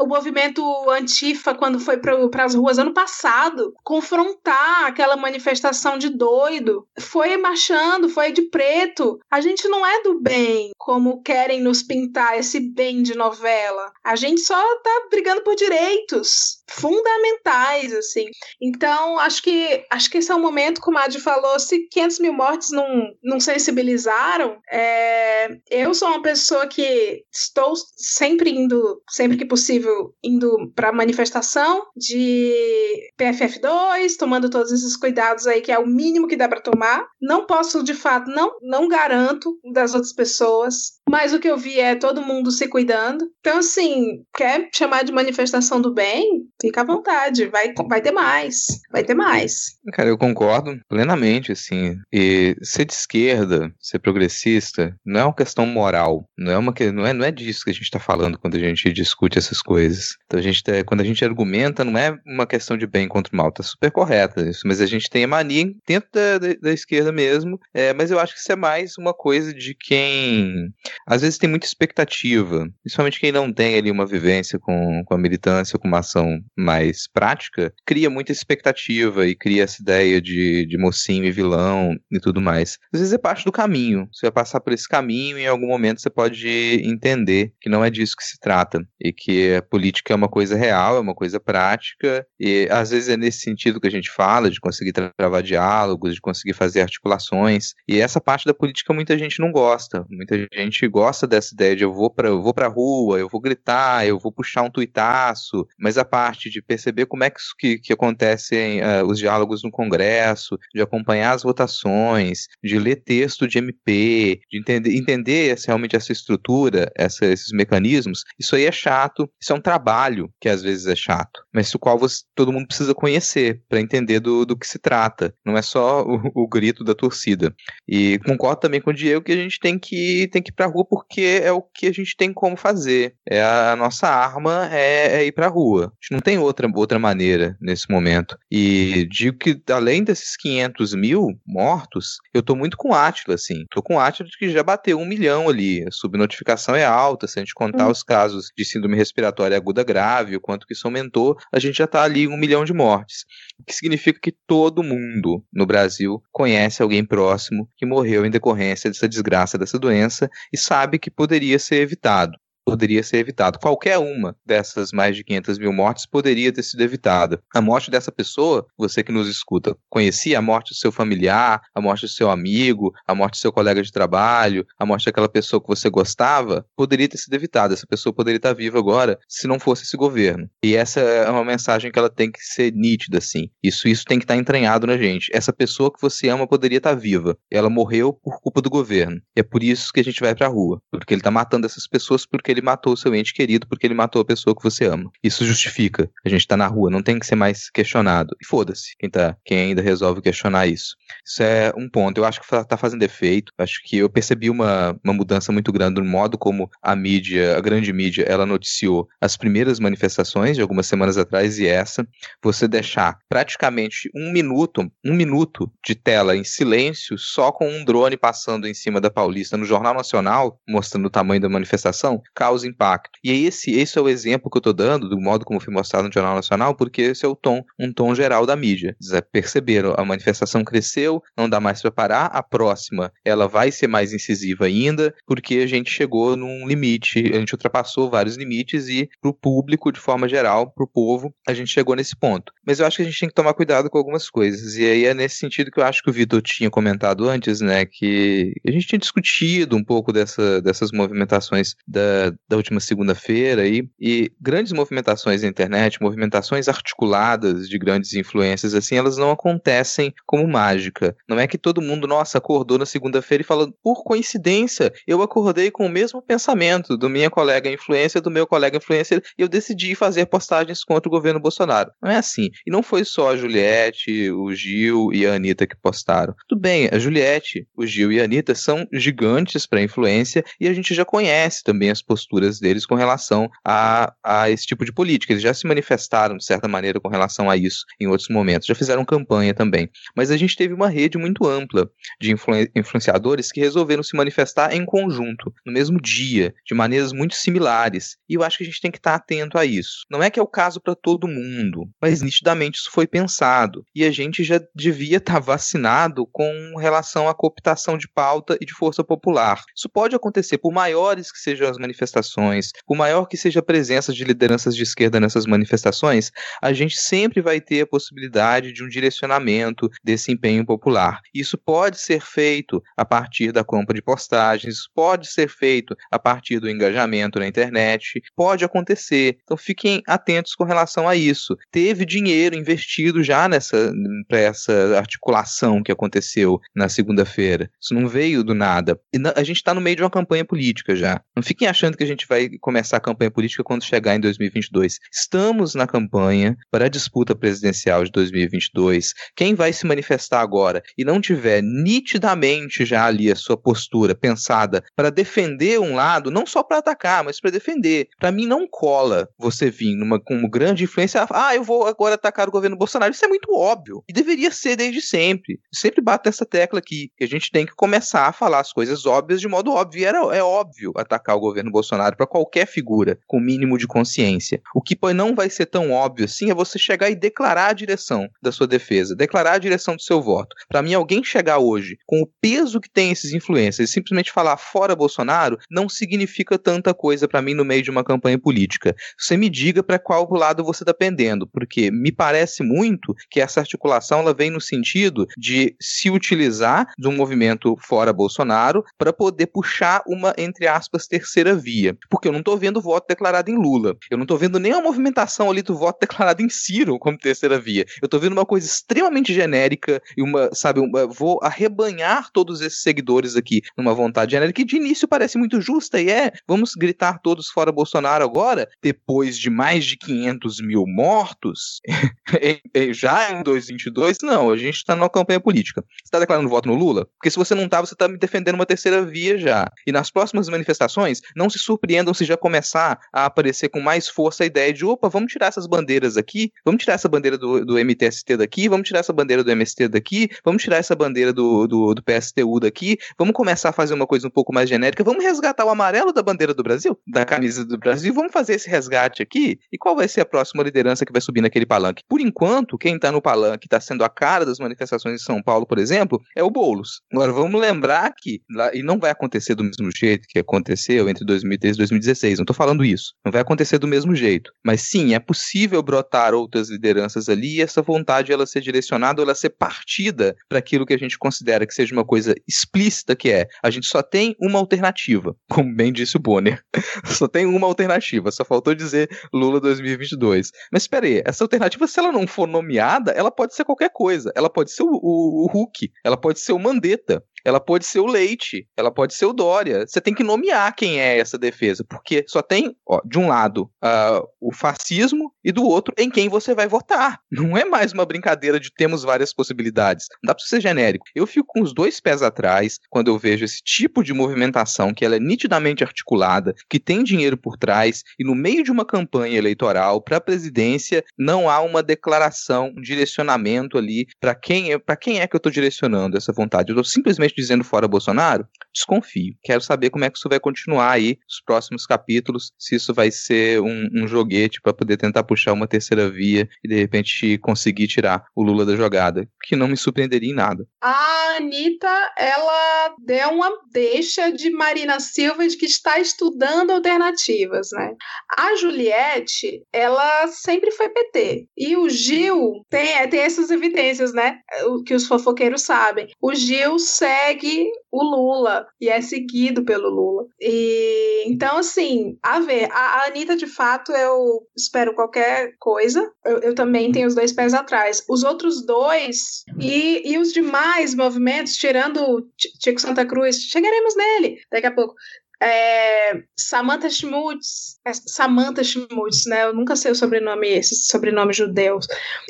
o 0.00 0.06
movimento 0.06 0.62
Antifa, 0.90 1.54
quando 1.54 1.78
foi 1.78 1.98
para 1.98 2.44
as 2.44 2.54
ruas 2.54 2.78
ano 2.78 2.92
passado, 2.92 3.74
confrontar 3.82 4.86
aquela 4.86 5.16
manifestação 5.16 5.98
de 5.98 6.08
doido, 6.08 6.86
foi 6.98 7.36
marchando, 7.36 8.08
foi 8.08 8.32
de 8.32 8.42
preto. 8.42 9.18
A 9.30 9.40
gente 9.40 9.68
não 9.68 9.84
é 9.86 10.02
do 10.02 10.20
bem, 10.20 10.72
como 10.76 11.22
querem 11.22 11.60
nos 11.60 11.82
pintar 11.82 12.38
esse 12.38 12.60
bem 12.60 13.02
de 13.02 13.14
novela. 13.14 13.92
A 14.04 14.16
gente 14.16 14.40
só 14.40 14.60
tá 14.80 15.06
brigando 15.10 15.42
por 15.42 15.54
direitos 15.54 16.61
fundamentais, 16.72 17.92
assim. 17.92 18.26
Então, 18.60 19.18
acho 19.18 19.42
que 19.42 19.84
acho 19.90 20.10
que 20.10 20.18
esse 20.18 20.30
é 20.30 20.34
o 20.34 20.40
momento, 20.40 20.80
como 20.80 20.98
a 20.98 21.04
Adi 21.04 21.20
falou, 21.20 21.58
se 21.58 21.86
500 21.88 22.18
mil 22.20 22.32
mortes 22.32 22.70
não, 22.70 22.86
não 23.22 23.40
sensibilizaram, 23.40 24.58
é, 24.70 25.48
eu 25.70 25.94
sou 25.94 26.08
uma 26.08 26.22
pessoa 26.22 26.66
que 26.66 27.24
estou 27.32 27.74
sempre 27.96 28.50
indo, 28.50 29.02
sempre 29.08 29.36
que 29.36 29.44
possível, 29.44 30.14
indo 30.22 30.72
para 30.74 30.92
manifestação 30.92 31.86
de 31.96 33.10
PFF2, 33.18 34.16
tomando 34.18 34.50
todos 34.50 34.72
esses 34.72 34.96
cuidados 34.96 35.46
aí 35.46 35.60
que 35.60 35.72
é 35.72 35.78
o 35.78 35.86
mínimo 35.86 36.28
que 36.28 36.36
dá 36.36 36.48
para 36.48 36.60
tomar. 36.60 37.06
Não 37.20 37.46
posso, 37.46 37.82
de 37.82 37.94
fato, 37.94 38.30
não, 38.30 38.52
não 38.62 38.88
garanto 38.88 39.58
das 39.72 39.94
outras 39.94 40.12
pessoas, 40.12 41.00
Mas 41.12 41.34
o 41.34 41.38
que 41.38 41.48
eu 41.48 41.58
vi 41.58 41.78
é 41.78 41.94
todo 41.94 42.24
mundo 42.24 42.50
se 42.50 42.66
cuidando. 42.66 43.30
Então, 43.40 43.58
assim, 43.58 44.24
quer 44.34 44.70
chamar 44.74 45.04
de 45.04 45.12
manifestação 45.12 45.78
do 45.78 45.92
bem? 45.92 46.44
Fica 46.58 46.80
à 46.80 46.84
vontade. 46.84 47.44
Vai, 47.48 47.74
vai 47.86 48.00
ter 48.00 48.12
mais. 48.12 48.80
Vai 48.90 49.04
ter 49.04 49.12
mais. 49.12 49.74
Cara, 49.92 50.08
eu 50.08 50.16
concordo 50.16 50.80
plenamente, 50.88 51.52
assim. 51.52 51.98
E 52.10 52.56
ser 52.62 52.86
de 52.86 52.94
esquerda, 52.94 53.70
ser 53.78 53.98
progressista, 53.98 54.96
não 55.04 55.20
é 55.20 55.24
uma 55.24 55.34
questão 55.34 55.66
moral. 55.66 56.24
Não 56.38 56.50
é, 56.50 56.56
uma, 56.56 56.72
não 56.94 57.06
é, 57.06 57.12
não 57.12 57.26
é 57.26 57.30
disso 57.30 57.64
que 57.64 57.70
a 57.70 57.74
gente 57.74 57.82
está 57.82 57.98
falando 57.98 58.38
quando 58.38 58.54
a 58.54 58.60
gente 58.60 58.90
discute 58.90 59.36
essas 59.36 59.60
coisas. 59.60 60.16
Então, 60.24 60.40
a 60.40 60.42
gente, 60.42 60.62
tá, 60.62 60.82
quando 60.82 61.02
a 61.02 61.04
gente 61.04 61.22
argumenta, 61.22 61.84
não 61.84 61.98
é 61.98 62.18
uma 62.24 62.46
questão 62.46 62.74
de 62.74 62.86
bem 62.86 63.06
contra 63.06 63.34
o 63.34 63.36
mal. 63.36 63.52
Tá 63.52 63.62
super 63.62 63.90
correta 63.90 64.48
isso. 64.48 64.62
Mas 64.64 64.80
a 64.80 64.86
gente 64.86 65.10
tem 65.10 65.24
a 65.24 65.28
mania 65.28 65.66
dentro 65.86 66.08
da, 66.10 66.38
da, 66.38 66.54
da 66.54 66.72
esquerda 66.72 67.12
mesmo. 67.12 67.60
É, 67.74 67.92
mas 67.92 68.10
eu 68.10 68.18
acho 68.18 68.32
que 68.32 68.40
isso 68.40 68.50
é 68.50 68.56
mais 68.56 68.96
uma 68.96 69.12
coisa 69.12 69.52
de 69.52 69.74
quem 69.74 70.72
às 71.06 71.22
vezes 71.22 71.38
tem 71.38 71.48
muita 71.48 71.66
expectativa, 71.66 72.68
principalmente 72.82 73.20
quem 73.20 73.32
não 73.32 73.52
tem 73.52 73.76
ali 73.76 73.90
uma 73.90 74.06
vivência 74.06 74.58
com, 74.58 75.02
com 75.04 75.14
a 75.14 75.18
militância, 75.18 75.78
com 75.78 75.88
uma 75.88 75.98
ação 75.98 76.40
mais 76.56 77.08
prática, 77.12 77.72
cria 77.86 78.08
muita 78.10 78.32
expectativa 78.32 79.26
e 79.26 79.34
cria 79.34 79.64
essa 79.64 79.82
ideia 79.82 80.20
de, 80.20 80.66
de 80.66 80.78
mocinho 80.78 81.24
e 81.24 81.32
vilão 81.32 81.96
e 82.10 82.20
tudo 82.20 82.40
mais. 82.40 82.78
Às 82.92 83.00
vezes 83.00 83.12
é 83.12 83.18
parte 83.18 83.44
do 83.44 83.52
caminho. 83.52 84.08
Você 84.12 84.26
vai 84.26 84.32
passar 84.32 84.60
por 84.60 84.72
esse 84.72 84.88
caminho 84.88 85.38
e 85.38 85.42
em 85.42 85.46
algum 85.46 85.66
momento 85.66 86.00
você 86.00 86.10
pode 86.10 86.48
entender 86.84 87.52
que 87.60 87.68
não 87.68 87.84
é 87.84 87.90
disso 87.90 88.16
que 88.16 88.24
se 88.24 88.38
trata 88.38 88.80
e 89.00 89.12
que 89.12 89.54
a 89.54 89.62
política 89.62 90.12
é 90.12 90.16
uma 90.16 90.28
coisa 90.28 90.56
real, 90.56 90.96
é 90.96 91.00
uma 91.00 91.14
coisa 91.14 91.40
prática 91.40 92.26
e 92.38 92.68
às 92.70 92.90
vezes 92.90 93.08
é 93.08 93.16
nesse 93.16 93.40
sentido 93.40 93.80
que 93.80 93.88
a 93.88 93.90
gente 93.90 94.10
fala 94.10 94.50
de 94.50 94.60
conseguir 94.60 94.92
travar 94.92 95.42
diálogos, 95.42 96.14
de 96.14 96.20
conseguir 96.20 96.54
fazer 96.54 96.82
articulações 96.82 97.74
e 97.88 98.00
essa 98.00 98.20
parte 98.20 98.44
da 98.44 98.54
política 98.54 98.92
muita 98.92 99.16
gente 99.18 99.40
não 99.40 99.50
gosta, 99.50 100.04
muita 100.10 100.36
gente 100.52 100.86
gosta 100.92 101.26
dessa 101.26 101.54
ideia 101.54 101.74
de 101.74 101.82
eu 101.82 101.92
vou 101.92 102.10
para 102.10 102.28
eu 102.28 102.42
vou 102.42 102.52
para 102.52 102.68
rua, 102.68 103.18
eu 103.18 103.28
vou 103.28 103.40
gritar, 103.40 104.06
eu 104.06 104.18
vou 104.18 104.30
puxar 104.30 104.62
um 104.62 104.70
tuitaço, 104.70 105.66
mas 105.78 105.96
a 105.96 106.04
parte 106.04 106.50
de 106.50 106.62
perceber 106.62 107.06
como 107.06 107.24
é 107.24 107.30
que, 107.30 107.38
que, 107.58 107.78
que 107.78 107.92
acontecem 107.92 108.80
uh, 108.82 109.04
os 109.06 109.18
diálogos 109.18 109.62
no 109.62 109.70
Congresso, 109.70 110.58
de 110.74 110.82
acompanhar 110.82 111.32
as 111.32 111.42
votações, 111.42 112.46
de 112.62 112.78
ler 112.78 112.96
texto 112.96 113.48
de 113.48 113.58
MP, 113.58 114.40
de 114.50 114.58
entender, 114.58 114.94
entender 114.94 115.56
realmente 115.66 115.96
essa 115.96 116.12
estrutura, 116.12 116.92
essa, 116.94 117.24
esses 117.24 117.52
mecanismos, 117.52 118.22
isso 118.38 118.54
aí 118.54 118.66
é 118.66 118.72
chato, 118.72 119.28
isso 119.40 119.52
é 119.52 119.56
um 119.56 119.60
trabalho 119.60 120.30
que 120.38 120.48
às 120.48 120.62
vezes 120.62 120.86
é 120.86 120.94
chato, 120.94 121.42
mas 121.52 121.74
o 121.74 121.78
qual 121.78 121.98
você, 121.98 122.22
todo 122.34 122.52
mundo 122.52 122.66
precisa 122.66 122.94
conhecer 122.94 123.62
para 123.68 123.80
entender 123.80 124.20
do, 124.20 124.44
do 124.44 124.56
que 124.56 124.66
se 124.66 124.78
trata, 124.78 125.34
não 125.44 125.56
é 125.56 125.62
só 125.62 126.02
o, 126.02 126.20
o 126.34 126.48
grito 126.48 126.84
da 126.84 126.94
torcida. 126.94 127.54
E 127.88 128.18
concordo 128.26 128.60
também 128.60 128.80
com 128.80 128.90
o 128.90 128.94
Diego 128.94 129.24
que 129.24 129.32
a 129.32 129.36
gente 129.36 129.58
tem 129.58 129.78
que, 129.78 130.28
tem 130.28 130.42
que 130.42 130.50
ir 130.50 130.54
pra 130.54 130.66
rua 130.66 130.81
porque 130.84 131.40
é 131.42 131.52
o 131.52 131.62
que 131.62 131.86
a 131.86 131.92
gente 131.92 132.16
tem 132.16 132.32
como 132.32 132.56
fazer. 132.56 133.14
É 133.28 133.42
a, 133.42 133.72
a 133.72 133.76
nossa 133.76 134.08
arma 134.08 134.68
é, 134.72 135.20
é 135.20 135.24
ir 135.24 135.32
pra 135.32 135.48
rua. 135.48 135.86
A 135.86 136.04
gente 136.04 136.12
não 136.12 136.20
tem 136.20 136.38
outra, 136.38 136.68
outra 136.74 136.98
maneira 136.98 137.56
nesse 137.60 137.90
momento. 137.90 138.38
E 138.50 139.06
digo 139.10 139.38
que 139.38 139.60
além 139.70 140.04
desses 140.04 140.36
500 140.36 140.94
mil 140.94 141.28
mortos, 141.46 142.18
eu 142.34 142.42
tô 142.42 142.54
muito 142.54 142.76
com 142.76 142.90
o 142.90 142.94
Atila, 142.94 143.34
assim. 143.34 143.64
Tô 143.70 143.82
com 143.82 143.96
o 143.96 144.00
Atila 144.00 144.28
de 144.28 144.36
que 144.36 144.50
já 144.50 144.62
bateu 144.62 144.98
um 144.98 145.06
milhão 145.06 145.48
ali. 145.48 145.84
A 145.86 145.90
subnotificação 145.90 146.74
é 146.74 146.84
alta, 146.84 147.26
se 147.26 147.38
a 147.38 147.42
gente 147.42 147.54
contar 147.54 147.86
hum. 147.86 147.90
os 147.90 148.02
casos 148.02 148.50
de 148.56 148.64
síndrome 148.64 148.96
respiratória 148.96 149.56
aguda 149.56 149.82
grave, 149.82 150.36
o 150.36 150.40
quanto 150.40 150.66
que 150.66 150.72
isso 150.72 150.86
aumentou, 150.86 151.36
a 151.52 151.58
gente 151.58 151.78
já 151.78 151.86
tá 151.86 152.02
ali 152.02 152.26
um 152.28 152.36
milhão 152.36 152.64
de 152.64 152.72
mortes. 152.72 153.24
O 153.58 153.64
que 153.64 153.72
significa 153.72 154.18
que 154.20 154.34
todo 154.46 154.82
mundo 154.82 155.44
no 155.52 155.66
Brasil 155.66 156.22
conhece 156.30 156.82
alguém 156.82 157.04
próximo 157.04 157.68
que 157.76 157.86
morreu 157.86 158.26
em 158.26 158.30
decorrência 158.30 158.90
dessa 158.90 159.08
desgraça, 159.08 159.58
dessa 159.58 159.78
doença, 159.78 160.28
e 160.52 160.58
sabe 160.62 160.98
que 160.98 161.10
poderia 161.10 161.58
ser 161.58 161.82
evitado 161.82 162.38
poderia 162.64 163.02
ser 163.02 163.18
evitado. 163.18 163.58
Qualquer 163.58 163.98
uma 163.98 164.36
dessas 164.44 164.92
mais 164.92 165.16
de 165.16 165.24
500 165.24 165.58
mil 165.58 165.72
mortes 165.72 166.06
poderia 166.06 166.52
ter 166.52 166.62
sido 166.62 166.80
evitada. 166.82 167.40
A 167.54 167.60
morte 167.60 167.90
dessa 167.90 168.12
pessoa, 168.12 168.66
você 168.76 169.02
que 169.02 169.12
nos 169.12 169.28
escuta, 169.28 169.76
conhecia 169.88 170.38
a 170.38 170.42
morte 170.42 170.70
do 170.70 170.76
seu 170.76 170.92
familiar, 170.92 171.60
a 171.74 171.80
morte 171.80 172.02
do 172.02 172.08
seu 172.08 172.30
amigo, 172.30 172.92
a 173.06 173.14
morte 173.14 173.32
do 173.34 173.38
seu 173.38 173.52
colega 173.52 173.82
de 173.82 173.92
trabalho, 173.92 174.66
a 174.78 174.86
morte 174.86 175.06
daquela 175.06 175.28
pessoa 175.28 175.60
que 175.60 175.68
você 175.68 175.90
gostava, 175.90 176.64
poderia 176.76 177.08
ter 177.08 177.18
sido 177.18 177.34
evitada. 177.34 177.74
Essa 177.74 177.86
pessoa 177.86 178.12
poderia 178.12 178.36
estar 178.36 178.52
viva 178.52 178.78
agora 178.78 179.18
se 179.28 179.46
não 179.46 179.58
fosse 179.58 179.84
esse 179.84 179.96
governo. 179.96 180.48
E 180.62 180.74
essa 180.74 181.00
é 181.00 181.28
uma 181.28 181.44
mensagem 181.44 181.90
que 181.90 181.98
ela 181.98 182.10
tem 182.10 182.30
que 182.30 182.40
ser 182.40 182.72
nítida, 182.72 183.18
assim. 183.18 183.48
Isso, 183.62 183.88
isso 183.88 184.04
tem 184.04 184.18
que 184.18 184.24
estar 184.24 184.36
entranhado 184.36 184.86
na 184.86 184.96
gente. 184.96 185.30
Essa 185.32 185.52
pessoa 185.52 185.92
que 185.92 186.00
você 186.00 186.28
ama 186.28 186.46
poderia 186.46 186.78
estar 186.78 186.94
viva. 186.94 187.36
Ela 187.50 187.68
morreu 187.68 188.12
por 188.12 188.40
culpa 188.40 188.60
do 188.60 188.70
governo. 188.70 189.20
E 189.36 189.40
é 189.40 189.42
por 189.42 189.62
isso 189.62 189.92
que 189.92 190.00
a 190.00 190.04
gente 190.04 190.20
vai 190.20 190.34
pra 190.34 190.48
rua. 190.48 190.80
Porque 190.90 191.14
ele 191.14 191.20
está 191.20 191.30
matando 191.30 191.66
essas 191.66 191.86
pessoas 191.86 192.24
porque 192.24 192.51
ele 192.52 192.62
matou 192.62 192.92
o 192.92 192.96
seu 192.96 193.14
ente 193.14 193.34
querido 193.34 193.66
porque 193.66 193.86
ele 193.86 193.94
matou 193.94 194.22
a 194.22 194.24
pessoa 194.24 194.54
que 194.54 194.62
você 194.62 194.84
ama. 194.84 195.10
Isso 195.22 195.44
justifica. 195.44 196.10
A 196.24 196.28
gente 196.28 196.46
tá 196.46 196.56
na 196.56 196.66
rua, 196.66 196.90
não 196.90 197.02
tem 197.02 197.18
que 197.18 197.26
ser 197.26 197.34
mais 197.34 197.70
questionado. 197.70 198.36
E 198.40 198.46
foda-se 198.46 198.94
quem, 198.98 199.10
tá, 199.10 199.36
quem 199.44 199.58
ainda 199.58 199.82
resolve 199.82 200.20
questionar 200.20 200.66
isso. 200.66 200.96
Isso 201.24 201.42
é 201.42 201.72
um 201.76 201.88
ponto. 201.88 202.18
Eu 202.18 202.24
acho 202.24 202.40
que 202.40 202.64
tá 202.64 202.76
fazendo 202.76 203.02
efeito. 203.02 203.52
Acho 203.58 203.80
que 203.84 203.98
eu 203.98 204.08
percebi 204.08 204.50
uma, 204.50 204.98
uma 205.02 205.12
mudança 205.12 205.52
muito 205.52 205.72
grande 205.72 206.00
no 206.00 206.06
modo 206.06 206.38
como 206.38 206.70
a 206.82 206.94
mídia, 206.94 207.56
a 207.56 207.60
grande 207.60 207.92
mídia, 207.92 208.24
ela 208.28 208.46
noticiou 208.46 209.08
as 209.20 209.36
primeiras 209.36 209.78
manifestações 209.78 210.56
de 210.56 210.62
algumas 210.62 210.86
semanas 210.86 211.16
atrás 211.16 211.58
e 211.58 211.66
essa. 211.66 212.06
Você 212.42 212.68
deixar 212.68 213.18
praticamente 213.28 214.10
um 214.14 214.32
minuto, 214.32 214.90
um 215.04 215.14
minuto 215.14 215.70
de 215.84 215.94
tela 215.94 216.36
em 216.36 216.44
silêncio, 216.44 217.18
só 217.18 217.52
com 217.52 217.68
um 217.68 217.84
drone 217.84 218.16
passando 218.16 218.66
em 218.66 218.74
cima 218.74 219.00
da 219.00 219.10
Paulista 219.10 219.56
no 219.56 219.64
Jornal 219.64 219.94
Nacional, 219.94 220.60
mostrando 220.68 221.06
o 221.06 221.10
tamanho 221.10 221.40
da 221.40 221.48
manifestação, 221.48 222.22
causa 222.42 222.66
impacto. 222.66 223.20
E 223.22 223.46
esse, 223.46 223.70
esse 223.70 223.96
é 223.96 224.00
o 224.00 224.08
exemplo 224.08 224.50
que 224.50 224.56
eu 224.56 224.60
estou 224.60 224.72
dando 224.72 225.08
do 225.08 225.20
modo 225.20 225.44
como 225.44 225.60
foi 225.60 225.72
mostrado 225.72 226.08
no 226.08 226.12
Jornal 226.12 226.34
Nacional, 226.34 226.74
porque 226.74 227.02
esse 227.02 227.24
é 227.24 227.28
o 227.28 227.36
tom, 227.36 227.62
um 227.78 227.92
tom 227.92 228.16
geral 228.16 228.44
da 228.44 228.56
mídia. 228.56 228.96
perceberam, 229.30 229.94
a 229.96 230.04
manifestação 230.04 230.64
cresceu, 230.64 231.22
não 231.36 231.48
dá 231.48 231.60
mais 231.60 231.80
para 231.80 231.92
parar, 231.92 232.26
a 232.26 232.42
próxima 232.42 233.12
ela 233.24 233.46
vai 233.46 233.70
ser 233.70 233.86
mais 233.86 234.12
incisiva 234.12 234.66
ainda, 234.66 235.14
porque 235.24 235.58
a 235.58 235.66
gente 235.68 235.88
chegou 235.88 236.36
num 236.36 236.66
limite, 236.66 237.30
a 237.32 237.38
gente 237.38 237.52
ultrapassou 237.52 238.10
vários 238.10 238.36
limites 238.36 238.88
e 238.88 239.08
para 239.20 239.30
o 239.30 239.34
público, 239.34 239.92
de 239.92 240.00
forma 240.00 240.28
geral, 240.28 240.72
para 240.72 240.82
o 240.82 240.88
povo, 240.88 241.32
a 241.46 241.54
gente 241.54 241.70
chegou 241.70 241.94
nesse 241.94 242.16
ponto. 242.16 242.52
Mas 242.66 242.80
eu 242.80 242.86
acho 242.86 242.96
que 242.96 243.02
a 243.02 243.06
gente 243.06 243.20
tem 243.20 243.28
que 243.28 243.34
tomar 243.34 243.54
cuidado 243.54 243.88
com 243.88 243.98
algumas 243.98 244.28
coisas, 244.28 244.76
e 244.76 244.84
aí 244.84 245.04
é 245.04 245.14
nesse 245.14 245.36
sentido 245.36 245.70
que 245.70 245.78
eu 245.78 245.84
acho 245.84 246.02
que 246.02 246.10
o 246.10 246.12
Vitor 246.12 246.42
tinha 246.42 246.70
comentado 246.70 247.28
antes, 247.28 247.60
né, 247.60 247.86
que 247.86 248.52
a 248.66 248.70
gente 248.72 248.88
tinha 248.88 248.98
discutido 248.98 249.76
um 249.76 249.84
pouco 249.84 250.12
dessa, 250.12 250.60
dessas 250.60 250.90
movimentações 250.90 251.76
da, 251.86 252.31
da, 252.48 252.56
última 252.56 252.80
segunda-feira 252.80 253.66
e, 253.66 253.88
e 254.00 254.30
grandes 254.40 254.72
movimentações 254.72 255.42
na 255.42 255.48
internet, 255.48 256.00
movimentações 256.00 256.68
articuladas 256.68 257.68
de 257.68 257.78
grandes 257.78 258.12
influências, 258.14 258.74
assim, 258.74 258.96
elas 258.96 259.16
não 259.16 259.30
acontecem 259.30 260.12
como 260.26 260.46
mágica. 260.46 261.16
Não 261.28 261.38
é 261.38 261.46
que 261.46 261.58
todo 261.58 261.82
mundo, 261.82 262.06
nossa, 262.06 262.38
acordou 262.38 262.78
na 262.78 262.86
segunda-feira 262.86 263.42
e 263.42 263.46
falou, 263.46 263.72
por 263.82 264.04
coincidência, 264.04 264.92
eu 265.06 265.22
acordei 265.22 265.70
com 265.70 265.86
o 265.86 265.90
mesmo 265.90 266.22
pensamento 266.22 266.96
do 266.96 267.08
minha 267.08 267.30
colega 267.30 267.70
influência, 267.70 268.20
do 268.20 268.30
meu 268.30 268.46
colega 268.46 268.76
influência, 268.76 269.22
e 269.38 269.42
eu 269.42 269.48
decidi 269.48 269.94
fazer 269.94 270.26
postagens 270.26 270.84
contra 270.84 271.08
o 271.08 271.12
governo 271.12 271.40
Bolsonaro. 271.40 271.90
Não 272.02 272.10
é 272.10 272.16
assim. 272.16 272.50
E 272.66 272.70
não 272.70 272.82
foi 272.82 273.04
só 273.04 273.30
a 273.30 273.36
Juliette, 273.36 274.30
o 274.30 274.54
Gil 274.54 275.12
e 275.12 275.26
a 275.26 275.34
Anitta 275.34 275.66
que 275.66 275.76
postaram. 275.76 276.34
Tudo 276.48 276.60
bem, 276.60 276.88
a 276.92 276.98
Juliette, 276.98 277.66
o 277.76 277.86
Gil 277.86 278.12
e 278.12 278.20
a 278.20 278.24
Anitta 278.24 278.54
são 278.54 278.86
gigantes 278.92 279.66
para 279.66 279.82
influência 279.82 280.44
e 280.60 280.68
a 280.68 280.72
gente 280.72 280.94
já 280.94 281.04
conhece 281.04 281.62
também 281.62 281.90
as 281.90 282.02
posturas 282.02 282.21
deles 282.60 282.86
com 282.86 282.94
relação 282.94 283.48
a, 283.64 284.12
a 284.22 284.50
esse 284.50 284.66
tipo 284.66 284.84
de 284.84 284.92
política. 284.92 285.32
Eles 285.32 285.42
já 285.42 285.54
se 285.54 285.66
manifestaram, 285.66 286.36
de 286.36 286.44
certa 286.44 286.68
maneira, 286.68 287.00
com 287.00 287.08
relação 287.08 287.50
a 287.50 287.56
isso 287.56 287.84
em 288.00 288.06
outros 288.06 288.28
momentos, 288.28 288.66
já 288.66 288.74
fizeram 288.74 289.04
campanha 289.04 289.54
também. 289.54 289.88
Mas 290.16 290.30
a 290.30 290.36
gente 290.36 290.56
teve 290.56 290.74
uma 290.74 290.88
rede 290.88 291.18
muito 291.18 291.46
ampla 291.46 291.88
de 292.20 292.32
influenciadores 292.74 293.50
que 293.50 293.60
resolveram 293.60 294.02
se 294.02 294.16
manifestar 294.16 294.74
em 294.74 294.84
conjunto, 294.84 295.52
no 295.64 295.72
mesmo 295.72 296.00
dia, 296.00 296.54
de 296.66 296.74
maneiras 296.74 297.12
muito 297.12 297.34
similares. 297.34 298.16
E 298.28 298.34
eu 298.34 298.42
acho 298.42 298.58
que 298.58 298.64
a 298.64 298.66
gente 298.66 298.80
tem 298.80 298.90
que 298.90 298.98
estar 298.98 299.14
atento 299.14 299.58
a 299.58 299.64
isso. 299.64 300.04
Não 300.10 300.22
é 300.22 300.30
que 300.30 300.40
é 300.40 300.42
o 300.42 300.46
caso 300.46 300.80
para 300.80 300.94
todo 300.94 301.28
mundo, 301.28 301.88
mas 302.00 302.22
nitidamente 302.22 302.78
isso 302.78 302.90
foi 302.90 303.06
pensado. 303.06 303.84
E 303.94 304.04
a 304.04 304.10
gente 304.10 304.44
já 304.44 304.60
devia 304.74 305.18
estar 305.18 305.40
vacinado 305.40 306.26
com 306.26 306.76
relação 306.78 307.28
à 307.28 307.34
cooptação 307.34 307.96
de 307.96 308.08
pauta 308.08 308.56
e 308.60 308.66
de 308.66 308.72
força 308.72 309.04
popular. 309.04 309.62
Isso 309.76 309.88
pode 309.88 310.14
acontecer, 310.14 310.58
por 310.58 310.72
maiores 310.72 311.30
que 311.30 311.38
sejam 311.38 311.68
as 311.68 311.78
manifestações 311.78 312.11
manifestações, 312.12 312.72
por 312.86 312.96
maior 312.96 313.26
que 313.26 313.36
seja 313.36 313.60
a 313.60 313.62
presença 313.62 314.12
de 314.12 314.24
lideranças 314.24 314.76
de 314.76 314.82
esquerda 314.82 315.18
nessas 315.18 315.46
manifestações, 315.46 316.30
a 316.60 316.72
gente 316.72 316.96
sempre 316.98 317.40
vai 317.40 317.60
ter 317.60 317.82
a 317.82 317.86
possibilidade 317.86 318.72
de 318.72 318.84
um 318.84 318.88
direcionamento 318.88 319.88
desse 320.04 320.30
empenho 320.30 320.64
popular. 320.64 321.20
Isso 321.34 321.56
pode 321.56 321.98
ser 321.98 322.20
feito 322.20 322.82
a 322.96 323.04
partir 323.04 323.52
da 323.52 323.64
compra 323.64 323.94
de 323.94 324.02
postagens, 324.02 324.88
pode 324.94 325.26
ser 325.26 325.48
feito 325.48 325.96
a 326.10 326.18
partir 326.18 326.58
do 326.58 326.68
engajamento 326.68 327.38
na 327.38 327.46
internet, 327.46 328.20
pode 328.36 328.64
acontecer. 328.64 329.38
Então 329.42 329.56
fiquem 329.56 330.02
atentos 330.06 330.54
com 330.54 330.64
relação 330.64 331.08
a 331.08 331.16
isso. 331.16 331.56
Teve 331.70 332.04
dinheiro 332.04 332.56
investido 332.56 333.22
já 333.22 333.48
nessa 333.48 333.92
para 334.28 334.38
essa 334.38 334.98
articulação 334.98 335.82
que 335.82 335.92
aconteceu 335.92 336.60
na 336.74 336.88
segunda-feira. 336.88 337.70
Isso 337.80 337.94
não 337.94 338.08
veio 338.08 338.44
do 338.44 338.54
nada. 338.54 338.98
E 339.12 339.18
a 339.34 339.42
gente 339.42 339.56
está 339.56 339.74
no 339.74 339.80
meio 339.80 339.96
de 339.96 340.02
uma 340.02 340.10
campanha 340.10 340.44
política 340.44 340.94
já. 340.94 341.20
Não 341.34 341.42
fiquem 341.42 341.68
achando 341.68 341.96
que 341.96 342.01
a 342.02 342.06
gente 342.06 342.26
vai 342.28 342.50
começar 342.60 342.96
a 342.96 343.00
campanha 343.00 343.30
política 343.30 343.64
quando 343.64 343.84
chegar 343.84 344.14
em 344.14 344.20
2022. 344.20 344.98
Estamos 345.12 345.74
na 345.74 345.86
campanha 345.86 346.56
para 346.70 346.86
a 346.86 346.88
disputa 346.88 347.34
presidencial 347.34 348.04
de 348.04 348.10
2022. 348.10 349.14
Quem 349.36 349.54
vai 349.54 349.72
se 349.72 349.86
manifestar 349.86 350.40
agora 350.40 350.82
e 350.96 351.04
não 351.04 351.20
tiver 351.20 351.62
nitidamente 351.62 352.84
já 352.84 353.06
ali 353.06 353.30
a 353.30 353.36
sua 353.36 353.56
postura 353.56 354.14
pensada 354.14 354.82
para 354.96 355.10
defender 355.10 355.80
um 355.80 355.94
lado, 355.94 356.30
não 356.30 356.46
só 356.46 356.62
para 356.62 356.78
atacar, 356.78 357.24
mas 357.24 357.40
para 357.40 357.50
defender. 357.50 358.08
Para 358.18 358.32
mim 358.32 358.46
não 358.46 358.66
cola 358.68 359.28
você 359.38 359.70
vir 359.70 359.96
numa 359.96 360.20
com 360.20 360.48
grande 360.48 360.84
influência, 360.84 361.26
ah, 361.30 361.54
eu 361.54 361.62
vou 361.62 361.86
agora 361.86 362.14
atacar 362.14 362.48
o 362.48 362.52
governo 362.52 362.76
Bolsonaro. 362.76 363.12
Isso 363.12 363.24
é 363.24 363.28
muito 363.28 363.54
óbvio 363.54 364.02
e 364.08 364.12
deveria 364.12 364.50
ser 364.50 364.76
desde 364.76 365.00
sempre. 365.00 365.60
Sempre 365.72 366.00
bato 366.00 366.28
essa 366.28 366.44
tecla 366.44 366.78
aqui, 366.78 367.10
que 367.16 367.24
a 367.24 367.28
gente 367.28 367.50
tem 367.50 367.66
que 367.66 367.74
começar 367.74 368.26
a 368.26 368.32
falar 368.32 368.60
as 368.60 368.72
coisas 368.72 369.06
óbvias 369.06 369.40
de 369.40 369.48
modo 369.48 369.72
óbvio. 369.72 370.06
Era, 370.06 370.18
é 370.34 370.42
óbvio 370.42 370.92
atacar 370.96 371.36
o 371.36 371.40
governo 371.40 371.70
Bolsonaro 371.70 371.91
para 372.16 372.26
qualquer 372.26 372.66
figura 372.66 373.18
com 373.26 373.40
mínimo 373.40 373.78
de 373.78 373.86
consciência. 373.86 374.60
O 374.74 374.80
que 374.80 374.96
não 375.14 375.34
vai 375.34 375.50
ser 375.50 375.66
tão 375.66 375.90
óbvio 375.90 376.24
assim 376.24 376.50
é 376.50 376.54
você 376.54 376.78
chegar 376.78 377.10
e 377.10 377.14
declarar 377.14 377.68
a 377.68 377.72
direção 377.72 378.28
da 378.40 378.52
sua 378.52 378.66
defesa, 378.66 379.16
declarar 379.16 379.54
a 379.54 379.58
direção 379.58 379.96
do 379.96 380.02
seu 380.02 380.22
voto. 380.22 380.54
Para 380.68 380.82
mim, 380.82 380.94
alguém 380.94 381.24
chegar 381.24 381.58
hoje 381.58 381.98
com 382.06 382.22
o 382.22 382.28
peso 382.40 382.80
que 382.80 382.90
tem 382.90 383.10
esses 383.10 383.32
influências 383.32 383.90
e 383.90 383.92
simplesmente 383.92 384.32
falar 384.32 384.56
fora 384.56 384.96
Bolsonaro 384.96 385.58
não 385.70 385.88
significa 385.88 386.58
tanta 386.58 386.94
coisa 386.94 387.28
para 387.28 387.42
mim 387.42 387.54
no 387.54 387.64
meio 387.64 387.82
de 387.82 387.90
uma 387.90 388.04
campanha 388.04 388.38
política. 388.38 388.94
Você 389.18 389.36
me 389.36 389.50
diga 389.50 389.82
para 389.82 389.98
qual 389.98 390.28
lado 390.32 390.64
você 390.64 390.82
está 390.82 390.94
pendendo, 390.94 391.46
porque 391.46 391.90
me 391.90 392.12
parece 392.12 392.62
muito 392.62 393.14
que 393.30 393.40
essa 393.40 393.60
articulação 393.60 394.20
ela 394.20 394.34
vem 394.34 394.50
no 394.50 394.60
sentido 394.60 395.26
de 395.36 395.74
se 395.80 396.10
utilizar 396.10 396.86
de 396.98 397.08
um 397.08 397.16
movimento 397.16 397.76
fora 397.80 398.12
Bolsonaro 398.12 398.84
para 398.96 399.12
poder 399.12 399.46
puxar 399.46 400.02
uma, 400.06 400.34
entre 400.38 400.66
aspas, 400.66 401.06
terceira 401.06 401.54
via. 401.54 401.81
Porque 402.08 402.28
eu 402.28 402.32
não 402.32 402.40
estou 402.40 402.56
vendo 402.56 402.80
voto 402.80 403.06
declarado 403.08 403.50
em 403.50 403.56
Lula. 403.56 403.96
Eu 404.10 404.16
não 404.16 404.24
estou 404.24 404.38
vendo 404.38 404.58
nem 404.58 404.72
a 404.72 404.80
movimentação 404.80 405.50
ali 405.50 405.62
do 405.62 405.76
voto 405.76 405.98
declarado 406.02 406.42
em 406.42 406.48
Ciro 406.48 406.98
como 406.98 407.18
terceira 407.18 407.58
via. 407.58 407.84
Eu 408.00 408.06
estou 408.06 408.20
vendo 408.20 408.32
uma 408.32 408.46
coisa 408.46 408.66
extremamente 408.66 409.32
genérica 409.34 410.00
e 410.16 410.22
uma, 410.22 410.50
sabe, 410.54 410.80
uma, 410.80 411.06
vou 411.06 411.40
arrebanhar 411.42 412.30
todos 412.32 412.60
esses 412.60 412.82
seguidores 412.82 413.36
aqui 413.36 413.62
numa 413.76 413.94
vontade 413.94 414.32
genérica 414.32 414.52
que 414.52 414.64
de 414.64 414.76
início 414.76 415.08
parece 415.08 415.38
muito 415.38 415.60
justa 415.60 416.00
e 416.00 416.10
é, 416.10 416.32
vamos 416.46 416.74
gritar 416.74 417.18
todos 417.20 417.48
fora 417.48 417.72
Bolsonaro 417.72 418.24
agora, 418.24 418.68
depois 418.82 419.38
de 419.38 419.50
mais 419.50 419.84
de 419.84 419.96
500 419.96 420.60
mil 420.60 420.84
mortos, 420.86 421.80
já 422.92 423.32
em 423.32 423.42
2022, 423.42 424.18
não, 424.22 424.50
a 424.50 424.56
gente 424.56 424.76
está 424.76 424.94
numa 424.94 425.08
campanha 425.08 425.40
política. 425.40 425.82
Você 425.82 426.04
está 426.04 426.18
declarando 426.18 426.48
voto 426.48 426.68
no 426.68 426.74
Lula? 426.74 427.06
Porque 427.16 427.30
se 427.30 427.36
você 427.36 427.54
não 427.54 427.64
está, 427.64 427.80
você 427.80 427.94
está 427.94 428.08
me 428.08 428.18
defendendo 428.18 428.54
uma 428.54 428.66
terceira 428.66 429.04
via 429.04 429.38
já. 429.38 429.70
E 429.86 429.92
nas 429.92 430.10
próximas 430.10 430.48
manifestações, 430.48 431.20
não 431.34 431.48
se 431.48 431.58
surpreendam 431.72 432.12
se 432.12 432.24
já 432.24 432.36
começar 432.36 432.98
a 433.12 433.26
aparecer 433.26 433.68
com 433.68 433.80
mais 433.80 434.08
força 434.08 434.44
a 434.44 434.46
ideia 434.46 434.72
de, 434.72 434.84
opa, 434.84 435.08
vamos 435.08 435.32
tirar 435.32 435.46
essas 435.46 435.66
bandeiras 435.66 436.16
aqui, 436.16 436.52
vamos 436.64 436.82
tirar 436.82 436.94
essa 436.94 437.08
bandeira 437.08 437.38
do, 437.38 437.64
do 437.64 437.78
MTST 437.78 438.36
daqui, 438.36 438.68
vamos 438.68 438.86
tirar 438.86 439.00
essa 439.00 439.12
bandeira 439.12 439.42
do 439.42 439.50
MST 439.50 439.88
daqui, 439.88 440.28
vamos 440.44 440.62
tirar 440.62 440.76
essa 440.76 440.94
bandeira 440.94 441.32
do, 441.32 441.66
do, 441.66 441.94
do 441.94 442.02
PSTU 442.02 442.60
daqui, 442.60 442.98
vamos 443.18 443.34
começar 443.34 443.70
a 443.70 443.72
fazer 443.72 443.94
uma 443.94 444.06
coisa 444.06 444.26
um 444.28 444.30
pouco 444.30 444.52
mais 444.52 444.68
genérica, 444.68 445.02
vamos 445.02 445.24
resgatar 445.24 445.64
o 445.64 445.70
amarelo 445.70 446.12
da 446.12 446.22
bandeira 446.22 446.52
do 446.52 446.62
Brasil, 446.62 446.98
da 447.06 447.24
camisa 447.24 447.64
do 447.64 447.78
Brasil, 447.78 448.12
vamos 448.12 448.32
fazer 448.32 448.54
esse 448.54 448.68
resgate 448.68 449.22
aqui, 449.22 449.58
e 449.72 449.78
qual 449.78 449.96
vai 449.96 450.08
ser 450.08 450.20
a 450.20 450.26
próxima 450.26 450.62
liderança 450.62 451.06
que 451.06 451.12
vai 451.12 451.20
subir 451.20 451.40
naquele 451.40 451.66
palanque? 451.66 452.02
Por 452.08 452.20
enquanto, 452.20 452.76
quem 452.76 452.96
está 452.96 453.10
no 453.10 453.22
palanque, 453.22 453.66
está 453.66 453.80
sendo 453.80 454.04
a 454.04 454.08
cara 454.08 454.44
das 454.44 454.58
manifestações 454.58 455.20
em 455.20 455.24
São 455.24 455.42
Paulo, 455.42 455.66
por 455.66 455.78
exemplo, 455.78 456.20
é 456.36 456.42
o 456.42 456.50
Boulos. 456.50 457.00
Agora, 457.10 457.32
vamos 457.32 457.60
lembrar 457.60 458.12
que, 458.16 458.42
e 458.74 458.82
não 458.82 458.98
vai 458.98 459.10
acontecer 459.10 459.54
do 459.54 459.64
mesmo 459.64 459.90
jeito 459.94 460.26
que 460.28 460.38
aconteceu 460.38 461.08
entre 461.08 461.24
2013 461.56 461.76
e 461.76 461.78
2016, 461.78 462.38
não 462.38 462.42
estou 462.42 462.56
falando 462.56 462.84
isso, 462.84 463.14
não 463.24 463.32
vai 463.32 463.40
acontecer 463.40 463.78
do 463.78 463.88
mesmo 463.88 464.14
jeito, 464.14 464.52
mas 464.64 464.82
sim, 464.82 465.14
é 465.14 465.18
possível 465.18 465.82
brotar 465.82 466.34
outras 466.34 466.68
lideranças 466.68 467.28
ali 467.28 467.56
e 467.56 467.62
essa 467.62 467.82
vontade 467.82 468.32
ela 468.32 468.46
ser 468.46 468.60
direcionada, 468.60 469.22
ela 469.22 469.34
ser 469.34 469.50
partida 469.50 470.36
para 470.48 470.58
aquilo 470.58 470.86
que 470.86 470.94
a 470.94 470.98
gente 470.98 471.18
considera 471.18 471.66
que 471.66 471.74
seja 471.74 471.94
uma 471.94 472.04
coisa 472.04 472.34
explícita, 472.48 473.14
que 473.14 473.30
é, 473.30 473.46
a 473.62 473.70
gente 473.70 473.86
só 473.86 474.02
tem 474.02 474.36
uma 474.40 474.58
alternativa, 474.58 475.34
como 475.48 475.74
bem 475.74 475.92
disse 475.92 476.16
o 476.16 476.20
Bonner, 476.20 476.62
só 477.06 477.28
tem 477.28 477.46
uma 477.46 477.66
alternativa, 477.66 478.30
só 478.30 478.44
faltou 478.44 478.74
dizer 478.74 479.08
Lula 479.32 479.60
2022. 479.60 480.50
Mas 480.72 480.82
espera 480.82 481.06
aí, 481.06 481.22
essa 481.24 481.44
alternativa, 481.44 481.86
se 481.86 481.98
ela 481.98 482.12
não 482.12 482.26
for 482.26 482.46
nomeada, 482.46 483.12
ela 483.12 483.30
pode 483.30 483.54
ser 483.54 483.64
qualquer 483.64 483.90
coisa. 483.90 484.32
Ela 484.34 484.50
pode 484.50 484.70
ser 484.72 484.82
o, 484.82 484.90
o, 484.90 485.44
o 485.44 485.46
Hulk, 485.46 485.90
ela 486.04 486.16
pode 486.16 486.40
ser 486.40 486.52
o 486.52 486.58
Mandetta, 486.58 487.22
ela 487.44 487.60
pode 487.60 487.84
ser 487.86 488.00
o 488.00 488.06
Leite, 488.06 488.66
ela 488.76 488.90
pode 488.90 489.14
ser 489.14 489.26
o 489.26 489.32
Dória. 489.32 489.86
Você 489.86 490.00
tem 490.00 490.14
que 490.14 490.22
nomear 490.22 490.74
quem 490.74 491.00
é 491.00 491.18
essa 491.18 491.38
defesa, 491.38 491.84
porque 491.88 492.24
só 492.26 492.42
tem, 492.42 492.74
ó, 492.86 493.00
de 493.04 493.18
um 493.18 493.28
lado, 493.28 493.70
uh, 493.82 494.26
o 494.40 494.52
fascismo 494.52 495.32
e 495.44 495.52
do 495.52 495.64
outro 495.64 495.94
em 495.98 496.10
quem 496.10 496.28
você 496.28 496.54
vai 496.54 496.68
votar. 496.68 497.20
Não 497.30 497.56
é 497.56 497.64
mais 497.64 497.92
uma 497.92 498.04
brincadeira 498.04 498.58
de 498.58 498.72
temos 498.72 499.02
várias 499.02 499.32
possibilidades. 499.32 500.06
Não 500.22 500.28
dá 500.28 500.34
para 500.34 500.44
ser 500.44 500.60
genérico. 500.60 501.04
Eu 501.14 501.26
fico 501.26 501.46
com 501.48 501.62
os 501.62 501.74
dois 501.74 502.00
pés 502.00 502.22
atrás 502.22 502.78
quando 502.90 503.08
eu 503.08 503.18
vejo 503.18 503.44
esse 503.44 503.62
tipo 503.62 504.02
de 504.02 504.12
movimentação 504.12 504.94
que 504.94 505.04
ela 505.04 505.16
é 505.16 505.20
nitidamente 505.20 505.84
articulada, 505.84 506.54
que 506.68 506.78
tem 506.78 507.02
dinheiro 507.02 507.36
por 507.36 507.56
trás 507.56 508.02
e 508.18 508.24
no 508.24 508.34
meio 508.34 508.62
de 508.62 508.70
uma 508.70 508.84
campanha 508.84 509.38
eleitoral 509.38 510.00
para 510.00 510.16
a 510.16 510.20
presidência 510.20 511.04
não 511.18 511.48
há 511.48 511.60
uma 511.60 511.82
declaração, 511.82 512.72
um 512.76 512.80
direcionamento 512.80 513.78
ali 513.78 514.06
para 514.20 514.34
quem 514.34 514.72
é, 514.72 514.78
para 514.78 514.96
quem 514.96 515.20
é 515.20 515.26
que 515.26 515.34
eu 515.34 515.38
estou 515.38 515.52
direcionando 515.52 516.16
essa 516.16 516.32
vontade. 516.32 516.70
Eu 516.70 516.74
estou 516.74 516.84
simplesmente 516.84 517.31
dizendo 517.34 517.64
fora 517.64 517.88
Bolsonaro? 517.88 518.46
Desconfio. 518.72 519.34
Quero 519.42 519.60
saber 519.60 519.90
como 519.90 520.04
é 520.04 520.10
que 520.10 520.16
isso 520.18 520.28
vai 520.28 520.40
continuar 520.40 520.90
aí, 520.90 521.18
os 521.28 521.40
próximos 521.44 521.86
capítulos, 521.86 522.52
se 522.58 522.76
isso 522.76 522.94
vai 522.94 523.10
ser 523.10 523.60
um, 523.60 523.88
um 523.94 524.08
joguete 524.08 524.60
para 524.60 524.72
poder 524.72 524.96
tentar 524.96 525.24
puxar 525.24 525.52
uma 525.52 525.66
terceira 525.66 526.08
via 526.08 526.48
e 526.64 526.68
de 526.68 526.74
repente 526.74 527.38
conseguir 527.38 527.86
tirar 527.86 528.24
o 528.34 528.42
Lula 528.42 528.64
da 528.64 528.76
jogada, 528.76 529.28
que 529.42 529.56
não 529.56 529.68
me 529.68 529.76
surpreenderia 529.76 530.30
em 530.30 530.34
nada. 530.34 530.66
A 530.80 531.36
Anitta, 531.36 532.12
ela 532.18 532.94
deu 533.04 533.30
uma 533.30 533.50
deixa 533.70 534.30
de 534.30 534.50
Marina 534.50 535.00
Silva 535.00 535.46
de 535.46 535.56
que 535.56 535.66
está 535.66 535.98
estudando 535.98 536.70
alternativas, 536.70 537.68
né? 537.72 537.94
A 538.36 538.54
Juliette, 538.56 539.62
ela 539.72 540.28
sempre 540.28 540.70
foi 540.70 540.88
PT. 540.88 541.46
E 541.56 541.76
o 541.76 541.88
Gil 541.88 542.64
tem, 542.70 543.08
tem 543.08 543.20
essas 543.20 543.50
evidências, 543.50 544.12
né? 544.12 544.38
O 544.66 544.82
que 544.82 544.94
os 544.94 545.06
fofoqueiros 545.06 545.62
sabem. 545.62 546.08
O 546.20 546.34
Gil 546.34 546.78
segue 546.78 547.21
segue 547.22 547.70
o 547.90 548.02
Lula 548.02 548.66
e 548.80 548.88
é 548.88 549.00
seguido 549.00 549.64
pelo 549.64 549.88
Lula. 549.88 550.26
E 550.40 551.24
então, 551.26 551.58
assim, 551.58 552.18
a 552.22 552.40
ver, 552.40 552.68
a, 552.72 552.78
a 552.78 553.06
Anitta, 553.06 553.36
de 553.36 553.46
fato, 553.46 553.92
eu 553.92 554.46
espero 554.56 554.94
qualquer 554.94 555.54
coisa. 555.58 556.10
Eu, 556.24 556.38
eu, 556.38 556.54
também 556.54 556.90
tenho 556.90 557.06
os 557.06 557.14
dois 557.14 557.32
pés 557.32 557.54
atrás. 557.54 558.02
Os 558.08 558.24
outros 558.24 558.64
dois 558.64 559.44
e, 559.60 560.10
e 560.10 560.18
os 560.18 560.32
demais 560.32 560.94
movimentos, 560.94 561.54
tirando 561.54 562.28
Tico 562.36 562.80
Santa 562.80 563.06
Cruz, 563.06 563.36
chegaremos 563.36 563.94
nele 563.94 564.40
daqui 564.50 564.66
a 564.66 564.74
pouco 564.74 564.94
é, 565.42 566.22
Samantha 566.38 566.88
Schmutz, 566.88 567.80
é, 567.84 567.92
Samantha 567.92 568.62
Schmutz, 568.62 569.26
né? 569.26 569.44
Eu 569.44 569.52
nunca 569.52 569.74
sei 569.74 569.90
o 569.90 569.94
sobrenome, 569.94 570.48
esses 570.48 570.86
sobrenomes 570.86 571.36
judeus. 571.36 571.86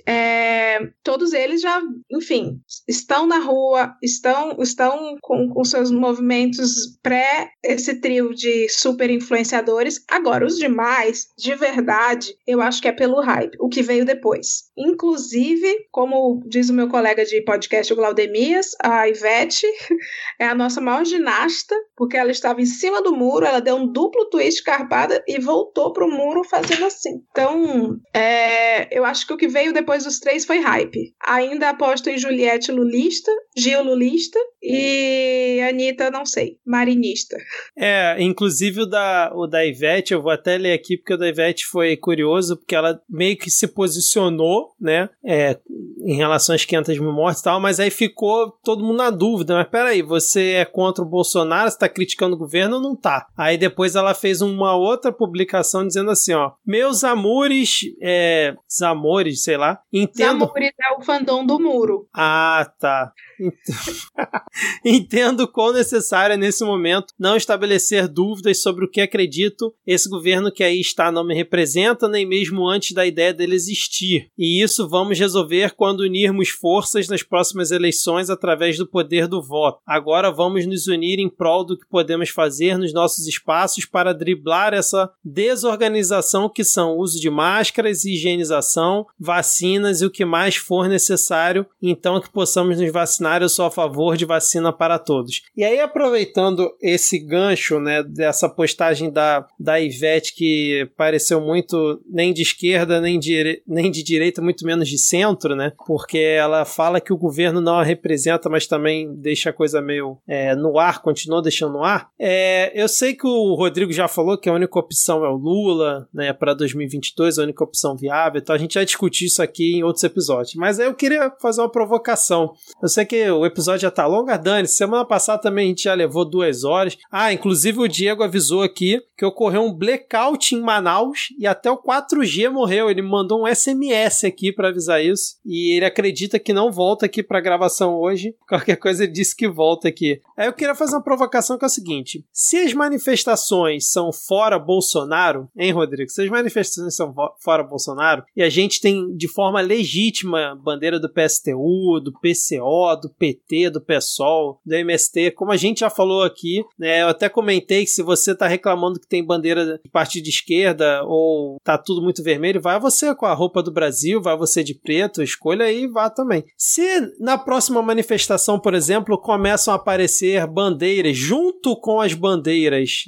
É, 0.07 0.81
todos 1.05 1.35
eles 1.35 1.61
já, 1.61 1.83
enfim, 2.11 2.59
estão 2.89 3.27
na 3.27 3.39
rua, 3.39 3.95
estão, 4.03 4.57
estão 4.61 5.19
com, 5.21 5.49
com 5.51 5.65
seus 5.65 5.91
movimentos 5.91 6.99
pré 7.03 7.51
esse 7.63 8.01
trio 8.01 8.35
de 8.35 8.69
super 8.71 9.11
influenciadores. 9.11 10.03
Agora, 10.09 10.47
os 10.47 10.57
demais, 10.57 11.27
de 11.37 11.55
verdade, 11.55 12.35
eu 12.47 12.63
acho 12.63 12.81
que 12.81 12.89
é 12.89 12.93
pelo 12.93 13.21
hype, 13.21 13.57
o 13.61 13.69
que 13.69 13.83
veio 13.83 14.07
depois. 14.07 14.71
Inclusive, 14.77 15.87
como 15.91 16.43
diz 16.47 16.71
o 16.71 16.75
meu 16.75 16.89
colega 16.89 17.27
de 17.27 17.43
podcast, 17.43 17.93
o 17.93 17.97
Glaudemias, 17.97 18.71
a 18.83 19.07
Ivete 19.07 19.67
é 20.41 20.47
a 20.47 20.55
nossa 20.55 20.81
maior 20.81 21.05
ginasta, 21.05 21.75
porque 21.95 22.17
ela 22.17 22.31
estava 22.31 22.63
em 22.63 22.67
cima 22.67 23.02
do 23.03 23.15
muro, 23.15 23.47
ela 23.47 23.61
deu 23.61 23.77
um 23.77 23.87
duplo 23.87 24.27
twist 24.27 24.63
carpada 24.63 25.23
e 25.27 25.39
voltou 25.39 25.93
pro 25.93 26.11
muro 26.11 26.43
fazendo 26.45 26.85
assim. 26.85 27.23
Então, 27.31 27.97
é, 28.15 28.97
eu 28.97 29.05
acho 29.05 29.27
que 29.27 29.33
o 29.33 29.37
que 29.37 29.49
veio 29.49 29.73
depois 29.73 30.05
dos 30.05 30.19
três 30.19 30.45
foi 30.45 30.59
hype. 30.59 31.15
Ainda 31.25 31.71
aposto 31.71 32.09
em 32.09 32.19
Juliette 32.19 32.71
Lulista, 32.73 33.31
Gil 33.57 33.83
Lulista 33.83 34.39
e 34.63 35.61
Anitta, 35.69 36.11
não 36.11 36.25
sei, 36.25 36.59
Marinista. 36.65 37.37
É, 37.77 38.17
inclusive 38.23 38.83
o 38.83 38.87
da, 38.87 39.33
o 39.35 39.47
da 39.47 39.67
Ivete, 39.67 40.15
eu 40.15 40.23
vou 40.23 40.31
até 40.31 40.57
ler 40.57 40.73
aqui, 40.73 40.97
porque 40.97 41.15
o 41.15 41.19
da 41.19 41.29
Ivete 41.29 41.67
foi 41.67 41.97
curioso, 41.97 42.57
porque 42.57 42.75
ela 42.75 43.01
meio 43.09 43.37
que 43.37 43.51
se 43.51 43.67
posicionou, 43.67 44.71
né, 44.81 45.09
é, 45.25 45.59
em 46.05 46.17
relação 46.17 46.55
às 46.55 46.65
500 46.65 46.99
mil 46.99 47.13
mortes 47.13 47.41
e 47.41 47.45
tal, 47.45 47.61
mas 47.61 47.81
aí 47.81 47.91
ficou 47.91 48.51
todo 48.65 48.85
mundo 48.85 48.99
na 48.99 49.11
dúvida, 49.11 49.55
mas 49.55 49.69
peraí, 49.69 50.03
você 50.03 50.53
é 50.53 50.65
contra 50.65 51.05
o 51.05 51.09
Bolsonaro, 51.09 51.71
você 51.71 51.79
tá 51.79 51.89
criticando 51.89 52.35
o 52.35 52.39
governo 52.39 52.81
não 52.81 52.92
tá? 52.97 53.27
Aí 53.37 53.57
depois 53.57 53.95
ela 53.95 54.15
fez 54.15 54.41
uma 54.41 54.75
outra 54.75 55.13
publicação 55.13 55.87
dizendo 55.87 56.11
assim, 56.11 56.33
ó, 56.33 56.53
meus 56.67 57.05
amores, 57.05 57.81
é, 58.01 58.55
amores, 58.83 59.43
sei 59.43 59.57
lá, 59.57 59.81
entendo... 59.93 60.41
Zamores 60.41 60.73
é 60.81 60.95
o 60.99 61.03
fandom 61.03 61.45
do 61.45 61.59
muro. 61.59 62.09
Ah, 62.15 62.71
tá. 62.79 63.13
Entendo 64.85 65.49
quão 65.49 65.73
necessário 65.73 66.35
é 66.35 66.37
nesse 66.37 66.65
momento 66.65 67.13
não 67.19 67.37
estabelecer 67.37 68.09
dúvidas 68.09 68.63
sobre 68.63 68.85
o 68.85 68.91
que 68.91 69.01
acredito 69.01 69.75
esse 69.87 70.09
governo 70.09 70.53
que 70.53 70.63
aí 70.63 70.81
está 70.81 71.11
não 71.11 71.27
me 71.27 71.35
representa, 71.35 72.09
nem 72.09 72.27
mesmo 72.27 72.69
antes 72.69 72.93
da 72.93 73.07
ideia 73.07 73.33
dele 73.33 73.55
existir. 73.55 74.29
E 74.39 74.63
isso 74.63 74.89
vamos 74.89 75.19
resolver 75.19 75.75
quando 75.75 76.01
unirmos 76.01 76.49
forças 76.49 77.09
nas 77.09 77.23
próximas 77.23 77.71
eleições 77.71 78.31
através 78.31 78.77
do 78.77 78.87
poder 78.87 79.27
do 79.27 79.43
voto. 79.43 79.81
Agora 79.87 80.31
vamos 80.31 80.67
nos 80.67 80.87
unir 80.87 81.19
em 81.19 81.29
prol 81.29 81.65
do 81.65 81.79
que 81.79 81.89
podemos 81.89 82.29
fazer 82.29 82.72
nos 82.79 82.93
nossos 82.93 83.27
espaços 83.27 83.85
para 83.85 84.15
driblar 84.15 84.75
essa 84.75 85.11
desorganização 85.25 86.49
que 86.49 86.65
são 86.65 86.97
uso 86.97 87.21
de 87.21 87.31
máscaras, 87.31 88.05
higienização, 88.05 89.07
vacinas 89.19 90.01
e 90.01 90.07
o 90.07 90.11
que 90.11 90.25
mais 90.25 90.57
for 90.57 90.89
necessário, 90.89 91.67
então 91.81 92.21
que 92.21 92.31
possamos 92.31 92.79
nos 92.79 92.93
vacinar 92.93 93.43
eu 93.43 93.49
sou 93.49 93.67
a 93.67 93.71
favor 93.71 94.17
de 94.17 94.25
vacina 94.25 94.73
para 94.73 94.99
todos. 94.99 95.43
E 95.57 95.65
aí, 95.65 95.81
aproveitando 95.81 96.71
esse 96.81 97.19
gancho, 97.19 97.81
né, 97.81 98.03
dessa 98.03 98.49
postagem 98.49 99.11
da, 99.11 99.47
da 99.59 99.81
Ivete 99.81 100.35
que 100.35 100.89
pareceu 100.97 101.41
muito 101.41 102.01
nem 102.09 102.33
de 102.33 102.43
esquerda, 102.43 103.01
nem 103.01 103.19
de, 103.19 103.63
nem 103.67 103.91
de 103.91 104.03
direita, 104.03 104.43
muito 104.43 104.65
menos 104.65 104.89
de 104.89 104.99
centro, 104.99 105.55
né, 105.55 105.73
porque 105.87 106.19
ela 106.19 106.65
fala 106.65 107.01
que 107.01 107.13
o 107.13 107.19
governo 107.19 107.61
não 107.61 107.79
a 107.79 107.85
representa, 107.85 108.49
mas 108.49 108.67
também 108.67 109.13
deixa 109.15 109.51
a 109.51 109.53
coisa 109.53 109.81
meio 109.81 110.19
é, 110.27 110.55
no 110.55 110.79
ar, 110.79 111.01
continua 111.03 111.43
deixando 111.43 111.73
no 111.73 111.85
ar. 111.85 112.09
É, 112.19 112.62
eu 112.75 112.89
sei 112.89 113.15
que 113.15 113.27
o 113.27 113.55
Rodrigo 113.55 113.93
já 113.93 114.07
falou 114.09 114.39
que 114.39 114.49
a 114.49 114.53
única 114.53 114.79
opção 114.79 115.25
é 115.25 115.29
o 115.29 115.37
Lula, 115.37 116.09
né, 116.13 116.33
para 116.33 116.55
2022, 116.55 117.39
a 117.39 117.43
única 117.43 117.65
opção 117.65 117.97
viável, 117.97 118.41
então 118.41 118.55
a 118.55 118.59
gente 118.59 118.75
já 118.75 118.85
discutiu 118.85 119.27
isso 119.27 119.43
aqui 119.43 119.77
em 119.77 119.83
outros 119.83 120.05
episódios. 120.05 120.55
Mas 120.55 120.79
eu 120.79 120.95
queria 120.95 121.31
fazer 121.41 121.61
uma 121.61 121.71
provocação. 121.71 122.53
Eu 122.83 122.89
sei 122.89 123.05
que 123.05 123.31
o 123.31 123.47
episódio 123.47 123.83
já 123.83 123.91
tá 123.91 124.07
longo, 124.07 124.31
ah, 124.31 124.37
Dani. 124.37 124.69
Semana 124.69 125.05
passada 125.05 125.41
também 125.41 125.67
a 125.67 125.69
gente 125.69 125.85
já 125.85 125.95
levou 125.95 126.25
duas 126.25 126.65
horas. 126.65 126.97
Ah, 127.11 127.33
inclusive 127.33 127.79
o 127.79 127.89
Diego 127.89 128.23
avisou 128.23 128.63
aqui 128.63 129.01
que 129.17 129.25
ocorreu 129.25 129.63
um 129.63 129.73
blackout 129.73 130.55
em 130.55 130.61
Manaus 130.61 131.29
e 131.39 131.47
até 131.47 131.71
o 131.71 131.79
4G 131.79 132.51
morreu. 132.51 132.91
Ele 132.91 133.03
mandou 133.03 133.43
um 133.43 133.55
SMS 133.55 134.25
aqui 134.25 134.53
para 134.53 134.69
avisar 134.69 135.03
isso. 135.05 135.37
E 135.45 135.77
ele 135.77 135.85
acredita 135.85 136.39
que 136.39 136.53
não 136.53 136.73
volta 136.73 137.07
aqui 137.07 137.23
pra 137.23 137.41
gravação 137.41 137.95
hoje. 137.95 138.35
Qualquer 138.49 138.77
coisa 138.77 139.05
ele 139.05 139.13
disse 139.13 139.37
que 139.37 139.49
volta 139.49 139.89
aqui. 139.89 140.21
Aí 140.37 140.47
eu 140.47 140.53
queria 140.53 140.75
fazer 140.75 140.97
uma 140.97 141.03
provocação 141.03 141.57
que 141.59 141.65
é 141.65 141.67
o 141.67 141.71
seguinte: 141.71 142.25
se 142.53 142.59
as 142.59 142.75
manifestações 142.75 143.91
são 143.91 144.13
fora 144.13 144.59
Bolsonaro, 144.59 145.49
hein, 145.57 145.73
Rodrigo? 145.73 146.11
Se 146.11 146.21
as 146.21 146.29
manifestações 146.29 146.95
são 146.95 147.15
fora 147.41 147.63
Bolsonaro 147.63 148.25
e 148.37 148.43
a 148.43 148.51
gente 148.51 148.79
tem 148.79 149.17
de 149.17 149.27
forma 149.27 149.59
legítima 149.63 150.55
bandeira 150.63 151.01
do 151.01 151.09
PSTU, 151.09 151.99
do 151.99 152.13
PCO, 152.13 153.01
do 153.01 153.09
PT, 153.09 153.71
do 153.71 153.81
PSOL, 153.81 154.61
do 154.67 154.75
MST, 154.75 155.31
como 155.31 155.51
a 155.51 155.57
gente 155.57 155.81
já 155.81 155.89
falou 155.89 156.25
aqui, 156.25 156.63
né? 156.79 157.01
Eu 157.01 157.09
até 157.09 157.27
comentei 157.27 157.87
que 157.87 157.91
se 157.91 158.03
você 158.03 158.35
tá 158.35 158.47
reclamando 158.47 159.01
que 159.01 159.09
tem 159.09 159.25
bandeira 159.25 159.81
de 159.83 159.89
partido 159.91 160.25
de 160.25 160.29
esquerda 160.29 161.03
ou 161.05 161.57
tá 161.65 161.79
tudo 161.79 162.03
muito 162.03 162.23
vermelho, 162.23 162.61
vai 162.61 162.79
você 162.79 163.15
com 163.15 163.25
a 163.25 163.33
roupa 163.33 163.63
do 163.63 163.73
Brasil, 163.73 164.21
vai 164.21 164.37
você 164.37 164.63
de 164.63 164.75
preto, 164.75 165.23
escolha 165.23 165.65
aí 165.65 165.85
e 165.85 165.89
vá 165.89 166.11
também. 166.11 166.45
Se 166.59 167.15
na 167.19 167.39
próxima 167.39 167.81
manifestação, 167.81 168.61
por 168.61 168.75
exemplo, 168.75 169.17
começam 169.17 169.73
a 169.73 169.79
aparecer 169.79 170.47
bandeiras 170.47 171.17
junto 171.17 171.75
com 171.81 171.99
as 171.99 172.13
bandeiras 172.13 172.42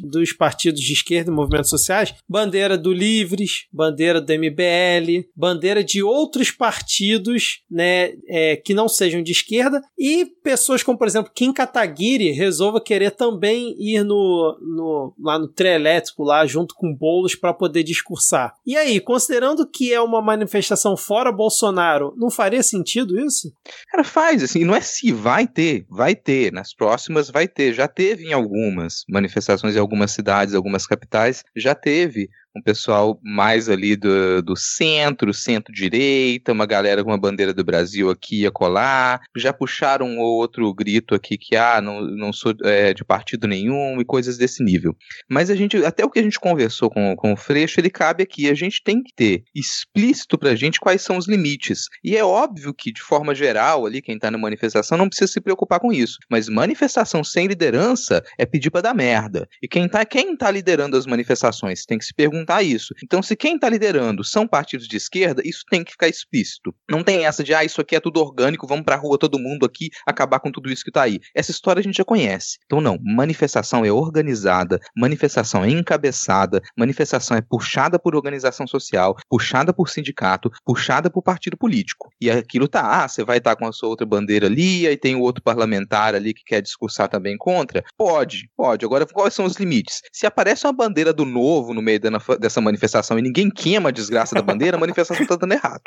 dos 0.00 0.32
partidos 0.32 0.80
de 0.80 0.92
esquerda 0.92 1.30
e 1.30 1.34
movimentos 1.34 1.70
sociais, 1.70 2.14
bandeira 2.28 2.76
do 2.76 2.92
Livres, 2.92 3.66
bandeira 3.72 4.20
do 4.20 4.32
MBL, 4.32 5.26
bandeira 5.36 5.82
de 5.82 6.02
outros 6.02 6.50
partidos, 6.50 7.62
né, 7.70 8.12
é, 8.28 8.56
que 8.56 8.74
não 8.74 8.88
sejam 8.88 9.22
de 9.22 9.32
esquerda 9.32 9.80
e 9.98 10.26
pessoas 10.42 10.82
como, 10.82 10.98
por 10.98 11.06
exemplo, 11.06 11.32
Kim 11.34 11.52
Kataguiri 11.52 12.30
resolva 12.32 12.80
querer 12.80 13.10
também 13.12 13.74
ir 13.78 14.04
no, 14.04 14.58
no 14.60 15.14
lá 15.18 15.38
no 15.38 15.48
trio 15.48 15.72
elétrico, 15.72 16.22
lá 16.22 16.46
junto 16.46 16.74
com 16.74 16.94
bolos 16.94 17.34
para 17.34 17.54
poder 17.54 17.82
discursar. 17.82 18.54
E 18.66 18.76
aí, 18.76 19.00
considerando 19.00 19.66
que 19.66 19.92
é 19.92 20.00
uma 20.00 20.20
manifestação 20.20 20.96
fora 20.96 21.32
Bolsonaro, 21.32 22.14
não 22.16 22.30
faria 22.30 22.62
sentido 22.62 23.18
isso? 23.18 23.52
Cara, 23.90 24.04
faz, 24.04 24.42
assim, 24.42 24.64
não 24.64 24.74
é 24.74 24.80
se 24.80 25.12
vai 25.12 25.46
ter, 25.46 25.86
vai 25.88 26.14
ter. 26.14 26.52
Nas 26.52 26.74
próximas 26.74 27.30
vai 27.30 27.48
ter. 27.48 27.72
Já 27.72 27.88
teve 27.88 28.24
em 28.24 28.32
algumas 28.32 29.04
manifestações 29.08 29.23
em 29.24 29.78
algumas 29.78 30.12
cidades, 30.12 30.54
algumas 30.54 30.86
capitais, 30.86 31.44
já 31.56 31.74
teve 31.74 32.30
um 32.56 32.62
pessoal 32.62 33.18
mais 33.22 33.68
ali 33.68 33.96
do, 33.96 34.40
do 34.42 34.56
centro, 34.56 35.34
centro-direita, 35.34 36.52
uma 36.52 36.66
galera 36.66 37.02
com 37.02 37.10
uma 37.10 37.18
bandeira 37.18 37.52
do 37.52 37.64
Brasil 37.64 38.10
aqui 38.10 38.42
ia 38.42 38.50
colar, 38.50 39.20
já 39.36 39.52
puxaram 39.52 40.06
um 40.06 40.20
ou 40.20 40.36
outro 40.36 40.72
grito 40.72 41.14
aqui 41.14 41.36
que, 41.36 41.56
ah, 41.56 41.80
não, 41.80 42.00
não 42.02 42.32
sou 42.32 42.54
é, 42.62 42.94
de 42.94 43.04
partido 43.04 43.48
nenhum 43.48 44.00
e 44.00 44.04
coisas 44.04 44.38
desse 44.38 44.62
nível. 44.62 44.96
Mas 45.28 45.50
a 45.50 45.56
gente, 45.56 45.84
até 45.84 46.04
o 46.04 46.10
que 46.10 46.20
a 46.20 46.22
gente 46.22 46.38
conversou 46.38 46.88
com, 46.90 47.16
com 47.16 47.32
o 47.32 47.36
Freixo, 47.36 47.80
ele 47.80 47.90
cabe 47.90 48.22
aqui, 48.22 48.48
a 48.48 48.54
gente 48.54 48.82
tem 48.84 49.02
que 49.02 49.12
ter 49.14 49.42
explícito 49.54 50.38
pra 50.38 50.54
gente 50.54 50.78
quais 50.78 51.02
são 51.02 51.16
os 51.16 51.26
limites. 51.26 51.86
E 52.04 52.16
é 52.16 52.24
óbvio 52.24 52.72
que, 52.72 52.92
de 52.92 53.02
forma 53.02 53.34
geral, 53.34 53.86
ali, 53.86 54.00
quem 54.00 54.18
tá 54.18 54.30
na 54.30 54.38
manifestação 54.38 54.96
não 54.96 55.08
precisa 55.08 55.32
se 55.32 55.40
preocupar 55.40 55.80
com 55.80 55.92
isso, 55.92 56.18
mas 56.30 56.48
manifestação 56.48 57.24
sem 57.24 57.46
liderança 57.46 58.22
é 58.38 58.46
pedir 58.46 58.70
pra 58.70 58.80
dar 58.80 58.94
merda. 58.94 59.48
E 59.60 59.66
quem 59.66 59.88
tá, 59.88 60.04
quem 60.04 60.36
tá 60.36 60.50
liderando 60.50 60.96
as 60.96 61.06
manifestações 61.06 61.84
tem 61.84 61.98
que 61.98 62.04
se 62.04 62.14
perguntar 62.14 62.43
isso. 62.62 62.94
Então, 63.02 63.22
se 63.22 63.36
quem 63.36 63.54
está 63.54 63.68
liderando 63.68 64.24
são 64.24 64.46
partidos 64.46 64.86
de 64.88 64.96
esquerda, 64.96 65.42
isso 65.44 65.64
tem 65.70 65.84
que 65.84 65.92
ficar 65.92 66.08
explícito. 66.08 66.74
Não 66.90 67.02
tem 67.02 67.26
essa 67.26 67.42
de, 67.42 67.54
ah, 67.54 67.64
isso 67.64 67.80
aqui 67.80 67.96
é 67.96 68.00
tudo 68.00 68.20
orgânico, 68.20 68.66
vamos 68.66 68.84
pra 68.84 68.96
rua 68.96 69.18
todo 69.18 69.38
mundo 69.38 69.64
aqui 69.64 69.90
acabar 70.06 70.40
com 70.40 70.50
tudo 70.50 70.70
isso 70.70 70.84
que 70.84 70.90
está 70.90 71.02
aí. 71.02 71.20
Essa 71.34 71.50
história 71.50 71.80
a 71.80 71.82
gente 71.82 71.96
já 71.96 72.04
conhece. 72.04 72.58
Então, 72.66 72.80
não, 72.80 72.98
manifestação 73.02 73.84
é 73.84 73.92
organizada, 73.92 74.78
manifestação 74.96 75.64
é 75.64 75.70
encabeçada, 75.70 76.60
manifestação 76.76 77.36
é 77.36 77.40
puxada 77.40 77.98
por 77.98 78.14
organização 78.14 78.66
social, 78.66 79.16
puxada 79.28 79.72
por 79.72 79.88
sindicato, 79.88 80.50
puxada 80.64 81.10
por 81.10 81.22
partido 81.22 81.56
político. 81.56 82.10
E 82.20 82.30
aquilo 82.30 82.68
tá, 82.68 83.04
ah, 83.04 83.08
você 83.08 83.24
vai 83.24 83.38
estar 83.38 83.54
tá 83.54 83.56
com 83.56 83.66
a 83.66 83.72
sua 83.72 83.88
outra 83.88 84.06
bandeira 84.06 84.46
ali, 84.46 84.86
aí 84.86 84.96
tem 84.96 85.14
o 85.14 85.20
outro 85.20 85.42
parlamentar 85.42 86.14
ali 86.14 86.34
que 86.34 86.44
quer 86.44 86.60
discursar 86.60 87.08
também 87.08 87.36
contra? 87.36 87.84
Pode, 87.96 88.48
pode. 88.56 88.84
Agora, 88.84 89.06
quais 89.06 89.34
são 89.34 89.44
os 89.44 89.56
limites? 89.56 90.00
Se 90.12 90.26
aparece 90.26 90.66
uma 90.66 90.72
bandeira 90.72 91.12
do 91.12 91.24
novo 91.24 91.74
no 91.74 91.82
meio 91.82 92.00
da, 92.00 92.10
dessa 92.38 92.60
manifestação 92.60 93.18
e 93.18 93.22
ninguém 93.22 93.50
queima 93.50 93.88
a 93.88 93.92
desgraça 93.92 94.34
da 94.34 94.42
bandeira, 94.42 94.76
a 94.76 94.80
manifestação 94.80 95.26
tá 95.26 95.36
dando 95.36 95.52
errado. 95.52 95.82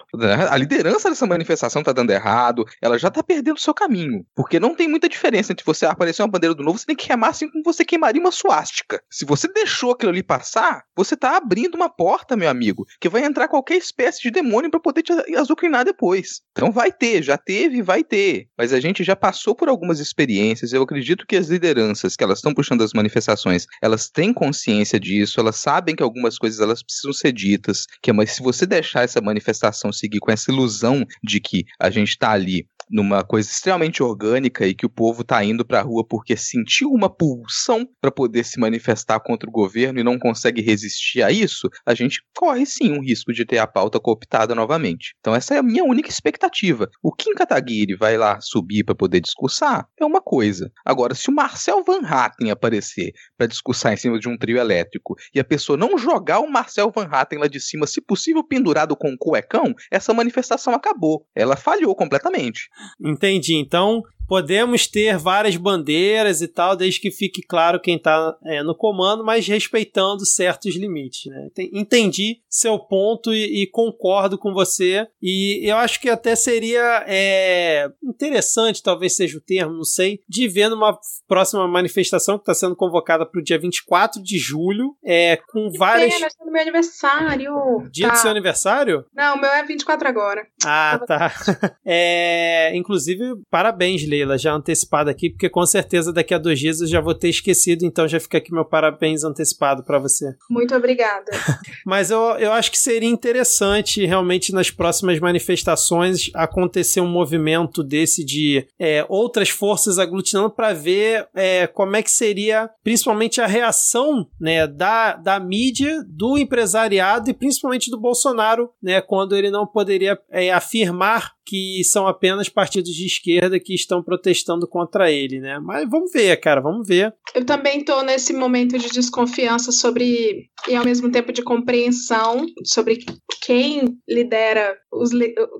A 0.50 0.58
liderança 0.58 1.10
dessa 1.10 1.26
manifestação 1.26 1.84
tá 1.84 1.92
dando 1.92 2.12
errado, 2.12 2.66
ela 2.82 2.98
já 2.98 3.10
tá 3.10 3.24
perdendo 3.24 3.58
o 3.58 3.60
seu 3.60 3.74
caminho. 3.74 4.26
Porque 4.36 4.60
não 4.60 4.76
tem 4.76 4.88
muita 4.88 5.10
diferença 5.10 5.52
entre 5.52 5.66
você 5.66 5.86
aparecer 5.86 6.22
uma 6.22 6.28
bandeira 6.28 6.56
do 6.56 6.64
novo, 6.64 6.78
você 6.78 6.86
tem 6.86 6.96
que 6.96 7.08
queimar 7.08 7.30
assim 7.30 7.50
como 7.50 7.64
você 7.64 7.84
queimaria 7.84 8.22
uma 8.22 8.32
suástica. 8.32 9.02
Se 9.10 9.26
você 9.26 9.48
deixou 9.48 9.92
aquilo 9.92 10.12
ali 10.12 10.24
passar, 10.24 10.84
você 10.96 11.16
tá 11.16 11.38
abrindo 11.38 11.76
uma 11.76 11.90
porta, 11.90 12.36
meu 12.36 12.50
amigo, 12.50 12.86
que 13.00 13.10
vai 13.10 13.24
entrar 13.24 13.48
qualquer 13.48 13.76
espécie 13.76 14.22
de 14.22 14.32
demônio 14.32 14.70
para 14.70 14.80
poder 14.80 15.04
te 15.04 15.14
azucrinar 15.36 15.86
depois. 15.86 16.42
Então 16.52 16.72
vai 16.72 16.92
ter, 16.92 17.24
já 17.24 17.38
teve, 17.38 17.82
vai 17.82 18.04
ter. 18.04 18.48
Mas 18.58 18.74
a 18.74 18.80
gente 18.80 19.04
já 19.04 19.16
passou 19.16 19.56
por 19.56 19.70
algumas 19.70 20.00
experiências. 20.00 20.74
Eu 20.74 20.84
acredito 20.84 21.26
que 21.26 21.36
as 21.36 21.48
lideranças 21.48 22.16
que 22.16 22.24
elas 22.24 22.40
estão 22.40 22.54
puxando 22.54 22.84
as 22.84 22.94
manifestações, 22.94 23.66
elas 23.82 24.10
têm 24.10 24.34
consciência 24.34 25.00
disso, 25.00 25.40
elas 25.40 25.58
sabem 25.58 25.96
que 25.96 26.04
algumas 26.04 26.37
coisas 26.38 26.60
elas 26.60 26.84
precisam 26.84 27.14
ser 27.14 27.32
ditas, 27.32 27.86
que 28.02 28.10
é, 28.10 28.14
mas 28.14 28.32
se 28.32 28.42
você 28.42 28.66
deixar 28.66 29.04
essa 29.04 29.22
manifestação 29.22 29.92
seguir 29.92 30.20
com 30.20 30.32
essa 30.32 30.52
ilusão 30.52 31.06
de 31.24 31.40
que 31.40 31.66
a 31.80 31.90
gente 31.90 32.10
está 32.10 32.32
ali 32.32 32.68
numa 32.90 33.24
coisa 33.24 33.50
extremamente 33.50 34.02
orgânica 34.02 34.66
e 34.66 34.74
que 34.74 34.86
o 34.86 34.90
povo 34.90 35.24
tá 35.24 35.44
indo 35.44 35.66
pra 35.66 35.82
rua 35.82 36.06
porque 36.08 36.38
sentiu 36.38 36.90
uma 36.90 37.10
pulsão 37.10 37.88
para 38.02 38.12
poder 38.12 38.44
se 38.44 38.60
manifestar 38.60 39.20
contra 39.20 39.50
o 39.50 39.52
governo 39.52 40.00
e 40.00 40.04
não 40.04 40.18
consegue 40.18 40.62
resistir 40.62 41.22
a 41.22 41.32
isso, 41.32 41.70
a 41.86 41.94
gente 41.94 42.22
corre 42.36 42.66
sim 42.66 42.92
um 42.92 43.02
risco 43.02 43.34
de 43.34 43.46
ter 43.46 43.58
a 43.58 43.68
pauta 43.68 44.00
cooptada 44.00 44.56
novamente. 44.56 45.14
Então 45.20 45.36
essa 45.36 45.56
é 45.56 45.58
a 45.58 45.64
minha 45.64 45.84
única 45.84 46.10
expectativa. 46.10 46.90
O 47.04 47.12
Kim 47.12 47.34
Kataguiri 47.34 47.96
vai 47.96 48.18
lá 48.18 48.40
subir 48.40 48.84
para 48.84 48.96
poder 48.96 49.20
discursar 49.20 49.88
é 50.00 50.06
uma 50.06 50.22
coisa. 50.22 50.72
Agora, 50.86 51.16
se 51.16 51.30
o 51.30 51.34
Marcel 51.34 51.84
Van 51.84 52.02
Hatten 52.06 52.52
aparecer 52.52 53.12
para 53.38 53.48
discursar 53.48 53.94
em 53.94 53.98
cima 53.98 54.20
de 54.20 54.30
um 54.30 54.38
trio 54.38 54.58
elétrico 54.58 55.16
e 55.34 55.40
a 55.40 55.44
pessoa 55.44 55.78
não 55.78 55.98
jogar 55.98 56.27
o 56.40 56.50
Marcel 56.50 56.92
Van 56.94 57.08
Hatten 57.10 57.40
lá 57.40 57.48
de 57.48 57.60
cima, 57.60 57.88
se 57.88 58.02
possível 58.02 58.44
pendurado 58.44 58.96
com 58.96 59.10
um 59.10 59.18
cuecão, 59.18 59.74
essa 59.92 60.14
manifestação 60.14 60.74
acabou. 60.74 61.26
Ela 61.36 61.56
falhou 61.56 61.96
completamente. 61.96 62.70
Entendi. 63.00 63.56
Então, 63.56 64.04
podemos 64.28 64.88
ter 64.88 65.18
várias 65.18 65.56
bandeiras 65.56 66.42
e 66.42 66.48
tal, 66.48 66.76
desde 66.76 67.00
que 67.00 67.12
fique 67.12 67.42
claro 67.42 67.80
quem 67.80 67.96
está 67.96 68.36
é, 68.46 68.62
no 68.62 68.76
comando, 68.76 69.24
mas 69.24 69.48
respeitando 69.48 70.26
certos 70.26 70.76
limites. 70.76 71.32
Né? 71.32 71.50
Entendi 71.74 72.42
seu 72.50 72.80
ponto 72.80 73.34
e, 73.34 73.64
e, 73.64 73.68
concordo 73.68 74.38
com 74.38 74.54
você. 74.54 75.08
E 75.22 75.62
eu 75.64 75.78
acho 75.78 76.02
que 76.02 76.10
até 76.10 76.36
seria 76.36 77.04
é, 77.08 77.90
interessante, 78.04 78.82
talvez 78.82 79.16
seja 79.16 79.38
o 79.38 79.42
termo, 79.42 79.76
não 79.76 79.84
sei, 79.84 80.22
de 80.28 80.48
ver 80.48 80.70
numa 80.70 80.98
próxima 81.28 81.68
manifestação 81.68 82.38
que 82.38 82.44
está 82.44 82.54
sendo 82.54 82.76
convocada 82.76 83.26
para 83.26 83.40
o 83.40 83.44
dia 83.44 83.60
24 83.60 84.22
de 84.24 84.38
julho, 84.38 84.96
é, 85.06 85.38
com 85.48 85.70
que 85.70 85.78
várias. 85.78 86.14
Pena, 86.16 86.28
é 86.28 86.52
meu 86.52 86.62
aniversário. 86.62 87.90
Dia 87.92 88.08
tá. 88.08 88.14
do 88.14 88.20
seu 88.20 88.32
aniversário? 88.32 89.06
Não, 89.14 89.36
o 89.36 89.42
meu 89.42 89.52
é 89.52 89.64
24 89.64 90.08
agora. 90.08 90.48
Ah, 90.66 91.00
tá. 91.06 91.32
É, 91.90 92.76
inclusive, 92.76 93.24
parabéns, 93.50 94.04
Leila, 94.18 94.38
já 94.38 94.54
antecipado 94.54 95.10
aqui, 95.10 95.30
porque 95.30 95.50
com 95.50 95.66
certeza 95.66 96.12
daqui 96.12 96.34
a 96.34 96.38
dois 96.38 96.60
dias 96.60 96.82
eu 96.82 96.88
já 96.88 97.00
vou 97.00 97.14
ter 97.14 97.30
esquecido, 97.30 97.86
então 97.86 98.08
já 98.08 98.20
fica 98.20 98.38
aqui 98.38 98.52
meu 98.52 98.66
parabéns 98.66 99.24
antecipado 99.24 99.84
para 99.84 100.00
você. 100.00 100.36
Muito 100.50 100.76
obrigada. 100.76 101.26
Mas 101.86 102.10
eu, 102.10 102.20
eu 102.38 102.52
acho 102.52 102.72
que 102.72 102.78
seria 102.78 103.10
interessante 103.10 104.06
realmente 104.06 104.52
nas 104.52 104.72
próximas 104.72 105.20
manifestações 105.20 106.32
acontecer 106.34 107.02
um 107.02 107.08
movimento 107.08 107.84
desse 107.84 108.24
de 108.24 108.68
é, 108.80 109.06
outras 109.08 109.50
forças 109.50 110.00
aglutinando 110.00 110.50
para 110.50 110.74
ver 110.74 111.28
é, 111.36 111.68
como 111.68 111.96
é 111.96 112.02
que 112.02 112.12
seria 112.12 112.70
principalmente 112.84 113.40
a 113.40 113.48
reação 113.48 114.28
né, 114.40 114.66
da, 114.66 115.14
da 115.14 115.40
mídia, 115.40 116.04
do 116.08 116.38
empresariado 116.38 117.30
e 117.30 117.34
principalmente 117.34 117.92
do 117.92 118.00
Bolsonaro, 118.00 118.72
né, 118.82 119.02
quando 119.02 119.36
ele 119.36 119.52
não 119.52 119.66
poderia 119.66 120.18
é, 120.32 120.52
afirmar 120.52 121.37
que 121.48 121.82
são 121.86 122.06
apenas 122.06 122.50
partidos 122.50 122.92
de 122.92 123.06
esquerda 123.06 123.58
que 123.58 123.74
estão 123.74 124.04
protestando 124.04 124.68
contra 124.68 125.10
ele, 125.10 125.40
né? 125.40 125.58
Mas 125.60 125.90
vamos 125.90 126.12
ver, 126.12 126.36
cara, 126.42 126.60
vamos 126.60 126.86
ver. 126.86 127.14
Eu 127.34 127.46
também 127.46 127.80
estou 127.80 128.04
nesse 128.04 128.34
momento 128.34 128.78
de 128.78 128.90
desconfiança 128.90 129.72
sobre 129.72 130.50
e 130.68 130.76
ao 130.76 130.84
mesmo 130.84 131.10
tempo 131.10 131.32
de 131.32 131.42
compreensão 131.42 132.46
sobre 132.66 133.00
quem 133.42 133.98
lidera 134.08 134.78
os 134.92 135.12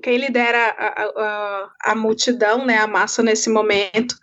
quem 0.02 0.18
lidera 0.18 0.58
a, 0.78 1.02
a, 1.02 1.92
a 1.92 1.94
multidão, 1.94 2.66
né, 2.66 2.76
a 2.76 2.86
massa 2.86 3.22
nesse 3.22 3.48
momento. 3.48 4.14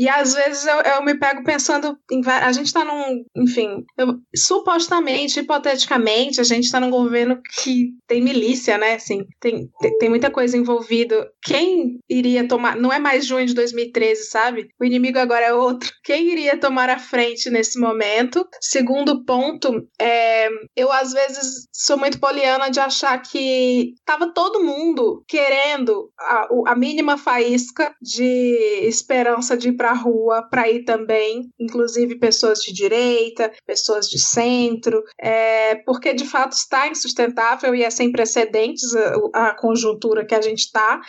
E 0.00 0.08
às 0.08 0.32
vezes 0.32 0.66
eu, 0.66 0.80
eu 0.80 1.04
me 1.04 1.14
pego 1.14 1.44
pensando 1.44 1.94
em 2.10 2.22
a 2.26 2.50
gente 2.52 2.68
está 2.68 2.82
num, 2.82 3.22
enfim, 3.36 3.84
eu, 3.98 4.18
supostamente, 4.34 5.40
hipoteticamente, 5.40 6.40
a 6.40 6.44
gente 6.44 6.64
está 6.64 6.80
num 6.80 6.88
governo 6.88 7.38
que 7.62 7.90
tem 8.06 8.22
milícia, 8.22 8.78
né? 8.78 8.94
Assim, 8.94 9.26
tem, 9.38 9.68
tem, 9.78 9.98
tem 9.98 10.08
muita 10.08 10.30
coisa 10.30 10.56
envolvida. 10.56 11.30
Quem 11.42 11.98
iria 12.08 12.48
tomar? 12.48 12.76
Não 12.76 12.90
é 12.90 12.98
mais 12.98 13.26
junho 13.26 13.44
de 13.44 13.52
2013, 13.52 14.24
sabe? 14.24 14.70
O 14.80 14.86
inimigo 14.86 15.18
agora 15.18 15.44
é 15.44 15.52
outro. 15.52 15.92
Quem 16.02 16.32
iria 16.32 16.56
tomar 16.56 16.88
a 16.88 16.98
frente 16.98 17.50
nesse 17.50 17.78
momento? 17.78 18.48
Segundo 18.58 19.22
ponto, 19.26 19.86
é, 20.00 20.48
eu 20.74 20.90
às 20.90 21.12
vezes 21.12 21.66
sou 21.70 21.98
muito 21.98 22.18
poliana 22.18 22.70
de 22.70 22.80
achar 22.80 23.20
que 23.20 23.92
tava 24.06 24.32
todo 24.32 24.64
mundo 24.64 25.22
querendo 25.28 26.10
a, 26.18 26.48
a 26.68 26.74
mínima 26.74 27.18
faísca 27.18 27.94
de 28.00 28.80
esperança 28.84 29.58
de 29.58 29.68
ir 29.68 29.76
para 29.90 29.92
a 29.92 29.94
rua 29.94 30.42
para 30.48 30.68
ir 30.68 30.84
também, 30.84 31.50
inclusive 31.58 32.18
pessoas 32.18 32.60
de 32.60 32.72
direita, 32.72 33.50
pessoas 33.66 34.06
de 34.06 34.18
centro, 34.18 35.02
é, 35.20 35.76
porque 35.86 36.14
de 36.14 36.24
fato 36.24 36.52
está 36.52 36.88
insustentável 36.88 37.74
e 37.74 37.82
é 37.82 37.90
sem 37.90 38.12
precedentes 38.12 38.94
a, 39.34 39.48
a 39.48 39.54
conjuntura 39.54 40.24
que 40.24 40.34
a 40.34 40.40
gente 40.40 40.60
está. 40.60 41.00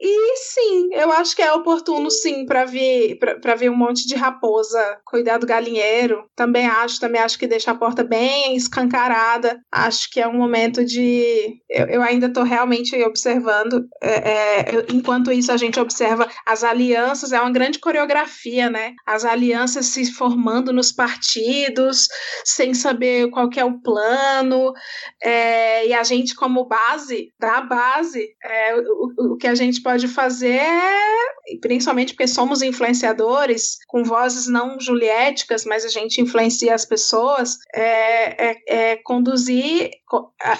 E 0.00 0.36
sim, 0.36 0.88
eu 0.92 1.12
acho 1.12 1.34
que 1.34 1.42
é 1.42 1.52
oportuno 1.52 2.10
sim 2.10 2.44
para 2.44 2.64
ver 2.64 3.18
para 3.40 3.54
ver 3.54 3.70
um 3.70 3.76
monte 3.76 4.06
de 4.06 4.14
raposa 4.14 4.98
cuidar 5.04 5.38
do 5.38 5.46
galinheiro. 5.46 6.24
Também 6.34 6.66
acho, 6.66 7.00
também 7.00 7.20
acho 7.20 7.38
que 7.38 7.46
deixa 7.46 7.70
a 7.70 7.74
porta 7.74 8.02
bem 8.02 8.56
escancarada. 8.56 9.60
Acho 9.70 10.10
que 10.10 10.20
é 10.20 10.26
um 10.26 10.36
momento 10.36 10.84
de 10.84 11.54
eu, 11.70 11.86
eu 11.86 12.02
ainda 12.02 12.26
estou 12.26 12.42
realmente 12.42 13.00
observando. 13.04 13.86
É, 14.02 14.10
é, 14.10 14.86
enquanto 14.90 15.30
isso 15.32 15.52
a 15.52 15.56
gente 15.56 15.78
observa 15.78 16.28
as 16.46 16.64
alianças, 16.64 17.32
é 17.32 17.40
uma 17.40 17.52
grande 17.52 17.78
coreografia, 17.92 18.70
né? 18.70 18.94
As 19.06 19.24
alianças 19.24 19.86
se 19.86 20.10
formando 20.10 20.72
nos 20.72 20.90
partidos, 20.90 22.08
sem 22.42 22.72
saber 22.72 23.28
qual 23.30 23.50
é 23.54 23.64
o 23.64 23.78
plano, 23.80 24.72
é, 25.22 25.86
e 25.86 25.92
a 25.92 26.02
gente 26.02 26.34
como 26.34 26.64
base, 26.64 27.30
da 27.38 27.60
base, 27.60 28.28
é, 28.42 28.74
o, 28.76 29.34
o 29.34 29.36
que 29.36 29.46
a 29.46 29.54
gente 29.54 29.82
pode 29.82 30.08
fazer 30.08 30.58
é, 30.58 31.58
principalmente 31.60 32.14
porque 32.14 32.26
somos 32.26 32.62
influenciadores, 32.62 33.76
com 33.86 34.02
vozes 34.04 34.46
não 34.46 34.80
juliéticas, 34.80 35.64
mas 35.64 35.84
a 35.84 35.88
gente 35.88 36.20
influencia 36.20 36.74
as 36.74 36.86
pessoas, 36.86 37.58
é, 37.74 38.50
é, 38.50 38.56
é 38.68 38.96
conduzir, 38.96 39.90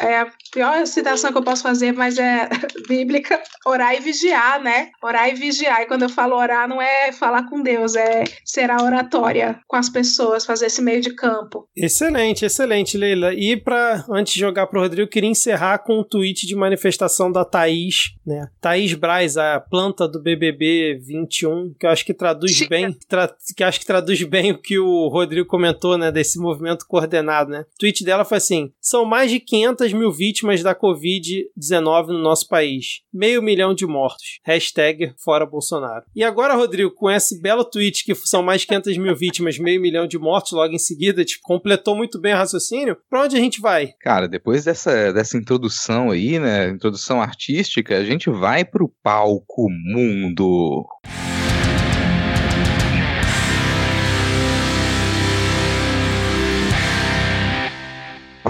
é 0.00 0.18
a 0.18 0.30
pior 0.52 0.86
citação 0.86 1.32
que 1.32 1.38
eu 1.38 1.44
posso 1.44 1.62
fazer, 1.62 1.92
mas 1.92 2.18
é 2.18 2.48
bíblica, 2.88 3.42
orar 3.64 3.94
e 3.94 4.00
vigiar, 4.00 4.60
né? 4.60 4.90
Orar 5.02 5.28
e 5.28 5.34
vigiar, 5.34 5.82
e 5.82 5.86
quando 5.86 6.02
eu 6.02 6.08
falo 6.08 6.36
orar, 6.36 6.68
não 6.68 6.80
é 6.80 7.12
falar 7.22 7.48
com 7.48 7.62
Deus, 7.62 7.94
é 7.94 8.24
ser 8.44 8.68
a 8.68 8.82
oratória 8.82 9.60
com 9.68 9.76
as 9.76 9.88
pessoas, 9.88 10.44
fazer 10.44 10.66
esse 10.66 10.82
meio 10.82 11.00
de 11.00 11.14
campo. 11.14 11.68
Excelente, 11.76 12.44
excelente, 12.44 12.98
Leila. 12.98 13.32
E 13.32 13.56
para 13.56 14.04
antes 14.10 14.34
de 14.34 14.40
jogar 14.40 14.66
pro 14.66 14.80
Rodrigo, 14.80 15.02
eu 15.02 15.08
queria 15.08 15.30
encerrar 15.30 15.78
com 15.78 16.00
um 16.00 16.02
tweet 16.02 16.48
de 16.48 16.56
manifestação 16.56 17.30
da 17.30 17.44
Thaís, 17.44 18.14
né? 18.26 18.48
Thaís 18.60 18.94
Braz, 18.94 19.36
a 19.36 19.60
planta 19.60 20.08
do 20.08 20.20
BBB 20.20 20.98
21, 21.06 21.72
que 21.78 21.86
eu 21.86 21.90
acho 21.90 22.04
que 22.04 22.12
traduz 22.12 22.50
Chica. 22.50 22.70
bem, 22.70 22.92
tra 23.08 23.32
que 23.56 23.62
acho 23.62 23.78
que 23.78 23.86
traduz 23.86 24.20
bem 24.24 24.50
o 24.50 24.58
que 24.58 24.80
o 24.80 25.06
Rodrigo 25.06 25.46
comentou, 25.46 25.96
né, 25.96 26.10
desse 26.10 26.40
movimento 26.40 26.84
coordenado, 26.88 27.50
né? 27.50 27.60
O 27.60 27.78
tweet 27.78 28.04
dela 28.04 28.24
foi 28.24 28.38
assim: 28.38 28.72
"São 28.80 29.04
mais 29.04 29.30
de 29.30 29.38
500 29.38 29.92
mil 29.92 30.10
vítimas 30.10 30.60
da 30.60 30.74
COVID-19 30.74 32.08
no 32.08 32.18
nosso 32.18 32.48
país, 32.48 33.02
meio 33.14 33.40
milhão 33.40 33.72
de 33.72 33.86
mortos. 33.86 34.40
Hashtag 34.44 35.14
fora 35.22 35.46
Bolsonaro." 35.46 36.04
E 36.16 36.24
agora, 36.24 36.56
Rodrigo, 36.56 36.90
com 36.90 37.11
esse 37.16 37.40
belo 37.40 37.64
tweet 37.64 38.04
que 38.04 38.14
são 38.14 38.42
mais 38.42 38.62
de 38.62 38.66
500 38.68 38.98
mil 38.98 39.16
vítimas, 39.16 39.58
meio 39.58 39.80
milhão 39.80 40.06
de 40.06 40.18
mortos 40.18 40.52
logo 40.52 40.72
em 40.72 40.78
seguida, 40.78 41.24
tipo, 41.24 41.42
completou 41.42 41.96
muito 41.96 42.20
bem 42.20 42.34
o 42.34 42.36
raciocínio. 42.36 42.96
Pra 43.08 43.22
onde 43.22 43.36
a 43.36 43.40
gente 43.40 43.60
vai? 43.60 43.92
Cara, 44.00 44.28
depois 44.28 44.64
dessa, 44.64 45.12
dessa 45.12 45.36
introdução 45.36 46.10
aí, 46.10 46.38
né, 46.38 46.68
introdução 46.68 47.20
artística, 47.20 47.96
a 47.96 48.04
gente 48.04 48.30
vai 48.30 48.64
pro 48.64 48.92
palco 49.02 49.68
mundo. 49.70 50.84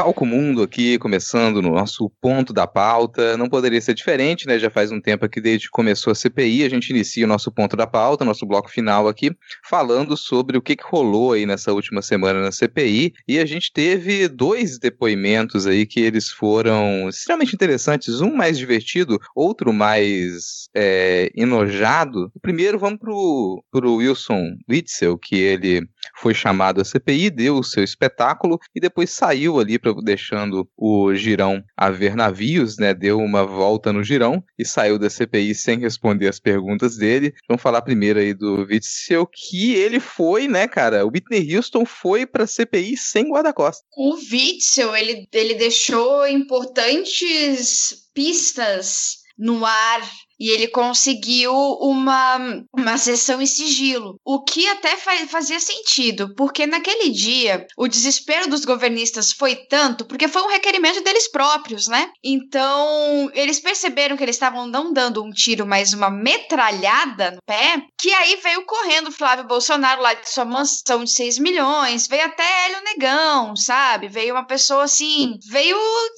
Palco 0.02 0.26
Mundo 0.26 0.64
aqui, 0.64 0.98
começando 0.98 1.62
no 1.62 1.70
nosso 1.70 2.10
ponto 2.20 2.52
da 2.52 2.66
pauta. 2.66 3.36
Não 3.36 3.48
poderia 3.48 3.80
ser 3.80 3.94
diferente, 3.94 4.48
né? 4.48 4.58
Já 4.58 4.68
faz 4.68 4.90
um 4.90 5.00
tempo 5.00 5.24
aqui 5.24 5.40
desde 5.40 5.66
que 5.66 5.70
começou 5.70 6.10
a 6.10 6.14
CPI, 6.16 6.64
a 6.64 6.68
gente 6.68 6.90
inicia 6.90 7.24
o 7.24 7.28
nosso 7.28 7.52
ponto 7.52 7.76
da 7.76 7.86
pauta, 7.86 8.24
nosso 8.24 8.44
bloco 8.44 8.68
final 8.68 9.06
aqui, 9.06 9.30
falando 9.62 10.16
sobre 10.16 10.58
o 10.58 10.60
que, 10.60 10.74
que 10.74 10.82
rolou 10.84 11.34
aí 11.34 11.46
nessa 11.46 11.72
última 11.72 12.02
semana 12.02 12.42
na 12.42 12.50
CPI. 12.50 13.12
E 13.28 13.38
a 13.38 13.46
gente 13.46 13.72
teve 13.72 14.26
dois 14.26 14.76
depoimentos 14.76 15.68
aí 15.68 15.86
que 15.86 16.00
eles 16.00 16.30
foram 16.30 17.08
extremamente 17.08 17.54
interessantes, 17.54 18.20
um 18.20 18.34
mais 18.34 18.58
divertido, 18.58 19.20
outro 19.36 19.72
mais 19.72 20.68
é, 20.74 21.30
enojado. 21.36 22.32
Primeiro, 22.42 22.76
vamos 22.76 22.98
pro, 22.98 23.62
pro 23.70 23.94
Wilson 23.94 24.56
Witzel, 24.68 25.16
que 25.16 25.36
ele 25.36 25.86
foi 26.16 26.34
chamado 26.34 26.80
à 26.80 26.84
CPI, 26.84 27.30
deu 27.30 27.56
o 27.56 27.64
seu 27.64 27.84
espetáculo 27.84 28.58
e 28.74 28.80
depois 28.80 29.10
saiu 29.10 29.60
ali 29.60 29.78
deixando 30.00 30.68
o 30.76 31.12
girão 31.14 31.62
a 31.76 31.90
ver 31.90 32.14
navios, 32.14 32.78
né? 32.78 32.94
Deu 32.94 33.18
uma 33.18 33.44
volta 33.44 33.92
no 33.92 34.04
girão 34.04 34.42
e 34.58 34.64
saiu 34.64 34.98
da 34.98 35.10
CPI 35.10 35.54
sem 35.54 35.80
responder 35.80 36.28
as 36.28 36.38
perguntas 36.38 36.96
dele. 36.96 37.34
Vamos 37.48 37.62
falar 37.62 37.82
primeiro 37.82 38.20
aí 38.20 38.32
do 38.32 38.66
Witzel, 38.70 39.26
que 39.26 39.74
ele 39.74 39.98
foi, 39.98 40.46
né, 40.46 40.68
cara? 40.68 41.04
O 41.04 41.08
Whitney 41.08 41.56
Houston 41.56 41.84
foi 41.84 42.24
pra 42.24 42.46
CPI 42.46 42.96
sem 42.96 43.28
guarda-costas. 43.28 43.84
O 43.96 44.14
Witzel, 44.14 44.94
ele, 44.94 45.26
ele 45.32 45.54
deixou 45.54 46.26
importantes 46.26 48.08
pistas 48.14 49.22
no 49.38 49.64
ar 49.64 50.02
E 50.38 50.50
ele 50.50 50.68
conseguiu 50.68 51.52
uma, 51.54 52.38
uma 52.76 52.98
sessão 52.98 53.40
em 53.40 53.46
sigilo. 53.46 54.18
O 54.24 54.42
que 54.42 54.66
até 54.68 54.96
fazia 54.96 55.60
sentido, 55.60 56.34
porque 56.34 56.66
naquele 56.66 57.10
dia 57.10 57.66
o 57.76 57.86
desespero 57.86 58.48
dos 58.48 58.64
governistas 58.64 59.32
foi 59.32 59.54
tanto, 59.54 60.04
porque 60.04 60.28
foi 60.28 60.42
um 60.42 60.48
requerimento 60.48 61.02
deles 61.02 61.30
próprios, 61.30 61.86
né? 61.88 62.10
Então 62.22 63.30
eles 63.34 63.60
perceberam 63.60 64.16
que 64.16 64.22
eles 64.22 64.36
estavam 64.36 64.66
não 64.66 64.92
dando 64.92 65.22
um 65.22 65.30
tiro, 65.30 65.66
mas 65.66 65.92
uma 65.92 66.10
metralhada 66.10 67.32
no 67.32 67.42
pé, 67.46 67.82
que 67.98 68.12
aí 68.12 68.36
veio 68.42 68.64
correndo 68.64 69.12
Flávio 69.12 69.46
Bolsonaro 69.46 70.02
lá 70.02 70.14
de 70.14 70.28
sua 70.28 70.44
mansão 70.44 71.04
de 71.04 71.12
6 71.12 71.38
milhões, 71.38 72.06
veio 72.06 72.24
até 72.24 72.42
Hélio 72.66 72.84
Negão, 72.84 73.54
sabe? 73.56 74.08
Veio 74.08 74.34
uma 74.34 74.46
pessoa 74.46 74.84
assim, 74.84 75.38
veio 75.48 75.76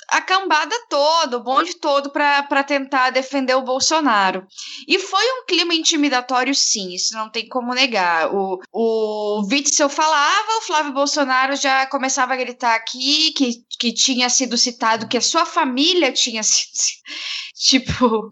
a 0.09 0.21
cambada 0.21 0.75
toda, 0.89 1.37
o 1.37 1.43
bonde 1.43 1.75
todo 1.79 2.11
para 2.11 2.65
tentar 2.65 3.11
defender 3.11 3.55
o 3.55 3.63
Bolsonaro. 3.63 4.14
Bolsonaro. 4.15 4.47
E 4.87 4.99
foi 4.99 5.25
um 5.33 5.47
clima 5.47 5.75
intimidatório, 5.75 6.55
sim, 6.55 6.95
isso 6.95 7.15
não 7.15 7.29
tem 7.29 7.49
como 7.49 7.75
negar. 7.75 8.33
O, 8.33 8.61
o 8.73 9.47
Witzel 9.51 9.89
falava, 9.89 10.59
o 10.59 10.63
Flávio 10.63 10.93
Bolsonaro 10.93 11.57
já 11.57 11.87
começava 11.87 12.35
a 12.35 12.37
gritar 12.37 12.75
aqui 12.75 13.33
que, 13.33 13.65
que 13.79 13.93
tinha 13.93 14.29
sido 14.29 14.57
citado, 14.57 15.09
que 15.09 15.19
a 15.19 15.23
sua 15.23 15.45
família 15.45 16.13
tinha 16.13 16.43
sido. 16.43 16.71
Tipo. 17.55 18.31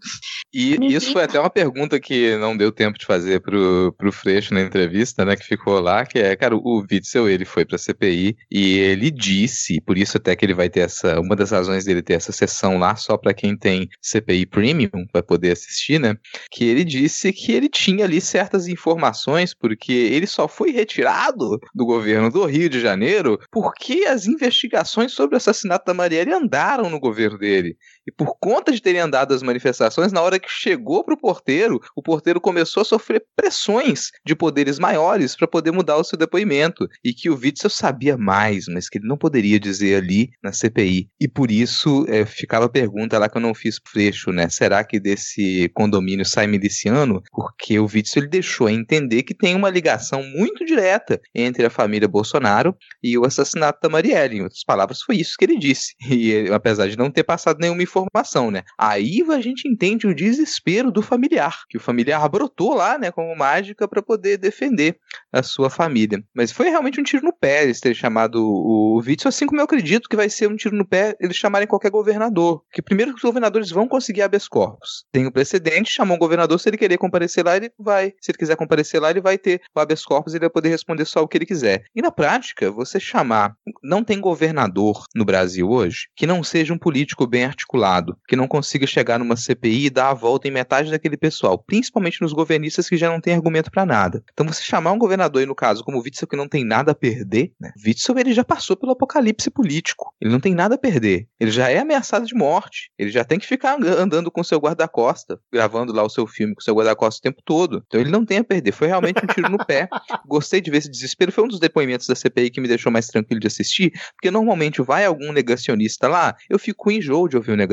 E 0.53 0.75
isso 0.93 1.11
foi 1.11 1.23
até 1.23 1.39
uma 1.39 1.49
pergunta 1.49 1.99
que 1.99 2.35
não 2.37 2.55
deu 2.55 2.71
tempo 2.71 2.97
de 2.97 3.05
fazer 3.05 3.41
pro, 3.41 3.93
pro 3.97 4.11
Freixo 4.11 4.53
na 4.53 4.61
entrevista, 4.61 5.23
né? 5.25 5.35
Que 5.35 5.45
ficou 5.45 5.79
lá, 5.79 6.05
que 6.05 6.19
é, 6.19 6.35
cara, 6.35 6.55
o 6.55 6.85
Witzel, 6.89 7.29
ele 7.29 7.45
foi 7.45 7.65
pra 7.65 7.77
CPI 7.77 8.35
e 8.51 8.77
ele 8.77 9.11
disse, 9.11 9.81
por 9.81 9.97
isso 9.97 10.17
até 10.17 10.35
que 10.35 10.45
ele 10.45 10.53
vai 10.53 10.69
ter 10.69 10.81
essa. 10.81 11.19
Uma 11.19 11.35
das 11.35 11.51
razões 11.51 11.85
dele 11.85 12.01
ter 12.01 12.13
essa 12.13 12.31
sessão 12.31 12.77
lá 12.77 12.95
só 12.95 13.17
para 13.17 13.33
quem 13.33 13.57
tem 13.57 13.89
CPI 14.01 14.45
Premium, 14.45 15.05
vai 15.13 15.21
poder 15.21 15.51
assistir 15.51 15.73
assistir, 15.73 15.99
né? 15.99 16.15
Que 16.49 16.65
ele 16.65 16.83
disse 16.83 17.33
que 17.33 17.51
ele 17.51 17.67
tinha 17.67 18.05
ali 18.05 18.21
certas 18.21 18.67
informações, 18.67 19.53
porque 19.53 19.91
ele 19.91 20.27
só 20.27 20.47
foi 20.47 20.71
retirado 20.71 21.59
do 21.73 21.85
governo 21.85 22.29
do 22.31 22.45
Rio 22.45 22.69
de 22.69 22.79
Janeiro 22.79 23.39
porque 23.51 24.05
as 24.07 24.27
investigações 24.27 25.11
sobre 25.11 25.35
o 25.35 25.37
assassinato 25.37 25.85
da 25.85 25.93
Marielle 25.93 26.33
andaram 26.33 26.89
no 26.89 26.99
governo 26.99 27.37
dele. 27.37 27.77
E 28.05 28.11
por 28.11 28.37
conta 28.39 28.71
de 28.71 28.81
terem 28.81 29.01
andado 29.01 29.33
as 29.33 29.41
manifestações, 29.41 30.11
na 30.11 30.21
hora 30.21 30.39
que 30.39 30.49
chegou 30.49 31.03
para 31.03 31.13
o 31.13 31.19
porteiro, 31.19 31.79
o 31.95 32.01
porteiro 32.01 32.41
começou 32.41 32.81
a 32.81 32.85
sofrer 32.85 33.25
pressões 33.35 34.11
de 34.25 34.35
poderes 34.35 34.79
maiores 34.79 35.35
para 35.35 35.47
poder 35.47 35.71
mudar 35.71 35.97
o 35.97 36.03
seu 36.03 36.17
depoimento. 36.17 36.87
E 37.03 37.13
que 37.13 37.29
o 37.29 37.35
Witzel 37.35 37.69
sabia 37.69 38.17
mais, 38.17 38.65
mas 38.67 38.89
que 38.89 38.97
ele 38.97 39.07
não 39.07 39.17
poderia 39.17 39.59
dizer 39.59 39.95
ali 39.95 40.31
na 40.43 40.51
CPI. 40.51 41.09
E 41.19 41.27
por 41.27 41.49
isso 41.51 42.05
é, 42.09 42.25
ficava 42.25 42.65
a 42.65 42.69
pergunta 42.69 43.17
lá 43.17 43.29
que 43.29 43.37
eu 43.37 43.41
não 43.41 43.53
fiz 43.53 43.79
freixo, 43.87 44.31
né? 44.31 44.49
Será 44.49 44.83
que 44.83 44.99
desse 44.99 45.69
condomínio 45.73 46.25
sai 46.25 46.47
miliciano? 46.47 47.21
Porque 47.31 47.79
o 47.79 47.85
Witzel 47.85 48.23
ele 48.23 48.29
deixou 48.29 48.69
entender 48.69 49.23
que 49.23 49.33
tem 49.33 49.55
uma 49.55 49.69
ligação 49.69 50.23
muito 50.23 50.65
direta 50.65 51.19
entre 51.33 51.65
a 51.65 51.69
família 51.69 52.07
Bolsonaro 52.07 52.75
e 53.01 53.17
o 53.17 53.25
assassinato 53.25 53.79
da 53.81 53.89
Marielle. 53.89 54.37
Em 54.37 54.43
outras 54.43 54.63
palavras, 54.63 55.01
foi 55.01 55.17
isso 55.17 55.35
que 55.37 55.45
ele 55.45 55.57
disse. 55.57 55.93
E 56.09 56.47
apesar 56.51 56.87
de 56.87 56.97
não 56.97 57.11
ter 57.11 57.23
passado 57.23 57.59
nenhuma 57.59 57.83
informação, 58.01 58.49
né? 58.49 58.63
Aí 58.77 59.23
a 59.29 59.41
gente 59.41 59.67
entende 59.67 60.07
o 60.07 60.15
desespero 60.15 60.91
do 60.91 61.01
familiar, 61.01 61.63
que 61.69 61.77
o 61.77 61.79
familiar 61.79 62.27
brotou 62.29 62.73
lá, 62.73 62.97
né, 62.97 63.11
como 63.11 63.35
mágica 63.35 63.87
para 63.87 64.01
poder 64.01 64.37
defender 64.37 64.97
a 65.31 65.43
sua 65.43 65.69
família. 65.69 66.23
Mas 66.33 66.51
foi 66.51 66.69
realmente 66.69 66.99
um 66.99 67.03
tiro 67.03 67.23
no 67.23 67.33
pé 67.33 67.63
eles 67.63 67.79
terem 67.79 67.95
chamado 67.95 68.43
o 68.43 69.01
Witzel, 69.05 69.29
assim 69.29 69.45
como 69.45 69.59
eu 69.61 69.65
acredito 69.65 70.09
que 70.09 70.15
vai 70.15 70.29
ser 70.29 70.47
um 70.47 70.55
tiro 70.55 70.75
no 70.75 70.85
pé 70.85 71.15
eles 71.19 71.37
chamarem 71.37 71.67
qualquer 71.67 71.91
governador. 71.91 72.63
Que 72.71 72.81
primeiro 72.81 73.13
os 73.13 73.21
governadores 73.21 73.69
vão 73.69 73.87
conseguir 73.87 74.21
habeas 74.21 74.47
corpus. 74.47 75.05
Tem 75.11 75.25
o 75.25 75.31
precedente, 75.31 75.91
chamou 75.91 76.15
um 76.15 76.19
governador, 76.19 76.59
se 76.59 76.69
ele 76.69 76.77
querer 76.77 76.97
comparecer 76.97 77.45
lá, 77.45 77.55
ele 77.55 77.71
vai. 77.77 78.13
Se 78.21 78.31
ele 78.31 78.37
quiser 78.37 78.55
comparecer 78.55 79.01
lá, 79.01 79.09
ele 79.09 79.21
vai 79.21 79.37
ter 79.37 79.61
o 79.75 79.79
habeas 79.79 80.05
corpus 80.05 80.33
e 80.33 80.37
ele 80.37 80.45
vai 80.45 80.49
poder 80.49 80.69
responder 80.69 81.05
só 81.05 81.21
o 81.21 81.27
que 81.27 81.37
ele 81.37 81.45
quiser. 81.45 81.83
E 81.95 82.01
na 82.01 82.11
prática, 82.11 82.71
você 82.71 82.99
chamar. 82.99 83.55
Não 83.81 84.03
tem 84.03 84.19
governador 84.19 85.05
no 85.15 85.25
Brasil 85.25 85.69
hoje 85.69 86.07
que 86.15 86.27
não 86.27 86.43
seja 86.43 86.73
um 86.73 86.77
político 86.77 87.27
bem 87.27 87.45
articulado 87.45 87.82
articulado, 87.83 88.17
que 88.27 88.35
não 88.35 88.47
consiga 88.47 88.87
chegar 88.87 89.19
numa 89.19 89.35
CPI 89.35 89.85
e 89.85 89.89
dar 89.89 90.09
a 90.09 90.13
volta 90.13 90.47
em 90.47 90.51
metade 90.51 90.89
daquele 90.89 91.17
pessoal, 91.17 91.57
principalmente 91.57 92.21
nos 92.21 92.31
governistas 92.31 92.87
que 92.87 92.95
já 92.95 93.09
não 93.09 93.19
têm 93.19 93.33
argumento 93.33 93.69
para 93.69 93.85
nada. 93.85 94.23
Então 94.31 94.45
você 94.45 94.63
chamar 94.63 94.93
um 94.93 94.97
governador, 94.97 95.41
e 95.41 95.45
no 95.45 95.55
caso, 95.55 95.83
como 95.83 95.97
o 95.97 96.01
Witzel, 96.01 96.27
que 96.27 96.37
não 96.37 96.47
tem 96.47 96.63
nada 96.63 96.91
a 96.91 96.95
perder, 96.95 97.51
né? 97.59 97.71
Witzel 97.85 98.17
ele 98.17 98.33
já 98.33 98.43
passou 98.43 98.77
pelo 98.77 98.93
apocalipse 98.93 99.49
político. 99.49 100.13
Ele 100.21 100.31
não 100.31 100.39
tem 100.39 100.53
nada 100.53 100.75
a 100.75 100.77
perder. 100.77 101.27
Ele 101.39 101.51
já 101.51 101.69
é 101.69 101.79
ameaçado 101.79 102.25
de 102.25 102.33
morte. 102.33 102.91
Ele 102.97 103.09
já 103.09 103.23
tem 103.23 103.39
que 103.39 103.45
ficar 103.45 103.77
andando 103.81 104.31
com 104.31 104.43
seu 104.43 104.59
guarda-costa, 104.59 105.39
gravando 105.51 105.91
lá 105.91 106.03
o 106.03 106.09
seu 106.09 106.25
filme 106.25 106.55
com 106.55 106.61
seu 106.61 106.75
guarda-costa 106.75 107.19
o 107.19 107.21
tempo 107.21 107.41
todo. 107.43 107.83
Então 107.87 107.99
ele 107.99 108.11
não 108.11 108.25
tem 108.25 108.37
a 108.37 108.43
perder. 108.43 108.71
Foi 108.71 108.87
realmente 108.87 109.23
um 109.23 109.27
tiro 109.27 109.49
no 109.49 109.57
pé. 109.57 109.89
Gostei 110.27 110.61
de 110.61 110.71
ver 110.71 110.77
esse 110.77 110.89
desespero. 110.89 111.31
Foi 111.31 111.43
um 111.43 111.47
dos 111.47 111.59
depoimentos 111.59 112.07
da 112.07 112.15
CPI 112.15 112.49
que 112.49 112.61
me 112.61 112.67
deixou 112.67 112.91
mais 112.91 113.07
tranquilo 113.07 113.39
de 113.39 113.47
assistir, 113.47 113.91
porque 114.15 114.31
normalmente 114.31 114.81
vai 114.81 115.05
algum 115.05 115.31
negacionista 115.31 116.07
lá, 116.07 116.35
eu 116.49 116.59
fico 116.59 116.91
enjoo 116.91 117.27
de 117.27 117.35
ouvir 117.35 117.51
o 117.51 117.55
negacionista. 117.55 117.72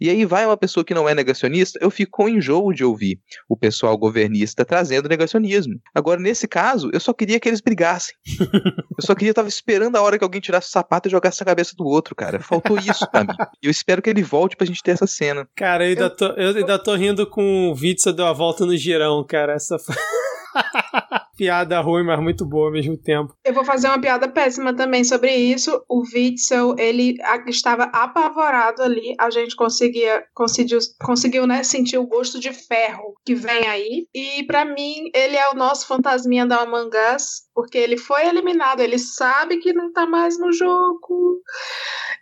E 0.00 0.08
aí 0.10 0.24
vai 0.24 0.46
uma 0.46 0.56
pessoa 0.56 0.84
que 0.84 0.94
não 0.94 1.08
é 1.08 1.14
negacionista, 1.14 1.78
eu 1.82 1.90
fico 1.90 2.10
com 2.12 2.28
enjoo 2.28 2.72
de 2.72 2.84
ouvir 2.84 3.20
o 3.48 3.56
pessoal 3.56 3.96
governista 3.96 4.64
trazendo 4.64 5.08
negacionismo. 5.08 5.80
Agora, 5.94 6.20
nesse 6.20 6.46
caso, 6.46 6.90
eu 6.92 7.00
só 7.00 7.12
queria 7.12 7.38
que 7.40 7.48
eles 7.48 7.60
brigassem. 7.60 8.14
eu 8.98 9.04
só 9.04 9.14
queria, 9.14 9.30
eu 9.30 9.34
tava 9.34 9.48
esperando 9.48 9.96
a 9.96 10.02
hora 10.02 10.18
que 10.18 10.24
alguém 10.24 10.40
tirasse 10.40 10.68
o 10.68 10.72
sapato 10.72 11.08
e 11.08 11.10
jogasse 11.10 11.42
a 11.42 11.46
cabeça 11.46 11.74
do 11.76 11.84
outro, 11.84 12.14
cara. 12.14 12.40
Faltou 12.40 12.78
isso 12.78 13.08
pra 13.10 13.24
mim. 13.24 13.34
E 13.62 13.66
eu 13.66 13.70
espero 13.70 14.02
que 14.02 14.10
ele 14.10 14.22
volte 14.22 14.56
pra 14.56 14.66
gente 14.66 14.82
ter 14.82 14.92
essa 14.92 15.06
cena. 15.06 15.48
Cara, 15.56 15.84
eu 15.84 15.90
ainda 15.90 16.10
tô, 16.10 16.26
eu 16.26 16.56
ainda 16.56 16.78
tô 16.78 16.94
rindo 16.94 17.26
com 17.26 17.70
o 17.70 17.74
Witzel 17.74 18.12
deu 18.12 18.26
a 18.26 18.32
volta 18.32 18.66
no 18.66 18.76
girão, 18.76 19.24
cara. 19.24 19.54
Essa 19.54 19.78
foi... 19.78 19.94
piada 21.36 21.80
ruim, 21.80 22.04
mas 22.04 22.20
muito 22.20 22.44
boa 22.44 22.66
ao 22.66 22.72
mesmo 22.72 22.96
tempo. 22.96 23.34
Eu 23.44 23.54
vou 23.54 23.64
fazer 23.64 23.88
uma 23.88 24.00
piada 24.00 24.28
péssima 24.28 24.74
também 24.74 25.04
sobre 25.04 25.34
isso. 25.34 25.82
O 25.88 26.02
Witzel, 26.02 26.74
ele 26.78 27.16
estava 27.46 27.84
apavorado 27.84 28.82
ali. 28.82 29.14
A 29.18 29.30
gente 29.30 29.56
conseguia, 29.56 30.22
conseguiu, 30.34 30.78
conseguiu 31.02 31.46
né, 31.46 31.62
sentir 31.62 31.98
o 31.98 32.06
gosto 32.06 32.38
de 32.38 32.52
ferro 32.52 33.14
que 33.24 33.34
vem 33.34 33.66
aí. 33.66 34.06
E 34.14 34.42
para 34.44 34.64
mim, 34.64 35.10
ele 35.14 35.36
é 35.36 35.50
o 35.50 35.54
nosso 35.54 35.86
fantasminha 35.86 36.46
da 36.46 36.62
Among 36.62 36.90
Us, 37.14 37.42
porque 37.54 37.78
ele 37.78 37.96
foi 37.96 38.26
eliminado. 38.26 38.80
Ele 38.80 38.98
sabe 38.98 39.58
que 39.58 39.72
não 39.72 39.92
tá 39.92 40.06
mais 40.06 40.38
no 40.38 40.52
jogo 40.52 41.40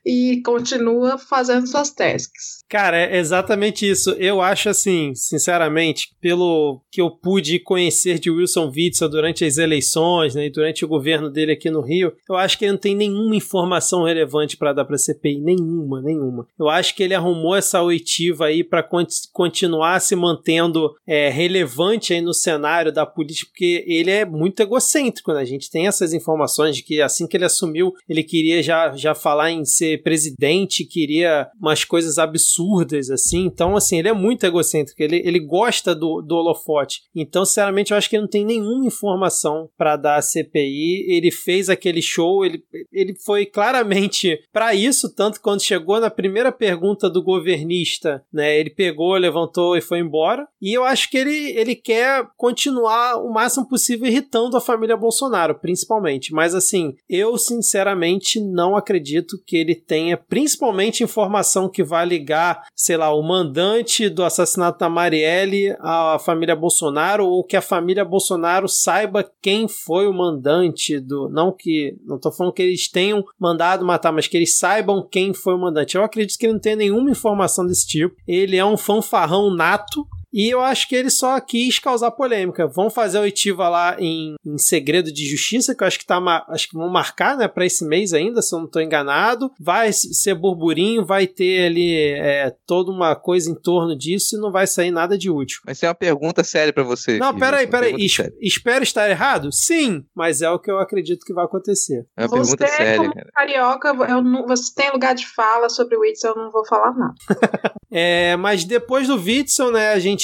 e 0.04 0.40
continua 0.44 1.18
fazendo 1.18 1.66
suas 1.66 1.90
tasks. 1.90 2.58
Cara, 2.68 2.98
é 2.98 3.18
exatamente 3.18 3.88
isso. 3.88 4.10
Eu 4.12 4.40
acho 4.40 4.68
assim, 4.68 5.14
sinceramente, 5.14 6.14
pelo 6.20 6.82
que 6.90 7.00
eu 7.00 7.10
pude 7.10 7.58
conhecer 7.58 8.18
de 8.18 8.30
Wilson 8.30 8.57
Witzel 8.66 9.08
durante 9.08 9.44
as 9.44 9.56
eleições, 9.56 10.34
né, 10.34 10.46
e 10.46 10.50
durante 10.50 10.84
o 10.84 10.88
governo 10.88 11.30
dele 11.30 11.52
aqui 11.52 11.70
no 11.70 11.80
Rio, 11.80 12.12
eu 12.28 12.36
acho 12.36 12.58
que 12.58 12.64
ele 12.64 12.72
não 12.72 12.78
tem 12.78 12.94
nenhuma 12.94 13.36
informação 13.36 14.04
relevante 14.04 14.56
para 14.56 14.72
dar 14.72 14.84
para 14.84 14.98
CPI, 14.98 15.40
nenhuma, 15.40 16.00
nenhuma. 16.02 16.46
Eu 16.58 16.68
acho 16.68 16.94
que 16.94 17.02
ele 17.02 17.14
arrumou 17.14 17.54
essa 17.54 17.82
oitiva 17.82 18.46
aí 18.46 18.64
para 18.64 18.86
continuar 19.32 20.00
se 20.00 20.16
mantendo 20.16 20.94
é, 21.06 21.28
relevante 21.28 22.12
aí 22.12 22.20
no 22.20 22.34
cenário 22.34 22.92
da 22.92 23.06
política, 23.06 23.50
porque 23.50 23.84
ele 23.86 24.10
é 24.10 24.24
muito 24.24 24.60
egocêntrico, 24.60 25.32
né? 25.32 25.40
A 25.40 25.44
gente 25.44 25.70
tem 25.70 25.86
essas 25.86 26.12
informações 26.12 26.76
de 26.76 26.82
que 26.82 27.00
assim 27.00 27.26
que 27.26 27.36
ele 27.36 27.44
assumiu, 27.44 27.92
ele 28.08 28.22
queria 28.22 28.62
já, 28.62 28.94
já 28.96 29.14
falar 29.14 29.50
em 29.50 29.64
ser 29.64 30.02
presidente, 30.02 30.84
queria 30.84 31.48
umas 31.60 31.84
coisas 31.84 32.18
absurdas, 32.18 33.10
assim. 33.10 33.44
Então, 33.44 33.76
assim, 33.76 33.98
ele 33.98 34.08
é 34.08 34.12
muito 34.12 34.44
egocêntrico, 34.44 35.02
ele, 35.02 35.22
ele 35.24 35.38
gosta 35.38 35.94
do, 35.94 36.22
do 36.22 36.36
holofote. 36.36 37.02
Então, 37.14 37.44
sinceramente, 37.44 37.90
eu 37.90 37.96
acho 37.96 38.08
que 38.08 38.16
ele 38.16 38.22
não 38.22 38.28
tem 38.28 38.44
nenhuma 38.48 38.86
informação 38.86 39.68
para 39.76 39.96
dar 39.96 40.16
à 40.16 40.22
CPI. 40.22 41.04
Ele 41.08 41.30
fez 41.30 41.68
aquele 41.68 42.00
show, 42.00 42.44
ele, 42.44 42.62
ele 42.90 43.14
foi 43.14 43.44
claramente 43.44 44.40
para 44.52 44.74
isso, 44.74 45.14
tanto 45.14 45.40
quando 45.40 45.62
chegou 45.62 46.00
na 46.00 46.10
primeira 46.10 46.50
pergunta 46.50 47.10
do 47.10 47.22
governista, 47.22 48.24
né? 48.32 48.58
Ele 48.58 48.70
pegou, 48.70 49.14
levantou 49.16 49.76
e 49.76 49.80
foi 49.80 49.98
embora. 49.98 50.48
E 50.60 50.76
eu 50.76 50.84
acho 50.84 51.10
que 51.10 51.18
ele, 51.18 51.52
ele 51.52 51.76
quer 51.76 52.26
continuar 52.36 53.16
o 53.16 53.32
máximo 53.32 53.68
possível 53.68 54.06
irritando 54.06 54.56
a 54.56 54.60
família 54.60 54.96
Bolsonaro, 54.96 55.54
principalmente. 55.54 56.32
Mas 56.32 56.54
assim, 56.54 56.94
eu 57.08 57.36
sinceramente 57.36 58.40
não 58.40 58.76
acredito 58.76 59.36
que 59.46 59.56
ele 59.56 59.74
tenha 59.74 60.16
principalmente 60.16 61.04
informação 61.04 61.68
que 61.68 61.84
vai 61.84 62.06
ligar, 62.06 62.66
sei 62.74 62.96
lá, 62.96 63.12
o 63.14 63.22
mandante 63.22 64.08
do 64.08 64.24
assassinato 64.24 64.78
da 64.78 64.88
Marielle 64.88 65.76
à 65.80 66.18
família 66.18 66.56
Bolsonaro 66.56 67.26
ou 67.26 67.44
que 67.44 67.56
a 67.56 67.62
família 67.62 68.04
Bolsonaro 68.04 68.37
saiba 68.68 69.28
quem 69.42 69.66
foi 69.66 70.06
o 70.06 70.12
mandante 70.12 71.00
do. 71.00 71.28
Não 71.28 71.52
que. 71.52 71.96
Não 72.04 72.18
tô 72.18 72.30
falando 72.30 72.52
que 72.52 72.62
eles 72.62 72.88
tenham 72.88 73.24
mandado 73.38 73.84
matar, 73.84 74.12
mas 74.12 74.26
que 74.26 74.36
eles 74.36 74.58
saibam 74.58 75.06
quem 75.10 75.34
foi 75.34 75.54
o 75.54 75.58
mandante. 75.58 75.96
Eu 75.96 76.04
acredito 76.04 76.38
que 76.38 76.46
ele 76.46 76.54
não 76.54 76.60
tem 76.60 76.76
nenhuma 76.76 77.10
informação 77.10 77.66
desse 77.66 77.86
tipo. 77.86 78.14
Ele 78.26 78.56
é 78.56 78.64
um 78.64 78.76
fanfarrão 78.76 79.54
nato 79.54 80.06
E 80.32 80.52
eu 80.52 80.60
acho 80.60 80.88
que 80.88 80.94
ele 80.94 81.10
só 81.10 81.38
quis 81.40 81.78
causar 81.78 82.10
polêmica. 82.10 82.66
Vão 82.66 82.90
fazer 82.90 83.18
a 83.18 83.22
oitiva 83.22 83.68
lá 83.68 83.96
em, 83.98 84.34
em 84.44 84.58
segredo 84.58 85.12
de 85.12 85.26
justiça, 85.26 85.74
que 85.74 85.82
eu 85.82 85.86
acho 85.86 85.98
que 85.98 86.06
tá 86.06 86.18
acho 86.48 86.68
que 86.68 86.76
vão 86.76 86.88
marcar, 86.88 87.36
né, 87.36 87.48
para 87.48 87.64
esse 87.64 87.84
mês 87.84 88.12
ainda, 88.12 88.42
se 88.42 88.54
eu 88.54 88.60
não 88.60 88.66
tô 88.66 88.80
enganado. 88.80 89.50
Vai 89.58 89.92
ser 89.92 90.34
burburinho, 90.34 91.04
vai 91.04 91.26
ter 91.26 91.66
ali 91.66 91.94
é, 91.94 92.52
toda 92.66 92.90
uma 92.90 93.14
coisa 93.16 93.50
em 93.50 93.54
torno 93.54 93.96
disso 93.96 94.36
e 94.36 94.40
não 94.40 94.50
vai 94.52 94.66
sair 94.66 94.90
nada 94.90 95.16
de 95.16 95.30
útil. 95.30 95.60
Mas 95.66 95.78
tem 95.78 95.88
uma 95.88 95.94
pergunta 95.94 96.44
séria 96.44 96.72
para 96.72 96.82
você. 96.82 97.18
Não, 97.18 97.36
peraí, 97.36 97.66
peraí. 97.66 97.94
Es 97.98 98.18
espero 98.40 98.82
estar 98.82 99.08
errado? 99.08 99.50
Sim, 99.52 100.04
mas 100.14 100.42
é 100.42 100.50
o 100.50 100.58
que 100.58 100.70
eu 100.70 100.78
acredito 100.78 101.24
que 101.24 101.32
vai 101.32 101.44
acontecer. 101.44 102.06
É 102.16 102.26
uma 102.26 102.28
você, 102.28 102.56
pergunta 102.56 102.76
séria, 102.76 102.96
como 102.98 103.14
cara. 103.14 103.30
carioca, 103.34 103.88
eu 104.08 104.22
não, 104.22 104.46
você 104.46 104.72
tem 104.74 104.90
lugar 104.90 105.14
de 105.14 105.26
fala 105.26 105.68
sobre 105.68 105.96
o 105.96 106.00
Witzel, 106.00 106.32
eu 106.34 106.44
não 106.44 106.50
vou 106.50 106.66
falar 106.66 106.94
nada. 106.94 107.14
é, 107.90 108.36
mas 108.36 108.64
depois 108.64 109.08
do 109.08 109.16
Witzel, 109.16 109.70
né, 109.70 109.92
a 109.92 109.98
gente 109.98 110.17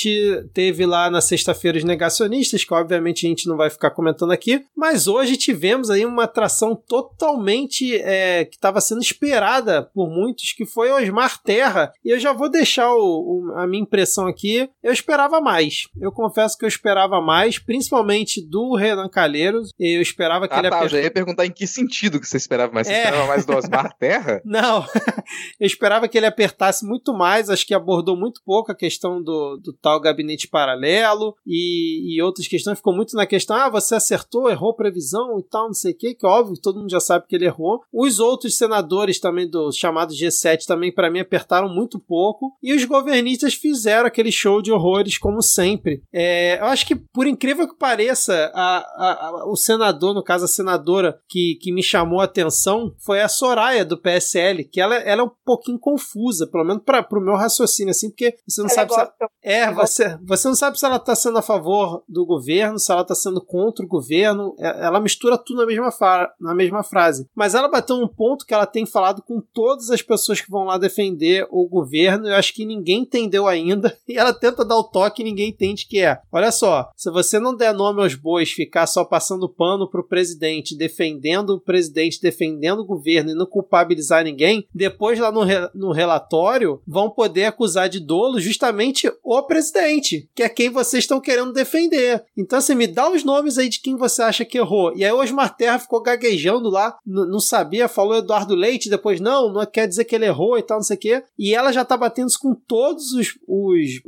teve 0.53 0.87
lá 0.87 1.11
na 1.11 1.21
sexta-feira 1.21 1.79
os 1.79 1.85
negacionistas, 1.85 2.65
que 2.65 2.75
obviamente 2.75 3.27
a 3.27 3.29
gente 3.29 3.47
não 3.47 3.57
vai 3.57 3.71
ficar 3.71 3.91
comentando 3.91 4.33
aqui, 4.33 4.65
mas 4.77 5.07
hoje 5.07 5.37
tivemos 5.37 5.91
aí 5.91 6.05
uma 6.05 6.25
atração 6.25 6.75
totalmente 6.75 7.97
é, 7.97 8.45
que 8.45 8.57
estava 8.57 8.81
sendo 8.81 9.01
esperada 9.03 9.83
por 9.95 10.09
muitos, 10.09 10.53
que 10.53 10.67
foi 10.67 10.91
Osmar 10.91 11.43
Terra. 11.43 11.93
E 12.05 12.11
eu 12.11 12.19
já 12.19 12.33
vou 12.33 12.51
deixar 12.51 12.93
o, 12.93 12.99
o, 12.99 13.53
a 13.57 13.67
minha 13.67 13.83
impressão 13.83 14.27
aqui. 14.27 14.69
Eu 14.83 14.93
esperava 14.93 15.41
mais. 15.41 15.89
Eu 16.01 16.13
confesso 16.13 16.57
que 16.57 16.65
eu 16.65 16.69
esperava 16.69 17.21
mais, 17.21 17.59
principalmente 17.59 18.41
do 18.43 18.75
Renan 18.75 19.09
Calheiros. 19.09 19.71
Eu 19.79 20.01
esperava 20.01 20.49
que 20.49 20.55
ah, 20.55 20.59
ele... 20.59 20.71
Tá, 20.71 20.83
eu 20.83 20.89
já 20.89 21.01
ia 21.01 21.11
perguntar 21.11 21.47
em 21.47 21.51
que 21.51 21.67
sentido 21.67 22.21
que 22.21 22.27
você 22.27 22.37
esperava 22.37 22.73
mais. 22.73 22.87
Você 22.87 22.93
é... 22.93 23.05
esperava 23.05 23.27
mais 23.27 23.47
do 23.47 23.57
Osmar 23.57 23.95
Terra? 23.99 24.41
Não. 24.45 24.85
eu 25.61 25.67
esperava 25.67 26.09
que 26.09 26.17
ele 26.17 26.27
apertasse 26.27 26.87
muito 26.87 27.13
mais. 27.13 27.51
Acho 27.51 27.67
que 27.67 27.75
abordou 27.75 28.17
muito 28.17 28.41
pouco 28.45 28.73
a 28.73 28.77
questão 28.77 29.23
do, 29.23 29.57
do 29.57 29.73
tal 29.85 30.01
gabinete 30.01 30.49
paralelo 30.49 31.37
e, 31.47 32.17
e 32.17 32.23
outras 32.23 32.49
questões. 32.49 32.79
Ficou 32.79 32.97
muito 32.97 33.15
na 33.15 33.27
questão, 33.27 33.55
ah, 33.55 33.69
você 33.69 33.95
acertou, 33.95 34.49
errou 34.49 34.75
previsão 34.75 35.39
e 35.39 35.43
tal, 35.43 35.67
não 35.67 35.75
sei 35.75 35.93
o 35.93 35.97
que, 35.97 36.15
que 36.15 36.27
óbvio, 36.27 36.59
todo 36.59 36.81
mundo 36.81 36.91
já 36.91 37.01
sabe 37.01 37.27
que 37.29 37.37
ele 37.37 37.45
errou. 37.45 37.83
Os 37.93 38.19
outros 38.19 38.57
senadores 38.57 39.21
também 39.21 39.47
do 39.49 39.71
chamado 39.71 40.15
G7 40.15 40.65
também 40.67 40.91
para 40.91 41.11
mim 41.11 41.21
apertaram 41.21 41.69
muito 41.69 41.99
pouco 41.99 42.53
e 42.63 42.73
os 42.75 42.83
governistas 42.87 43.53
fizeram 43.53 44.07
aquele 44.07 44.33
show 44.33 44.63
de 44.63 44.73
horrores 44.73 45.19
como 45.19 45.43
sempre. 45.43 46.03
É, 46.11 46.59
eu 46.59 46.65
acho 46.65 46.87
que 46.87 46.97
por 46.97 47.27
incrível 47.27 47.69
que 47.69 47.77
pareça, 47.77 48.51
a, 48.55 48.79
a, 48.79 49.29
a, 49.29 49.51
o 49.51 49.57
senador, 49.57 50.15
no 50.15 50.25
caso 50.25 50.47
a 50.47 50.49
senadora 50.49 51.19
que, 51.29 51.59
que 51.61 51.71
me 51.71 51.83
chamou 51.83 52.23
a 52.23 52.25
atenção 52.25 52.95
foi 53.05 53.21
a 53.21 53.29
Soraya 53.29 53.85
do 53.85 54.01
PSL, 54.01 54.65
que 54.65 54.81
ela, 54.81 54.95
ela 54.97 55.21
é 55.21 55.25
um 55.25 55.31
pouquinho 55.45 55.79
confusa, 55.79 56.47
pelo 56.47 56.65
menos 56.65 56.83
para 56.83 57.07
o 57.13 57.21
meu 57.21 57.35
raciocínio 57.35 57.91
assim, 57.91 58.09
porque 58.09 58.35
você 58.49 58.63
não 58.63 58.69
ela 58.69 58.75
sabe 58.75 58.95
se 58.95 59.01
ela, 59.01 59.13
é, 59.43 59.74
você, 59.75 60.19
você 60.23 60.49
não 60.49 60.55
sabe 60.55 60.79
se 60.79 60.87
ela 60.87 60.97
está 60.97 61.15
sendo 61.15 61.39
a 61.39 61.43
favor 61.43 62.03
do 62.09 62.25
governo, 62.25 62.79
se 62.79 62.91
ela 62.91 63.03
está 63.03 63.15
sendo 63.15 63.41
contra 63.41 63.85
o 63.85 63.89
governo. 63.89 64.55
É, 64.59 64.87
ela 64.87 65.01
mistura 65.01 65.39
tudo 65.39 65.61
na 65.61 65.67
mesma, 65.67 65.91
na 66.41 66.55
mesma 66.55 66.83
frase. 66.83 67.29
Mas 67.35 67.55
ela 67.55 67.69
bateu 67.69 67.97
um 67.97 68.09
ponto 68.09 68.47
que 68.47 68.55
ela 68.55 68.67
tem 68.67 68.87
falado 68.87 69.23
com 69.23 69.41
todas 69.41 69.91
as 69.91 70.03
pessoas 70.03 70.41
que 70.41 70.51
vão 70.51 70.65
lá 70.65 70.79
defender 70.79 71.47
o 71.51 71.69
governo. 71.69 72.29
Eu 72.29 72.37
acho 72.37 72.55
que 72.55 72.65
ninguém 72.65 73.01
entendeu 73.01 73.47
ainda. 73.47 73.95
E 74.07 74.19
ela 74.19 74.33
tenta 74.33 74.65
dar 74.65 74.77
o 74.77 74.85
toque 74.85 75.23
e 75.23 75.25
ninguém 75.25 75.49
entende 75.49 75.87
que 75.89 75.99
é. 75.99 76.21
Olha 76.31 76.53
só, 76.53 76.91
se 76.95 77.11
você 77.11 77.41
não 77.41 77.57
der 77.57 77.75
nome 77.75 78.03
aos 78.03 78.15
bois, 78.15 78.53
ficar 78.53 78.87
só 78.87 79.05
passando 79.05 79.49
pano 79.49 79.89
pro 79.89 80.07
presidente, 80.07 80.77
defendendo 80.77 81.51
o 81.51 81.61
presidente, 81.61 82.21
defendendo 82.21 82.81
o 82.81 82.85
governo 82.85 83.31
e 83.31 83.35
não 83.35 83.47
culpabilizar 83.47 84.23
ninguém, 84.23 84.69
depois 84.73 85.19
lá 85.19 85.33
no, 85.33 85.43
re 85.43 85.69
no 85.75 85.91
relatório 85.91 86.81
vão 86.87 87.11
poder 87.11 87.47
acusar 87.47 87.89
de 87.89 87.99
dolo 87.99 88.39
justamente 88.39 89.11
o 89.23 89.43
presidente, 89.43 89.64
que 90.35 90.43
é 90.43 90.49
quem 90.49 90.71
vocês 90.71 91.05
estão 91.05 91.21
querendo 91.21 91.53
defender. 91.53 92.25
Então, 92.37 92.59
assim, 92.59 92.75
me 92.75 92.87
dá 92.87 93.11
os 93.11 93.25
nomes 93.25 93.59
aí 93.59 93.69
de 93.69 93.81
quem 93.81 93.97
você 93.97 94.23
acha 94.23 94.45
que 94.45 94.59
errou. 94.59 94.93
E 94.97 95.05
aí 95.05 95.13
o 95.13 95.21
Osmar 95.21 95.57
Terra 95.57 95.79
ficou 95.79 96.03
gaguejando 96.03 96.69
lá, 96.69 96.97
não 97.07 97.41
sabia, 97.41 97.89
falou 97.89 98.17
Eduardo 98.17 98.55
Leite, 98.55 98.91
depois 98.91 99.21
não, 99.21 99.53
não 99.53 99.65
quer 99.67 99.87
dizer 99.87 100.05
que 100.05 100.15
ele 100.15 100.27
errou 100.27 100.59
e 100.59 100.63
tal, 100.63 100.79
não 100.79 100.85
sei 100.85 100.97
o 100.97 101.01
quê. 101.01 101.23
E 101.39 101.55
ela 101.55 101.73
já 101.73 101.85
tá 101.85 101.97
batendo 101.97 102.25
com 102.41 102.55
todos 102.55 103.13
os, 103.13 103.39
os 103.47 104.01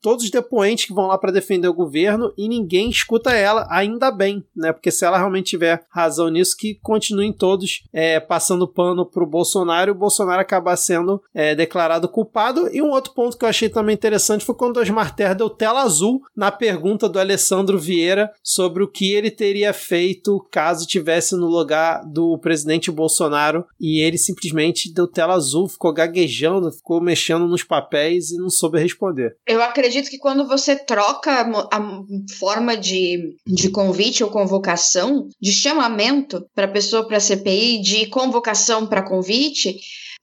todos 0.00 0.24
os 0.24 0.30
depoentes 0.30 0.86
que 0.86 0.94
vão 0.94 1.06
lá 1.06 1.18
para 1.18 1.32
defender 1.32 1.68
o 1.68 1.74
governo 1.74 2.32
e 2.36 2.48
ninguém 2.48 2.88
escuta 2.88 3.32
ela, 3.32 3.66
ainda 3.70 4.10
bem, 4.10 4.44
né? 4.56 4.72
Porque 4.72 4.90
se 4.90 5.04
ela 5.04 5.18
realmente 5.18 5.50
tiver 5.50 5.84
razão 5.90 6.28
nisso, 6.28 6.56
que 6.56 6.78
continuem 6.82 7.32
todos 7.32 7.84
é, 7.92 8.20
passando 8.20 8.66
pano 8.66 9.04
pro 9.04 9.26
Bolsonaro 9.26 9.90
e 9.90 9.92
o 9.92 9.98
Bolsonaro 9.98 10.40
acabar 10.40 10.76
sendo 10.76 11.22
é, 11.34 11.54
declarado 11.54 12.08
culpado. 12.08 12.68
E 12.72 12.80
um 12.82 12.90
outro 12.90 13.12
ponto 13.12 13.36
que 13.36 13.44
eu 13.44 13.48
achei 13.48 13.68
também 13.68 13.94
interessante 13.94 14.44
foi 14.44 14.54
quando 14.54 14.76
o 14.76 14.80
Osmar 14.98 15.14
Terra 15.14 15.34
deu 15.34 15.48
tela 15.48 15.82
azul 15.82 16.22
na 16.36 16.50
pergunta 16.50 17.08
do 17.08 17.20
Alessandro 17.20 17.78
Vieira 17.78 18.32
sobre 18.42 18.82
o 18.82 18.88
que 18.88 19.12
ele 19.12 19.30
teria 19.30 19.72
feito 19.72 20.44
caso 20.50 20.86
tivesse 20.86 21.36
no 21.36 21.46
lugar 21.46 22.04
do 22.04 22.36
presidente 22.38 22.90
Bolsonaro 22.90 23.64
e 23.80 24.00
ele 24.00 24.18
simplesmente 24.18 24.92
deu 24.92 25.06
tela 25.06 25.34
azul, 25.34 25.68
ficou 25.68 25.92
gaguejando, 25.92 26.72
ficou 26.72 27.00
mexendo 27.00 27.46
nos 27.46 27.62
papéis 27.62 28.32
e 28.32 28.38
não 28.38 28.50
soube 28.50 28.80
responder. 28.80 29.36
Eu 29.46 29.62
acredito 29.62 30.10
que 30.10 30.18
quando 30.18 30.48
você 30.48 30.74
troca 30.74 31.48
a 31.70 32.02
forma 32.36 32.76
de, 32.76 33.36
de 33.46 33.70
convite 33.70 34.24
ou 34.24 34.30
convocação, 34.30 35.28
de 35.40 35.52
chamamento 35.52 36.44
para 36.54 36.66
pessoa 36.66 37.06
para 37.06 37.20
CPI, 37.20 37.80
de 37.80 38.06
convocação 38.06 38.84
para 38.84 39.06
convite, 39.06 39.78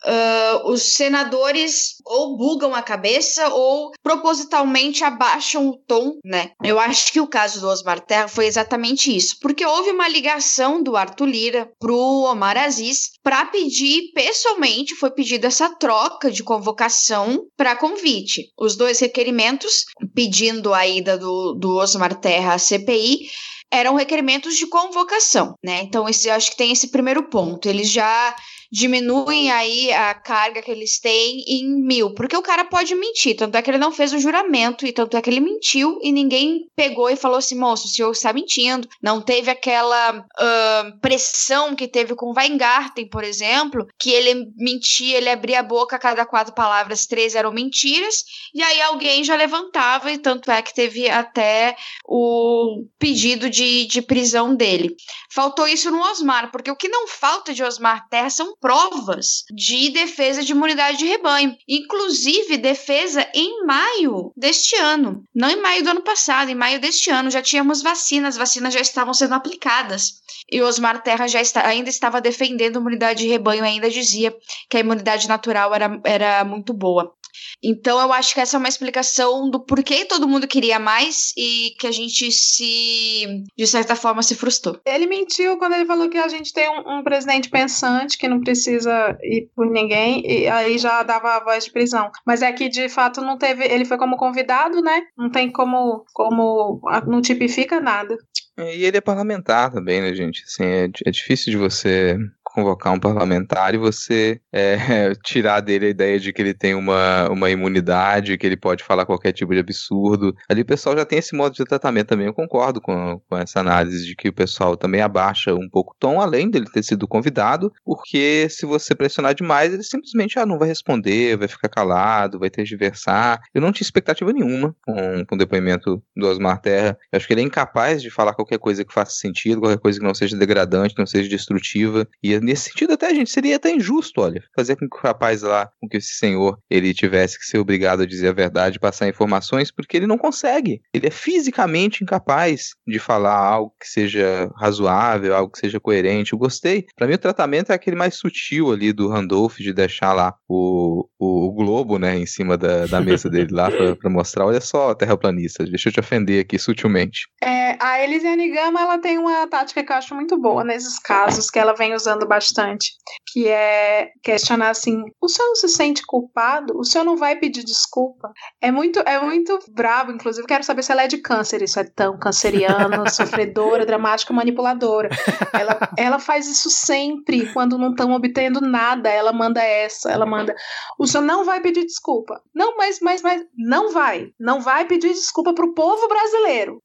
uh, 0.06 0.72
os 0.72 0.94
senadores 0.94 1.95
ou 2.06 2.38
bugam 2.38 2.73
a 2.73 2.82
cabeça 2.82 3.49
ou 3.49 3.91
propositalmente 4.02 5.03
abaixam 5.03 5.68
o 5.68 5.77
tom, 5.77 6.19
né? 6.23 6.52
Eu 6.64 6.80
acho 6.80 7.11
que 7.11 7.19
o 7.19 7.27
caso 7.27 7.60
do 7.60 7.68
Osmar 7.68 7.99
Terra 7.99 8.27
foi 8.27 8.45
exatamente 8.45 9.15
isso, 9.15 9.38
porque 9.41 9.65
houve 9.65 9.91
uma 9.91 10.07
ligação 10.07 10.82
do 10.82 10.95
Arthur 10.95 11.26
Lira 11.26 11.69
pro 11.80 12.23
Omar 12.23 12.57
Aziz 12.57 13.11
para 13.23 13.45
pedir 13.45 14.11
pessoalmente, 14.14 14.95
foi 14.95 15.11
pedido 15.11 15.45
essa 15.45 15.69
troca 15.69 16.30
de 16.32 16.44
convocação 16.44 17.45
para 17.57 17.76
convite. 17.76 18.52
Os 18.57 18.76
dois 18.76 18.99
requerimentos 18.99 19.86
pedindo 20.14 20.73
a 20.73 20.86
ida 20.88 21.18
do, 21.18 21.53
do 21.53 21.76
Osmar 21.77 22.15
Terra 22.15 22.53
à 22.53 22.57
CPI 22.57 23.27
eram 23.72 23.95
requerimentos 23.95 24.56
de 24.56 24.68
convocação, 24.68 25.56
né? 25.64 25.82
Então, 25.82 26.07
esse, 26.07 26.30
acho 26.30 26.52
que 26.52 26.57
tem 26.57 26.72
esse 26.72 26.90
primeiro 26.90 27.30
ponto. 27.30 27.68
Eles 27.68 27.90
já 27.90 28.36
diminuem 28.72 29.52
aí 29.52 29.92
a 29.92 30.14
carga 30.14 30.62
que 30.62 30.72
eles 30.72 31.00
têm 31.00 31.44
em 31.48 31.66
mil, 31.66 32.14
porque 32.14 32.36
o 32.36 32.42
cara 32.42 32.66
pode 32.66 32.96
mentir, 32.96 33.36
tanto 33.36 33.56
é 33.56 33.62
que 33.62 33.70
ele 33.70 33.78
não 33.78 33.92
fez 33.92 34.14
o 34.14 34.20
juramento 34.20 34.86
e 34.86 34.92
tanto 34.92 35.18
é 35.18 35.22
que 35.22 35.30
ele 35.30 35.40
mentiu 35.40 36.00
e 36.02 36.12
ninguém 36.12 36.68
pegou 36.76 37.10
e 37.10 37.16
falou 37.16 37.38
assim, 37.38 37.58
moço, 37.58 37.88
o 37.88 37.90
senhor 37.90 38.12
está 38.12 38.34
mentindo, 38.34 38.88
não 39.02 39.22
teve 39.22 39.50
aquela 39.50 40.20
uh, 40.20 41.00
pressão 41.00 41.76
que 41.76 41.88
teve 41.88 42.16
com 42.16 42.34
Weingarten, 42.36 43.08
por 43.10 43.24
exemplo, 43.24 43.88
que 44.00 44.12
ele 44.12 44.48
mentia, 44.58 45.18
ele 45.18 45.30
abria 45.30 45.60
a 45.60 45.64
boca 45.64 45.96
a 45.96 46.00
cada 46.00 46.26
quatro 46.26 46.54
palavras, 46.54 47.06
três 47.06 47.36
eram 47.36 47.52
mentiras, 47.52 48.24
e 48.54 48.62
aí 48.62 48.82
alguém 48.82 49.24
já 49.24 49.36
levantava 49.36 50.12
e 50.12 50.18
tanto 50.18 50.50
é 50.52 50.62
que 50.62 50.74
teve 50.74 51.10
até 51.10 51.76
o 52.08 52.86
pedido 52.98 53.50
de, 53.50 53.86
de 53.86 54.02
prisão 54.02 54.56
dele. 54.56 54.96
Faltou 55.32 55.68
isso 55.68 55.92
no 55.92 56.02
Osmar, 56.02 56.52
porque 56.52 56.72
o 56.72 56.76
que 56.76 56.88
não 56.88 57.08
falta 57.08 57.54
de 57.54 57.64
Osmar 57.64 58.08
Terra 58.10 58.30
são 58.30 58.55
provas 58.60 59.44
de 59.53 59.90
defesa 59.90 60.44
de 60.44 60.52
imunidade 60.52 60.98
de 60.98 61.06
rebanho, 61.06 61.56
inclusive 61.68 62.57
defesa 62.57 63.27
em 63.34 63.65
maio 63.65 64.32
deste 64.36 64.76
ano, 64.76 65.23
não 65.34 65.49
em 65.49 65.61
maio 65.61 65.84
do 65.84 65.90
ano 65.90 66.02
passado, 66.02 66.49
em 66.49 66.56
maio 66.56 66.80
deste 66.80 67.10
ano 67.10 67.32
já 67.32 67.41
tínhamos 67.41 67.82
vacinas, 67.82 68.36
as 68.36 68.38
vacinas 68.38 68.73
já 68.73 68.82
estavam 68.82 69.14
sendo 69.14 69.34
aplicadas. 69.34 70.23
E 70.52 70.61
Osmar 70.61 71.02
Terra 71.02 71.27
já 71.27 71.41
está, 71.41 71.65
ainda 71.65 71.90
estava 71.90 72.22
defendendo 72.22 72.77
a 72.77 72.80
imunidade 72.80 73.23
de 73.23 73.30
rebanho, 73.30 73.64
ainda 73.64 73.90
dizia 73.90 74.36
que 74.69 74.77
a 74.77 74.80
imunidade 74.80 75.27
natural 75.27 75.73
era, 75.73 75.99
era 76.03 76.44
muito 76.44 76.72
boa. 76.72 77.15
Então 77.64 77.99
eu 77.99 78.12
acho 78.14 78.34
que 78.34 78.40
essa 78.40 78.57
é 78.57 78.60
uma 78.60 78.70
explicação 78.70 79.49
do 79.49 79.60
porquê 79.60 80.06
todo 80.06 80.28
mundo 80.28 80.48
queria 80.48 80.80
mais 80.80 81.32
e 81.38 81.74
que 81.80 81.88
a 81.88 81.91
gente 81.91 82.32
se, 82.32 83.44
de 83.57 83.68
certa 83.68 83.95
forma, 83.95 84.22
se 84.22 84.36
frustrou. 84.36 84.80
Ele 84.86 85.07
mentiu 85.07 85.57
quando 85.57 85.74
ele 85.74 85.86
falou 85.86 86.10
que 86.10 86.18
a 86.18 86.28
gente 86.28 86.53
tem 86.53 86.70
um, 86.70 86.99
um 86.99 87.03
presidente 87.03 87.49
pensante 87.49 88.18
que 88.18 88.28
não 88.28 88.41
precisa 88.41 89.18
ir 89.24 89.49
por 89.56 89.70
ninguém 89.70 90.24
e 90.26 90.48
aí 90.48 90.78
já 90.78 91.03
dava 91.03 91.36
a 91.36 91.44
voz 91.44 91.66
de 91.66 91.72
prisão. 91.72 92.12
Mas 92.26 92.41
é 92.41 92.52
que 92.52 92.70
de 92.70 92.90
fato 92.90 93.22
não 93.22 93.38
teve, 93.38 93.66
ele 93.66 93.86
foi 93.86 93.98
como 93.98 94.18
convidado, 94.18 94.82
né? 94.82 95.03
Não 95.18 95.30
tem 95.30 95.52
como, 95.52 96.06
como 96.14 96.82
não 97.07 97.22
tipifica 97.22 97.80
nada. 97.80 98.18
E 98.57 98.86
ele 98.86 98.98
é 98.98 99.02
parlamentar 99.02 99.72
também, 99.72 100.02
né, 100.02 100.14
gente? 100.14 100.44
Assim, 100.44 100.64
é, 100.64 100.90
é 101.06 101.12
difícil 101.12 101.52
de 101.52 101.57
você 101.57 102.18
convocar 102.56 102.94
um 102.94 102.99
parlamentar 102.99 103.76
e 103.76 103.77
você 103.77 104.40
é, 104.52 104.77
tirar 105.23 105.60
dele 105.60 105.88
a 105.88 105.90
ideia 105.90 106.18
de 106.18 106.32
que 106.32 106.41
ele 106.41 106.53
tem 106.53 106.73
uma, 106.73 107.30
uma 107.30 107.49
imunidade, 107.49 108.38
que 108.38 108.48
ele 108.48 108.56
pode 108.56 108.82
falar 108.82 109.06
qualquer 109.06 109.34
tipo 109.34 109.53
de 109.53 109.60
absurdo. 109.60 110.34
Ali 110.49 110.61
o 110.61 110.65
pessoal 110.65 110.95
já 110.95 111.06
tem 111.06 111.19
esse 111.19 111.36
modo 111.36 111.53
de 111.53 111.65
tratamento 111.65 112.07
também. 112.07 112.27
Eu 112.27 112.34
concordo 112.34 112.80
com, 112.80 113.19
com 113.30 113.38
essa 113.38 113.60
análise 113.60 114.06
de 114.06 114.15
que 114.15 114.30
o 114.30 114.34
pessoal 114.34 114.77
também 114.77 115.02
abaixa 115.02 115.53
um 115.53 115.69
pouco 115.69 115.91
o 115.91 115.95
tom, 115.99 116.22
além 116.22 116.49
dele 116.49 116.65
ter 116.72 116.84
sido 116.84 117.07
convidado, 117.07 117.72
porque 117.84 118.48
se 118.49 118.65
você 118.65 118.95
pressionar 118.95 119.36
demais, 119.36 119.73
ele 119.73 119.84
simplesmente 119.84 120.40
ah, 120.40 120.45
não 120.45 120.57
vai 120.57 120.69
responder, 120.69 121.38
vai 121.38 121.48
ficar 121.49 121.68
calado, 121.68 122.40
vai 122.40 122.49
tergiversar. 122.49 123.41
Eu 123.53 123.61
não 123.61 123.73
tinha 123.73 123.86
expectativa 123.86 124.32
nenhuma 124.32 124.73
com, 124.86 125.26
com 125.26 125.36
o 125.36 125.38
depoimento 125.38 126.02
do 126.15 126.27
Osmar 126.27 126.61
Terra. 126.61 126.98
Eu 127.11 127.18
acho 127.18 127.27
que 127.27 127.34
ele 127.34 127.41
é 127.41 127.44
incapaz 127.44 128.02
de 128.02 128.10
falar 128.10 128.34
qualquer 128.34 128.60
coisa 128.60 128.86
que 128.86 128.94
faça 128.94 129.11
sentido, 129.11 129.60
qualquer 129.60 129.80
coisa 129.80 129.99
que 129.99 130.06
não 130.06 130.14
seja 130.14 130.38
degradante, 130.38 130.95
não 130.98 131.06
seja 131.06 131.27
destrutiva. 131.27 132.07
E 132.23 132.34
nesse 132.46 132.70
sentido, 132.70 132.94
até 132.94 133.08
a 133.08 133.14
gente 133.14 133.30
seria 133.30 133.56
até 133.56 133.72
injusto, 133.72 134.22
olha, 134.22 134.44
fazer 134.56 134.76
com 134.76 134.88
que 134.88 134.98
o 134.98 135.02
rapaz 135.02 135.42
lá, 135.42 135.70
com 135.82 135.88
que 135.88 135.98
esse 135.98 136.14
senhor, 136.14 136.58
ele 136.70 136.94
tivesse 136.94 137.38
que 137.38 137.46
ser 137.46 137.58
obrigado 137.58 138.02
a 138.02 138.06
dizer 138.06 138.30
a 138.30 138.34
verdade, 138.34 138.80
passar 138.80 139.08
informações, 139.08 139.72
porque 139.72 139.98
ele 139.98 140.08
não 140.08 140.18
consegue. 140.18 140.82
Ele 140.94 141.08
é 141.08 141.12
fisicamente 141.12 142.04
incapaz 142.04 142.76
de 142.88 143.00
falar 143.00 143.38
algo 143.38 143.74
que 143.80 143.88
seja 143.88 144.50
razoável, 144.58 145.36
algo 145.36 145.52
que 145.52 145.60
seja 145.60 145.80
coerente. 145.80 146.34
Eu 146.34 146.40
gostei. 146.40 146.86
Para 146.96 147.08
mim, 147.08 147.14
o 147.14 147.20
tratamento 147.20 147.72
é 147.72 147.76
aquele 147.76 147.96
mais 147.96 148.16
sutil 148.16 148.72
ali 148.72 148.94
do 148.94 149.10
Randolph 149.10 149.58
de 149.58 149.74
deixar 149.74 150.14
lá 150.14 150.34
o, 150.48 151.08
o, 151.20 151.48
o 151.48 151.52
globo, 151.54 151.98
né, 151.98 152.18
em 152.18 152.26
cima 152.26 152.58
da, 152.58 152.86
da 152.86 153.02
mesa 153.02 153.30
dele 153.30 153.50
lá 153.52 153.70
para 153.72 154.10
mostrar. 154.10 154.46
Olha 154.46 154.62
só, 154.62 154.94
terraplanista, 154.94 155.66
deixa 155.66 155.90
eu 155.90 155.94
te 155.94 156.00
ofender 156.00 156.42
aqui 156.42 156.60
sutilmente. 156.60 157.28
É, 157.44 157.78
a 157.80 158.04
Elisiane 158.04 158.50
Gama, 158.52 158.82
ela 158.82 158.98
tem 159.00 159.18
uma 159.18 159.48
tática 159.48 159.84
que 159.84 159.92
eu 159.92 159.96
acho 159.96 160.16
muito 160.16 160.38
boa 160.40 160.64
nesses 160.64 161.00
casos, 161.00 161.50
que 161.50 161.60
ela 161.60 161.74
vem 161.74 161.94
usando 161.94 162.28
bastante, 162.36 162.94
que 163.32 163.48
é 163.48 164.10
questionar 164.22 164.70
assim, 164.70 165.02
o 165.22 165.28
senhor 165.28 165.48
não 165.48 165.56
se 165.56 165.70
sente 165.70 166.06
culpado? 166.06 166.78
O 166.78 166.84
senhor 166.84 167.03
não 167.03 167.16
vai 167.16 167.38
pedir 167.38 167.64
desculpa? 167.64 168.32
É 168.62 168.72
muito, 168.72 168.99
é 168.99 169.20
muito 169.20 169.57
bravo, 169.70 170.12
inclusive, 170.12 170.48
quero 170.48 170.64
saber 170.64 170.84
se 170.84 170.91
ela 170.91 171.03
é 171.03 171.07
de 171.07 171.18
câncer, 171.18 171.62
isso 171.62 171.80
é 171.80 171.84
tão 171.84 172.20
canceriano, 172.20 173.07
sofredora, 173.10 173.86
dramática, 173.86 174.34
manipuladora. 174.34 175.10
Ela, 175.53 175.80
ela 175.98 176.20
faz 176.20 176.48
isso 176.48 176.70
sempre, 176.70 177.52
quando 177.53 177.78
não 177.78 177.91
estão 177.91 178.12
obtendo 178.12 178.60
nada, 178.60 179.10
ela 179.10 179.32
manda 179.32 179.62
essa, 179.64 180.12
ela 180.12 180.26
manda, 180.26 180.53
o 180.99 181.07
senhor 181.07 181.24
não 181.24 181.45
vai 181.45 181.62
pedir 181.62 181.86
desculpa. 181.86 182.41
Não, 182.53 182.76
mas, 182.78 182.99
mas, 183.02 183.22
mas, 183.22 183.41
não 183.57 183.91
vai. 183.91 184.30
Não 184.40 184.60
vai 184.60 184.86
pedir 184.86 185.14
desculpa 185.14 185.53
pro 185.53 185.74
povo 185.74 186.07
brasileiro. 186.07 186.82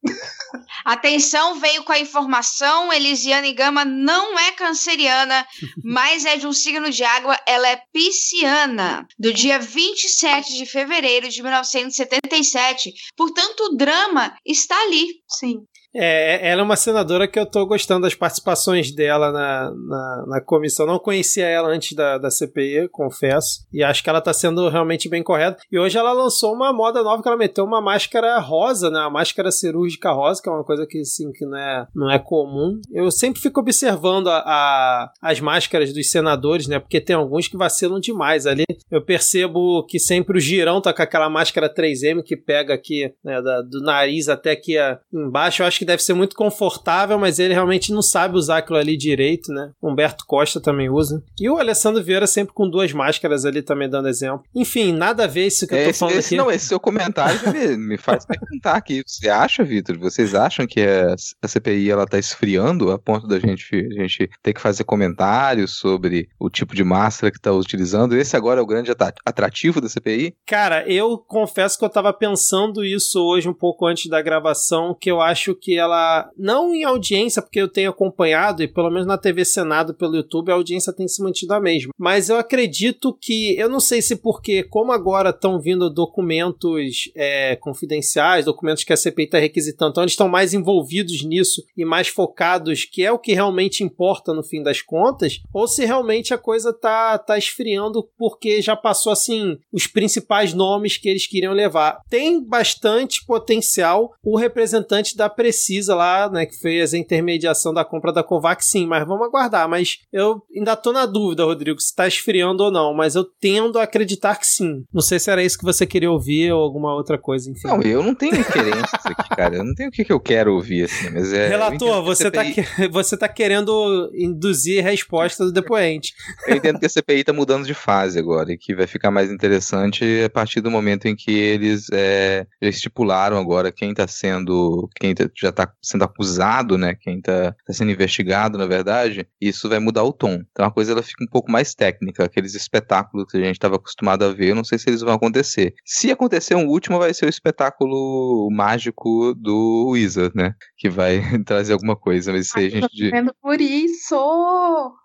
Atenção, 0.84 1.56
veio 1.56 1.84
com 1.84 1.92
a 1.92 1.98
informação, 1.98 2.92
Elisiane 2.92 3.52
Gama 3.52 3.84
não 3.84 4.38
é 4.38 4.52
canceriana, 4.52 5.39
mas 5.82 6.24
é 6.24 6.36
de 6.36 6.46
um 6.46 6.52
signo 6.52 6.90
de 6.90 7.04
água, 7.04 7.38
ela 7.46 7.68
é 7.68 7.82
pisciana, 7.92 9.06
do 9.18 9.32
dia 9.32 9.58
27 9.58 10.56
de 10.56 10.66
fevereiro 10.66 11.28
de 11.28 11.42
1977. 11.42 12.92
Portanto, 13.16 13.60
o 13.64 13.76
drama 13.76 14.34
está 14.44 14.80
ali. 14.82 15.20
Sim. 15.28 15.64
É, 15.94 16.48
ela 16.48 16.60
é 16.60 16.64
uma 16.64 16.76
senadora 16.76 17.26
que 17.26 17.38
eu 17.38 17.46
tô 17.46 17.66
gostando 17.66 18.02
das 18.02 18.14
participações 18.14 18.92
dela 18.92 19.32
na, 19.32 19.70
na, 19.70 20.24
na 20.26 20.40
comissão. 20.40 20.86
Não 20.86 20.98
conhecia 20.98 21.46
ela 21.46 21.68
antes 21.68 21.94
da, 21.94 22.16
da 22.18 22.30
CPI, 22.30 22.88
confesso. 22.88 23.66
E 23.72 23.82
acho 23.82 24.02
que 24.02 24.08
ela 24.08 24.20
tá 24.20 24.32
sendo 24.32 24.68
realmente 24.68 25.08
bem 25.08 25.22
correta. 25.22 25.60
E 25.70 25.78
hoje 25.78 25.98
ela 25.98 26.12
lançou 26.12 26.54
uma 26.54 26.72
moda 26.72 27.02
nova 27.02 27.22
que 27.22 27.28
ela 27.28 27.36
meteu 27.36 27.64
uma 27.64 27.80
máscara 27.80 28.38
rosa, 28.38 28.90
né? 28.90 29.00
Uma 29.00 29.10
máscara 29.10 29.50
cirúrgica 29.50 30.12
rosa, 30.12 30.40
que 30.42 30.48
é 30.48 30.52
uma 30.52 30.64
coisa 30.64 30.86
que, 30.86 31.00
assim, 31.00 31.32
que 31.32 31.44
não 31.44 31.58
é, 31.58 31.86
não 31.94 32.10
é 32.10 32.18
comum. 32.18 32.80
Eu 32.92 33.10
sempre 33.10 33.40
fico 33.40 33.60
observando 33.60 34.28
a, 34.28 34.38
a, 34.38 35.12
as 35.20 35.40
máscaras 35.40 35.92
dos 35.92 36.10
senadores, 36.10 36.68
né? 36.68 36.78
Porque 36.78 37.00
tem 37.00 37.16
alguns 37.16 37.48
que 37.48 37.56
vacilam 37.56 37.98
demais 37.98 38.46
ali. 38.46 38.64
Eu 38.90 39.04
percebo 39.04 39.84
que 39.86 39.98
sempre 39.98 40.38
o 40.38 40.40
girão 40.40 40.80
tá 40.80 40.92
com 40.92 41.02
aquela 41.02 41.28
máscara 41.28 41.72
3M 41.72 42.22
que 42.22 42.36
pega 42.36 42.74
aqui, 42.74 43.12
né? 43.24 43.42
Da, 43.42 43.62
do 43.62 43.80
nariz 43.80 44.28
até 44.28 44.52
aqui 44.52 44.76
embaixo. 45.12 45.62
Eu 45.62 45.66
acho 45.66 45.79
que 45.80 45.84
deve 45.86 46.02
ser 46.02 46.12
muito 46.12 46.36
confortável, 46.36 47.18
mas 47.18 47.38
ele 47.38 47.54
realmente 47.54 47.90
não 47.90 48.02
sabe 48.02 48.36
usar 48.36 48.58
aquilo 48.58 48.76
ali 48.76 48.98
direito, 48.98 49.50
né? 49.50 49.72
Humberto 49.82 50.26
Costa 50.26 50.60
também 50.60 50.90
usa. 50.90 51.24
E 51.40 51.48
o 51.48 51.56
Alessandro 51.56 52.04
Vieira 52.04 52.26
sempre 52.26 52.52
com 52.52 52.68
duas 52.68 52.92
máscaras 52.92 53.46
ali 53.46 53.62
também 53.62 53.88
dando 53.88 54.06
exemplo. 54.06 54.44
Enfim, 54.54 54.92
nada 54.92 55.24
a 55.24 55.26
ver 55.26 55.46
isso 55.46 55.66
que 55.66 55.74
eu 55.74 55.82
tô 55.84 55.88
esse, 55.88 55.98
falando 55.98 56.16
esse, 56.16 56.34
aqui. 56.34 56.36
Não, 56.36 56.50
esse 56.50 56.66
seu 56.66 56.78
comentário 56.78 57.40
me, 57.50 57.78
me 57.78 57.96
faz 57.96 58.26
perguntar 58.26 58.74
aqui. 58.74 59.02
Você 59.06 59.30
acha, 59.30 59.64
Vitor? 59.64 59.98
Vocês 59.98 60.34
acham 60.34 60.66
que 60.66 60.82
a, 60.82 61.14
a 61.40 61.48
CPI 61.48 61.90
ela 61.90 62.06
tá 62.06 62.18
esfriando 62.18 62.90
a 62.90 62.98
ponto 62.98 63.26
da 63.26 63.38
gente, 63.38 63.74
a 63.74 64.02
gente 64.02 64.28
ter 64.42 64.52
que 64.52 64.60
fazer 64.60 64.84
comentários 64.84 65.78
sobre 65.78 66.28
o 66.38 66.50
tipo 66.50 66.74
de 66.74 66.84
máscara 66.84 67.32
que 67.32 67.40
tá 67.40 67.52
utilizando? 67.52 68.14
Esse 68.14 68.36
agora 68.36 68.60
é 68.60 68.62
o 68.62 68.66
grande 68.66 68.92
atrativo 69.24 69.80
da 69.80 69.88
CPI? 69.88 70.34
Cara, 70.46 70.86
eu 70.86 71.16
confesso 71.16 71.78
que 71.78 71.86
eu 71.86 71.90
tava 71.90 72.12
pensando 72.12 72.84
isso 72.84 73.18
hoje 73.18 73.48
um 73.48 73.54
pouco 73.54 73.86
antes 73.86 74.10
da 74.10 74.20
gravação, 74.20 74.94
que 74.94 75.10
eu 75.10 75.22
acho 75.22 75.54
que 75.54 75.69
que 75.70 75.78
ela, 75.78 76.28
não 76.36 76.74
em 76.74 76.82
audiência, 76.82 77.40
porque 77.40 77.60
eu 77.60 77.68
tenho 77.68 77.90
acompanhado, 77.90 78.60
e 78.60 78.66
pelo 78.66 78.90
menos 78.90 79.06
na 79.06 79.16
TV 79.16 79.44
Senado 79.44 79.94
pelo 79.94 80.16
YouTube, 80.16 80.50
a 80.50 80.54
audiência 80.54 80.92
tem 80.92 81.06
se 81.06 81.22
mantido 81.22 81.54
a 81.54 81.60
mesma. 81.60 81.92
Mas 81.96 82.28
eu 82.28 82.36
acredito 82.36 83.16
que, 83.20 83.56
eu 83.56 83.68
não 83.68 83.78
sei 83.78 84.02
se 84.02 84.16
porque, 84.16 84.64
como 84.64 84.90
agora 84.90 85.30
estão 85.30 85.60
vindo 85.60 85.88
documentos 85.88 87.08
é, 87.14 87.54
confidenciais, 87.54 88.46
documentos 88.46 88.82
que 88.82 88.92
a 88.92 88.96
CPI 88.96 89.26
está 89.26 89.38
requisitando, 89.38 89.92
então 89.92 90.02
eles 90.02 90.14
estão 90.14 90.28
mais 90.28 90.52
envolvidos 90.52 91.22
nisso 91.22 91.62
e 91.76 91.84
mais 91.84 92.08
focados, 92.08 92.84
que 92.84 93.04
é 93.04 93.12
o 93.12 93.18
que 93.18 93.32
realmente 93.32 93.84
importa 93.84 94.34
no 94.34 94.42
fim 94.42 94.64
das 94.64 94.82
contas, 94.82 95.40
ou 95.54 95.68
se 95.68 95.84
realmente 95.84 96.34
a 96.34 96.38
coisa 96.38 96.72
tá, 96.72 97.16
tá 97.16 97.38
esfriando 97.38 98.08
porque 98.18 98.60
já 98.60 98.74
passou 98.74 99.12
assim 99.12 99.56
os 99.72 99.86
principais 99.86 100.52
nomes 100.52 100.96
que 100.96 101.08
eles 101.08 101.28
queriam 101.28 101.52
levar. 101.52 102.00
Tem 102.10 102.42
bastante 102.42 103.24
potencial 103.24 104.12
o 104.20 104.36
representante 104.36 105.16
da 105.16 105.28
Precisa 105.28 105.59
precisa 105.60 105.94
lá, 105.94 106.30
né, 106.30 106.46
que 106.46 106.58
fez 106.58 106.94
a 106.94 106.98
intermediação 106.98 107.74
da 107.74 107.84
compra 107.84 108.12
da 108.12 108.22
Covax, 108.22 108.64
sim, 108.66 108.86
mas 108.86 109.06
vamos 109.06 109.26
aguardar. 109.26 109.68
Mas 109.68 109.98
eu 110.10 110.42
ainda 110.56 110.74
tô 110.74 110.92
na 110.92 111.04
dúvida, 111.04 111.44
Rodrigo, 111.44 111.78
se 111.78 111.94
tá 111.94 112.08
esfriando 112.08 112.64
ou 112.64 112.70
não, 112.70 112.94
mas 112.94 113.14
eu 113.14 113.24
tendo 113.24 113.78
a 113.78 113.82
acreditar 113.82 114.36
que 114.36 114.46
sim. 114.46 114.84
Não 114.92 115.02
sei 115.02 115.18
se 115.18 115.30
era 115.30 115.42
isso 115.42 115.58
que 115.58 115.64
você 115.64 115.86
queria 115.86 116.10
ouvir 116.10 116.50
ou 116.52 116.62
alguma 116.62 116.94
outra 116.94 117.18
coisa, 117.18 117.50
enfim. 117.50 117.68
Não, 117.68 117.82
eu 117.82 118.02
não 118.02 118.14
tenho 118.14 118.36
inferência 118.36 118.98
aqui, 119.04 119.28
cara. 119.36 119.56
Eu 119.56 119.64
não 119.64 119.74
tenho 119.74 119.90
o 119.90 119.92
que, 119.92 120.04
que 120.04 120.12
eu 120.12 120.20
quero 120.20 120.54
ouvir, 120.54 120.84
assim, 120.84 121.10
mas 121.10 121.32
é... 121.32 121.48
Relator, 121.48 122.02
você 122.02 122.30
tá, 122.30 122.44
que, 122.44 122.62
você 122.88 123.16
tá 123.16 123.28
querendo 123.28 124.10
induzir 124.14 124.82
resposta 124.82 125.44
do 125.44 125.52
depoente. 125.52 126.14
Eu 126.46 126.56
entendo 126.56 126.78
que 126.78 126.86
a 126.86 126.88
CPI 126.88 127.24
tá 127.24 127.32
mudando 127.32 127.66
de 127.66 127.74
fase 127.74 128.18
agora 128.18 128.52
e 128.52 128.58
que 128.58 128.74
vai 128.74 128.86
ficar 128.86 129.10
mais 129.10 129.30
interessante 129.30 130.22
a 130.24 130.30
partir 130.30 130.60
do 130.60 130.70
momento 130.70 131.06
em 131.06 131.14
que 131.14 131.30
eles 131.30 131.86
é, 131.92 132.46
estipularam 132.60 133.36
agora 133.36 133.72
quem 133.72 133.92
tá 133.92 134.06
sendo, 134.06 134.88
quem 134.96 135.14
tá, 135.14 135.28
já 135.36 135.49
está 135.50 135.72
sendo 135.82 136.04
acusado, 136.04 136.78
né? 136.78 136.94
Quem 136.94 137.18
está 137.18 137.52
tá 137.66 137.72
sendo 137.72 137.90
investigado, 137.90 138.58
na 138.58 138.66
verdade, 138.66 139.26
isso 139.40 139.68
vai 139.68 139.78
mudar 139.78 140.04
o 140.04 140.12
tom. 140.12 140.42
Então 140.50 140.64
a 140.64 140.70
coisa 140.70 140.92
ela 140.92 141.02
fica 141.02 141.24
um 141.24 141.28
pouco 141.28 141.50
mais 141.50 141.74
técnica. 141.74 142.24
Aqueles 142.24 142.54
espetáculos 142.54 143.30
que 143.30 143.36
a 143.36 143.40
gente 143.40 143.56
estava 143.56 143.76
acostumado 143.76 144.24
a 144.24 144.32
ver, 144.32 144.50
eu 144.50 144.54
não 144.54 144.64
sei 144.64 144.78
se 144.78 144.88
eles 144.88 145.00
vão 145.00 145.14
acontecer. 145.14 145.74
Se 145.84 146.10
acontecer 146.10 146.54
um 146.54 146.66
último, 146.66 146.98
vai 146.98 147.12
ser 147.14 147.26
o 147.26 147.28
espetáculo 147.28 148.48
mágico 148.50 149.34
do 149.34 149.90
Wizard, 149.90 150.34
né? 150.34 150.54
Que 150.76 150.88
vai 150.88 151.20
trazer 151.44 151.72
alguma 151.72 151.96
coisa. 151.96 152.32
Mas 152.32 152.46
isso 152.46 152.58
aí 152.58 152.66
a 152.66 152.70
gente. 152.70 153.10
vendo 153.10 153.34
por 153.40 153.60
isso! 153.60 154.16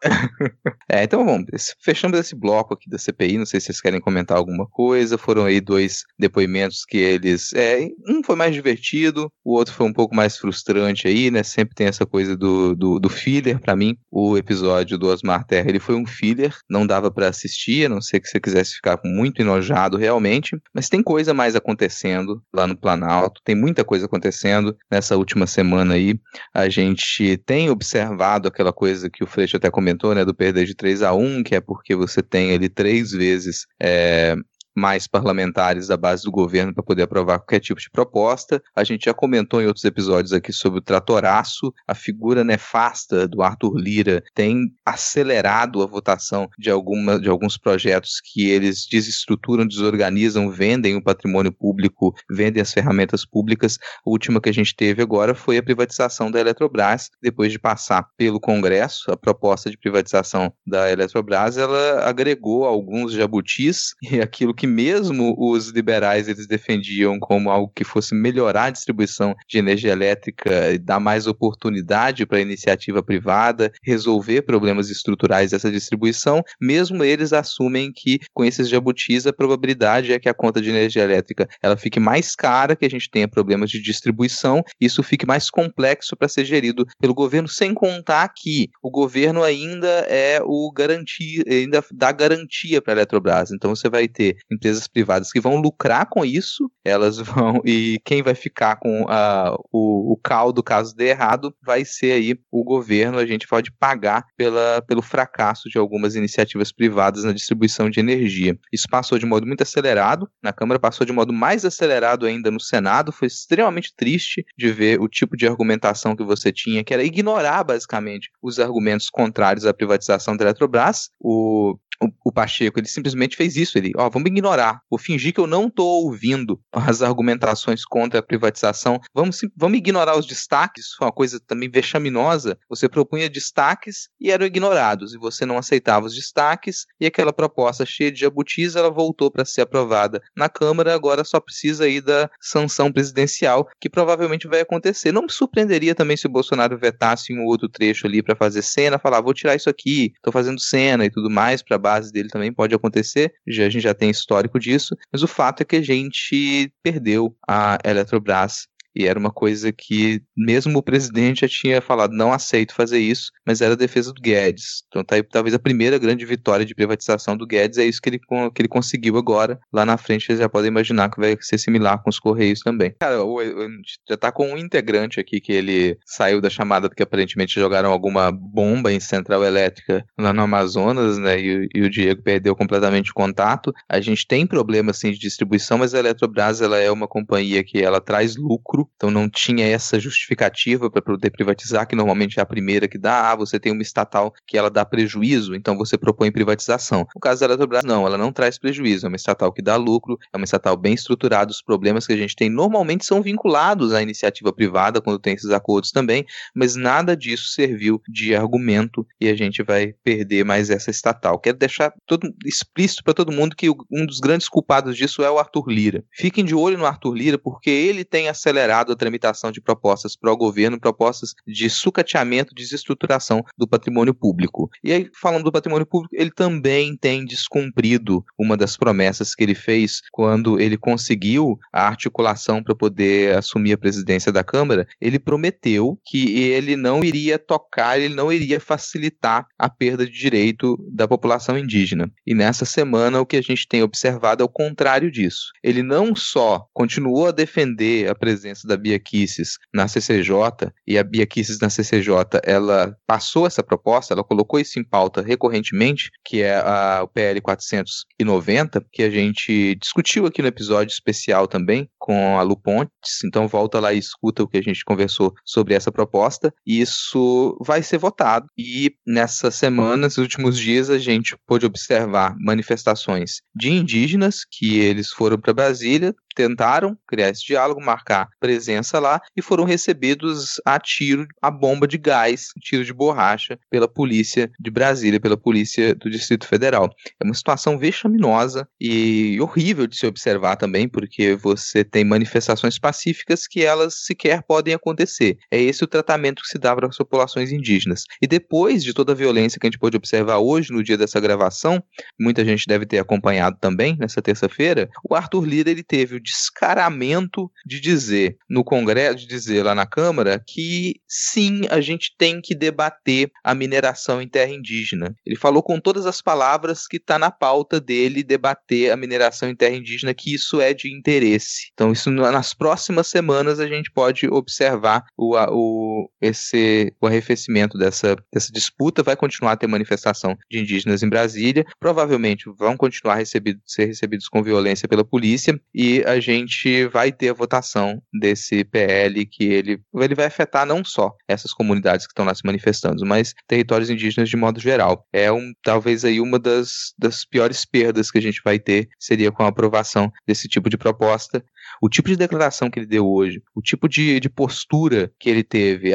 é, 0.90 1.04
então 1.04 1.26
vamos. 1.26 1.46
Fechamos 1.82 2.20
esse 2.20 2.36
bloco 2.36 2.74
aqui 2.74 2.90
da 2.90 2.98
CPI. 2.98 3.38
Não 3.38 3.46
sei 3.46 3.60
se 3.60 3.68
vocês 3.68 3.82
querem 3.82 4.02
comentar 4.02 4.38
alguma 4.38 4.68
coisa. 4.68 5.18
Foram 5.18 5.46
aí 5.46 5.60
dois 5.60 6.04
depoimentos 6.18 6.86
que 6.86 6.98
eles. 6.98 7.54
É, 7.54 7.88
um 8.08 8.24
foi 8.24 8.36
mais 8.36 8.54
divertido, 8.54 9.32
o 9.44 9.54
outro 9.56 9.74
foi 9.74 9.86
um 9.86 9.94
pouco 9.94 10.16
mais 10.16 10.35
frustrante 10.38 11.08
aí, 11.08 11.30
né? 11.32 11.44
Sempre 11.44 11.76
tem 11.76 11.88
essa 11.88 12.06
coisa 12.06 12.36
do, 12.36 12.76
do, 12.76 13.00
do 13.00 13.10
filler 13.10 13.60
para 13.60 13.76
mim. 13.76 13.98
O 14.12 14.38
episódio 14.38 14.98
do 14.98 15.08
Osmar 15.08 15.46
Terra, 15.46 15.70
ele 15.70 15.80
foi 15.80 15.96
um 15.96 16.06
filler, 16.06 16.56
não 16.70 16.86
dava 16.86 17.12
para 17.12 17.28
assistir, 17.28 17.86
a 17.86 17.90
não 17.90 18.02
ser 18.02 18.20
que 18.20 18.28
você 18.28 18.40
quisesse 18.40 18.76
ficar 18.76 19.00
muito 19.04 19.42
enojado 19.42 19.98
realmente, 19.98 20.58
mas 20.74 20.90
tem 20.90 21.02
coisa 21.02 21.34
mais 21.34 21.56
acontecendo 21.56 22.42
lá 22.54 22.68
no 22.68 22.78
Planalto, 22.78 23.42
tem 23.44 23.56
muita 23.56 23.84
coisa 23.84 24.06
acontecendo 24.06 24.76
nessa 24.92 25.18
última 25.18 25.48
semana 25.48 25.96
aí. 25.96 26.20
A 26.54 26.70
gente 26.70 27.38
tem 27.46 27.70
observado 27.70 28.48
aquela 28.48 28.74
coisa 28.74 29.10
que 29.10 29.24
o 29.24 29.28
Freixo 29.28 29.58
até 29.58 29.70
comentou, 29.70 30.14
né, 30.14 30.26
do 30.26 30.34
perder 30.34 30.66
de 30.66 30.76
3 30.76 31.02
a 31.02 31.14
1 31.14 31.44
que 31.44 31.56
é 31.56 31.62
porque 31.62 31.96
você 31.96 32.22
tem 32.22 32.54
ali 32.54 32.70
três 32.70 33.12
vezes 33.12 33.66
é, 33.82 34.36
mais 34.76 35.08
parlamentares 35.08 35.88
da 35.88 35.98
base 35.98 36.24
do 36.24 36.32
governo 36.32 36.74
para 36.74 36.84
poder 36.84 37.04
aprovar 37.04 37.40
qualquer 37.40 37.60
tipo 37.60 37.80
de 37.80 37.90
proposta. 37.90 38.62
A 38.76 38.84
gente 38.84 39.06
já 39.06 39.14
comentou 39.14 39.62
em 39.62 39.68
outros 39.68 39.86
episódios 39.86 40.34
aqui 40.34 40.52
sobre 40.52 40.80
o 40.80 40.82
tratoraço, 40.82 41.74
a 41.88 41.96
figura 41.96 42.44
nefasta 42.44 43.28
do 43.28 43.42
Arthur 43.42 43.78
Lira 43.78 44.24
tem 44.34 44.72
acelerado 44.86 45.82
a 45.82 45.86
votação 45.86 46.50
de, 46.58 46.70
alguma, 46.70 47.20
de 47.20 47.30
alguns 47.30 47.58
projetos 47.58 48.22
que 48.22 48.50
eles 48.50 48.86
desestruturam, 48.90 49.66
desorganizam, 49.66 50.50
vendem 50.50 50.96
o 50.96 51.04
patrimônio 51.04 51.52
público, 51.52 52.14
vendem 52.30 52.62
as 52.62 52.74
ferramentas 52.74 53.26
públicas. 53.26 53.78
A 54.06 54.10
última 54.10 54.42
que 54.42 54.50
a 54.50 54.54
gente 54.54 54.76
teve 54.76 55.02
agora 55.02 55.34
foi 55.34 55.58
a 55.58 55.64
privatização 55.64 56.30
da 56.30 56.40
Eletrobras, 56.40 57.10
depois 57.22 57.52
de 57.52 57.60
passar 57.60 58.08
pelo 58.18 58.40
Congresso, 58.40 59.12
a 59.12 59.18
proposta 59.18 59.70
de 59.70 59.78
privatização 59.78 60.52
da 60.66 60.92
Eletrobras, 60.92 61.58
ela 61.58 62.08
agregou 62.08 62.66
alguns 62.66 63.14
jabutis 63.14 63.94
e 64.04 64.20
aquilo 64.20 64.54
que 64.54 64.65
mesmo 64.66 65.36
os 65.38 65.70
liberais 65.70 66.28
eles 66.28 66.48
defendiam 66.48 67.20
como 67.20 67.50
algo 67.50 67.72
que 67.74 67.84
fosse 67.84 68.16
melhorar 68.16 68.66
a 68.66 68.70
distribuição 68.70 69.36
de 69.48 69.58
energia 69.58 69.92
elétrica 69.92 70.78
dar 70.80 71.00
mais 71.00 71.28
oportunidade 71.28 72.26
para 72.26 72.38
a 72.38 72.42
iniciativa 72.42 73.02
privada, 73.02 73.72
resolver 73.84 74.42
problemas 74.44 74.90
estruturais 74.90 75.52
dessa 75.52 75.72
distribuição, 75.72 76.42
mesmo 76.60 77.04
eles 77.04 77.34
assumem 77.34 77.92
que 77.92 78.20
com 78.34 78.44
esses 78.44 78.70
jabutis 78.70 79.26
a 79.28 79.34
probabilidade 79.34 80.14
é 80.14 80.20
que 80.20 80.30
a 80.30 80.34
conta 80.34 80.62
de 80.62 80.70
energia 80.70 81.04
elétrica 81.04 81.48
ela 81.62 81.78
fique 81.78 82.00
mais 82.00 82.36
cara, 82.36 82.76
que 82.76 82.86
a 82.86 82.90
gente 82.90 83.10
tenha 83.10 83.28
problemas 83.28 83.70
de 83.70 83.82
distribuição, 83.82 84.64
isso 84.80 85.04
fique 85.04 85.26
mais 85.26 85.50
complexo 85.50 86.16
para 86.16 86.28
ser 86.28 86.46
gerido 86.46 86.86
pelo 87.00 87.14
governo, 87.14 87.48
sem 87.48 87.74
contar 87.74 88.28
que 88.30 88.70
o 88.82 88.90
governo 88.90 89.44
ainda 89.44 89.88
é 90.08 90.40
o 90.44 90.72
garantia, 90.72 91.44
ainda 91.48 91.84
dá 91.92 92.12
garantia 92.12 92.82
para 92.82 92.94
a 92.94 92.96
Eletrobras. 92.96 93.52
Então 93.52 93.76
você 93.76 93.90
vai 93.90 94.08
ter 94.08 94.38
empresas 94.56 94.88
privadas 94.88 95.32
que 95.32 95.40
vão 95.40 95.58
lucrar 95.58 96.08
com 96.08 96.26
isso, 96.26 96.70
elas 96.84 97.18
vão 97.18 97.62
e 97.66 98.00
quem 98.04 98.22
vai 98.22 98.36
ficar 98.36 98.78
com 98.78 99.04
uh, 99.04 99.58
o, 99.72 100.14
o 100.14 100.18
caldo 100.18 100.64
caso 100.64 100.96
dê 100.96 101.10
errado 101.10 101.54
vai 101.64 101.86
ser 101.86 102.14
aí 102.14 102.40
o 102.52 102.64
governo. 102.64 103.18
A 103.18 103.26
gente 103.26 103.48
pode 103.48 103.72
pagar 103.72 104.26
pela, 104.38 104.82
pelo 104.88 105.02
fracasso 105.02 105.70
de 105.70 105.78
algumas 105.78 106.16
iniciativas 106.16 106.72
privadas 106.72 107.24
na 107.24 107.34
distribuição 107.34 107.90
de 107.90 108.00
energia. 108.00 108.58
Isso 108.72 108.88
passou 108.90 109.18
de 109.18 109.26
modo 109.26 109.46
muito 109.46 109.62
acelerado 109.62 110.30
na 110.42 110.54
Câmara, 110.54 110.80
passou 110.80 111.06
de 111.06 111.14
modo 111.14 111.34
mais 111.34 111.66
acelerado 111.66 112.26
ainda 112.26 112.50
no 112.50 112.60
Senado. 112.60 113.12
Foi 113.12 113.28
extremamente 113.28 113.94
triste 113.96 114.46
de 114.58 114.72
ver 114.72 115.00
o 115.00 115.08
tipo 115.08 115.36
de 115.36 115.48
argumentação 115.48 116.16
que 116.16 116.24
você 116.24 116.52
tinha, 116.52 116.84
que 116.84 116.94
era 116.94 117.04
ignorar 117.04 117.64
basicamente 117.64 118.30
os 118.42 118.60
argumentos 118.60 119.10
contrários 119.10 119.66
à 119.66 119.74
privatização 119.74 120.36
da 120.38 120.46
Eletrobras. 120.46 121.10
O 121.20 121.78
o, 122.02 122.10
o, 122.26 122.32
Pacheco, 122.32 122.80
ele 122.80 122.88
simplesmente 122.88 123.36
fez 123.36 123.56
isso. 123.56 123.78
Ele, 123.78 123.92
ó, 123.96 124.10
vamos 124.10 124.30
ignorar, 124.30 124.45
vou 124.90 125.00
fingir 125.00 125.34
que 125.34 125.40
eu 125.40 125.48
não 125.48 125.68
estou 125.68 126.04
ouvindo 126.04 126.60
as 126.72 127.02
argumentações 127.02 127.86
contra 127.86 128.20
a 128.20 128.24
privatização. 128.24 129.00
Vamos, 129.14 129.40
vamos 129.56 129.78
ignorar 129.78 130.18
os 130.18 130.26
destaques. 130.26 130.88
Uma 131.00 131.12
coisa 131.12 131.40
também 131.40 131.70
vexaminosa. 131.70 132.58
Você 132.70 132.88
propunha 132.88 133.30
destaques 133.30 134.10
e 134.20 134.32
eram 134.32 134.46
ignorados, 134.46 135.14
e 135.14 135.18
você 135.18 135.46
não 135.46 135.58
aceitava 135.58 136.06
os 136.06 136.16
destaques, 136.16 136.86
e 137.00 137.06
aquela 137.06 137.34
proposta 137.34 137.86
cheia 137.86 138.12
de 138.12 138.20
jabutis, 138.20 138.76
ela 138.76 138.90
voltou 138.90 139.32
para 139.32 139.46
ser 139.46 139.62
aprovada 139.62 140.22
na 140.36 140.50
Câmara. 140.50 140.94
Agora 140.94 141.24
só 141.24 141.40
precisa 141.40 141.86
aí 141.86 142.02
da 142.02 142.30
sanção 142.40 142.92
presidencial, 142.92 143.68
que 143.80 143.90
provavelmente 143.90 144.48
vai 144.48 144.62
acontecer. 144.62 145.12
Não 145.12 145.24
me 145.24 145.32
surpreenderia 145.32 145.96
também 145.96 146.18
se 146.18 146.28
o 146.28 146.30
Bolsonaro 146.30 146.78
vetasse 146.78 147.34
um 147.34 147.46
outro 147.46 147.70
trecho 147.70 148.08
ali 148.08 148.22
para 148.22 148.36
fazer 148.36 148.62
cena, 148.62 149.00
falar, 149.00 149.22
vou 149.22 149.34
tirar 149.34 149.56
isso 149.56 149.70
aqui, 149.70 150.14
estou 150.16 150.32
fazendo 150.32 150.60
cena 150.60 151.06
e 151.06 151.10
tudo 151.10 151.30
mais 151.30 151.62
para 151.62 151.78
base 151.78 152.12
dele 152.12 152.30
também 152.30 152.52
pode 152.52 152.74
acontecer, 152.74 153.34
já, 153.48 153.66
a 153.66 153.70
gente 153.70 153.84
já 153.84 153.94
tem 153.94 154.10
histórico 154.36 154.60
disso, 154.60 154.98
mas 155.12 155.24
o 155.24 155.28
fato 155.28 155.62
é 155.62 155.66
que 155.66 155.78
a 155.78 155.82
gente 155.82 156.72
perdeu 156.84 157.36
a 157.48 157.78
Eletrobras 157.84 158.68
e 158.96 159.06
era 159.06 159.20
uma 159.20 159.32
coisa 159.32 159.72
que 159.72 160.22
mesmo 160.36 160.80
o 160.80 160.84
presidente 160.84 161.42
já 161.42 161.48
tinha 161.48 161.82
falado, 161.82 162.14
não 162.14 162.32
aceito 162.32 162.74
fazer 162.74 163.00
isso, 163.00 163.32
mas 163.46 163.62
era 163.62 163.74
a 163.74 163.78
defesa 163.78 164.14
do 164.14 164.22
Guedes. 164.22 164.84
Então 164.88 165.04
tá 165.04 165.16
aí, 165.16 165.24
talvez 165.24 165.54
a 165.54 165.60
primeira 165.60 165.98
grande 165.98 166.26
vitória 166.26 166.66
de 166.66 166.74
privatização 166.74 167.36
do 167.36 167.46
Guedes 167.46 167.78
é 167.78 167.86
isso 167.86 168.02
que 168.02 168.10
ele, 168.10 168.20
que 168.20 168.62
ele 168.62 168.70
conseguiu 168.70 169.18
agora. 169.18 169.60
Lá 169.74 169.86
na 169.86 169.98
frente 169.98 170.26
vocês 170.26 170.40
já 170.40 170.48
podem 170.48 170.70
imaginar 170.70 171.10
que 171.10 171.20
vai 171.20 171.38
ser 171.42 171.58
similar 171.58 172.02
com 172.02 172.10
os 172.10 172.20
Correios 172.20 172.62
também. 172.62 172.96
Cara, 173.00 173.24
o, 173.24 173.40
o, 173.40 173.68
já 174.08 174.16
tá 174.16 174.32
com 174.32 174.54
um 174.54 174.58
integrante 174.58 175.20
aqui 175.20 175.42
que 175.42 175.52
ele 175.52 175.98
saiu 176.06 176.40
da 176.40 176.50
chamada 176.50 176.88
porque 176.88 177.04
aparentemente 177.04 177.60
jogaram 177.60 177.92
alguma 177.92 178.32
bomba 178.32 178.92
em 178.92 179.00
central 179.00 179.44
elétrica 179.44 180.06
lá 180.18 180.32
no 180.32 180.42
Amazonas, 180.42 181.18
né? 181.18 181.40
E, 181.40 181.68
e 181.74 181.82
o 181.82 181.90
Diego 181.90 182.22
perdeu 182.22 182.56
completamente 182.56 183.12
o 183.12 183.14
contato. 183.14 183.74
A 183.90 184.00
gente 184.00 184.26
tem 184.26 184.48
problema 184.48 184.92
assim 184.92 185.12
de 185.12 185.20
distribuição, 185.20 185.78
mas 185.78 185.94
a 185.94 186.00
Eletrobras 186.00 186.62
ela 186.62 186.78
é 186.78 186.90
uma 186.92 187.08
companhia 187.08 187.64
que 187.64 187.82
ela 187.82 188.00
traz 188.00 188.36
lucro 188.36 188.85
então 188.96 189.12
não 189.12 189.30
tinha 189.30 189.66
essa 189.66 190.00
justificativa 190.00 190.90
para 190.90 191.02
poder 191.02 191.30
privatizar, 191.32 191.88
que 191.88 191.96
normalmente 191.96 192.40
é 192.40 192.42
a 192.42 192.46
primeira 192.46 192.88
que 192.88 192.98
dá. 192.98 193.32
Ah, 193.32 193.36
você 193.36 193.60
tem 193.60 193.72
uma 193.72 193.82
estatal 193.82 194.34
que 194.46 194.58
ela 194.58 194.70
dá 194.70 194.86
prejuízo, 194.86 195.56
então 195.56 195.78
você 195.78 195.98
propõe 195.98 196.32
privatização. 196.32 197.08
No 197.14 197.22
caso 197.22 197.40
da 197.40 197.48
Eletrobras, 197.48 197.84
não, 197.84 198.06
ela 198.06 198.18
não 198.18 198.32
traz 198.32 198.58
prejuízo, 198.58 199.06
é 199.06 199.10
uma 199.10 199.16
estatal 199.16 199.52
que 199.52 199.62
dá 199.62 199.76
lucro, 199.76 200.18
é 200.34 200.38
uma 200.38 200.46
estatal 200.46 200.76
bem 200.78 200.94
estruturada. 200.94 201.52
Os 201.52 201.62
problemas 201.62 202.06
que 202.06 202.14
a 202.14 202.18
gente 202.18 202.36
tem 202.36 202.50
normalmente 202.50 203.06
são 203.06 203.22
vinculados 203.22 203.94
à 203.94 204.02
iniciativa 204.02 204.52
privada, 204.54 205.02
quando 205.02 205.20
tem 205.20 205.34
esses 205.34 205.52
acordos 205.52 205.92
também, 205.92 206.26
mas 206.54 206.76
nada 206.76 207.16
disso 207.16 207.48
serviu 207.48 208.02
de 208.08 208.36
argumento 208.36 209.06
e 209.20 209.30
a 209.30 209.36
gente 209.36 209.64
vai 209.64 209.94
perder 210.04 210.44
mais 210.44 210.70
essa 210.70 210.90
estatal. 210.90 211.40
Quero 211.40 211.58
deixar 211.58 211.94
todo, 212.06 212.34
explícito 212.46 213.04
para 213.04 213.14
todo 213.14 213.32
mundo 213.32 213.56
que 213.56 213.70
um 213.70 214.06
dos 214.06 214.20
grandes 214.20 214.48
culpados 214.48 214.96
disso 214.96 215.24
é 215.24 215.30
o 215.30 215.40
Arthur 215.40 215.68
Lira. 215.70 216.04
Fiquem 216.12 216.44
de 216.44 216.56
olho 216.56 216.78
no 216.78 216.86
Arthur 216.86 217.14
Lira, 217.14 217.38
porque 217.38 217.70
ele 217.70 218.04
tem 218.04 218.28
acelerado 218.28 218.75
a 218.82 218.96
tramitação 218.96 219.52
de 219.52 219.62
propostas 219.62 220.16
para 220.16 220.32
o 220.32 220.38
governo, 220.38 220.80
propostas 220.80 221.34
de 221.46 221.70
sucateamento, 221.70 222.56
desestruturação 222.56 223.44
do 223.58 223.68
patrimônio 223.68 224.14
público. 224.14 224.70
E 224.84 224.92
aí, 224.92 225.10
falando 225.14 225.46
do 225.46 225.52
patrimônio 225.52 225.86
público, 225.86 226.16
ele 226.16 226.32
também 226.32 226.96
tem 226.98 227.26
descumprido 227.26 228.24
uma 228.38 228.58
das 228.58 228.78
promessas 228.78 229.36
que 229.36 229.44
ele 229.44 229.56
fez 229.56 230.02
quando 230.12 230.60
ele 230.60 230.78
conseguiu 230.78 231.58
a 231.72 231.88
articulação 231.88 232.64
para 232.64 232.76
poder 232.76 233.38
assumir 233.38 233.74
a 233.74 233.78
presidência 233.78 234.32
da 234.32 234.44
Câmara. 234.44 234.88
Ele 235.00 235.20
prometeu 235.20 236.00
que 236.06 236.40
ele 236.42 236.76
não 236.76 237.04
iria 237.04 237.38
tocar, 237.38 238.00
ele 238.00 238.14
não 238.14 238.32
iria 238.32 238.60
facilitar 238.60 239.48
a 239.58 239.70
perda 239.70 240.06
de 240.06 240.12
direito 240.12 240.78
da 240.92 241.08
população 241.08 241.58
indígena. 241.58 242.12
E 242.26 242.34
nessa 242.34 242.66
semana, 242.66 243.22
o 243.22 243.26
que 243.26 243.38
a 243.38 243.42
gente 243.42 243.68
tem 243.68 243.84
observado 243.84 244.42
é 244.42 244.46
o 244.46 244.50
contrário 244.50 245.12
disso. 245.12 245.52
Ele 245.64 245.84
não 245.84 246.16
só 246.16 246.68
continuou 246.74 247.28
a 247.28 247.32
defender 247.32 248.10
a 248.10 248.16
presença 248.16 248.65
da 248.66 248.78
Bia 248.78 249.00
Kisses 249.00 249.58
na 249.74 249.88
CCJ, 249.88 250.72
e 250.88 250.98
a 250.98 251.04
Bia 251.04 251.26
Kisses 251.26 251.60
na 251.60 251.70
CCJ, 251.70 252.40
ela 252.44 252.96
passou 253.08 253.46
essa 253.48 253.64
proposta, 253.64 254.14
ela 254.14 254.24
colocou 254.24 254.60
isso 254.60 254.80
em 254.80 254.84
pauta 254.84 255.22
recorrentemente, 255.22 256.12
que 256.24 256.42
é 256.42 256.58
a, 256.58 257.02
o 257.04 257.08
PL 257.08 257.42
490, 257.42 258.86
que 258.92 259.04
a 259.04 259.10
gente 259.10 259.76
discutiu 259.76 260.26
aqui 260.26 260.42
no 260.42 260.48
episódio 260.48 260.92
especial 260.92 261.48
também 261.48 261.90
com 261.98 262.38
a 262.38 262.44
Lu 262.44 262.56
Pontes, 262.56 263.24
então 263.26 263.48
volta 263.48 263.80
lá 263.80 263.94
e 263.94 263.98
escuta 263.98 264.44
o 264.44 264.48
que 264.48 264.58
a 264.58 264.62
gente 264.62 264.86
conversou 264.86 265.34
sobre 265.44 265.74
essa 265.74 265.92
proposta, 265.92 266.54
e 266.66 266.80
isso 266.80 267.58
vai 267.66 267.82
ser 267.82 267.98
votado. 267.98 268.48
E 268.58 268.96
nessa 269.06 269.50
semana, 269.50 270.06
nos 270.06 270.18
últimos 270.18 270.58
dias, 270.58 270.90
a 270.90 270.98
gente 270.98 271.36
pôde 271.48 271.66
observar 271.66 272.36
manifestações 272.40 273.42
de 273.56 273.72
indígenas 273.72 274.46
que 274.50 274.80
eles 274.80 275.10
foram 275.10 275.40
para 275.40 275.54
Brasília, 275.54 276.14
tentaram 276.36 276.98
criar 277.08 277.30
esse 277.30 277.46
diálogo, 277.46 277.82
marcar 277.82 278.30
presença 278.40 279.00
lá 279.00 279.22
e 279.36 279.42
foram 279.42 279.64
recebidos 279.64 280.62
a 280.66 280.80
tiro, 280.80 281.26
a 281.42 281.50
bomba 281.50 281.88
de 281.88 281.98
gás, 281.98 282.50
tiro 282.62 282.84
de 282.84 282.94
borracha 282.94 283.58
pela 283.70 283.88
polícia 283.88 284.52
de 284.60 284.70
Brasília, 284.70 285.20
pela 285.20 285.38
polícia 285.38 285.96
do 285.96 286.10
Distrito 286.10 286.48
Federal. 286.48 286.90
É 287.20 287.26
uma 287.26 287.34
situação 287.34 287.78
vexaminosa 287.78 288.68
e 288.80 289.40
horrível 289.40 289.88
de 289.88 289.98
se 289.98 290.06
observar 290.06 290.58
também, 290.58 290.88
porque 290.88 291.36
você 291.36 291.84
tem 291.84 292.04
manifestações 292.04 292.78
pacíficas 292.78 293.48
que 293.48 293.64
elas 293.64 294.06
sequer 294.06 294.44
podem 294.44 294.74
acontecer. 294.74 295.38
É 295.50 295.60
esse 295.60 295.84
o 295.84 295.88
tratamento 295.88 296.42
que 296.42 296.50
se 296.50 296.58
dá 296.58 296.76
para 296.76 296.88
as 296.88 296.98
populações 296.98 297.52
indígenas. 297.52 298.04
E 298.22 298.28
depois 298.28 298.84
de 298.84 298.94
toda 298.94 299.14
a 299.14 299.16
violência 299.16 299.60
que 299.60 299.66
a 299.66 299.70
gente 299.70 299.80
pode 299.80 299.96
observar 299.96 300.38
hoje, 300.38 300.72
no 300.72 300.84
dia 300.84 300.98
dessa 300.98 301.20
gravação, 301.20 301.82
muita 302.20 302.44
gente 302.44 302.66
deve 302.68 302.86
ter 302.86 303.00
acompanhado 303.00 303.58
também 303.60 303.96
nessa 303.98 304.22
terça-feira, 304.22 304.90
o 305.08 305.16
Arthur 305.16 305.46
Lira 305.46 305.70
ele 305.70 305.84
teve 305.84 306.16
o 306.16 306.20
descaramento 306.26 307.50
de 307.66 307.80
dizer 307.80 308.38
no 308.50 308.64
Congresso, 308.64 309.18
de 309.18 309.28
dizer 309.28 309.64
lá 309.64 309.76
na 309.76 309.86
Câmara, 309.86 310.44
que 310.46 310.96
sim, 311.08 311.62
a 311.70 311.80
gente 311.80 312.14
tem 312.18 312.42
que 312.42 312.56
debater 312.56 313.32
a 313.44 313.54
mineração 313.54 314.22
em 314.22 314.28
terra 314.28 314.52
indígena. 314.52 315.16
Ele 315.26 315.36
falou 315.36 315.62
com 315.62 315.80
todas 315.80 316.06
as 316.06 316.22
palavras 316.22 316.88
que 316.88 316.98
está 316.98 317.20
na 317.20 317.30
pauta 317.30 317.80
dele 317.80 318.24
debater 318.24 318.92
a 318.92 318.98
mineração 318.98 319.48
em 319.48 319.56
terra 319.56 319.76
indígena, 319.76 320.14
que 320.14 320.34
isso 320.34 320.60
é 320.60 320.74
de 320.74 320.92
interesse. 320.92 321.70
Então, 321.74 321.92
isso 321.92 322.10
nas 322.10 322.54
próximas 322.54 323.08
semanas 323.08 323.60
a 323.60 323.68
gente 323.68 323.92
pode 323.92 324.28
observar 324.28 325.04
o, 325.16 325.36
o, 325.38 326.10
esse, 326.20 326.94
o 327.00 327.06
arrefecimento 327.08 327.78
dessa, 327.78 328.16
dessa 328.34 328.52
disputa. 328.52 329.04
Vai 329.04 329.16
continuar 329.16 329.52
a 329.52 329.58
ter 329.58 329.68
manifestação 329.68 330.36
de 330.50 330.60
indígenas 330.60 331.04
em 331.04 331.10
Brasília. 331.10 331.66
Provavelmente 331.80 332.50
vão 332.58 332.76
continuar 332.76 333.14
a 333.14 333.18
receber, 333.18 333.58
ser 333.66 333.86
recebidos 333.86 334.28
com 334.28 334.42
violência 334.42 334.88
pela 334.88 335.06
polícia 335.06 335.60
e 335.74 336.04
a 336.06 336.15
gente 336.20 336.86
vai 336.88 337.12
ter 337.12 337.30
a 337.30 337.34
votação 337.34 338.02
desse 338.20 338.64
PL 338.64 339.26
que 339.26 339.46
ele, 339.46 339.80
ele 339.96 340.16
vai 340.16 340.26
afetar 340.26 340.66
não 340.66 340.84
só 340.84 341.12
essas 341.28 341.54
comunidades 341.54 342.06
que 342.06 342.12
estão 342.12 342.26
lá 342.26 342.34
se 342.34 342.46
manifestando, 342.46 343.06
mas 343.06 343.34
territórios 343.48 343.90
indígenas 343.90 344.30
de 344.30 344.38
modo 344.38 344.60
geral. 344.60 345.06
É 345.12 345.32
um, 345.32 345.54
talvez 345.64 346.06
aí 346.06 346.20
uma 346.20 346.40
das, 346.40 346.94
das 346.98 347.26
piores 347.26 347.66
perdas 347.66 348.12
que 348.12 348.18
a 348.18 348.22
gente 348.22 348.42
vai 348.44 348.60
ter 348.60 348.88
seria 349.00 349.32
com 349.32 349.44
a 349.44 349.48
aprovação 349.48 350.12
desse 350.28 350.48
tipo 350.48 350.70
de 350.70 350.78
proposta. 350.78 351.44
O 351.82 351.90
tipo 351.90 352.10
de 352.10 352.16
declaração 352.16 352.70
que 352.70 352.80
ele 352.80 352.86
deu 352.86 353.08
hoje, 353.08 353.42
o 353.56 353.62
tipo 353.62 353.90
de, 353.90 354.20
de 354.20 354.30
postura 354.30 355.12
que 355.20 355.30
ele 355.30 355.44
teve 355.44 355.92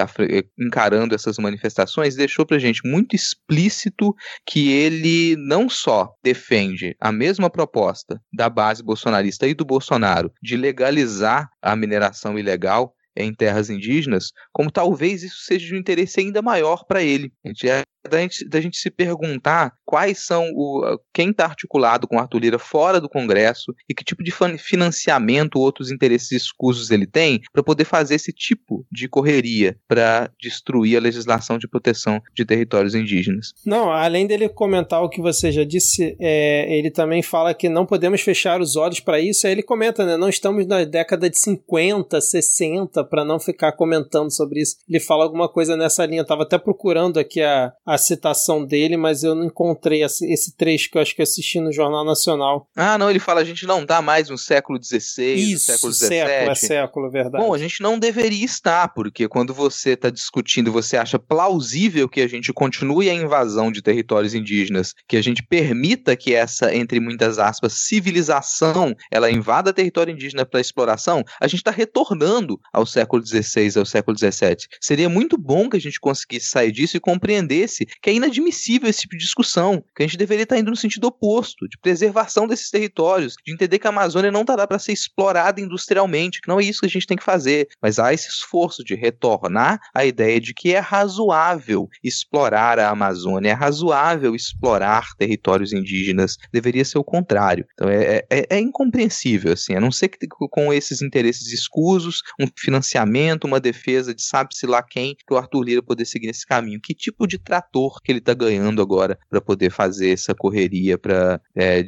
encarando 0.59 1.14
essas 1.14 1.38
manifestações, 1.38 2.16
deixou 2.16 2.44
pra 2.44 2.59
gente 2.59 2.80
muito 2.84 3.14
explícito 3.14 4.14
que 4.47 4.70
ele 4.72 5.36
não 5.36 5.68
só 5.68 6.12
defende 6.22 6.97
a 7.01 7.12
mesma 7.12 7.48
proposta 7.48 8.20
da 8.32 8.48
base 8.48 8.82
bolsonarista 8.82 9.47
e 9.47 9.55
do 9.55 9.64
Bolsonaro 9.64 10.10
de 10.43 10.57
legalizar 10.57 11.51
a 11.61 11.74
mineração 11.77 12.39
ilegal, 12.39 12.95
em 13.16 13.35
terras 13.35 13.69
indígenas, 13.69 14.32
como 14.53 14.70
talvez 14.70 15.23
isso 15.23 15.43
seja 15.45 15.66
de 15.66 15.74
um 15.74 15.78
interesse 15.78 16.20
ainda 16.20 16.41
maior 16.41 16.85
para 16.85 17.03
ele. 17.03 17.32
A 17.45 17.49
gente 17.49 17.69
é 17.69 17.82
da 18.09 18.18
gente, 18.18 18.48
da 18.48 18.60
gente 18.60 18.78
se 18.78 18.90
perguntar 18.90 19.74
quais 19.85 20.24
são 20.24 20.51
o 20.55 20.98
quem 21.12 21.31
está 21.31 21.44
articulado 21.44 22.06
com 22.06 22.18
Arthur 22.18 22.39
Lira 22.39 22.59
fora 22.59 23.01
do 23.01 23.09
Congresso 23.09 23.74
e 23.89 23.94
que 23.94 24.05
tipo 24.05 24.22
de 24.22 24.32
financiamento 24.59 25.56
ou 25.56 25.62
outros 25.62 25.90
interesses 25.90 26.31
escusos 26.31 26.90
ele 26.90 27.06
tem 27.06 27.40
para 27.52 27.62
poder 27.62 27.85
fazer 27.85 28.14
esse 28.14 28.32
tipo 28.32 28.86
de 28.90 29.09
correria 29.09 29.77
para 29.89 30.31
destruir 30.40 30.97
a 30.97 31.01
legislação 31.01 31.59
de 31.59 31.68
proteção 31.68 32.20
de 32.35 32.44
territórios 32.44 32.94
indígenas. 32.94 33.52
Não, 33.64 33.90
além 33.90 34.27
dele 34.27 34.48
comentar 34.48 35.02
o 35.02 35.09
que 35.09 35.20
você 35.20 35.51
já 35.51 35.64
disse, 35.64 36.16
é, 36.20 36.72
ele 36.78 36.90
também 36.90 37.22
fala 37.22 37.55
que 37.55 37.68
não 37.68 37.86
podemos 37.86 38.20
fechar 38.20 38.60
os 38.60 38.77
olhos 38.77 39.01
para 39.01 39.20
isso. 39.20 39.47
Aí 39.47 39.52
ele 39.52 39.62
comenta, 39.62 40.05
né? 40.05 40.16
Não 40.16 40.28
estamos 40.28 40.66
na 40.66 40.85
década 40.85 41.28
de 41.28 41.39
50, 41.39 42.20
60 42.20 43.05
para 43.05 43.24
não 43.24 43.39
ficar 43.39 43.72
comentando 43.72 44.31
sobre 44.31 44.60
isso. 44.60 44.77
Ele 44.89 45.01
fala 45.01 45.24
alguma 45.24 45.48
coisa 45.48 45.77
nessa 45.77 46.06
linha. 46.06 46.20
Eu 46.20 46.27
tava 46.27 46.43
até 46.43 46.59
procurando 46.59 47.18
aqui 47.18 47.43
a, 47.43 47.72
a 47.90 47.98
citação 47.98 48.64
dele, 48.64 48.96
mas 48.96 49.24
eu 49.24 49.34
não 49.34 49.44
encontrei 49.44 50.04
esse 50.04 50.56
trecho 50.56 50.88
que 50.88 50.96
eu 50.96 51.02
acho 51.02 51.14
que 51.14 51.22
assisti 51.22 51.58
no 51.58 51.72
Jornal 51.72 52.04
Nacional. 52.04 52.68
Ah, 52.76 52.96
não, 52.96 53.10
ele 53.10 53.18
fala 53.18 53.40
a 53.40 53.44
gente 53.44 53.66
não 53.66 53.84
dá 53.84 54.00
mais 54.00 54.28
no 54.28 54.38
século 54.38 54.78
XVI, 54.80 55.34
Isso, 55.34 55.64
século 55.64 55.92
XVII. 55.92 56.08
século, 56.08 56.50
é 56.50 56.54
século, 56.54 57.06
é 57.06 57.10
verdade. 57.10 57.44
Bom, 57.44 57.52
a 57.52 57.58
gente 57.58 57.82
não 57.82 57.98
deveria 57.98 58.44
estar, 58.44 58.94
porque 58.94 59.26
quando 59.26 59.52
você 59.52 59.90
está 59.90 60.08
discutindo, 60.08 60.70
você 60.70 60.96
acha 60.96 61.18
plausível 61.18 62.08
que 62.08 62.20
a 62.20 62.28
gente 62.28 62.52
continue 62.52 63.10
a 63.10 63.14
invasão 63.14 63.72
de 63.72 63.82
territórios 63.82 64.34
indígenas, 64.34 64.94
que 65.08 65.16
a 65.16 65.22
gente 65.22 65.42
permita 65.42 66.14
que 66.14 66.32
essa, 66.32 66.72
entre 66.72 67.00
muitas 67.00 67.40
aspas, 67.40 67.72
civilização, 67.72 68.94
ela 69.10 69.28
invada 69.28 69.72
território 69.72 70.12
indígena 70.12 70.46
para 70.46 70.60
exploração, 70.60 71.24
a 71.40 71.48
gente 71.48 71.58
está 71.58 71.72
retornando 71.72 72.60
ao 72.72 72.86
século 72.86 73.26
XVI, 73.26 73.78
ao 73.78 73.86
século 73.86 74.16
XVII. 74.16 74.68
Seria 74.80 75.08
muito 75.08 75.36
bom 75.36 75.68
que 75.68 75.76
a 75.76 75.80
gente 75.80 75.98
conseguisse 75.98 76.46
sair 76.46 76.70
disso 76.70 76.96
e 76.96 77.00
compreendesse 77.00 77.80
que 78.01 78.11
é 78.11 78.15
inadmissível 78.15 78.89
esse 78.89 79.01
tipo 79.01 79.16
de 79.16 79.24
discussão, 79.24 79.82
que 79.94 80.02
a 80.02 80.07
gente 80.07 80.16
deveria 80.19 80.44
estar 80.44 80.59
indo 80.59 80.70
no 80.70 80.77
sentido 80.77 81.07
oposto, 81.07 81.69
de 81.69 81.78
preservação 81.78 82.47
desses 82.47 82.70
territórios, 82.70 83.35
de 83.44 83.52
entender 83.52 83.78
que 83.78 83.86
a 83.86 83.90
Amazônia 83.90 84.31
não 84.31 84.43
estará 84.43 84.66
para 84.66 84.78
ser 84.78 84.93
explorada 84.93 85.61
industrialmente, 85.61 86.40
que 86.40 86.48
não 86.48 86.61
é 86.61 86.65
isso 86.65 86.81
que 86.81 86.86
a 86.86 86.90
gente 86.90 87.07
tem 87.07 87.16
que 87.16 87.24
fazer, 87.24 87.69
mas 87.82 87.98
há 87.98 88.12
esse 88.12 88.28
esforço 88.28 88.85
de 88.85 88.94
retornar 88.94 89.81
à 89.94 90.05
ideia 90.05 90.40
de 90.40 90.55
que 90.55 90.74
é 90.74 90.78
razoável 90.78 91.89
explorar 92.02 92.78
a 92.78 92.90
Amazônia, 92.90 93.51
é 93.51 93.55
razoável 93.55 94.35
explorar 94.35 95.15
territórios 95.19 95.73
indígenas, 95.73 96.36
deveria 96.52 96.85
ser 96.85 96.98
o 96.98 97.05
contrário. 97.05 97.66
Então 97.74 97.89
é, 97.89 98.24
é, 98.31 98.47
é 98.51 98.59
incompreensível, 98.59 99.52
assim, 99.52 99.74
a 99.74 99.81
não 99.81 99.93
ser 99.93 100.09
que 100.09 100.27
com 100.28 100.73
esses 100.73 101.02
interesses 101.02 101.52
escusos, 101.52 102.23
um 102.40 102.47
financiamento, 102.57 103.44
uma 103.44 103.61
defesa 103.61 104.15
de 104.15 104.23
sabe-se 104.23 104.66
lá 104.66 104.82
quem, 104.82 105.15
que 105.15 105.35
o 105.35 105.36
Arthur 105.36 105.62
Lira 105.62 105.82
poder 105.82 106.05
seguir 106.05 106.27
nesse 106.27 106.47
caminho. 106.47 106.81
Que 106.81 106.94
tipo 106.94 107.27
de 107.27 107.39
trator 107.70 108.01
que 108.02 108.12
ele 108.12 108.18
está 108.18 108.34
ganhando 108.34 108.82
agora 108.82 109.18
para 109.28 109.40
poder 109.40 109.70
fazer 109.70 110.10
essa 110.12 110.34
correria 110.34 110.98
para 110.98 111.40
é, 111.56 111.84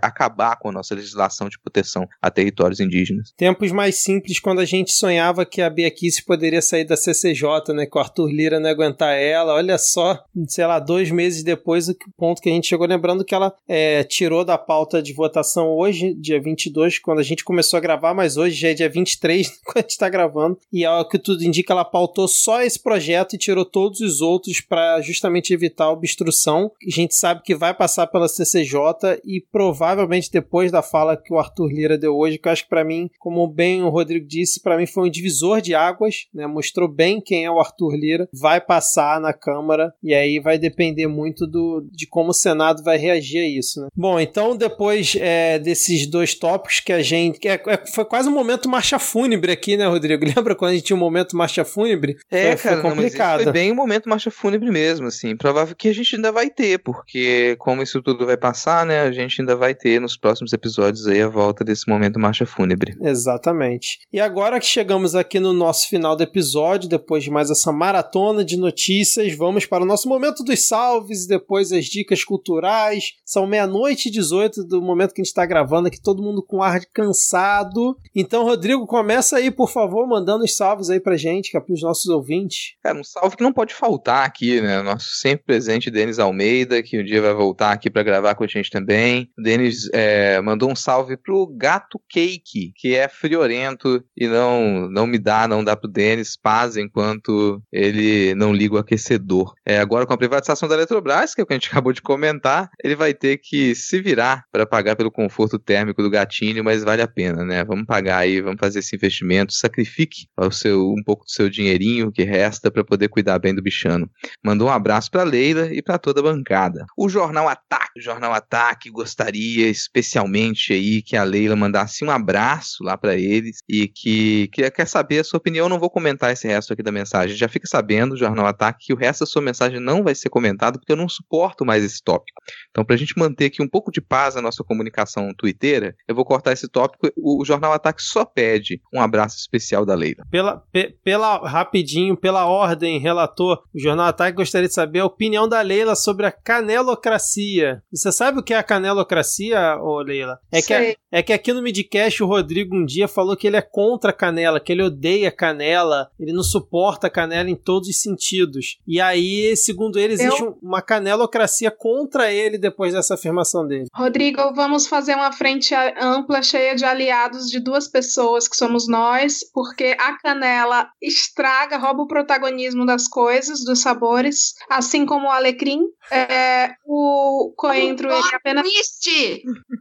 acabar 0.00 0.56
com 0.56 0.68
a 0.68 0.72
nossa 0.72 0.94
legislação 0.94 1.48
de 1.48 1.58
proteção 1.58 2.08
a 2.22 2.30
territórios 2.30 2.80
indígenas. 2.80 3.32
Tempos 3.36 3.72
mais 3.72 3.96
simples 3.96 4.38
quando 4.38 4.60
a 4.60 4.64
gente 4.64 4.92
sonhava 4.92 5.44
que 5.44 5.60
a 5.60 5.68
Beaquice 5.68 6.24
poderia 6.24 6.62
sair 6.62 6.84
da 6.84 6.96
CCJ, 6.96 7.74
né? 7.74 7.86
Que 7.86 7.98
o 7.98 8.00
Arthur 8.00 8.28
Lira 8.28 8.60
não 8.60 8.70
aguentar 8.70 9.16
ela. 9.16 9.54
Olha 9.54 9.76
só, 9.76 10.22
sei 10.46 10.66
lá, 10.66 10.78
dois 10.78 11.10
meses 11.10 11.42
depois, 11.42 11.88
o 11.88 11.96
ponto 12.16 12.40
que 12.40 12.48
a 12.48 12.52
gente 12.52 12.68
chegou 12.68 12.86
lembrando 12.86 13.24
que 13.24 13.34
ela 13.34 13.52
é, 13.66 14.04
tirou 14.04 14.44
da 14.44 14.56
pauta 14.56 15.02
de 15.02 15.12
votação 15.12 15.68
hoje, 15.70 16.14
dia 16.14 16.40
22, 16.40 16.98
quando 16.98 17.18
a 17.18 17.24
gente 17.24 17.44
começou 17.44 17.76
a 17.76 17.80
gravar, 17.80 18.14
mas 18.14 18.36
hoje 18.36 18.54
já 18.54 18.68
é 18.68 18.74
dia 18.74 18.88
23, 18.88 19.48
quando 19.64 19.78
a 19.78 19.80
gente 19.80 19.90
está 19.90 20.08
gravando. 20.08 20.58
E 20.72 20.84
ao 20.84 21.08
que 21.08 21.18
tudo 21.18 21.42
indica, 21.42 21.72
ela 21.72 21.84
pautou 21.84 22.28
só 22.28 22.62
esse 22.62 22.80
projeto 22.80 23.34
e 23.34 23.38
tirou 23.38 23.64
todos 23.64 24.00
os 24.00 24.20
outros 24.20 24.60
para 24.60 25.00
justamente 25.08 25.52
evitar 25.52 25.84
a 25.84 25.92
obstrução. 25.92 26.70
A 26.86 26.90
gente 26.94 27.14
sabe 27.14 27.42
que 27.42 27.54
vai 27.54 27.74
passar 27.74 28.06
pela 28.06 28.28
CCJ 28.28 29.20
e 29.24 29.42
provavelmente 29.50 30.30
depois 30.30 30.70
da 30.70 30.82
fala 30.82 31.16
que 31.16 31.32
o 31.32 31.38
Arthur 31.38 31.68
Lira 31.68 31.98
deu 31.98 32.16
hoje, 32.16 32.38
que 32.38 32.48
eu 32.48 32.52
acho 32.52 32.64
que 32.64 32.68
para 32.68 32.84
mim, 32.84 33.10
como 33.18 33.46
bem 33.46 33.82
o 33.82 33.88
Rodrigo 33.88 34.26
disse, 34.26 34.62
para 34.62 34.76
mim 34.76 34.86
foi 34.86 35.08
um 35.08 35.10
divisor 35.10 35.60
de 35.60 35.74
águas, 35.74 36.26
né? 36.32 36.46
Mostrou 36.46 36.88
bem 36.88 37.20
quem 37.20 37.44
é 37.44 37.50
o 37.50 37.60
Arthur 37.60 37.94
Lira, 37.94 38.28
vai 38.32 38.60
passar 38.60 39.20
na 39.20 39.32
Câmara 39.32 39.92
e 40.02 40.14
aí 40.14 40.38
vai 40.38 40.58
depender 40.58 41.06
muito 41.06 41.46
do, 41.46 41.86
de 41.90 42.06
como 42.06 42.30
o 42.30 42.34
Senado 42.34 42.82
vai 42.82 42.96
reagir 42.96 43.40
a 43.40 43.48
isso, 43.48 43.80
né? 43.80 43.88
Bom, 43.96 44.18
então 44.20 44.56
depois 44.56 45.16
é, 45.18 45.58
desses 45.58 46.06
dois 46.06 46.34
tópicos 46.34 46.80
que 46.80 46.92
a 46.92 47.02
gente. 47.02 47.46
É, 47.46 47.60
é, 47.66 47.86
foi 47.92 48.04
quase 48.04 48.28
um 48.28 48.32
momento 48.32 48.68
marcha 48.68 48.98
fúnebre 48.98 49.52
aqui, 49.52 49.76
né, 49.76 49.86
Rodrigo? 49.86 50.24
Lembra 50.26 50.54
quando 50.54 50.72
a 50.72 50.74
gente 50.74 50.84
tinha 50.84 50.96
um 50.96 51.00
momento 51.00 51.36
marcha 51.36 51.64
fúnebre? 51.64 52.16
É, 52.30 52.56
foi, 52.56 52.70
cara, 52.70 52.82
foi 52.82 52.90
complicado. 52.90 53.38
Não, 53.38 53.44
foi 53.44 53.52
bem 53.52 53.72
um 53.72 53.74
momento 53.74 54.08
marcha 54.08 54.30
fúnebre 54.30 54.70
mesmo, 54.70 54.97
assim. 55.06 55.36
Provável 55.36 55.74
que 55.76 55.88
a 55.88 55.94
gente 55.94 56.16
ainda 56.16 56.32
vai 56.32 56.50
ter, 56.50 56.78
porque 56.78 57.56
como 57.58 57.82
isso 57.82 58.02
tudo 58.02 58.26
vai 58.26 58.36
passar, 58.36 58.84
né, 58.84 59.00
a 59.00 59.12
gente 59.12 59.40
ainda 59.40 59.54
vai 59.54 59.74
ter 59.74 60.00
nos 60.00 60.16
próximos 60.16 60.52
episódios 60.52 61.06
aí 61.06 61.22
a 61.22 61.28
volta 61.28 61.64
desse 61.64 61.88
momento 61.88 62.18
marcha 62.18 62.46
fúnebre. 62.46 62.96
Exatamente. 63.00 63.98
E 64.12 64.20
agora 64.20 64.58
que 64.58 64.66
chegamos 64.66 65.14
aqui 65.14 65.38
no 65.38 65.52
nosso 65.52 65.88
final 65.88 66.16
do 66.16 66.22
episódio, 66.22 66.88
depois 66.88 67.22
de 67.24 67.30
mais 67.30 67.50
essa 67.50 67.72
maratona 67.72 68.44
de 68.44 68.56
notícias, 68.56 69.34
vamos 69.34 69.66
para 69.66 69.82
o 69.82 69.86
nosso 69.86 70.08
momento 70.08 70.42
dos 70.42 70.66
salves 70.66 71.24
e 71.24 71.28
depois 71.28 71.72
as 71.72 71.84
dicas 71.84 72.24
culturais. 72.24 73.12
São 73.24 73.46
meia-noite 73.46 74.08
e 74.08 74.12
18 74.12 74.64
do 74.64 74.82
momento 74.82 75.14
que 75.14 75.20
a 75.20 75.24
gente 75.24 75.30
está 75.30 75.46
gravando 75.46 75.88
aqui, 75.88 76.00
todo 76.00 76.22
mundo 76.22 76.42
com 76.42 76.62
ar 76.62 76.80
cansado. 76.92 77.96
Então, 78.14 78.44
Rodrigo, 78.44 78.86
começa 78.86 79.36
aí, 79.36 79.50
por 79.50 79.70
favor, 79.70 80.06
mandando 80.06 80.44
os 80.44 80.56
salves 80.56 80.90
aí 80.90 81.00
pra 81.00 81.16
gente, 81.16 81.50
que 81.50 81.56
é 81.56 81.60
pros 81.60 81.82
nossos 81.82 82.06
ouvintes. 82.06 82.74
Cara, 82.82 82.98
um 82.98 83.04
salve 83.04 83.36
que 83.36 83.42
não 83.42 83.52
pode 83.52 83.74
faltar 83.74 84.26
aqui, 84.26 84.60
né? 84.60 84.82
Nosso 84.88 85.10
sempre 85.16 85.44
presente 85.44 85.90
Denis 85.90 86.18
Almeida, 86.18 86.82
que 86.82 86.98
um 86.98 87.04
dia 87.04 87.20
vai 87.20 87.34
voltar 87.34 87.72
aqui 87.72 87.90
para 87.90 88.02
gravar 88.02 88.34
com 88.34 88.44
a 88.44 88.46
gente 88.46 88.70
também. 88.70 89.30
O 89.38 89.42
Denis 89.42 89.88
é, 89.92 90.40
mandou 90.40 90.70
um 90.70 90.74
salve 90.74 91.14
pro 91.14 91.46
Gato 91.46 92.00
Cake, 92.08 92.72
que 92.74 92.94
é 92.94 93.06
friorento 93.06 94.02
e 94.16 94.26
não, 94.26 94.88
não 94.88 95.06
me 95.06 95.18
dá, 95.18 95.46
não 95.46 95.62
dá 95.62 95.76
pro 95.76 95.90
Denis 95.90 96.38
paz 96.40 96.78
enquanto 96.78 97.62
ele 97.70 98.34
não 98.34 98.50
liga 98.50 98.76
o 98.76 98.78
aquecedor. 98.78 99.52
É, 99.66 99.78
agora 99.78 100.06
com 100.06 100.14
a 100.14 100.18
privatização 100.18 100.66
da 100.66 100.74
Eletrobras, 100.74 101.34
que 101.34 101.42
é 101.42 101.44
o 101.44 101.46
que 101.46 101.52
a 101.52 101.56
gente 101.56 101.68
acabou 101.70 101.92
de 101.92 102.00
comentar, 102.00 102.70
ele 102.82 102.96
vai 102.96 103.12
ter 103.12 103.36
que 103.36 103.74
se 103.74 104.00
virar 104.00 104.44
para 104.50 104.64
pagar 104.64 104.96
pelo 104.96 105.10
conforto 105.10 105.58
térmico 105.58 106.02
do 106.02 106.08
gatinho, 106.08 106.64
mas 106.64 106.82
vale 106.82 107.02
a 107.02 107.08
pena, 107.08 107.44
né? 107.44 107.62
Vamos 107.62 107.84
pagar 107.84 108.18
aí, 108.20 108.40
vamos 108.40 108.58
fazer 108.58 108.78
esse 108.78 108.96
investimento, 108.96 109.52
sacrifique 109.52 110.28
o 110.34 110.50
seu, 110.50 110.90
um 110.92 111.02
pouco 111.04 111.26
do 111.26 111.30
seu 111.30 111.50
dinheirinho 111.50 112.10
que 112.10 112.24
resta 112.24 112.70
para 112.70 112.82
poder 112.82 113.08
cuidar 113.08 113.38
bem 113.38 113.54
do 113.54 113.62
bichano. 113.62 114.10
Mandou 114.42 114.68
um 114.68 114.70
abraço 114.78 115.10
para 115.10 115.22
Leila 115.22 115.72
e 115.72 115.82
para 115.82 115.98
toda 115.98 116.20
a 116.20 116.22
bancada. 116.22 116.86
O 116.96 117.08
Jornal 117.08 117.48
Ataque, 117.48 117.98
o 117.98 118.02
Jornal 118.02 118.32
Ataque 118.32 118.90
gostaria 118.90 119.68
especialmente 119.68 120.72
aí 120.72 121.02
que 121.02 121.16
a 121.16 121.24
Leila 121.24 121.56
mandasse 121.56 122.04
um 122.04 122.10
abraço 122.10 122.82
lá 122.82 122.96
para 122.96 123.16
eles 123.16 123.58
e 123.68 123.88
que, 123.88 124.48
que 124.48 124.70
quer 124.70 124.86
saber 124.86 125.20
a 125.20 125.24
sua 125.24 125.38
opinião. 125.38 125.68
Não 125.68 125.78
vou 125.78 125.90
comentar 125.90 126.32
esse 126.32 126.46
resto 126.46 126.72
aqui 126.72 126.82
da 126.82 126.92
mensagem. 126.92 127.36
Já 127.36 127.48
fica 127.48 127.66
sabendo, 127.66 128.16
Jornal 128.16 128.46
Ataque, 128.46 128.86
que 128.86 128.92
o 128.92 128.96
resto 128.96 129.20
da 129.20 129.26
sua 129.26 129.42
mensagem 129.42 129.80
não 129.80 130.02
vai 130.02 130.14
ser 130.14 130.28
comentado 130.28 130.78
porque 130.78 130.92
eu 130.92 130.96
não 130.96 131.08
suporto 131.08 131.64
mais 131.64 131.84
esse 131.84 132.02
tópico. 132.02 132.40
Então, 132.70 132.84
para 132.84 132.94
a 132.94 132.98
gente 132.98 133.18
manter 133.18 133.46
aqui 133.46 133.62
um 133.62 133.68
pouco 133.68 133.90
de 133.90 134.00
paz 134.00 134.34
na 134.34 134.42
nossa 134.42 134.62
comunicação 134.62 135.32
twitteira, 135.36 135.94
eu 136.06 136.14
vou 136.14 136.24
cortar 136.24 136.52
esse 136.52 136.68
tópico. 136.68 137.10
O, 137.16 137.42
o 137.42 137.44
Jornal 137.44 137.72
Ataque 137.72 138.02
só 138.02 138.24
pede 138.24 138.80
um 138.92 139.00
abraço 139.00 139.36
especial 139.36 139.84
da 139.84 139.94
Leila. 139.94 140.24
Pela, 140.30 140.62
pe, 140.72 140.96
pela 141.02 141.48
rapidinho, 141.48 142.16
pela 142.16 142.46
ordem, 142.46 142.98
relator, 142.98 143.62
o 143.74 143.80
Jornal 143.80 144.06
Ataque 144.06 144.36
gostaria 144.36 144.67
de 144.68 144.74
saber 144.74 145.00
a 145.00 145.06
opinião 145.06 145.48
da 145.48 145.60
Leila 145.60 145.96
sobre 145.96 146.26
a 146.26 146.32
canelocracia. 146.32 147.82
Você 147.92 148.12
sabe 148.12 148.38
o 148.38 148.42
que 148.42 148.54
é 148.54 148.58
a 148.58 148.62
canelocracia, 148.62 149.76
ô 149.80 150.00
Leila? 150.00 150.38
É 150.52 150.62
que, 150.62 150.72
a, 150.72 150.94
é 151.10 151.22
que 151.22 151.32
aqui 151.32 151.52
no 151.52 151.62
Midcast 151.62 152.22
o 152.22 152.26
Rodrigo 152.26 152.76
um 152.76 152.84
dia 152.84 153.08
falou 153.08 153.36
que 153.36 153.46
ele 153.46 153.56
é 153.56 153.62
contra 153.62 154.10
a 154.10 154.14
canela, 154.14 154.60
que 154.60 154.72
ele 154.72 154.82
odeia 154.82 155.32
canela, 155.32 156.10
ele 156.18 156.32
não 156.32 156.42
suporta 156.42 157.10
canela 157.10 157.50
em 157.50 157.56
todos 157.56 157.88
os 157.88 158.00
sentidos. 158.00 158.78
E 158.86 159.00
aí, 159.00 159.56
segundo 159.56 159.98
ele, 159.98 160.14
existe 160.14 160.42
eu... 160.42 160.58
uma 160.62 160.82
canelocracia 160.82 161.70
contra 161.70 162.30
ele 162.32 162.58
depois 162.58 162.92
dessa 162.92 163.14
afirmação 163.14 163.66
dele. 163.66 163.86
Rodrigo, 163.94 164.52
vamos 164.54 164.86
fazer 164.86 165.14
uma 165.14 165.32
frente 165.32 165.74
ampla, 166.00 166.42
cheia 166.42 166.74
de 166.74 166.84
aliados 166.84 167.50
de 167.50 167.60
duas 167.60 167.88
pessoas 167.88 168.46
que 168.46 168.56
somos 168.56 168.86
nós, 168.88 169.40
porque 169.52 169.96
a 169.98 170.18
canela 170.18 170.88
estraga, 171.02 171.78
rouba 171.78 172.02
o 172.02 172.06
protagonismo 172.08 172.84
das 172.84 173.08
coisas, 173.08 173.64
dos 173.64 173.80
sabores, 173.80 174.47
assim 174.68 175.06
como 175.06 175.26
o 175.26 175.30
alecrim. 175.30 175.82
É, 176.10 176.70
o 176.86 177.52
coentro, 177.56 178.10
ele 178.10 178.34
apenas. 178.34 178.66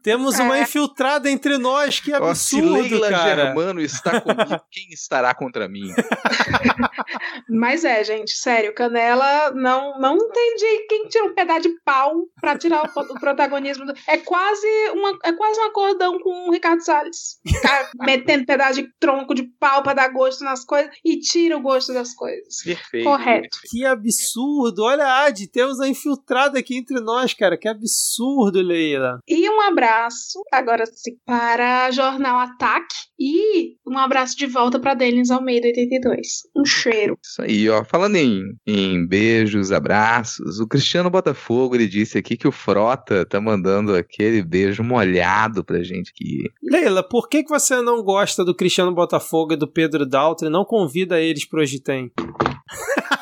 Temos 0.04 0.38
uma 0.40 0.58
é. 0.58 0.62
infiltrada 0.64 1.30
entre 1.30 1.58
nós, 1.58 2.00
que 2.00 2.14
absurdo, 2.14 2.80
oh, 2.80 2.84
se 2.84 2.90
Leila 2.90 3.10
cara. 3.10 3.46
Germano 3.46 3.80
está 3.80 4.20
comigo, 4.20 4.62
quem 4.70 4.90
estará 4.92 5.34
contra 5.34 5.70
mim? 5.70 5.88
Mas 7.50 7.86
é, 7.86 8.04
gente, 8.04 8.32
sério, 8.32 8.74
Canela 8.74 9.52
não 9.52 10.00
não 10.00 10.16
entendi 10.18 10.86
quem 10.90 11.08
tira 11.08 11.26
um 11.26 11.34
pedaço 11.34 11.62
de 11.62 11.70
pau 11.84 12.26
para 12.42 12.58
tirar 12.58 12.84
o, 12.84 13.00
o 13.00 13.20
protagonismo. 13.20 13.86
Do... 13.86 13.94
É 14.08 14.18
quase 14.18 14.68
uma 14.94 15.18
é 15.24 15.32
quase 15.32 15.60
um 15.60 15.66
acordão 15.66 16.20
com 16.20 16.50
o 16.50 16.52
Ricardo 16.52 16.84
Salles. 16.84 17.40
Tá 17.62 17.90
metendo 18.02 18.46
pedaço 18.46 18.82
de 18.82 18.90
tronco 19.00 19.34
de 19.34 19.44
pau 19.60 19.82
para 19.82 19.94
dar 19.94 20.10
gosto 20.10 20.44
nas 20.44 20.66
coisas 20.66 20.92
e 21.04 21.20
tira 21.20 21.58
o 21.58 21.62
gosto 21.62 21.94
das 21.94 22.14
coisas. 22.14 22.58
Perfeito. 22.64 23.06
Correto. 23.06 23.60
Que 23.70 23.86
absurdo. 23.86 24.57
Olha, 24.80 25.26
Ad, 25.26 25.48
temos 25.48 25.80
a 25.80 25.88
infiltrada 25.88 26.60
aqui 26.60 26.78
entre 26.78 27.00
nós, 27.00 27.34
cara. 27.34 27.58
Que 27.58 27.68
absurdo, 27.68 28.62
Leila. 28.62 29.20
E 29.28 29.50
um 29.50 29.62
abraço, 29.62 30.40
agora 30.52 30.86
sim, 30.86 31.18
para 31.26 31.92
Jornal 31.92 32.40
Ataque 32.40 32.96
e 33.20 33.76
um 33.86 33.98
abraço 33.98 34.38
de 34.38 34.46
volta 34.46 34.80
para 34.80 34.94
Denis 34.94 35.32
Almeida 35.32 35.68
82. 35.68 36.44
Um 36.56 36.66
cheiro. 36.66 37.18
Isso 37.24 37.42
aí, 37.42 37.70
ó. 37.70 37.84
Falando 37.84 38.16
em, 38.16 38.44
em 38.66 39.06
beijos, 39.08 39.72
abraços, 39.72 40.60
o 40.60 40.68
Cristiano 40.68 41.10
Botafogo, 41.10 41.76
ele 41.76 41.88
disse 41.88 42.18
aqui 42.18 42.38
que 42.38 42.48
o 42.48 42.52
Frota 42.52 43.26
tá 43.26 43.42
mandando 43.42 43.96
aquele 43.96 44.44
beijo 44.44 44.84
molhado 44.84 45.64
pra 45.64 45.84
gente 45.84 46.12
aqui. 46.12 46.50
Leila, 46.62 47.02
por 47.02 47.28
que, 47.28 47.44
que 47.44 47.50
você 47.50 47.82
não 47.82 48.04
gosta 48.04 48.46
do 48.46 48.56
Cristiano 48.56 48.94
Botafogo 48.94 49.54
e 49.54 49.58
do 49.58 49.68
Pedro 49.68 50.06
Daltri? 50.06 50.50
Não 50.50 50.66
convida 50.66 51.20
eles 51.20 51.46
pro 51.46 51.62
Hoje 51.62 51.80
Tem. 51.80 52.12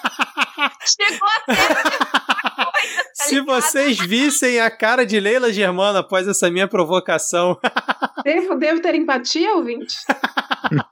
Chegou 0.86 1.28
até. 1.38 1.56
Se 3.14 3.42
vocês 3.42 3.98
vissem 3.98 4.60
a 4.60 4.70
cara 4.70 5.06
de 5.06 5.20
Leila 5.20 5.52
Germana 5.52 6.00
após 6.00 6.28
essa 6.28 6.50
minha 6.52 6.68
provocação. 6.68 7.58
Devo, 8.24 8.56
devo 8.56 8.82
ter 8.82 8.96
empatia, 8.96 9.56
ouvinte? 9.56 9.96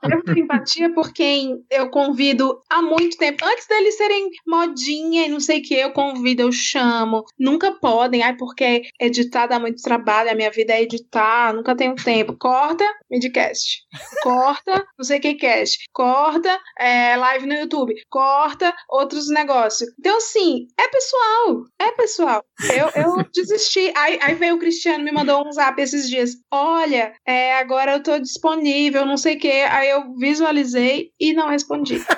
devo 0.08 0.22
ter 0.24 0.38
empatia 0.38 0.92
por 0.92 1.12
quem 1.12 1.64
eu 1.70 1.90
convido 1.90 2.60
há 2.70 2.82
muito 2.82 3.16
tempo. 3.16 3.44
Antes 3.44 3.66
deles 3.66 3.96
serem 3.96 4.30
modinha 4.46 5.26
e 5.26 5.28
não 5.28 5.40
sei 5.40 5.60
o 5.60 5.62
que, 5.62 5.74
eu 5.74 5.92
convido, 5.92 6.42
eu 6.42 6.52
chamo. 6.52 7.24
Nunca 7.38 7.72
podem, 7.72 8.22
ai, 8.22 8.36
porque 8.36 8.82
editar 9.00 9.46
dá 9.46 9.58
muito 9.58 9.82
trabalho, 9.82 10.30
a 10.30 10.34
minha 10.34 10.50
vida 10.50 10.72
é 10.72 10.82
editar, 10.82 11.52
nunca 11.52 11.76
tenho 11.76 11.94
tempo. 11.94 12.36
Corta, 12.38 12.84
midcast. 13.10 13.82
Corta, 14.22 14.84
não 14.98 15.04
sei 15.04 15.18
o 15.18 15.20
que 15.20 15.34
cast. 15.34 15.84
Corta, 15.92 16.58
é, 16.78 17.16
live 17.16 17.46
no 17.46 17.54
YouTube. 17.54 17.94
Corta, 18.08 18.74
outros 18.88 19.28
negócios. 19.28 19.90
Então, 19.98 20.16
assim, 20.16 20.66
é 20.78 20.88
pessoal. 20.88 21.64
É 21.80 21.92
pessoal. 21.92 22.44
Eu, 22.74 23.02
eu 23.02 23.24
desisti. 23.34 23.92
Aí, 23.96 24.18
aí 24.22 24.34
veio 24.34 24.56
o 24.56 24.58
Cristiano, 24.58 25.04
me 25.04 25.12
mandou 25.12 25.46
um 25.46 25.52
zap 25.52 25.80
esses 25.80 26.08
dias. 26.08 26.30
Olha, 26.50 27.12
é, 27.26 27.54
agora 27.56 27.92
eu 27.92 28.02
tô 28.02 28.18
disponível, 28.18 29.06
não 29.06 29.16
sei 29.16 29.36
o 29.36 29.38
quê. 29.38 29.63
Aí 29.64 29.90
eu 29.90 30.14
visualizei 30.16 31.10
e 31.18 31.32
não 31.32 31.48
respondi. 31.48 32.04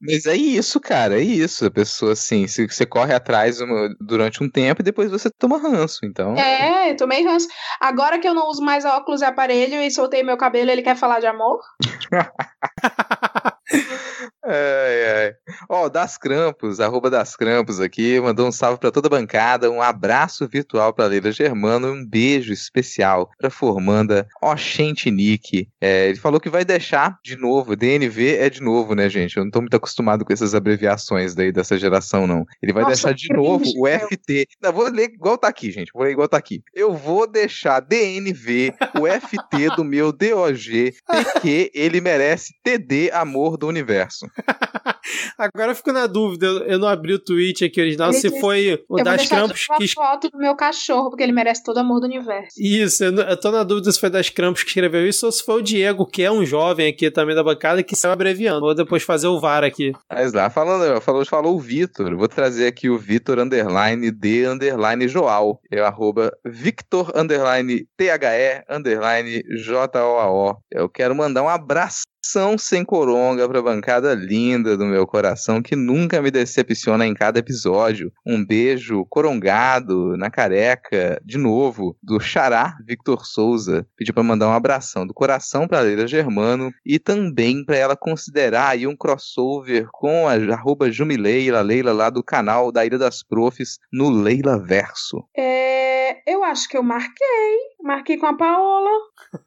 Mas 0.00 0.26
é 0.26 0.34
isso, 0.34 0.80
cara, 0.80 1.20
é 1.20 1.22
isso. 1.22 1.66
A 1.66 1.70
pessoa, 1.70 2.12
assim, 2.12 2.46
se 2.46 2.66
você 2.66 2.84
corre 2.84 3.14
atrás 3.14 3.58
durante 4.00 4.42
um 4.42 4.50
tempo 4.50 4.82
e 4.82 4.84
depois 4.84 5.10
você 5.10 5.30
toma 5.30 5.58
ranço, 5.58 6.00
então. 6.04 6.34
É, 6.36 6.94
tomei 6.94 7.24
ranço. 7.24 7.48
Agora 7.80 8.18
que 8.18 8.28
eu 8.28 8.34
não 8.34 8.48
uso 8.48 8.62
mais 8.62 8.84
óculos 8.84 9.20
e 9.20 9.24
aparelho 9.24 9.82
e 9.82 9.90
soltei 9.90 10.22
meu 10.22 10.36
cabelo, 10.36 10.70
ele 10.70 10.82
quer 10.82 10.96
falar 10.96 11.20
de 11.20 11.26
amor? 11.26 11.60
ai, 14.44 15.04
ai. 15.16 15.34
Ó, 15.68 15.84
oh, 15.84 15.88
Das 15.88 16.16
Crampos, 16.16 16.80
arroba 16.80 17.10
Das 17.10 17.36
Crampos 17.36 17.80
aqui, 17.80 18.20
mandou 18.20 18.46
um 18.46 18.52
salve 18.52 18.78
para 18.78 18.90
toda 18.90 19.08
a 19.08 19.10
bancada, 19.10 19.70
um 19.70 19.82
abraço 19.82 20.46
virtual 20.48 20.92
para 20.92 21.06
Leila 21.06 21.32
Germano, 21.32 21.92
um 21.92 22.04
beijo 22.04 22.52
especial 22.52 23.30
para 23.38 23.50
formanda 23.50 24.26
Oxente 24.42 25.10
Nick. 25.10 25.68
É, 25.80 26.08
ele 26.08 26.18
falou 26.18 26.40
que 26.40 26.48
vai 26.48 26.64
deixar 26.64 27.18
de 27.24 27.36
novo, 27.36 27.76
DNV 27.76 28.36
é 28.36 28.50
de 28.50 28.60
novo, 28.60 28.94
né, 28.94 29.08
gente? 29.08 29.36
Eu 29.36 29.44
não 29.44 29.50
tô 29.50 29.60
muito 29.60 29.76
acostumado 29.76 30.24
com 30.24 30.32
essas 30.32 30.54
abreviações 30.54 31.34
daí 31.34 31.52
dessa 31.52 31.78
geração, 31.78 32.26
não. 32.26 32.44
Ele 32.62 32.72
vai 32.72 32.82
Nossa, 32.82 32.94
deixar 32.94 33.14
de 33.14 33.32
novo 33.34 33.64
o 33.76 33.86
FT. 33.86 34.46
Não, 34.62 34.72
vou 34.72 34.88
ler 34.90 35.10
igual 35.12 35.38
tá 35.38 35.48
aqui, 35.48 35.70
gente. 35.70 35.92
Vou 35.92 36.02
ler 36.02 36.12
igual 36.12 36.28
tá 36.28 36.36
aqui. 36.36 36.62
Eu 36.74 36.94
vou 36.94 37.26
deixar 37.26 37.80
DNV, 37.80 38.74
o 39.00 39.06
FT 39.06 39.76
do 39.76 39.84
meu 39.84 40.12
DOG, 40.12 40.94
porque 41.06 41.70
ele 41.74 42.00
merece 42.00 42.54
TD 42.62 43.10
Amor 43.12 43.56
do 43.56 43.66
Universo. 43.66 44.26
Agora 45.38 45.72
eu 45.72 45.74
fico 45.74 45.92
na 45.92 46.06
dúvida, 46.06 46.46
eu 46.46 46.78
não 46.78 46.88
abri 46.88 47.14
o 47.14 47.18
tweet 47.18 47.64
aqui 47.64 47.80
original, 47.80 48.10
ele 48.10 48.18
se 48.18 48.28
disse, 48.28 48.40
foi 48.40 48.82
o 48.88 49.02
das 49.02 49.28
Krampus 49.28 49.66
que. 49.76 49.88
foto 49.88 50.30
do 50.30 50.38
meu 50.38 50.54
cachorro, 50.54 51.10
porque 51.10 51.22
ele 51.22 51.32
merece 51.32 51.62
todo 51.62 51.78
amor 51.78 52.00
do 52.00 52.06
universo. 52.06 52.54
Isso, 52.58 53.04
eu, 53.04 53.12
eu 53.12 53.40
tô 53.40 53.50
na 53.50 53.62
dúvida 53.62 53.90
se 53.90 54.00
foi 54.00 54.10
das 54.10 54.28
Krampus 54.28 54.62
que 54.62 54.70
escreveu 54.70 55.06
isso 55.06 55.26
ou 55.26 55.32
se 55.32 55.44
foi 55.44 55.60
o 55.60 55.62
Diego, 55.62 56.06
que 56.06 56.22
é 56.22 56.30
um 56.30 56.44
jovem 56.44 56.88
aqui 56.88 57.10
também 57.10 57.34
da 57.34 57.42
bancada, 57.42 57.82
que 57.82 57.96
saiu 57.96 58.12
abreviando. 58.12 58.60
Vou 58.60 58.74
depois 58.74 59.02
fazer 59.02 59.26
o 59.26 59.40
VAR 59.40 59.64
aqui. 59.64 59.92
Mas 60.10 60.32
lá, 60.32 60.50
falando, 60.50 61.00
falou, 61.00 61.24
falou 61.26 61.56
o 61.56 61.60
Vitor. 61.60 62.16
Vou 62.16 62.28
trazer 62.28 62.66
aqui 62.66 62.88
o 62.88 62.98
Vitor 62.98 63.38
underline 63.38 64.10
D 64.10 64.46
underline 64.46 65.08
Joal. 65.08 65.60
É 65.70 65.80
o 65.80 65.84
arroba 65.84 66.32
Victor 66.44 67.12
underline 67.14 67.86
THE 67.96 68.64
underline 68.68 69.42
J-O-A-O. 69.56 70.56
Eu 70.70 70.88
quero 70.88 71.14
mandar 71.14 71.42
um 71.42 71.48
abraço 71.48 72.02
são 72.32 72.56
sem 72.56 72.82
coronga 72.82 73.46
pra 73.46 73.60
bancada 73.60 74.14
linda 74.14 74.74
do 74.74 74.86
meu 74.86 75.06
coração 75.06 75.60
que 75.60 75.76
nunca 75.76 76.22
me 76.22 76.30
decepciona 76.30 77.06
em 77.06 77.12
cada 77.12 77.38
episódio. 77.38 78.10
Um 78.26 78.42
beijo 78.42 79.04
corongado 79.10 80.16
na 80.16 80.30
careca, 80.30 81.20
de 81.22 81.36
novo, 81.36 81.94
do 82.02 82.18
Xará 82.18 82.74
Victor 82.86 83.26
Souza. 83.26 83.86
Pediu 83.98 84.14
para 84.14 84.22
mandar 84.22 84.48
um 84.48 84.52
abração 84.52 85.06
do 85.06 85.12
coração 85.12 85.68
pra 85.68 85.80
Leila 85.80 86.06
Germano 86.06 86.72
e 86.86 86.98
também 86.98 87.62
para 87.62 87.76
ela 87.76 87.96
considerar 87.96 88.68
aí 88.68 88.86
um 88.86 88.96
crossover 88.96 89.88
com 89.92 90.26
a 90.26 90.32
arroba 90.32 90.90
Jumileila, 90.90 91.60
Leila 91.60 91.92
lá 91.92 92.08
do 92.08 92.24
canal 92.24 92.72
da 92.72 92.86
Ilha 92.86 92.96
das 92.96 93.22
Profs 93.22 93.78
no 93.92 94.08
Leila 94.08 94.58
Verso. 94.58 95.22
É, 95.36 96.22
eu 96.26 96.42
acho 96.44 96.66
que 96.66 96.78
eu 96.78 96.82
marquei. 96.82 97.72
Marquei 97.82 98.16
com 98.16 98.26
a 98.26 98.36
Paola. 98.36 98.90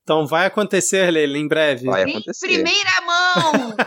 Então 0.04 0.28
vai 0.28 0.46
acontecer, 0.46 1.10
Leila, 1.10 1.38
em 1.38 1.48
breve. 1.48 1.86
Vai 1.86 2.04
acontecer 2.04 2.48
primeira 2.48 2.75
mão! 3.02 3.76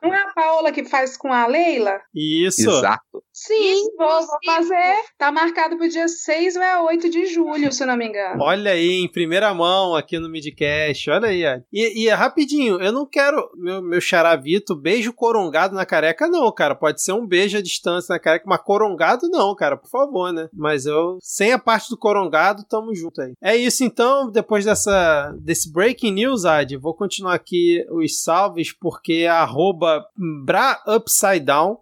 É 0.00 0.16
a 0.16 0.27
Paola 0.38 0.70
que 0.70 0.84
faz 0.84 1.16
com 1.16 1.32
a 1.32 1.48
Leila? 1.48 2.00
Isso. 2.14 2.70
Exato. 2.70 3.24
Sim, 3.32 3.82
vou, 3.96 4.08
vou 4.08 4.38
fazer. 4.44 4.94
Tá 5.18 5.32
marcado 5.32 5.76
pro 5.76 5.88
dia 5.88 6.06
6 6.06 6.54
ou 6.54 6.62
é 6.62 6.80
8 6.80 7.10
de 7.10 7.26
julho, 7.26 7.72
se 7.72 7.84
não 7.84 7.96
me 7.96 8.06
engano. 8.06 8.40
Olha 8.42 8.70
aí, 8.70 9.00
em 9.00 9.10
primeira 9.10 9.52
mão 9.52 9.96
aqui 9.96 10.16
no 10.18 10.28
Midcast. 10.28 11.10
Olha 11.10 11.28
aí. 11.28 11.44
ó. 11.44 11.60
E, 11.72 12.04
e 12.04 12.08
é 12.08 12.14
rapidinho, 12.14 12.80
eu 12.80 12.92
não 12.92 13.04
quero 13.04 13.50
meu, 13.56 13.82
meu 13.82 14.00
charavito 14.00 14.76
beijo 14.76 15.12
corongado 15.12 15.74
na 15.74 15.84
careca, 15.84 16.28
não, 16.28 16.52
cara. 16.52 16.76
Pode 16.76 17.02
ser 17.02 17.12
um 17.12 17.26
beijo 17.26 17.58
à 17.58 17.62
distância 17.62 18.12
na 18.12 18.20
careca, 18.20 18.44
mas 18.46 18.60
corongado 18.62 19.28
não, 19.28 19.56
cara, 19.56 19.76
por 19.76 19.90
favor, 19.90 20.32
né? 20.32 20.48
Mas 20.52 20.86
eu, 20.86 21.18
sem 21.20 21.52
a 21.52 21.58
parte 21.58 21.90
do 21.90 21.98
corongado, 21.98 22.64
tamo 22.68 22.94
junto 22.94 23.20
aí. 23.20 23.32
É 23.42 23.56
isso 23.56 23.82
então, 23.82 24.30
depois 24.30 24.64
dessa 24.64 25.34
desse 25.40 25.72
breaking 25.72 26.12
news, 26.12 26.44
Ad, 26.44 26.76
vou 26.76 26.94
continuar 26.94 27.34
aqui 27.34 27.84
os 27.90 28.22
salves, 28.22 28.72
porque 28.72 29.26
a 29.28 29.42
arroba 29.42 30.04
Bra 30.44 30.82
Upside 30.86 31.40
Down 31.40 31.78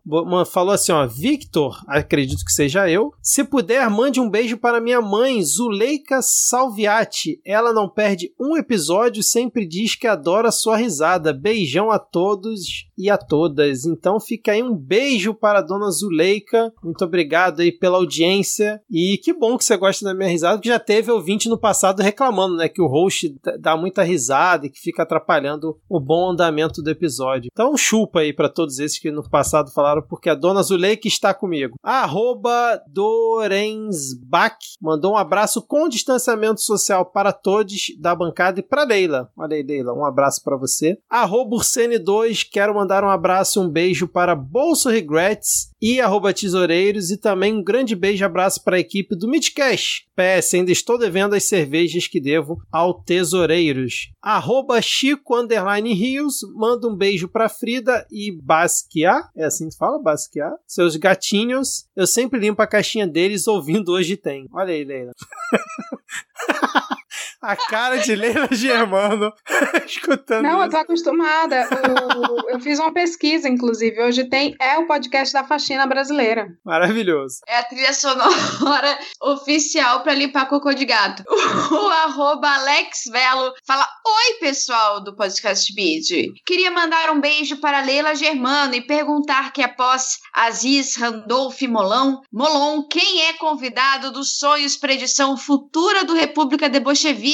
falou 0.46 0.74
assim, 0.74 0.92
ó, 0.92 1.06
Victor, 1.06 1.78
acredito 1.86 2.44
que 2.44 2.52
seja 2.52 2.88
eu, 2.88 3.12
se 3.22 3.44
puder, 3.44 3.88
mande 3.90 4.20
um 4.20 4.28
beijo 4.28 4.56
para 4.56 4.80
minha 4.80 5.00
mãe, 5.00 5.42
Zuleika 5.42 6.20
Salviati. 6.22 7.40
Ela 7.44 7.72
não 7.72 7.88
perde 7.88 8.32
um 8.40 8.56
episódio, 8.56 9.22
sempre 9.22 9.66
diz 9.66 9.94
que 9.94 10.06
adora 10.06 10.50
sua 10.50 10.76
risada. 10.76 11.32
Beijão 11.32 11.90
a 11.90 11.98
todos 11.98 12.86
e 12.96 13.10
a 13.10 13.18
todas. 13.18 13.84
Então 13.84 14.18
fica 14.18 14.52
aí 14.52 14.62
um 14.62 14.74
beijo 14.74 15.34
para 15.34 15.58
a 15.58 15.62
dona 15.62 15.90
Zuleika. 15.90 16.72
Muito 16.82 17.04
obrigado 17.04 17.60
aí 17.60 17.72
pela 17.72 17.98
audiência. 17.98 18.80
E 18.90 19.18
que 19.18 19.32
bom 19.32 19.56
que 19.56 19.64
você 19.64 19.76
gosta 19.76 20.04
da 20.04 20.14
minha 20.14 20.28
risada, 20.28 20.60
que 20.60 20.68
já 20.68 20.78
teve 20.78 21.10
ouvinte 21.10 21.48
no 21.48 21.58
passado 21.58 22.02
reclamando, 22.02 22.56
né, 22.56 22.68
que 22.68 22.82
o 22.82 22.86
host 22.86 23.34
dá 23.60 23.76
muita 23.76 24.02
risada 24.02 24.66
e 24.66 24.70
que 24.70 24.80
fica 24.80 25.02
atrapalhando 25.02 25.78
o 25.88 26.00
bom 26.00 26.30
andamento 26.30 26.82
do 26.82 26.90
episódio. 26.90 27.50
Então 27.52 27.76
chupa 27.76 28.20
aí 28.20 28.32
para 28.36 28.48
todos 28.48 28.78
esses 28.78 28.98
que 28.98 29.10
no 29.10 29.28
passado 29.28 29.72
falaram, 29.72 30.02
porque 30.02 30.28
a 30.28 30.34
dona 30.34 30.62
Zuleika 30.62 31.08
está 31.08 31.34
comigo. 31.34 31.76
Arroba 31.82 32.80
Dorensbach 32.86 34.56
mandou 34.80 35.14
um 35.14 35.16
abraço 35.16 35.62
com 35.62 35.88
distanciamento 35.88 36.60
social 36.60 37.06
para 37.06 37.32
todos 37.32 37.86
da 37.98 38.14
bancada 38.14 38.60
e 38.60 38.62
para 38.62 38.84
Leila. 38.84 39.30
Olha 39.36 39.56
aí, 39.56 39.62
Leila, 39.62 39.92
um 39.92 40.04
abraço 40.04 40.42
para 40.44 40.56
você. 40.56 40.98
Arroba 41.08 41.56
Ursene2, 41.56 42.46
quero 42.50 42.74
mandar 42.74 43.02
um 43.02 43.08
abraço, 43.08 43.60
um 43.60 43.68
beijo 43.68 44.06
para 44.06 44.34
Bolso 44.34 44.88
Regrets 44.88 45.70
e 45.80 46.00
arroba 46.00 46.32
Tesoureiros 46.32 47.10
e 47.10 47.16
também 47.16 47.54
um 47.54 47.62
grande 47.62 47.94
beijo 47.94 48.22
e 48.22 48.26
abraço 48.26 48.62
para 48.62 48.76
a 48.76 48.80
equipe 48.80 49.14
do 49.14 49.28
Midcast. 49.28 50.06
PS, 50.16 50.54
ainda 50.54 50.72
estou 50.72 50.98
devendo 50.98 51.34
as 51.34 51.44
cervejas 51.44 52.06
que 52.06 52.20
devo 52.20 52.58
ao 52.72 52.94
Tesoureiros. 52.94 54.10
Arroba 54.22 54.80
Chico 54.80 55.34
Rios, 55.84 56.38
manda 56.54 56.88
um 56.88 56.96
beijo 56.96 57.28
para 57.28 57.48
Frida 57.48 58.06
e 58.10 58.25
Basquiat, 58.32 59.28
é 59.36 59.44
assim 59.44 59.68
que 59.68 59.76
fala, 59.76 60.02
Basquiat? 60.02 60.54
Seus 60.66 60.96
gatinhos, 60.96 61.86
eu 61.94 62.06
sempre 62.06 62.38
limpo 62.38 62.62
a 62.62 62.66
caixinha 62.66 63.06
deles 63.06 63.46
ouvindo 63.46 63.92
Hoje 63.92 64.16
Tem. 64.16 64.48
Olha 64.52 64.72
aí, 64.72 64.84
Leila. 64.84 65.12
a 67.42 67.56
cara 67.56 67.98
de 67.98 68.14
Leila 68.14 68.48
Germano 68.50 69.32
escutando 69.86 70.42
Não, 70.42 70.58
eu 70.58 70.62
isso. 70.62 70.70
tô 70.70 70.76
acostumada. 70.78 71.68
O- 72.16 72.50
eu 72.50 72.60
fiz 72.60 72.78
uma 72.78 72.92
pesquisa, 72.92 73.48
inclusive. 73.48 74.02
Hoje 74.02 74.24
tem. 74.24 74.54
É 74.60 74.78
o 74.78 74.86
podcast 74.86 75.32
da 75.32 75.44
faxina 75.44 75.86
brasileira. 75.86 76.48
Maravilhoso. 76.64 77.40
É 77.46 77.58
a 77.58 77.62
trilha 77.64 77.92
sonora 77.92 78.98
oficial 79.22 80.02
pra 80.02 80.14
limpar 80.14 80.46
cocô 80.48 80.72
de 80.72 80.84
gato. 80.84 81.22
O 81.76 81.88
arroba 81.88 82.48
Alex 82.48 83.04
Velo 83.10 83.52
fala: 83.66 83.86
Oi, 84.06 84.38
pessoal 84.40 85.02
do 85.02 85.14
podcast 85.16 85.72
Beat. 85.74 86.32
Queria 86.46 86.70
mandar 86.70 87.10
um 87.10 87.20
beijo 87.20 87.56
para 87.58 87.80
Leila 87.80 88.14
Germano 88.14 88.74
e 88.74 88.80
perguntar 88.80 89.52
que 89.52 89.62
após 89.62 90.18
Aziz 90.34 90.96
Randolph 90.96 91.60
Molon, 91.62 92.20
Molon, 92.32 92.82
quem 92.88 93.22
é 93.26 93.32
convidado 93.34 94.12
dos 94.12 94.38
sonhos 94.38 94.76
para 94.76 94.92
edição 94.92 95.36
futura 95.36 96.04
do 96.04 96.14
República 96.14 96.68
de 96.68 96.78
Bolchevique? 96.80 97.25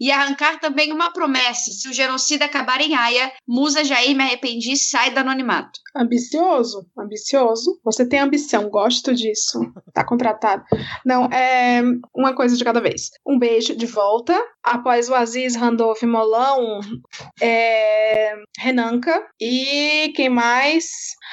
E 0.00 0.10
arrancar 0.10 0.58
também 0.60 0.92
uma 0.92 1.12
promessa: 1.12 1.70
se 1.70 1.88
o 1.88 1.92
genocida 1.92 2.44
acabar 2.44 2.80
em 2.80 2.94
Haia, 2.94 3.32
Musa 3.46 3.84
Jair 3.84 4.16
me 4.16 4.22
arrependi 4.22 4.76
sai 4.76 5.10
do 5.10 5.18
anonimato. 5.18 5.80
Ambicioso, 5.96 6.86
ambicioso. 6.98 7.80
Você 7.84 8.06
tem 8.06 8.20
ambição, 8.20 8.68
gosto 8.68 9.14
disso. 9.14 9.60
Tá 9.94 10.04
contratado. 10.04 10.62
Não, 11.04 11.24
é 11.26 11.82
uma 12.14 12.34
coisa 12.34 12.56
de 12.56 12.64
cada 12.64 12.80
vez. 12.80 13.10
Um 13.26 13.38
beijo 13.38 13.74
de 13.74 13.86
volta. 13.86 14.38
Após 14.62 15.08
o 15.08 15.14
Aziz 15.14 15.54
Randolph 15.54 16.02
Molão, 16.02 16.80
é, 17.40 18.34
Renanca. 18.58 19.24
E 19.40 20.12
quem 20.14 20.28
mais? 20.28 20.86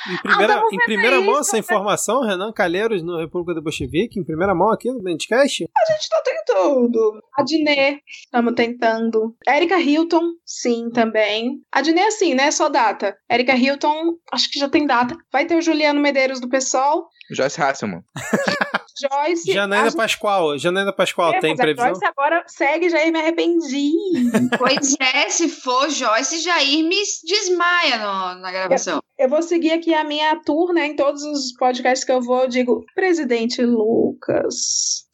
Em 0.10 0.18
primeira, 0.22 0.56
vamos 0.56 0.74
em 0.74 0.78
primeira 0.78 1.18
isso, 1.18 1.26
mão 1.26 1.40
essa 1.40 1.58
informação, 1.58 2.22
Renan 2.22 2.52
Calheiros 2.54 3.02
no 3.02 3.18
República 3.18 3.56
do 3.56 3.64
Bolchevique, 3.64 4.20
em 4.20 4.24
primeira 4.24 4.54
mão 4.54 4.72
aqui 4.72 4.92
no 4.92 5.02
Bandcast? 5.02 5.64
A 5.64 5.94
gente 5.94 6.10
tá 6.10 6.22
tentando. 6.24 7.22
A 7.38 7.44
Diné, 7.44 8.00
estamos 8.08 8.54
tentando. 8.56 9.36
Erika 9.48 9.80
Hilton, 9.80 10.34
sim, 10.46 10.90
também. 10.92 11.62
A 11.72 11.82
Diné, 11.82 12.08
assim, 12.08 12.34
né? 12.34 12.52
Só 12.52 12.70
data. 12.70 13.16
Erika 13.30 13.56
Hilton, 13.56 14.16
acho 14.32 14.52
que 14.52 14.60
já 14.60 14.70
tem 14.70 14.86
data. 14.86 15.16
Vai 15.32 15.46
ter 15.46 15.56
o 15.56 15.62
Juliano 15.62 16.00
Medeiros 16.00 16.40
do 16.40 16.50
PSOL. 16.50 17.08
Joyce 17.32 17.62
Hasselman. 17.62 18.02
Joyce. 19.00 19.52
Janaína 19.54 19.90
a 19.90 19.92
Pascoal, 19.96 20.58
Janaína 20.58 20.94
Pascoal, 20.94 21.34
É, 21.34 21.40
tem 21.40 21.52
mas 21.52 21.60
a 21.60 21.64
previsão? 21.64 21.88
Joyce 21.90 22.06
agora 22.06 22.44
segue, 22.48 22.90
já 22.90 23.12
me 23.12 23.20
arrependi. 23.20 23.92
Pois 24.58 24.96
é, 25.00 25.30
se 25.30 25.50
for 25.50 25.90
Joyce, 25.90 26.40
Jair 26.42 26.84
me 26.88 26.98
desmaia 27.26 27.98
no- 27.98 28.42
na 28.42 28.52
gravação. 28.52 29.02
Eu 29.18 29.30
vou 29.30 29.42
seguir 29.42 29.72
aqui 29.72 29.94
a 29.94 30.04
minha 30.04 30.36
tour, 30.44 30.74
né? 30.74 30.88
Em 30.88 30.96
todos 30.96 31.24
os 31.24 31.54
podcasts 31.54 32.04
que 32.06 32.12
eu 32.12 32.22
vou, 32.22 32.42
eu 32.42 32.48
digo, 32.48 32.84
presidente 32.96 33.62
Lucas. 33.62 35.06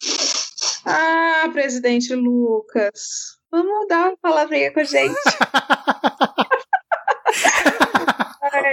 Ah, 0.85 1.49
presidente 1.53 2.13
Lucas. 2.15 3.37
Vamos 3.51 3.87
dar 3.87 4.09
uma 4.09 4.17
palavrinha 4.21 4.71
com 4.73 4.79
a 4.79 4.83
gente. 4.83 5.15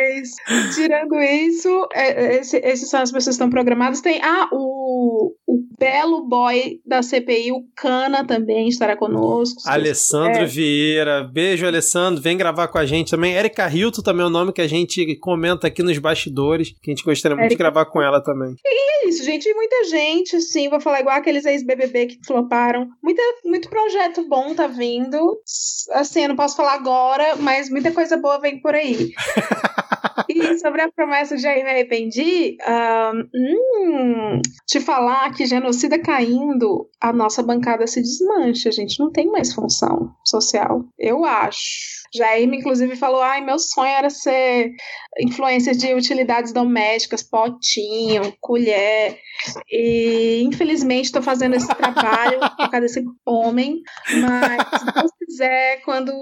Mas, 0.06 0.34
tirando 0.74 1.20
isso, 1.20 1.88
é, 1.92 2.10
é, 2.36 2.40
esse- 2.40 2.60
esses 2.64 2.88
são 2.88 3.00
as 3.00 3.10
pessoas 3.10 3.36
que 3.36 3.42
estão 3.42 3.50
programadas. 3.50 4.00
Tem 4.00 4.20
ah, 4.22 4.48
o, 4.52 5.32
o 5.56 5.66
belo 5.78 6.26
boy 6.26 6.80
da 6.84 7.02
CPI, 7.02 7.52
o 7.52 7.64
Cana 7.74 8.26
também 8.26 8.68
estará 8.68 8.96
conosco. 8.96 9.62
Alessandro 9.66 10.42
É. 10.42 10.46
Vieira, 10.46 11.24
beijo 11.24 11.66
Alessandro, 11.66 12.22
vem 12.22 12.36
gravar 12.36 12.68
com 12.68 12.78
a 12.78 12.84
gente 12.84 13.10
também. 13.10 13.34
Erika 13.34 13.68
Hilton 13.68 14.02
também 14.02 14.22
é 14.22 14.26
o 14.26 14.30
nome 14.30 14.52
que 14.52 14.60
a 14.60 14.68
gente 14.68 15.16
comenta 15.16 15.66
aqui 15.66 15.82
nos 15.82 15.98
bastidores, 15.98 16.74
que 16.82 16.90
a 16.90 16.94
gente 16.94 17.04
gostaria 17.04 17.36
muito 17.36 17.50
de 17.50 17.56
gravar 17.56 17.86
com 17.86 18.02
ela 18.02 18.22
também. 18.22 18.54
É 18.64 19.08
isso, 19.08 19.24
gente. 19.24 19.52
Muita 19.54 19.84
gente, 19.84 20.40
sim. 20.40 20.68
Vou 20.68 20.80
falar 20.80 21.00
igual 21.00 21.16
aqueles 21.16 21.44
ex-BBB 21.44 22.06
que 22.06 22.18
floparam. 22.26 22.88
Muita, 23.02 23.22
muito 23.44 23.68
projeto 23.68 24.26
bom 24.28 24.54
tá 24.54 24.66
vindo. 24.66 25.40
Assim, 25.92 26.22
eu 26.22 26.28
não 26.28 26.36
posso 26.36 26.56
falar 26.56 26.74
agora, 26.74 27.36
mas 27.36 27.70
muita 27.70 27.92
coisa 27.92 28.16
boa 28.16 28.38
vem 28.38 28.60
por 28.60 28.74
aí. 28.74 29.12
sobre 30.60 30.82
a 30.82 30.90
promessa 30.90 31.36
de 31.36 31.42
Jair 31.42 31.64
me 31.64 31.70
arrependi, 31.70 32.56
hum, 33.34 34.40
te 34.66 34.80
falar 34.80 35.32
que 35.34 35.46
genocida 35.46 35.98
caindo, 35.98 36.88
a 37.00 37.12
nossa 37.12 37.42
bancada 37.42 37.86
se 37.86 38.00
desmancha. 38.00 38.68
A 38.68 38.72
gente 38.72 38.98
não 38.98 39.10
tem 39.10 39.30
mais 39.30 39.52
função 39.52 40.14
social. 40.24 40.84
Eu 40.98 41.24
acho. 41.24 41.95
Jair, 42.16 42.52
inclusive, 42.52 42.96
falou: 42.96 43.20
ai, 43.20 43.40
meu 43.40 43.58
sonho 43.58 43.90
era 43.90 44.10
ser 44.10 44.72
influencer 45.20 45.74
de 45.76 45.94
utilidades 45.94 46.52
domésticas, 46.52 47.22
potinho, 47.22 48.34
colher. 48.40 49.18
E 49.70 50.42
infelizmente 50.42 51.06
estou 51.06 51.22
fazendo 51.22 51.56
esse 51.56 51.68
trabalho 51.68 52.40
por 52.40 52.70
causa 52.70 52.80
desse 52.80 53.04
homem. 53.24 53.82
Mas 54.20 54.80
se 54.80 54.92
Deus 54.92 55.12
quiser, 55.18 55.82
quando 55.84 56.12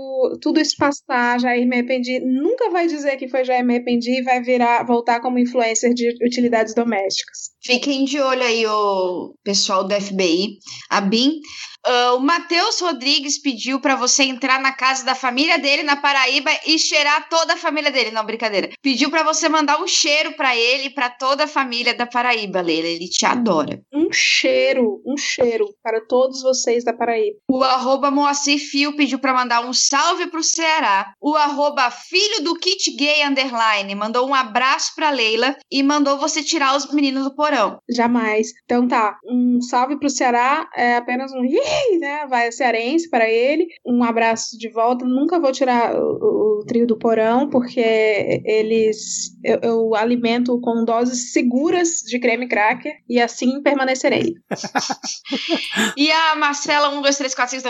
tudo 0.40 0.60
isso 0.60 0.76
passar, 0.78 1.40
Jair 1.40 1.66
me 1.66 1.76
arrependi, 1.76 2.20
nunca 2.20 2.70
vai 2.70 2.86
dizer 2.86 3.16
que 3.16 3.28
foi 3.28 3.44
Jair 3.44 3.64
me 3.64 3.74
arrependi 3.74 4.20
e 4.20 4.22
vai 4.22 4.42
virar, 4.42 4.84
voltar 4.84 5.20
como 5.20 5.38
influencer 5.38 5.94
de 5.94 6.08
utilidades 6.24 6.74
domésticas. 6.74 7.53
Fiquem 7.64 8.04
de 8.04 8.20
olho 8.20 8.42
aí, 8.42 8.66
o 8.66 9.34
pessoal 9.42 9.84
do 9.84 9.94
FBI. 9.94 10.58
A 10.90 11.00
BIM. 11.00 11.40
Ah, 11.86 12.14
o 12.14 12.20
Matheus 12.20 12.80
Rodrigues 12.80 13.38
pediu 13.38 13.78
pra 13.78 13.94
você 13.94 14.24
entrar 14.24 14.58
na 14.60 14.72
casa 14.72 15.04
da 15.04 15.14
família 15.14 15.58
dele 15.58 15.82
na 15.82 15.96
Paraíba 15.96 16.50
e 16.66 16.78
cheirar 16.78 17.28
toda 17.28 17.54
a 17.54 17.56
família 17.58 17.90
dele. 17.90 18.10
Não, 18.10 18.24
brincadeira. 18.24 18.70
Pediu 18.82 19.10
pra 19.10 19.22
você 19.22 19.48
mandar 19.48 19.82
um 19.82 19.86
cheiro 19.86 20.32
pra 20.32 20.56
ele 20.56 20.84
e 20.84 20.90
pra 20.90 21.10
toda 21.10 21.44
a 21.44 21.48
família 21.48 21.94
da 21.94 22.06
Paraíba, 22.06 22.62
Leila. 22.62 22.88
Ele 22.88 23.08
te 23.08 23.26
adora. 23.26 23.82
Um 23.92 24.10
cheiro, 24.10 25.02
um 25.06 25.16
cheiro 25.16 25.66
para 25.82 26.00
todos 26.06 26.42
vocês 26.42 26.84
da 26.84 26.92
Paraíba. 26.92 27.36
O 27.50 27.62
arroba 27.62 28.10
Moacir 28.10 28.58
Fio 28.58 28.96
pediu 28.96 29.18
pra 29.18 29.34
mandar 29.34 29.60
um 29.60 29.72
salve 29.72 30.26
pro 30.28 30.42
Ceará. 30.42 31.12
O 31.20 31.34
arroba 31.34 31.90
filho 31.90 32.44
do 32.44 32.54
kit 32.58 32.96
gay 32.96 33.24
underline 33.24 33.94
mandou 33.94 34.26
um 34.26 34.34
abraço 34.34 34.92
pra 34.94 35.10
Leila 35.10 35.54
e 35.70 35.82
mandou 35.82 36.18
você 36.18 36.42
tirar 36.42 36.76
os 36.76 36.90
meninos 36.92 37.24
do 37.24 37.34
porão. 37.34 37.53
Porão. 37.55 37.78
Jamais. 37.89 38.52
Então 38.64 38.89
tá, 38.89 39.18
um 39.24 39.60
salve 39.60 39.98
pro 39.98 40.10
Ceará, 40.10 40.68
é 40.74 40.97
apenas 40.97 41.32
um 41.32 41.44
Ih! 41.44 41.98
né? 41.98 42.26
Vai 42.26 42.51
cearense 42.51 43.09
para 43.09 43.28
ele. 43.28 43.66
Um 43.86 44.02
abraço 44.02 44.59
de 44.59 44.68
volta. 44.70 45.05
Nunca 45.05 45.39
vou 45.39 45.52
tirar 45.52 45.94
o, 45.94 46.60
o 46.60 46.64
trio 46.66 46.86
do 46.86 46.98
porão, 46.98 47.48
porque 47.48 48.43
eles 48.44 49.31
eu, 49.44 49.59
eu, 49.62 49.94
alimento 49.94 50.60
com 50.60 50.85
doses 50.85 51.32
seguras 51.32 52.01
de 52.06 52.18
creme 52.18 52.48
cracker 52.48 52.93
e 53.09 53.20
assim 53.20 53.62
permanecerei. 53.62 54.35
e 55.97 56.10
a 56.10 56.36
Marcela 56.36 56.89
1, 56.90 57.02
2, 57.02 57.16
3, 57.16 57.35
4, 57.35 57.60
5, 57.60 57.68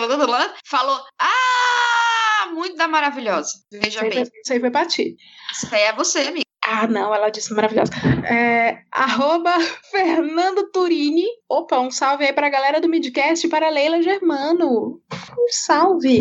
falou: 0.64 0.98
Ah, 1.18 2.50
muito 2.52 2.76
da 2.76 2.88
maravilhosa. 2.88 3.52
Veja 3.70 4.06
isso 4.06 4.14
bem. 4.14 4.22
isso 4.22 4.52
aí 4.52 4.60
foi 4.60 4.70
pra 4.70 4.86
ti. 4.86 5.16
Isso 5.52 5.74
aí 5.74 5.82
é 5.82 5.92
você, 5.92 6.20
amiga. 6.20 6.43
Ah, 6.66 6.86
não, 6.86 7.14
ela 7.14 7.28
disse 7.28 7.52
maravilhosa. 7.52 7.92
É, 8.26 8.78
arroba 8.90 9.52
Fernando 9.90 10.70
Turini. 10.72 11.26
Opa, 11.48 11.78
um 11.78 11.90
salve 11.90 12.24
aí 12.24 12.32
pra 12.32 12.48
galera 12.48 12.80
do 12.80 12.88
Midcast 12.88 13.46
para 13.48 13.68
Leila 13.68 14.00
Germano. 14.00 14.98
Um 15.38 15.46
salve. 15.50 16.20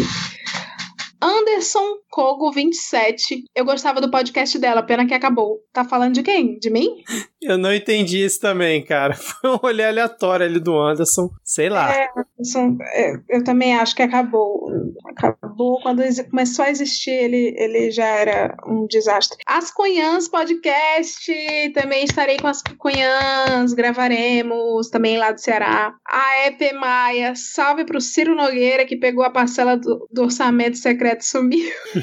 Anderson 1.22 2.02
Kogo 2.14 2.52
27. 2.52 3.45
Eu 3.56 3.65
gostava 3.65 3.99
do 3.99 4.11
podcast 4.11 4.60
dela, 4.60 4.84
pena 4.84 5.07
que 5.07 5.15
acabou. 5.15 5.61
Tá 5.73 5.84
falando 5.84 6.14
de 6.14 6.22
quem? 6.22 6.60
De 6.60 6.69
mim? 6.69 7.02
Eu 7.41 7.57
não 7.57 7.73
entendi 7.73 8.23
isso 8.23 8.40
também, 8.40 8.85
cara. 8.85 9.15
Foi 9.18 9.49
um 9.49 9.56
rolê 9.56 9.84
aleatório 9.84 10.45
ali 10.45 10.60
do 10.60 10.77
Anderson. 10.80 11.31
Sei 11.44 11.69
lá. 11.69 11.91
É, 11.91 12.07
Anderson, 12.15 12.77
é, 12.94 13.14
eu 13.30 13.44
também 13.44 13.76
acho 13.76 13.95
que 13.95 14.03
acabou. 14.03 14.69
Acabou 15.07 15.81
quando 15.81 16.03
começou 16.30 16.65
a 16.65 16.69
existir, 16.69 17.10
ele, 17.10 17.56
ele 17.57 17.90
já 17.90 18.06
era 18.06 18.56
um 18.68 18.85
desastre. 18.85 19.40
As 19.48 19.72
Cunhãs 19.72 20.27
Podcast, 20.27 21.34
também 21.73 22.03
estarei 22.03 22.38
com 22.38 22.48
as 22.48 22.61
Cunhãs, 22.77 23.73
gravaremos 23.73 24.90
também 24.91 25.18
lá 25.18 25.31
do 25.31 25.41
Ceará. 25.41 25.95
A 26.07 26.48
EP 26.48 26.73
Maia, 26.73 27.34
salve 27.35 27.85
pro 27.85 27.99
Ciro 27.99 28.35
Nogueira, 28.35 28.85
que 28.85 28.98
pegou 28.98 29.23
a 29.23 29.31
parcela 29.31 29.76
do, 29.76 30.07
do 30.11 30.22
orçamento 30.22 30.77
secreto 30.77 31.22
e 31.22 31.26
sumiu. 31.26 31.72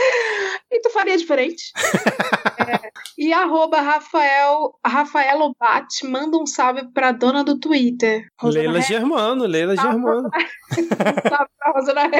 e 0.70 0.80
tu 0.80 0.90
faria 0.90 1.16
diferente. 1.16 1.72
é, 2.58 2.90
e 3.18 3.32
arroba 3.32 3.80
Rafael, 3.80 4.74
Rafael 4.84 5.40
Obate, 5.40 6.06
manda 6.06 6.38
um 6.38 6.46
salve 6.46 6.90
pra 6.92 7.12
dona 7.12 7.44
do 7.44 7.58
Twitter. 7.58 8.26
Rosana 8.40 8.64
Leila 8.64 8.80
Germano, 8.80 9.46
Leila 9.46 9.76
Germano. 9.76 10.30
salve 11.28 11.50
pra 11.58 11.72
Rosana 11.72 12.10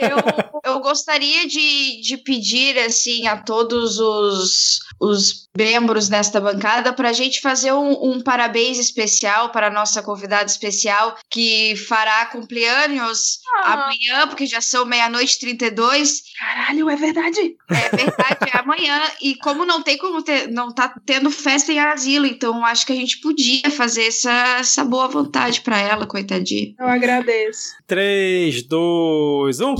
eu, 0.00 0.72
eu 0.72 0.80
gostaria 0.80 1.46
de, 1.46 2.00
de 2.00 2.16
pedir, 2.18 2.78
assim, 2.78 3.26
a 3.26 3.36
todos 3.36 3.98
os, 3.98 4.80
os 5.00 5.48
membros 5.56 6.08
desta 6.08 6.40
bancada 6.40 6.92
para 6.92 7.10
a 7.10 7.12
gente 7.12 7.40
fazer 7.40 7.72
um, 7.72 8.12
um, 8.12 8.20
parabéns 8.20 8.78
especial 8.78 9.50
para 9.50 9.68
a 9.68 9.70
nossa 9.70 10.02
convidada 10.02 10.46
especial, 10.46 11.16
que 11.30 11.76
fará 11.76 12.26
cumpleaños 12.26 13.38
ah. 13.56 13.74
amanhã, 13.74 14.26
porque 14.26 14.46
já 14.46 14.60
são 14.60 14.84
meia-noite 14.84 15.36
e 15.36 15.40
32. 15.40 16.22
Caralho, 16.38 16.90
é 16.90 16.96
verdade? 16.96 17.19
É 17.68 17.96
verdade, 17.96 18.50
é 18.52 18.58
amanhã. 18.58 19.00
E 19.20 19.34
como 19.36 19.64
não 19.64 19.82
tem 19.82 19.98
como 19.98 20.22
ter, 20.22 20.48
não 20.48 20.72
tá 20.72 20.94
tendo 21.04 21.30
festa 21.30 21.72
em 21.72 21.78
asilo, 21.78 22.26
então 22.26 22.64
acho 22.64 22.86
que 22.86 22.92
a 22.92 22.96
gente 22.96 23.20
podia 23.20 23.70
fazer 23.70 24.06
essa, 24.06 24.58
essa 24.58 24.84
boa 24.84 25.08
vontade 25.08 25.60
para 25.60 25.78
ela, 25.78 26.06
coitadinha. 26.06 26.74
Eu 26.78 26.86
agradeço. 26.86 27.74
3, 27.86 28.62
2, 28.64 29.60
1. 29.60 29.74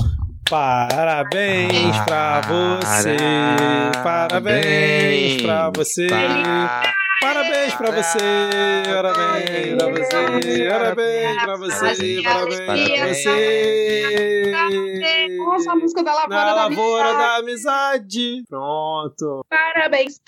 Parabéns 0.49 1.97
pra 2.05 2.41
você, 2.41 3.15
parabéns 4.03 5.41
pra 5.41 5.69
você. 5.69 6.07
Parabéns 6.07 7.00
pra 7.21 7.91
você, 7.91 8.17
parabéns 8.91 9.75
pra 9.75 9.89
você, 9.91 10.67
parabéns 10.69 11.41
pra 11.43 11.55
você, 11.55 12.21
parabéns 12.23 12.99
pra 12.99 13.07
você. 13.13 14.51
Nossa, 15.37 15.71
a 15.71 15.75
música 15.75 16.03
da 16.03 16.13
Lavoura, 16.13 16.35
Na 16.35 16.45
da, 16.45 16.53
lavoura 16.65 17.03
amizade. 17.09 17.17
da 17.19 17.35
Amizade. 17.37 18.43
Pronto. 18.49 19.45
Parabéns 19.49 20.19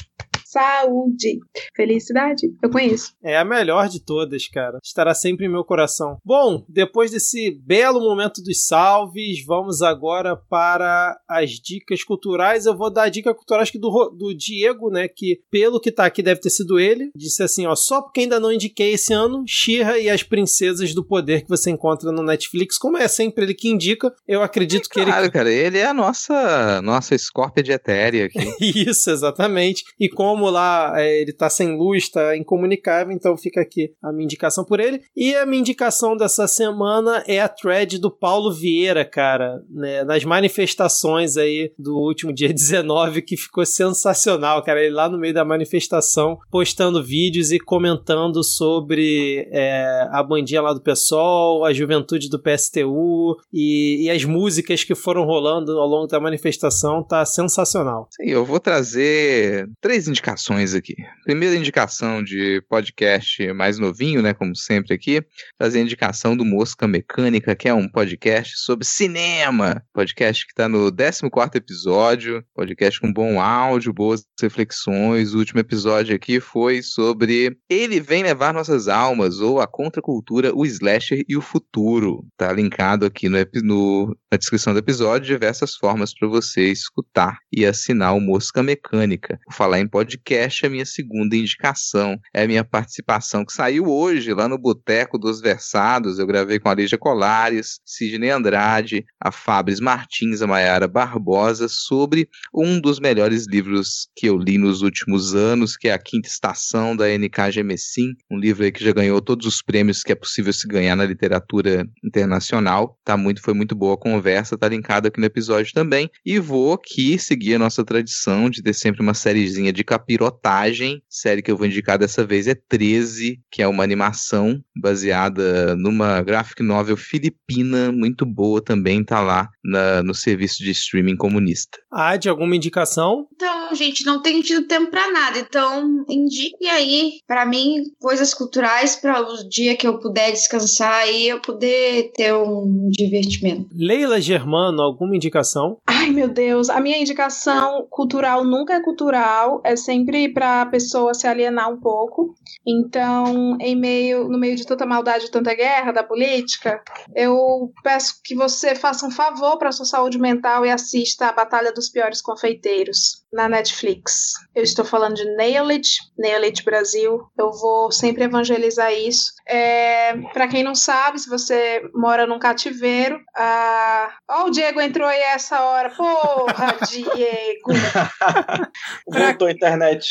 saúde, 0.54 1.40
felicidade. 1.76 2.48
Eu 2.62 2.70
conheço. 2.70 3.14
É 3.24 3.38
a 3.38 3.44
melhor 3.44 3.90
de 3.90 4.00
todas, 4.00 4.48
cara. 4.48 4.78
Estará 4.84 5.14
sempre 5.16 5.48
em 5.48 5.50
meu 5.50 5.64
coração. 5.64 6.18
Bom, 6.24 6.64
depois 6.70 7.12
desse 7.12 7.52
belo 7.66 8.00
momento 8.00 8.42
dos 8.44 8.68
salves, 8.68 9.44
vamos 9.46 9.82
agora 9.82 10.36
para 10.36 11.18
as 11.28 11.52
dicas 11.52 12.04
culturais. 12.04 12.66
Eu 12.66 12.78
vou 12.78 12.92
dar 12.92 13.04
a 13.04 13.10
dica 13.10 13.34
cultural 13.34 13.64
acho 13.64 13.72
que 13.72 13.80
do, 13.80 14.10
do 14.10 14.34
Diego, 14.34 14.90
né? 14.90 15.08
Que 15.08 15.42
pelo 15.50 15.80
que 15.80 15.92
tá 15.92 16.06
aqui 16.06 16.22
deve 16.22 16.42
ter 16.42 16.50
sido 16.52 16.80
ele. 16.80 17.10
Disse 17.16 17.42
assim: 17.42 17.66
ó, 17.66 17.76
só 17.76 18.02
porque 18.02 18.22
ainda 18.22 18.40
não 18.40 18.52
indiquei 18.52 18.94
esse 18.94 19.14
ano, 19.14 19.44
Shira 19.48 19.98
e 19.98 20.10
as 20.10 20.22
Princesas 20.22 20.94
do 20.94 21.04
Poder 21.04 21.42
que 21.42 21.50
você 21.50 21.72
encontra 21.72 22.12
no 22.12 22.22
Netflix. 22.22 22.78
Como 22.78 22.98
é 22.98 23.08
sempre 23.08 23.46
ele 23.46 23.54
que 23.54 23.70
indica, 23.70 24.14
eu 24.28 24.44
acredito 24.44 24.88
que 24.90 24.96
claro, 24.96 25.10
ele. 25.10 25.18
Claro, 25.18 25.32
cara, 25.32 25.52
ele 25.52 25.78
é 25.80 25.86
a 25.86 25.94
nossa, 25.94 26.82
nossa 26.82 27.18
Scorpia 27.18 27.64
de 27.64 27.72
Etérea 27.72 28.26
aqui. 28.26 28.40
Isso, 28.60 29.10
exatamente. 29.10 29.84
E 30.00 30.10
como 30.10 30.43
como 30.44 30.49
lá 30.49 30.94
é, 30.98 31.22
ele 31.22 31.32
tá 31.32 31.49
sem 31.49 31.78
luz, 31.78 32.10
tá 32.10 32.36
incomunicável, 32.36 33.14
então 33.14 33.38
fica 33.38 33.61
aqui 33.61 33.94
a 34.02 34.11
minha 34.11 34.26
indicação 34.26 34.65
por 34.65 34.80
ele. 34.80 35.02
E 35.15 35.34
a 35.36 35.45
minha 35.45 35.61
indicação 35.61 36.18
dessa 36.18 36.48
semana 36.48 37.24
é 37.26 37.40
a 37.40 37.48
thread 37.48 37.98
do 37.98 38.11
Paulo 38.11 38.52
Vieira, 38.52 39.06
cara, 39.06 39.61
né, 39.70 40.03
nas 40.03 40.26
manifestações 40.26 41.38
aí 41.38 41.72
do 41.80 41.95
último 41.95 42.34
dia 42.34 42.52
19, 42.53 43.22
que 43.22 43.38
ficou 43.38 43.65
sensacional, 43.65 44.61
cara. 44.64 44.84
Ele 44.84 44.94
lá 44.94 45.07
no 45.07 45.18
meio 45.18 45.34
da 45.34 45.45
manifestação, 45.45 46.38
postando 46.52 47.02
vídeos 47.02 47.52
e 47.52 47.60
comentando 47.60 48.44
sobre 48.44 49.48
é, 49.52 50.07
a 50.11 50.22
bandinha 50.22 50.61
lá 50.61 50.74
do 50.74 50.82
PSOL, 50.82 51.64
a 51.64 51.72
juventude 51.72 52.30
do 52.30 52.41
PSTU 52.41 53.38
e, 53.53 54.06
e 54.06 54.10
as 54.10 54.26
músicas 54.26 54.84
que 54.84 54.95
foram 54.95 55.24
rolando 55.24 55.72
ao 55.80 55.88
longo 55.88 56.07
da 56.07 56.20
manifestação, 56.20 57.02
tá 57.02 57.24
sensacional. 57.26 58.10
Sim, 58.11 58.30
eu 58.30 58.44
vou 58.44 58.60
trazer 58.60 59.70
três 59.80 60.07
indicações 60.07 60.33
indicações 60.34 60.74
aqui. 60.74 60.96
Primeira 61.24 61.56
indicação 61.56 62.24
de 62.24 62.62
podcast 62.68 63.54
mais 63.54 63.78
novinho, 63.78 64.22
né, 64.22 64.34
como 64.34 64.56
sempre 64.56 64.94
aqui, 64.94 65.24
trazer 65.58 65.80
a 65.80 65.82
indicação 65.82 66.36
do 66.36 66.44
Mosca 66.44 66.88
Mecânica, 66.88 67.56
que 67.56 67.70
é 67.70 67.74
um 67.74 67.88
podcast 67.88 68.58
sobre 68.58 68.86
cinema. 68.86 69.84
Podcast 69.94 70.46
que 70.46 70.52
está 70.52 70.68
no 70.68 70.92
14 70.92 71.24
episódio, 71.56 72.44
podcast 72.54 73.00
com 73.00 73.14
bom 73.14 73.40
áudio, 73.40 73.94
boas 73.94 74.26
reflexões. 74.42 75.34
O 75.34 75.38
último 75.38 75.60
episódio 75.60 76.16
aqui 76.16 76.40
foi 76.40 76.82
sobre 76.82 77.56
Ele 77.70 78.00
Vem 78.00 78.24
Levar 78.24 78.54
Nossas 78.54 78.88
Almas, 78.88 79.40
ou 79.40 79.62
a 79.62 79.68
Contracultura, 79.68 80.56
o 80.56 80.66
Slasher 80.66 81.24
e 81.28 81.38
o 81.38 81.42
Futuro. 81.42 82.26
Tá 82.38 82.52
linkado 82.52 83.06
aqui 83.06 83.30
no, 83.30 83.38
no 83.64 84.18
na 84.32 84.38
descrição 84.38 84.74
do 84.74 84.80
episódio 84.80 85.28
diversas 85.28 85.76
formas 85.76 86.14
para 86.14 86.28
você 86.28 86.72
escutar 86.72 87.38
e 87.52 87.66
assinar 87.66 88.16
o 88.16 88.20
Mosca 88.20 88.64
Mecânica. 88.64 89.40
Vou 89.46 89.56
falar 89.56 89.80
em 89.80 89.88
podcast 89.88 90.12
podcast, 90.14 90.65
a 90.65 90.69
minha 90.69 90.85
segunda 90.85 91.35
indicação 91.35 92.19
é 92.34 92.44
a 92.44 92.48
minha 92.48 92.64
participação 92.64 93.44
que 93.44 93.52
saiu 93.52 93.88
hoje 93.88 94.34
lá 94.34 94.48
no 94.48 94.57
Boteco 94.57 95.18
dos 95.18 95.41
Versados. 95.41 96.19
Eu 96.19 96.27
gravei 96.27 96.60
com 96.60 96.69
a 96.69 96.76
Lígia 96.76 96.98
Colares, 96.98 97.80
Sidney 97.85 98.30
Andrade, 98.30 99.06
a 99.19 99.31
Fabris 99.31 99.80
Martins, 99.80 100.41
a 100.41 100.48
Mayara 100.48 100.88
Barbosa, 100.88 101.68
sobre 101.68 102.30
um 102.53 102.80
dos 102.80 102.99
melhores 102.99 103.48
livros 103.48 104.07
que 104.15 104.27
eu 104.27 104.38
li 104.38 104.57
nos 104.57 104.81
últimos 104.81 105.34
anos, 105.34 105.76
que 105.76 105.88
é 105.88 105.94
A 105.94 105.99
Quinta 105.99 106.27
Estação, 106.27 106.95
da 106.95 107.06
NK 107.07 107.52
Gemessim, 107.52 108.14
um 108.30 108.38
livro 108.38 108.64
aí 108.64 108.72
que 108.72 108.84
já 108.84 108.91
ganhou 108.91 109.19
todos 109.22 109.48
os 109.48 109.61
prêmios 109.61 110.03
que 110.03 110.11
é 110.11 110.15
possível 110.15 110.53
se 110.53 110.68
ganhar 110.68 110.95
na 110.95 111.06
literatura 111.06 111.88
internacional. 112.03 112.99
Tá 113.03 113.18
muito, 113.18 113.41
foi 113.41 113.53
muito 113.53 113.76
boa 113.76 113.95
a 113.95 113.98
conversa, 113.98 114.57
tá 114.57 114.68
linkado 114.68 115.07
aqui 115.07 115.19
no 115.19 115.26
episódio 115.26 115.73
também. 115.73 116.10
E 116.26 116.38
vou 116.38 116.73
aqui 116.73 117.18
seguir 117.18 117.56
a 117.56 117.60
nossa 117.60 117.84
tradição 117.84 118.49
de 118.49 118.61
ter 118.61 118.73
sempre 118.73 119.02
uma 119.02 119.14
sériezinha 119.14 119.73
de 119.73 119.84
capítulos 119.84 120.03
Pirotagem. 120.06 121.02
Série 121.10 121.42
que 121.42 121.52
eu 121.52 121.58
vou 121.58 121.68
indicar 121.68 121.98
dessa 121.98 122.26
vez 122.26 122.48
é 122.48 122.56
13, 122.56 123.40
que 123.52 123.62
é 123.62 123.68
uma 123.68 123.84
animação 123.84 124.62
baseada 124.76 125.76
numa 125.76 126.22
graphic 126.22 126.62
novel 126.64 126.98
filipina, 126.98 127.92
muito 127.92 128.26
boa 128.26 128.62
também, 128.62 129.04
tá 129.04 129.22
lá 129.22 129.50
na, 129.64 130.04
no 130.04 130.14
serviço 130.14 130.64
de 130.64 130.72
streaming 130.72 131.16
comunista. 131.16 131.78
Ah, 131.92 132.18
de 132.18 132.30
alguma 132.30 132.56
indicação? 132.56 133.28
Então, 133.34 133.76
gente, 133.76 134.06
não 134.06 134.22
tenho 134.22 134.42
tido 134.42 134.68
tempo 134.68 134.90
para 134.90 135.12
nada, 135.12 135.40
então 135.40 136.04
indique 136.10 136.68
aí 136.68 137.20
para 137.28 137.46
mim 137.46 137.84
coisas 138.00 138.34
culturais 138.34 138.96
para 138.96 139.22
o 139.22 139.48
dia 139.48 139.76
que 139.76 139.88
eu 139.88 140.00
puder 140.00 140.32
descansar 140.32 141.08
e 141.10 141.30
eu 141.30 141.40
poder 141.40 142.12
ter 142.16 142.34
um 142.34 142.90
divertimento. 142.92 143.70
Leila 143.74 144.20
Germano, 144.20 144.82
alguma 144.82 145.16
indicação? 145.16 145.78
Ai, 145.86 146.10
meu 146.10 146.28
Deus, 146.28 146.70
a 146.70 146.80
minha 146.80 146.98
indicação 146.98 147.86
cultural 147.90 148.44
nunca 148.44 148.74
é 148.74 148.82
cultural, 148.82 149.62
é 149.64 149.76
sempre 149.76 149.93
sempre 149.94 150.34
para 150.34 150.64
a 150.64 150.65
pessoa 150.65 151.14
se 151.14 151.28
alienar 151.28 151.70
um 151.70 151.80
pouco. 151.80 152.34
Então, 152.65 153.57
em 153.60 153.76
meio, 153.76 154.28
no 154.28 154.40
meio 154.40 154.56
de 154.56 154.65
tanta 154.65 154.86
maldade, 154.86 155.30
tanta 155.30 155.53
guerra 155.53 155.91
da 155.91 156.03
política, 156.03 156.82
eu 157.15 157.72
peço 157.84 158.20
que 158.24 158.36
você 158.36 158.74
faça 158.74 159.06
um 159.06 159.11
favor 159.11 159.57
para 159.57 159.72
sua 159.72 159.86
saúde 159.86 160.18
mental 160.18 160.65
e 160.65 160.72
assista 160.72 161.28
a 161.28 161.34
Batalha 161.34 161.72
dos 161.72 161.90
Piores 161.90 162.22
Confeiteiros. 162.22 163.23
Na 163.34 163.50
Netflix. 163.50 164.34
Eu 164.56 164.64
estou 164.64 164.86
falando 164.86 165.16
de 165.16 165.26
Nail 165.36 165.68
It, 165.70 165.90
Nail 166.18 166.44
It 166.44 166.64
Brasil. 166.64 167.20
Eu 167.38 167.52
vou 167.52 167.92
sempre 167.92 168.24
evangelizar 168.24 168.94
isso. 168.94 169.34
É, 169.48 170.16
para 170.32 170.48
quem 170.48 170.64
não 170.64 170.76
sabe, 170.76 171.20
se 171.20 171.28
você 171.28 171.82
mora 171.96 172.28
num 172.28 172.38
cativeiro, 172.38 173.20
ah, 173.36 174.14
ó, 174.30 174.46
o 174.46 174.52
Diego 174.52 174.80
entrou 174.80 175.08
aí 175.08 175.20
essa 175.20 175.62
hora. 175.62 175.90
Porra, 175.90 176.78
Diego! 176.88 177.72
Voltou 179.10 179.48
a 179.48 179.52
internet. 179.52 180.08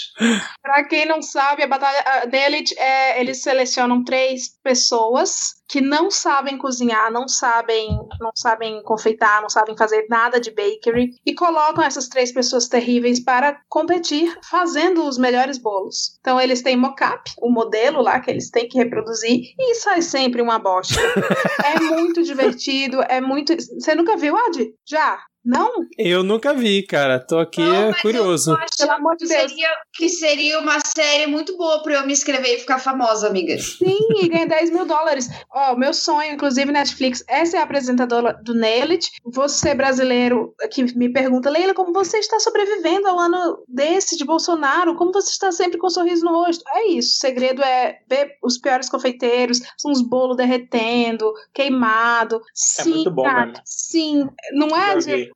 Pra 0.61 0.85
quem 0.85 1.07
não 1.07 1.23
sabe, 1.23 1.63
a 1.63 1.69
batalha 1.69 2.03
a 2.05 2.27
Nail 2.27 2.57
It, 2.57 2.79
é, 2.79 3.21
eles 3.21 3.43
selecionam 3.43 4.03
três 4.03 4.59
pessoas 4.63 5.63
que 5.73 5.81
não 5.81 6.11
sabem 6.11 6.59
cozinhar, 6.59 7.11
não 7.11 7.27
sabem, 7.27 7.89
não 8.21 8.33
sabem 8.35 8.83
confeitar, 8.83 9.41
não 9.41 9.49
sabem 9.49 9.75
fazer 9.75 10.07
nada 10.11 10.39
de 10.39 10.51
bakery 10.51 11.15
e 11.25 11.35
colocam 11.35 11.83
essas 11.83 12.09
três 12.09 12.31
pessoas 12.31 12.69
terríveis 12.69 13.12
para 13.21 13.61
competir 13.69 14.39
fazendo 14.43 15.07
os 15.07 15.19
melhores 15.19 15.59
bolos. 15.59 16.17
Então 16.21 16.41
eles 16.41 16.63
têm 16.63 16.77
mocap, 16.77 17.31
o 17.41 17.51
modelo 17.51 18.03
lá 18.03 18.21
que 18.21 18.31
eles 18.31 18.51
têm 18.51 18.69
que 18.69 18.79
reproduzir 18.79 19.41
e 19.59 19.75
sai 19.77 20.03
sempre 20.03 20.43
uma 20.43 20.59
bosta. 20.59 21.01
é 21.65 21.81
muito 21.81 22.23
divertido, 22.23 23.03
é 23.03 23.21
muito. 23.21 23.55
Você 23.57 23.95
nunca 23.95 24.17
viu, 24.17 24.37
Ad? 24.37 24.75
Já? 24.87 25.19
Não? 25.45 25.87
Eu 25.99 26.23
nunca 26.23 26.55
vi, 26.55 26.83
cara. 26.87 27.19
Tô 27.19 27.39
aqui 27.39 27.61
Não, 27.61 27.91
mas 27.91 28.01
curioso. 28.01 28.53
Eu 28.53 28.57
acho 28.57 28.77
Pelo 28.79 28.93
amor 28.93 29.17
de 29.17 29.27
que 29.27 29.35
Deus. 29.35 29.51
seria, 29.51 29.69
que 29.93 30.09
seria 30.09 30.59
uma 30.61 30.79
série 30.81 31.27
muito 31.27 31.57
boa 31.57 31.83
pra 31.83 31.95
eu 31.95 32.07
me 32.07 32.13
inscrever 32.13 32.55
e 32.57 32.61
ficar 32.61 32.79
famosa, 32.79 33.27
amiga. 33.27 33.59
Sim, 33.59 33.99
e 34.21 34.29
ganha 34.29 34.47
10 34.47 34.71
mil 34.71 34.87
dólares. 34.87 35.29
Ó, 35.51 35.75
meu 35.77 35.93
sonho, 35.93 36.33
inclusive, 36.33 36.71
Netflix, 36.71 37.25
essa 37.27 37.57
é 37.57 37.61
a 37.61 37.65
apresentadora 37.65 38.35
do 38.43 38.55
Nailit. 38.55 39.11
Você, 39.25 39.75
brasileiro, 39.75 40.55
que 40.71 40.85
me 40.97 41.13
pergunta, 41.13 41.51
Leila, 41.51 41.75
como 41.75 41.93
você 41.93 42.19
está 42.19 42.39
sobrevivendo 42.39 43.09
ao 43.09 43.19
ano 43.19 43.63
desse 43.69 44.17
de 44.17 44.25
Bolsonaro? 44.25 44.95
Como 44.95 45.13
você 45.13 45.31
está 45.31 45.51
sempre 45.51 45.79
com 45.79 45.89
um 45.89 45.91
sorriso 45.91 46.25
no 46.25 46.33
rosto? 46.33 46.63
É 46.69 46.87
isso. 46.89 47.17
O 47.17 47.21
segredo 47.21 47.63
é 47.63 47.99
ver 48.09 48.37
os 48.43 48.59
piores 48.59 48.89
confeiteiros, 48.89 49.61
são 49.77 49.91
uns 49.91 50.03
bolos 50.03 50.37
derretendo, 50.37 51.33
queimado. 51.53 52.41
Sim, 52.55 52.91
muito 52.95 53.11
bom 53.11 53.23
cara, 53.25 53.47
mesmo. 53.47 53.63
sim. 53.65 54.29
Não 54.53 54.69
é. 54.77 55.32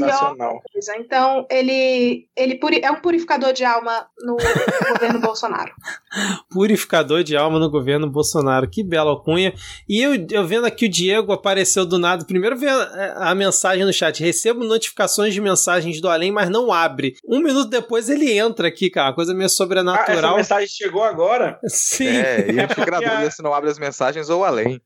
Melhor 0.00 0.36
coisa. 0.72 0.96
Então, 0.96 1.46
ele, 1.50 2.28
ele 2.36 2.56
puri- 2.56 2.80
é 2.82 2.90
um 2.90 3.00
purificador 3.00 3.52
de 3.52 3.64
alma 3.64 4.08
no 4.18 4.36
governo 4.92 5.20
Bolsonaro. 5.20 5.72
Purificador 6.50 7.22
de 7.22 7.36
alma 7.36 7.58
no 7.58 7.70
governo 7.70 8.08
Bolsonaro. 8.10 8.68
Que 8.68 8.82
bela 8.82 9.10
alcunha. 9.10 9.52
E 9.88 10.00
eu, 10.02 10.26
eu 10.30 10.46
vendo 10.46 10.66
aqui 10.66 10.86
o 10.86 10.88
Diego 10.88 11.32
apareceu 11.32 11.84
do 11.86 11.98
nada. 11.98 12.24
Primeiro 12.24 12.56
vendo 12.56 12.80
a, 12.80 13.30
a 13.30 13.34
mensagem 13.34 13.84
no 13.84 13.92
chat. 13.92 14.22
Recebo 14.22 14.64
notificações 14.64 15.32
de 15.32 15.40
mensagens 15.40 16.00
do 16.00 16.08
além, 16.08 16.30
mas 16.30 16.50
não 16.50 16.72
abre. 16.72 17.14
Um 17.26 17.40
minuto 17.40 17.68
depois 17.70 18.08
ele 18.08 18.30
entra 18.38 18.68
aqui, 18.68 18.90
cara. 18.90 19.14
Coisa 19.14 19.32
meio 19.32 19.42
Ah, 19.42 19.46
essa 19.46 19.56
sobrenatural. 19.56 20.36
mensagem 20.36 20.68
chegou 20.68 21.02
agora? 21.02 21.58
Sim. 21.66 22.08
É, 22.08 22.46
e 22.50 22.52
na 22.52 22.66
dúvida 22.66 23.18
a- 23.26 23.30
se 23.30 23.42
não 23.42 23.54
abre 23.54 23.70
as 23.70 23.78
mensagens 23.78 24.28
ou 24.28 24.44
além. 24.44 24.80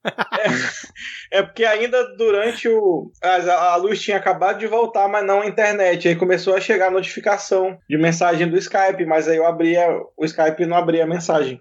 É 1.33 1.43
porque 1.43 1.65
ainda 1.65 2.03
durante 2.17 2.69
o. 2.69 3.11
A, 3.23 3.73
a 3.73 3.77
luz 3.77 4.01
tinha 4.01 4.17
acabado 4.17 4.59
de 4.59 4.67
voltar, 4.67 5.09
mas 5.09 5.27
não 5.27 5.41
a 5.41 5.47
internet. 5.47 6.09
Aí 6.09 6.17
começou 6.17 6.55
a 6.55 6.61
chegar 6.61 6.89
a 6.89 6.91
notificação 6.91 7.77
de 7.89 7.99
mensagem 7.99 8.49
do 8.49 8.57
Skype, 8.57 9.05
mas 9.07 9.29
aí 9.29 9.37
eu 9.37 9.47
abria. 9.47 9.87
O 10.17 10.25
Skype 10.25 10.65
não 10.67 10.77
abria 10.77 11.03
a 11.03 11.07
mensagem. 11.07 11.16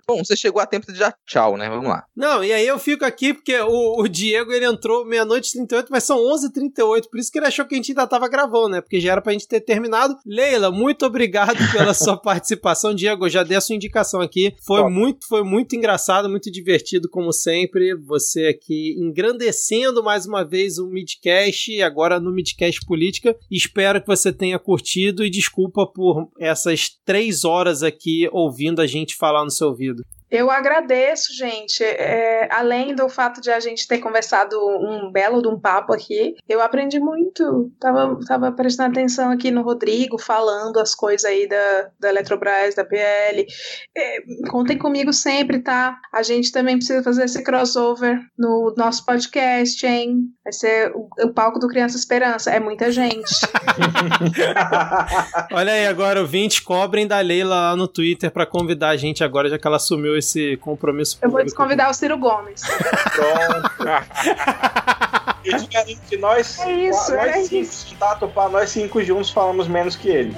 Bom, 0.07 0.23
você 0.23 0.35
chegou 0.35 0.61
a 0.61 0.65
tempo 0.65 0.91
de 0.91 0.99
dar 0.99 1.15
tchau, 1.25 1.57
né? 1.57 1.69
Vamos 1.69 1.87
lá. 1.87 2.05
Não, 2.15 2.43
e 2.43 2.51
aí 2.51 2.65
eu 2.65 2.79
fico 2.79 3.05
aqui 3.05 3.33
porque 3.33 3.57
o, 3.59 4.01
o 4.01 4.07
Diego 4.07 4.51
ele 4.51 4.65
entrou 4.65 5.05
meia-noite 5.05 5.49
e 5.49 5.53
38, 5.53 5.87
mas 5.89 6.03
são 6.03 6.17
11h38, 6.17 7.09
por 7.09 7.19
isso 7.19 7.31
que 7.31 7.39
ele 7.39 7.47
achou 7.47 7.65
que 7.65 7.75
a 7.75 7.77
gente 7.77 7.91
ainda 7.91 8.07
tava 8.07 8.27
gravando, 8.27 8.69
né? 8.69 8.81
Porque 8.81 8.99
já 8.99 9.13
era 9.13 9.21
pra 9.21 9.33
gente 9.33 9.47
ter 9.47 9.61
terminado. 9.61 10.15
Leila, 10.25 10.71
muito 10.71 11.05
obrigado 11.05 11.57
pela 11.71 11.93
sua 11.95 12.17
participação. 12.17 12.93
Diego, 12.93 13.25
eu 13.25 13.29
já 13.29 13.43
dei 13.43 13.57
a 13.57 13.61
sua 13.61 13.75
indicação 13.75 14.21
aqui. 14.21 14.53
Foi 14.65 14.81
Top. 14.81 14.93
muito, 14.93 15.27
foi 15.27 15.43
muito 15.43 15.75
engraçado, 15.75 16.29
muito 16.29 16.51
divertido, 16.51 17.09
como 17.09 17.31
sempre. 17.31 17.95
Você 17.95 18.47
aqui 18.47 18.95
engrandecendo 18.97 20.03
mais 20.03 20.25
uma 20.25 20.43
vez 20.43 20.77
o 20.77 20.87
Midcast, 20.87 21.81
agora 21.81 22.19
no 22.19 22.31
Midcast 22.31 22.85
Política. 22.85 23.35
Espero 23.49 24.01
que 24.01 24.07
você 24.07 24.31
tenha 24.31 24.59
curtido 24.59 25.23
e 25.23 25.29
desculpa 25.29 25.85
por 25.85 26.29
essas 26.39 26.89
três 27.05 27.43
horas 27.43 27.83
aqui 27.83 28.27
ouvindo 28.31 28.81
a 28.81 28.87
gente 28.87 29.15
falar 29.15 29.44
no 29.45 29.51
seu 29.51 29.69
ouvido. 29.69 30.03
Eu 30.29 30.49
agradeço, 30.49 31.35
gente. 31.35 31.83
É, 31.83 32.47
além 32.51 32.95
do 32.95 33.07
fato 33.07 33.39
de 33.39 33.51
a 33.51 33.59
gente 33.59 33.87
ter 33.87 33.99
conversado 33.99 34.57
um 34.57 35.11
belo 35.11 35.41
de 35.41 35.47
um 35.47 35.59
papo 35.59 35.93
aqui, 35.93 36.35
eu 36.49 36.61
aprendi 36.61 36.99
muito. 36.99 37.71
Tava, 37.79 38.19
tava 38.27 38.51
prestando 38.51 38.89
atenção 38.91 39.31
aqui 39.31 39.51
no 39.51 39.61
Rodrigo, 39.61 40.17
falando 40.17 40.79
as 40.79 40.95
coisas 40.95 41.25
aí 41.25 41.47
da, 41.47 41.89
da 41.99 42.09
Eletrobras, 42.09 42.73
da 42.73 42.83
PL. 42.83 43.45
É, 43.95 44.17
contem 44.49 44.77
comigo 44.77 45.13
sempre, 45.13 45.59
tá? 45.59 45.97
A 46.11 46.23
gente 46.23 46.51
também 46.51 46.77
precisa 46.77 47.03
fazer 47.03 47.25
esse 47.25 47.43
crossover 47.43 48.19
no 48.37 48.73
nosso 48.75 49.05
podcast, 49.05 49.85
hein? 49.85 50.23
Vai 50.43 50.53
ser 50.53 50.91
o, 50.95 51.07
o 51.23 51.33
palco 51.33 51.59
do 51.59 51.67
Criança 51.67 51.97
Esperança. 51.97 52.49
É 52.49 52.59
muita 52.59 52.91
gente. 52.91 53.29
Olha 55.53 55.73
aí, 55.73 55.85
agora 55.87 56.19
ouvintes, 56.19 56.59
cobrem 56.59 57.05
da 57.07 57.19
Leila 57.19 57.55
lá 57.55 57.75
no 57.75 57.87
Twitter 57.87 58.31
pra 58.31 58.45
convidar 58.45 58.89
a 58.89 58.97
gente 58.97 59.23
agora, 59.23 59.49
já 59.49 59.59
que 59.59 59.67
ela 59.67 59.79
assumiu 60.15 60.17
esse 60.17 60.57
compromisso 60.57 61.17
Eu 61.21 61.29
vou 61.29 61.43
desconvidar 61.43 61.89
o 61.89 61.93
Ciro 61.93 62.17
Gomes. 62.17 62.61
Pronto. 63.15 64.05
Eu 65.43 65.59
te 65.59 65.67
garanto 65.67 65.99
que 66.09 66.17
nós, 66.17 66.59
É 66.59 66.71
isso, 66.71 67.15
nós 67.15 67.35
é 67.35 67.43
cinco, 67.43 67.65
se 67.65 67.95
tá 67.95 68.15
topar, 68.15 68.49
nós 68.49 68.69
cinco 68.69 69.03
juntos 69.03 69.29
falamos 69.29 69.67
menos 69.67 69.95
que 69.95 70.09
ele. 70.09 70.35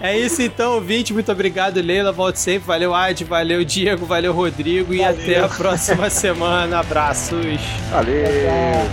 É 0.00 0.18
isso 0.18 0.42
então, 0.42 0.74
ouvinte. 0.74 1.12
Muito 1.12 1.30
obrigado, 1.30 1.80
Leila. 1.80 2.10
Volte 2.12 2.38
sempre. 2.40 2.66
Valeu, 2.66 2.94
Ad. 2.94 3.24
Valeu, 3.24 3.64
Diego. 3.64 4.04
Valeu, 4.04 4.32
Rodrigo. 4.32 4.92
E 4.92 4.98
Valeu. 4.98 5.22
até 5.22 5.40
a 5.40 5.48
próxima 5.48 6.10
semana. 6.10 6.80
Abraços. 6.80 7.60
Valeu, 7.90 8.26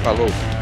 falou. 0.03 0.58